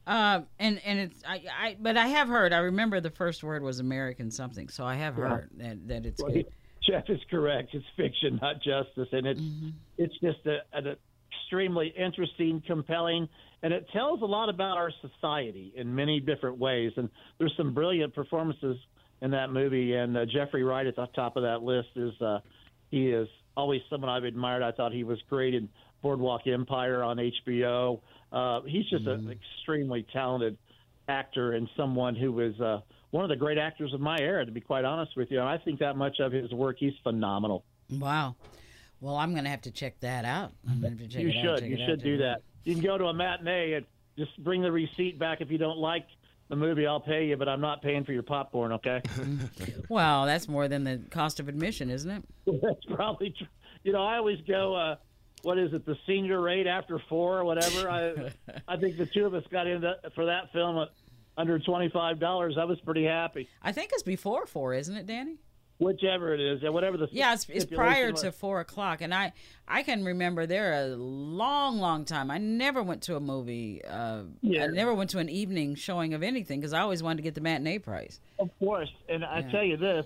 Uh, 0.08 0.42
and 0.58 0.82
and 0.84 1.00
it's 1.00 1.22
I, 1.28 1.44
I 1.60 1.78
but 1.80 1.96
I 1.96 2.08
have 2.08 2.28
heard 2.28 2.54
I 2.54 2.58
remember 2.60 3.00
the 3.00 3.12
first 3.12 3.44
word 3.44 3.62
was 3.62 3.80
American 3.80 4.32
something 4.32 4.68
so 4.68 4.84
I 4.84 4.96
have 4.96 5.16
Yeah. 5.16 5.28
heard 5.30 5.50
that, 5.58 5.88
that 5.90 6.06
it's 6.08 6.22
Well, 6.22 6.32
good. 6.32 6.46
Jeff 6.90 7.04
is 7.10 7.20
correct. 7.30 7.70
It's 7.74 7.86
fiction, 7.96 8.40
not 8.42 8.56
justice, 8.64 9.08
and 9.12 9.28
it's 9.28 9.40
Mm-hmm. 9.40 9.70
it's 10.00 10.14
just 10.20 10.40
a, 10.48 10.58
an 10.74 10.96
extremely 11.32 11.94
interesting, 11.96 12.64
compelling, 12.66 13.30
and 13.62 13.72
it 13.72 13.86
tells 13.94 14.24
a 14.24 14.26
lot 14.26 14.50
about 14.50 14.78
our 14.78 14.92
society 15.02 15.72
in 15.76 15.94
many 15.94 16.20
different 16.20 16.58
ways. 16.58 16.92
And 16.98 17.08
there's 17.38 17.54
some 17.56 17.74
brilliant 17.76 18.16
performances 18.16 18.78
in 19.22 19.32
that 19.32 19.52
movie. 19.52 19.94
And 19.94 20.18
uh, 20.18 20.26
Jeffrey 20.26 20.64
Wright 20.64 20.86
at 20.86 20.96
the 20.96 21.08
top 21.08 21.38
of 21.38 21.44
that 21.44 21.62
list 21.62 21.90
is 21.96 22.20
uh, 22.22 22.40
he 22.90 23.10
is 23.10 23.28
always 23.56 23.82
someone 23.90 24.10
I've 24.10 24.24
admired. 24.24 24.64
I 24.64 24.72
thought 24.72 24.92
he 24.92 25.04
was 25.04 25.20
great 25.30 25.54
in 25.54 25.70
Boardwalk 26.02 26.48
Empire 26.48 27.04
on 27.04 27.18
HBO. 27.18 28.02
Uh, 28.32 28.62
he's 28.66 28.90
just 28.90 29.06
an 29.06 29.30
extremely 29.30 30.06
talented 30.12 30.58
actor 31.08 31.54
and 31.54 31.70
someone 31.76 32.16
who 32.16 32.40
is 32.40 32.60
uh, 32.60 32.80
one 33.12 33.24
of 33.24 33.30
the 33.30 33.36
great 33.36 33.58
actors 33.58 33.94
of 33.94 34.00
my 34.00 34.18
era, 34.20 34.46
to 34.46 34.52
be 34.52 34.62
quite 34.62 34.86
honest 34.86 35.16
with 35.18 35.30
you. 35.32 35.40
And 35.40 35.48
I 35.48 35.58
think 35.58 35.80
that 35.80 35.96
much 35.96 36.20
of 36.20 36.32
his 36.32 36.52
work, 36.52 36.78
he's 36.80 36.94
phenomenal. 37.04 37.66
Wow. 37.90 38.36
Well, 39.02 39.16
I'm 39.16 39.34
gonna 39.34 39.50
have 39.50 39.62
to 39.64 39.72
check 39.72 40.00
that 40.02 40.26
out. 40.26 40.54
I'm 40.70 40.82
gonna 40.82 40.96
check 41.08 41.22
you 41.22 41.30
it 41.30 41.38
out, 41.38 41.44
should. 41.44 41.60
check 41.62 41.70
You 41.70 41.86
should 41.86 42.04
do 42.04 42.18
that. 42.20 42.44
You 42.64 42.76
can 42.76 42.84
go 42.84 42.98
to 42.98 43.06
a 43.06 43.14
matinee 43.14 43.74
and 43.74 43.86
just 44.18 44.42
bring 44.44 44.62
the 44.62 44.72
receipt 44.72 45.18
back 45.18 45.42
if 45.42 45.50
you 45.50 45.58
don't 45.58 45.80
like 45.80 46.06
the 46.52 46.58
movie. 46.58 46.86
I'll 46.86 47.00
pay 47.00 47.26
you, 47.28 47.38
but 47.38 47.48
I'm 47.50 47.62
not 47.62 47.82
paying 47.82 48.04
for 48.04 48.12
your 48.12 48.24
popcorn. 48.24 48.74
Okay? 48.74 49.02
Well, 49.90 50.26
that's 50.26 50.48
more 50.48 50.68
than 50.70 50.84
the 50.86 51.02
cost 51.10 51.40
of 51.42 51.50
admission, 51.50 51.90
isn't 51.90 52.10
it? 52.10 52.24
That's 52.62 52.86
probably. 52.96 53.32
Tr- 53.32 53.44
you 53.84 53.92
know, 53.92 54.04
I 54.04 54.16
always 54.18 54.40
go. 54.48 54.74
Uh, 54.74 54.96
what 55.42 55.58
is 55.58 55.74
it? 55.74 55.86
The 55.86 55.98
senior 56.08 56.40
rate 56.40 56.66
after 56.66 56.98
four 57.10 57.40
or 57.40 57.44
whatever. 57.44 57.90
I 57.90 58.32
I 58.70 58.78
think 58.78 58.98
the 58.98 59.06
two 59.06 59.26
of 59.26 59.34
us 59.34 59.44
got 59.52 59.68
in 59.68 59.84
for 60.16 60.26
that 60.28 60.52
film 60.54 60.78
at 60.78 60.90
under 61.36 61.60
twenty 61.60 61.90
five 61.90 62.20
dollars. 62.20 62.58
I 62.58 62.64
was 62.64 62.80
pretty 62.82 63.04
happy. 63.04 63.50
I 63.62 63.74
think 63.74 63.90
it's 63.94 64.04
before 64.04 64.46
four, 64.46 64.74
isn't 64.74 64.96
it, 64.96 65.06
Danny? 65.06 65.40
Whichever 65.86 66.32
it 66.36 66.40
is, 66.40 66.62
yeah, 66.62 66.70
whatever 66.70 66.96
the 66.96 67.08
Yeah, 67.12 67.34
it's, 67.34 67.48
it's 67.50 67.66
prior 67.66 68.12
was. 68.12 68.22
to 68.22 68.32
four 68.32 68.60
o'clock, 68.60 69.02
and 69.02 69.12
I 69.12 69.34
I 69.68 69.82
can 69.82 70.06
remember 70.06 70.46
there 70.46 70.74
a 70.84 70.88
long, 70.96 71.80
long 71.80 72.06
time. 72.06 72.30
I 72.30 72.38
never 72.38 72.84
went 72.84 73.02
to 73.04 73.16
a 73.16 73.20
movie. 73.20 73.84
Uh, 73.84 74.24
Yeah. 74.42 74.66
I 74.66 74.68
never 74.68 74.94
went 74.94 75.10
to 75.12 75.18
an 75.18 75.28
evening 75.28 75.74
showing 75.74 76.14
of 76.14 76.22
anything 76.22 76.60
because 76.60 76.72
I 76.74 76.82
always 76.82 77.02
wanted 77.02 77.18
to 77.18 77.24
get 77.24 77.34
the 77.34 77.42
matinee 77.42 77.80
price. 77.80 78.20
Of 78.38 78.52
course, 78.60 78.92
and 79.10 79.26
I 79.26 79.42
tell 79.50 79.64
you 79.64 79.76
this: 79.76 80.06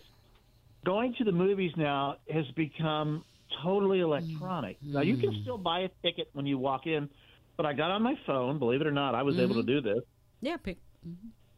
going 0.85 1.13
to 1.15 1.25
the 1.25 1.33
movies 1.33 1.73
now 1.75 2.15
has 2.31 2.45
become 2.55 3.25
totally 3.61 3.99
electronic. 3.99 4.77
Now 4.81 5.01
you 5.01 5.17
Mm-hmm. 5.17 5.29
can 5.33 5.41
still 5.41 5.57
buy 5.57 5.81
a 5.81 5.89
ticket 6.03 6.29
when 6.31 6.45
you 6.45 6.57
walk 6.57 6.87
in, 6.87 7.09
but 7.57 7.65
I 7.65 7.73
got 7.73 7.91
on 7.91 8.01
my 8.01 8.17
phone. 8.25 8.59
Believe 8.59 8.79
it 8.79 8.87
or 8.87 8.91
not, 8.93 9.13
I 9.13 9.23
was 9.23 9.37
able 9.37 9.55
to 9.55 9.61
Mhm. 9.63 9.67
do 9.67 9.81
this. 9.81 10.03
Yeah, 10.39 10.55
pick. 10.55 10.77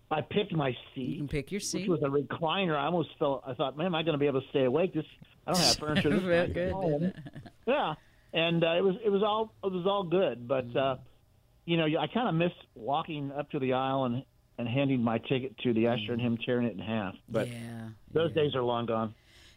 I 0.09 0.21
picked 0.21 0.53
my 0.53 0.75
seat. 0.95 1.09
You 1.09 1.17
can 1.17 1.27
pick 1.27 1.51
your 1.51 1.57
which 1.57 1.65
seat. 1.65 1.89
was 1.89 2.01
a 2.01 2.07
recliner. 2.07 2.77
I 2.77 2.85
almost 2.85 3.09
felt. 3.19 3.43
I 3.45 3.53
thought, 3.53 3.77
man, 3.77 3.87
am 3.87 3.95
I 3.95 4.03
going 4.03 4.13
to 4.13 4.19
be 4.19 4.27
able 4.27 4.41
to 4.41 4.47
stay 4.49 4.63
awake? 4.63 4.93
This 4.93 5.05
I 5.45 5.53
don't 5.53 5.61
have 5.61 5.75
furniture. 5.79 6.09
This 6.09 6.23
Real 6.23 6.47
good, 6.47 6.71
home." 6.71 6.91
didn't 6.91 7.03
it? 7.03 7.15
Yeah, 7.65 7.93
and 8.33 8.63
uh, 8.63 8.77
it 8.77 8.83
was 8.83 8.95
it 9.03 9.09
was 9.09 9.23
all 9.23 9.53
it 9.63 9.71
was 9.71 9.85
all 9.85 10.03
good, 10.03 10.47
but 10.47 10.73
uh, 10.75 10.97
you 11.65 11.77
know, 11.77 11.85
I 11.85 12.07
kind 12.07 12.29
of 12.29 12.35
missed 12.35 12.55
walking 12.75 13.31
up 13.31 13.51
to 13.51 13.59
the 13.59 13.73
aisle 13.73 14.05
and 14.05 14.23
and 14.57 14.67
handing 14.67 15.03
my 15.03 15.17
ticket 15.19 15.57
to 15.59 15.73
the 15.73 15.87
usher 15.87 16.13
and 16.13 16.21
him 16.21 16.37
tearing 16.43 16.65
it 16.67 16.73
in 16.73 16.79
half. 16.79 17.13
But 17.29 17.49
yeah, 17.49 17.89
those 18.13 18.33
days 18.33 18.55
are 18.55 18.63
long 18.63 18.85
gone. 18.85 19.13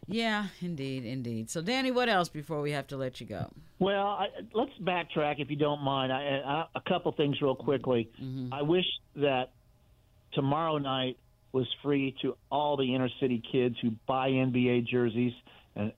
Yeah, 0.08 0.46
indeed, 0.60 1.04
indeed. 1.04 1.50
So, 1.50 1.62
Danny, 1.62 1.92
what 1.92 2.08
else 2.08 2.28
before 2.28 2.60
we 2.60 2.72
have 2.72 2.88
to 2.88 2.96
let 2.96 3.20
you 3.20 3.26
go? 3.26 3.48
Well, 3.78 4.06
I, 4.06 4.26
let's 4.52 4.72
backtrack 4.82 5.36
if 5.38 5.50
you 5.50 5.56
don't 5.56 5.82
mind. 5.82 6.12
I, 6.12 6.40
I, 6.44 6.64
a 6.74 6.80
couple 6.80 7.12
things 7.12 7.40
real 7.40 7.54
quickly. 7.54 8.10
I 8.50 8.62
wish 8.62 8.86
that 9.16 9.52
tomorrow 10.32 10.78
night 10.78 11.16
was 11.52 11.66
free 11.82 12.14
to 12.22 12.36
all 12.50 12.76
the 12.76 12.94
inner 12.94 13.08
city 13.20 13.42
kids 13.50 13.76
who 13.82 13.90
buy 14.06 14.30
NBA 14.30 14.86
jerseys 14.86 15.32
and 15.76 15.92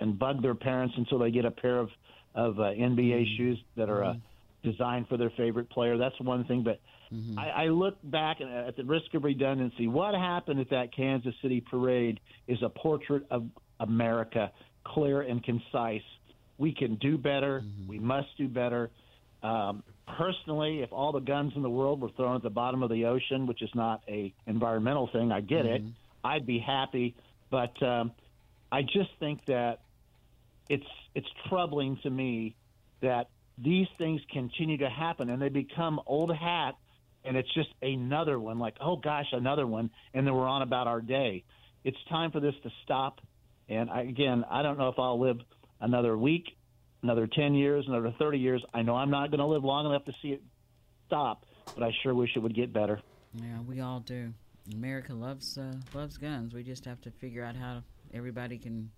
and 0.00 0.18
bug 0.18 0.42
their 0.42 0.54
parents 0.54 0.94
until 0.96 1.18
they 1.18 1.30
get 1.30 1.44
a 1.44 1.50
pair 1.50 1.78
of 1.78 1.90
of 2.34 2.58
uh, 2.58 2.64
NBA 2.64 3.36
shoes 3.36 3.58
that 3.76 3.88
are 3.88 4.04
uh, 4.04 4.14
designed 4.62 5.08
for 5.08 5.16
their 5.16 5.30
favorite 5.36 5.70
player. 5.70 5.96
That's 5.96 6.18
one 6.20 6.44
thing, 6.44 6.62
but. 6.62 6.80
I, 7.38 7.48
I 7.48 7.64
look 7.66 7.98
back 8.02 8.40
and 8.40 8.50
at 8.50 8.76
the 8.76 8.82
risk 8.82 9.14
of 9.14 9.22
redundancy. 9.22 9.86
What 9.86 10.12
happened 10.14 10.58
at 10.58 10.70
that 10.70 10.92
Kansas 10.92 11.34
City 11.40 11.60
parade 11.60 12.18
is 12.48 12.58
a 12.64 12.68
portrait 12.68 13.22
of 13.30 13.46
America, 13.78 14.50
clear 14.84 15.20
and 15.20 15.40
concise. 15.44 16.02
We 16.58 16.74
can 16.74 16.96
do 16.96 17.16
better. 17.16 17.62
We 17.88 18.00
must 18.00 18.28
do 18.36 18.48
better. 18.48 18.90
Um, 19.40 19.84
personally, 20.06 20.82
if 20.82 20.92
all 20.92 21.12
the 21.12 21.20
guns 21.20 21.52
in 21.56 21.62
the 21.62 21.70
world 21.70 22.00
were 22.00 22.10
thrown 22.10 22.36
at 22.36 22.42
the 22.42 22.50
bottom 22.50 22.82
of 22.82 22.90
the 22.90 23.06
ocean, 23.06 23.46
which 23.46 23.62
is 23.62 23.70
not 23.74 24.02
a 24.08 24.32
environmental 24.46 25.08
thing, 25.12 25.32
I 25.32 25.40
get 25.40 25.66
it. 25.66 25.82
I'd 26.24 26.46
be 26.46 26.58
happy, 26.58 27.14
but 27.50 27.80
um, 27.82 28.12
I 28.70 28.82
just 28.82 29.10
think 29.20 29.44
that 29.46 29.80
it's 30.68 30.86
it's 31.14 31.28
troubling 31.48 31.98
to 32.02 32.10
me 32.10 32.56
that 33.00 33.28
these 33.58 33.86
things 33.96 34.20
continue 34.32 34.78
to 34.78 34.90
happen 34.90 35.30
and 35.30 35.40
they 35.40 35.48
become 35.48 36.00
old 36.06 36.34
hat 36.34 36.74
and 37.24 37.36
it's 37.36 37.52
just 37.54 37.68
another 37.80 38.38
one 38.38 38.58
like 38.58 38.76
oh 38.80 38.96
gosh 38.96 39.26
another 39.32 39.66
one 39.66 39.90
and 40.14 40.26
then 40.26 40.34
we're 40.34 40.48
on 40.48 40.62
about 40.62 40.86
our 40.86 41.00
day. 41.00 41.44
It's 41.84 41.96
time 42.08 42.32
for 42.32 42.40
this 42.40 42.54
to 42.64 42.70
stop. 42.82 43.20
And 43.68 43.90
I, 43.90 44.02
again 44.02 44.44
i 44.48 44.62
don't 44.62 44.78
know 44.78 44.88
if 44.90 44.98
i'll 44.98 45.20
live 45.20 45.38
another 45.80 46.16
week 46.16 46.56
another 47.02 47.26
10 47.26 47.54
years 47.54 47.84
another 47.88 48.14
30 48.18 48.38
years 48.38 48.64
i 48.74 48.82
know 48.82 48.94
i'm 48.94 49.10
not 49.10 49.30
going 49.30 49.40
to 49.40 49.46
live 49.46 49.64
long 49.64 49.86
enough 49.86 50.04
to 50.04 50.12
see 50.22 50.28
it 50.28 50.42
stop 51.06 51.44
but 51.74 51.82
i 51.82 51.90
sure 52.02 52.14
wish 52.14 52.30
it 52.36 52.40
would 52.40 52.54
get 52.54 52.72
better 52.72 53.00
Yeah, 53.34 53.60
we 53.66 53.80
all 53.80 54.00
do. 54.00 54.32
America 54.74 55.12
loves 55.12 55.58
uh, 55.58 55.74
loves 55.94 56.16
guns. 56.16 56.54
We 56.54 56.62
just 56.62 56.84
have 56.86 57.00
to 57.02 57.10
figure 57.10 57.44
out 57.44 57.54
how 57.54 57.82
everybody 58.12 58.58
can, 58.58 58.90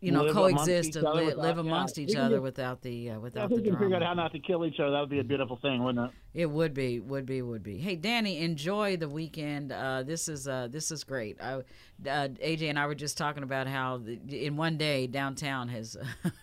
you 0.00 0.12
know, 0.12 0.22
Live 0.24 0.34
coexist 0.34 0.96
and 0.96 1.06
li- 1.14 1.26
without- 1.26 1.38
live 1.38 1.58
amongst 1.58 1.96
We 1.96 2.04
each 2.04 2.16
other 2.16 2.40
without 2.40 2.82
the 2.82 3.10
uh, 3.10 3.20
without 3.20 3.48
the 3.50 3.56
can 3.62 3.64
figure 3.72 3.86
out 3.86 4.00
drama. 4.00 4.06
how 4.06 4.14
not 4.14 4.32
to 4.32 4.38
kill 4.38 4.64
each 4.66 4.78
other 4.80 4.90
that 4.92 5.00
would 5.00 5.10
be 5.10 5.18
a 5.20 5.24
beautiful 5.24 5.56
thing 5.62 5.82
wouldn't 5.84 6.10
it 6.34 6.40
It 6.42 6.46
would 6.50 6.74
be, 6.74 7.00
would 7.00 7.26
be, 7.26 7.42
would 7.42 7.62
be. 7.62 7.78
Hey, 7.78 7.96
Danny, 7.96 8.38
enjoy 8.38 8.96
the 8.96 9.08
weekend. 9.08 9.72
Uh, 9.72 10.02
this 10.04 10.28
is 10.28 10.46
uh, 10.48 10.68
this 10.70 10.90
is 10.90 11.04
great. 11.04 11.40
I, 11.40 11.54
uh, 11.54 11.62
AJ 12.02 12.68
and 12.70 12.78
I 12.78 12.86
were 12.86 12.94
just 12.94 13.18
talking 13.18 13.42
about 13.42 13.66
how 13.66 13.98
the, 13.98 14.18
in 14.46 14.56
one 14.56 14.76
day 14.76 15.06
downtown 15.06 15.68
has 15.68 15.96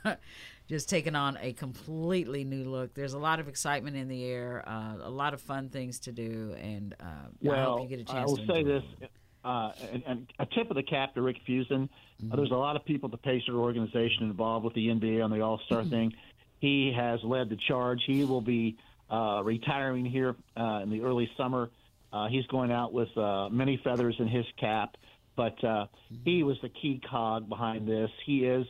just 0.67 0.89
taken 0.89 1.15
on 1.15 1.37
a 1.41 1.53
completely 1.53 2.43
new 2.43 2.63
look. 2.65 2.93
There's 2.93 3.13
a 3.13 3.19
lot 3.19 3.39
of 3.39 3.47
excitement 3.47 3.95
in 3.95 4.07
the 4.07 4.23
air, 4.25 4.63
uh, 4.67 4.95
a 5.01 5.09
lot 5.09 5.33
of 5.33 5.41
fun 5.41 5.69
things 5.69 5.99
to 6.01 6.11
do, 6.11 6.55
and 6.59 6.95
uh, 6.99 7.03
I 7.05 7.27
well, 7.41 7.77
hope 7.77 7.89
you 7.89 7.97
get 7.97 8.07
a 8.07 8.11
I 8.11 8.15
chance. 8.15 8.31
will 8.31 8.37
to 8.37 8.47
say 8.47 8.63
this, 8.63 8.83
uh, 9.43 9.71
and, 9.93 10.03
and 10.07 10.33
a 10.39 10.45
tip 10.47 10.69
of 10.71 10.75
the 10.75 10.83
cap 10.83 11.13
to 11.15 11.21
Rick 11.21 11.37
Fuson. 11.47 11.87
Mm-hmm. 12.23 12.31
Uh, 12.31 12.35
there's 12.37 12.51
a 12.51 12.55
lot 12.55 12.75
of 12.75 12.85
people 12.85 13.07
at 13.07 13.11
the 13.11 13.17
Pacer 13.17 13.53
organization 13.55 14.23
involved 14.23 14.65
with 14.65 14.73
the 14.73 14.87
NBA 14.87 15.23
on 15.23 15.29
the 15.31 15.41
All 15.41 15.59
Star 15.65 15.81
Mm-hmm. 15.81 15.89
thing. 15.89 16.13
He 16.59 16.93
has 16.95 17.19
led 17.23 17.49
the 17.49 17.57
charge. 17.67 17.99
He 18.07 18.23
will 18.23 18.41
be 18.41 18.77
uh, 19.11 19.41
retiring 19.43 20.05
here 20.05 20.35
uh, 20.57 20.79
in 20.83 20.89
the 20.89 21.01
early 21.01 21.29
summer. 21.37 21.69
Uh, 22.13 22.27
he's 22.29 22.45
going 22.47 22.71
out 22.71 22.93
with 22.93 23.15
uh, 23.17 23.49
many 23.49 23.79
feathers 23.83 24.15
in 24.19 24.27
his 24.27 24.45
cap, 24.59 24.95
but 25.35 25.61
uh, 25.63 25.85
Mm-hmm. 26.13 26.15
he 26.23 26.43
was 26.43 26.57
the 26.61 26.69
key 26.69 27.01
cog 27.09 27.49
behind 27.49 27.87
this. 27.87 28.09
He 28.25 28.45
is 28.45 28.65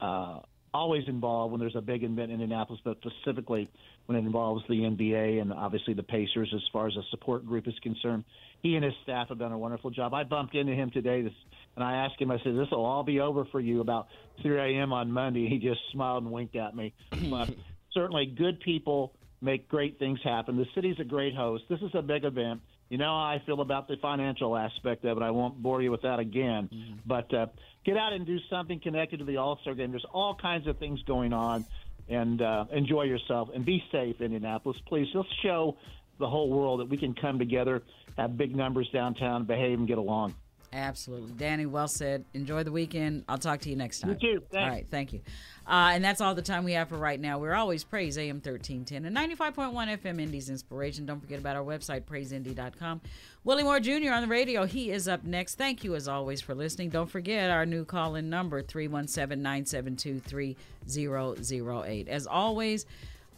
uh, 0.00 0.40
always 0.74 1.04
involved 1.08 1.52
when 1.52 1.60
there's 1.60 1.76
a 1.76 1.80
big 1.80 2.02
event 2.02 2.30
in 2.32 2.40
Indianapolis, 2.40 2.80
but 2.84 2.96
specifically 3.00 3.68
when 4.10 4.16
it 4.16 4.26
involves 4.26 4.64
the 4.68 4.74
NBA 4.74 5.40
and 5.40 5.52
obviously 5.52 5.94
the 5.94 6.02
Pacers 6.02 6.52
as 6.52 6.62
far 6.72 6.88
as 6.88 6.96
a 6.96 7.02
support 7.12 7.46
group 7.46 7.68
is 7.68 7.78
concerned. 7.80 8.24
He 8.60 8.74
and 8.74 8.84
his 8.84 8.92
staff 9.04 9.28
have 9.28 9.38
done 9.38 9.52
a 9.52 9.58
wonderful 9.58 9.90
job. 9.90 10.14
I 10.14 10.24
bumped 10.24 10.56
into 10.56 10.74
him 10.74 10.90
today 10.90 11.22
this, 11.22 11.32
and 11.76 11.84
I 11.84 12.04
asked 12.04 12.20
him, 12.20 12.32
I 12.32 12.38
said, 12.42 12.56
this 12.56 12.66
will 12.72 12.84
all 12.84 13.04
be 13.04 13.20
over 13.20 13.44
for 13.52 13.60
you 13.60 13.80
about 13.80 14.08
3 14.42 14.58
a.m. 14.58 14.92
on 14.92 15.12
Monday. 15.12 15.48
He 15.48 15.58
just 15.58 15.78
smiled 15.92 16.24
and 16.24 16.32
winked 16.32 16.56
at 16.56 16.74
me. 16.74 16.92
But 17.30 17.50
certainly 17.94 18.26
good 18.26 18.58
people 18.58 19.14
make 19.40 19.68
great 19.68 20.00
things 20.00 20.18
happen. 20.24 20.56
The 20.56 20.66
city's 20.74 20.98
a 20.98 21.04
great 21.04 21.36
host. 21.36 21.62
This 21.70 21.80
is 21.80 21.90
a 21.94 22.02
big 22.02 22.24
event. 22.24 22.62
You 22.88 22.98
know 22.98 23.04
how 23.04 23.26
I 23.26 23.40
feel 23.46 23.60
about 23.60 23.86
the 23.86 23.96
financial 24.02 24.56
aspect 24.56 25.04
of 25.04 25.16
it. 25.18 25.22
I 25.22 25.30
won't 25.30 25.62
bore 25.62 25.80
you 25.80 25.92
with 25.92 26.02
that 26.02 26.18
again. 26.18 26.68
But 27.06 27.32
uh, 27.32 27.46
get 27.84 27.96
out 27.96 28.12
and 28.12 28.26
do 28.26 28.38
something 28.50 28.80
connected 28.80 29.20
to 29.20 29.24
the 29.24 29.36
All 29.36 29.58
Star 29.62 29.74
game. 29.74 29.92
There's 29.92 30.04
all 30.12 30.34
kinds 30.34 30.66
of 30.66 30.78
things 30.78 31.00
going 31.04 31.32
on, 31.32 31.64
and 32.10 32.42
uh, 32.42 32.64
enjoy 32.72 33.04
yourself 33.04 33.48
and 33.54 33.64
be 33.64 33.82
safe, 33.90 34.20
Indianapolis. 34.20 34.76
Please, 34.86 35.06
let's 35.14 35.28
show 35.42 35.76
the 36.18 36.28
whole 36.28 36.50
world 36.50 36.80
that 36.80 36.88
we 36.88 36.96
can 36.96 37.14
come 37.14 37.38
together, 37.38 37.82
have 38.18 38.36
big 38.36 38.54
numbers 38.54 38.88
downtown, 38.92 39.44
behave, 39.44 39.78
and 39.78 39.88
get 39.88 39.96
along. 39.96 40.34
Absolutely. 40.72 41.32
Danny, 41.32 41.66
well 41.66 41.88
said. 41.88 42.24
Enjoy 42.32 42.62
the 42.62 42.70
weekend. 42.70 43.24
I'll 43.28 43.38
talk 43.38 43.60
to 43.62 43.70
you 43.70 43.76
next 43.76 44.00
time. 44.00 44.16
You 44.20 44.38
too. 44.38 44.42
All 44.56 44.68
right. 44.68 44.86
Thank 44.88 45.12
you. 45.12 45.20
Uh, 45.66 45.90
and 45.92 46.04
that's 46.04 46.20
all 46.20 46.34
the 46.34 46.42
time 46.42 46.62
we 46.64 46.72
have 46.72 46.88
for 46.88 46.96
right 46.96 47.18
now. 47.18 47.38
We're 47.38 47.54
always 47.54 47.82
Praise 47.82 48.16
AM 48.16 48.36
1310 48.36 49.04
and 49.04 49.16
95.1 49.16 49.98
FM 49.98 50.20
Indy's 50.20 50.48
Inspiration. 50.48 51.06
Don't 51.06 51.20
forget 51.20 51.40
about 51.40 51.56
our 51.56 51.64
website, 51.64 52.02
praiseindy.com. 52.02 53.00
Willie 53.42 53.64
Moore 53.64 53.80
Jr. 53.80 54.12
on 54.12 54.22
the 54.22 54.28
radio. 54.28 54.64
He 54.64 54.90
is 54.90 55.08
up 55.08 55.24
next. 55.24 55.56
Thank 55.56 55.82
you, 55.82 55.96
as 55.96 56.06
always, 56.06 56.40
for 56.40 56.54
listening. 56.54 56.90
Don't 56.90 57.10
forget 57.10 57.50
our 57.50 57.66
new 57.66 57.84
call 57.84 58.14
in 58.14 58.30
number, 58.30 58.62
317 58.62 59.42
972 59.42 60.20
3008. 60.20 62.08
As 62.08 62.26
always, 62.26 62.86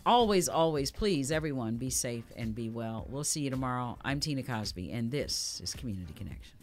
always, 0.05 0.49
always, 0.49 0.91
please, 0.91 1.33
everyone, 1.33 1.77
be 1.77 1.89
safe 1.89 2.25
and 2.37 2.55
be 2.55 2.69
well. 2.69 3.07
We'll 3.09 3.25
see 3.25 3.41
you 3.41 3.51
tomorrow. 3.51 3.97
I'm 4.05 4.21
Tina 4.21 4.43
Cosby, 4.43 4.93
and 4.93 5.11
this 5.11 5.61
is 5.63 5.73
Community 5.75 6.13
Connection. 6.15 6.62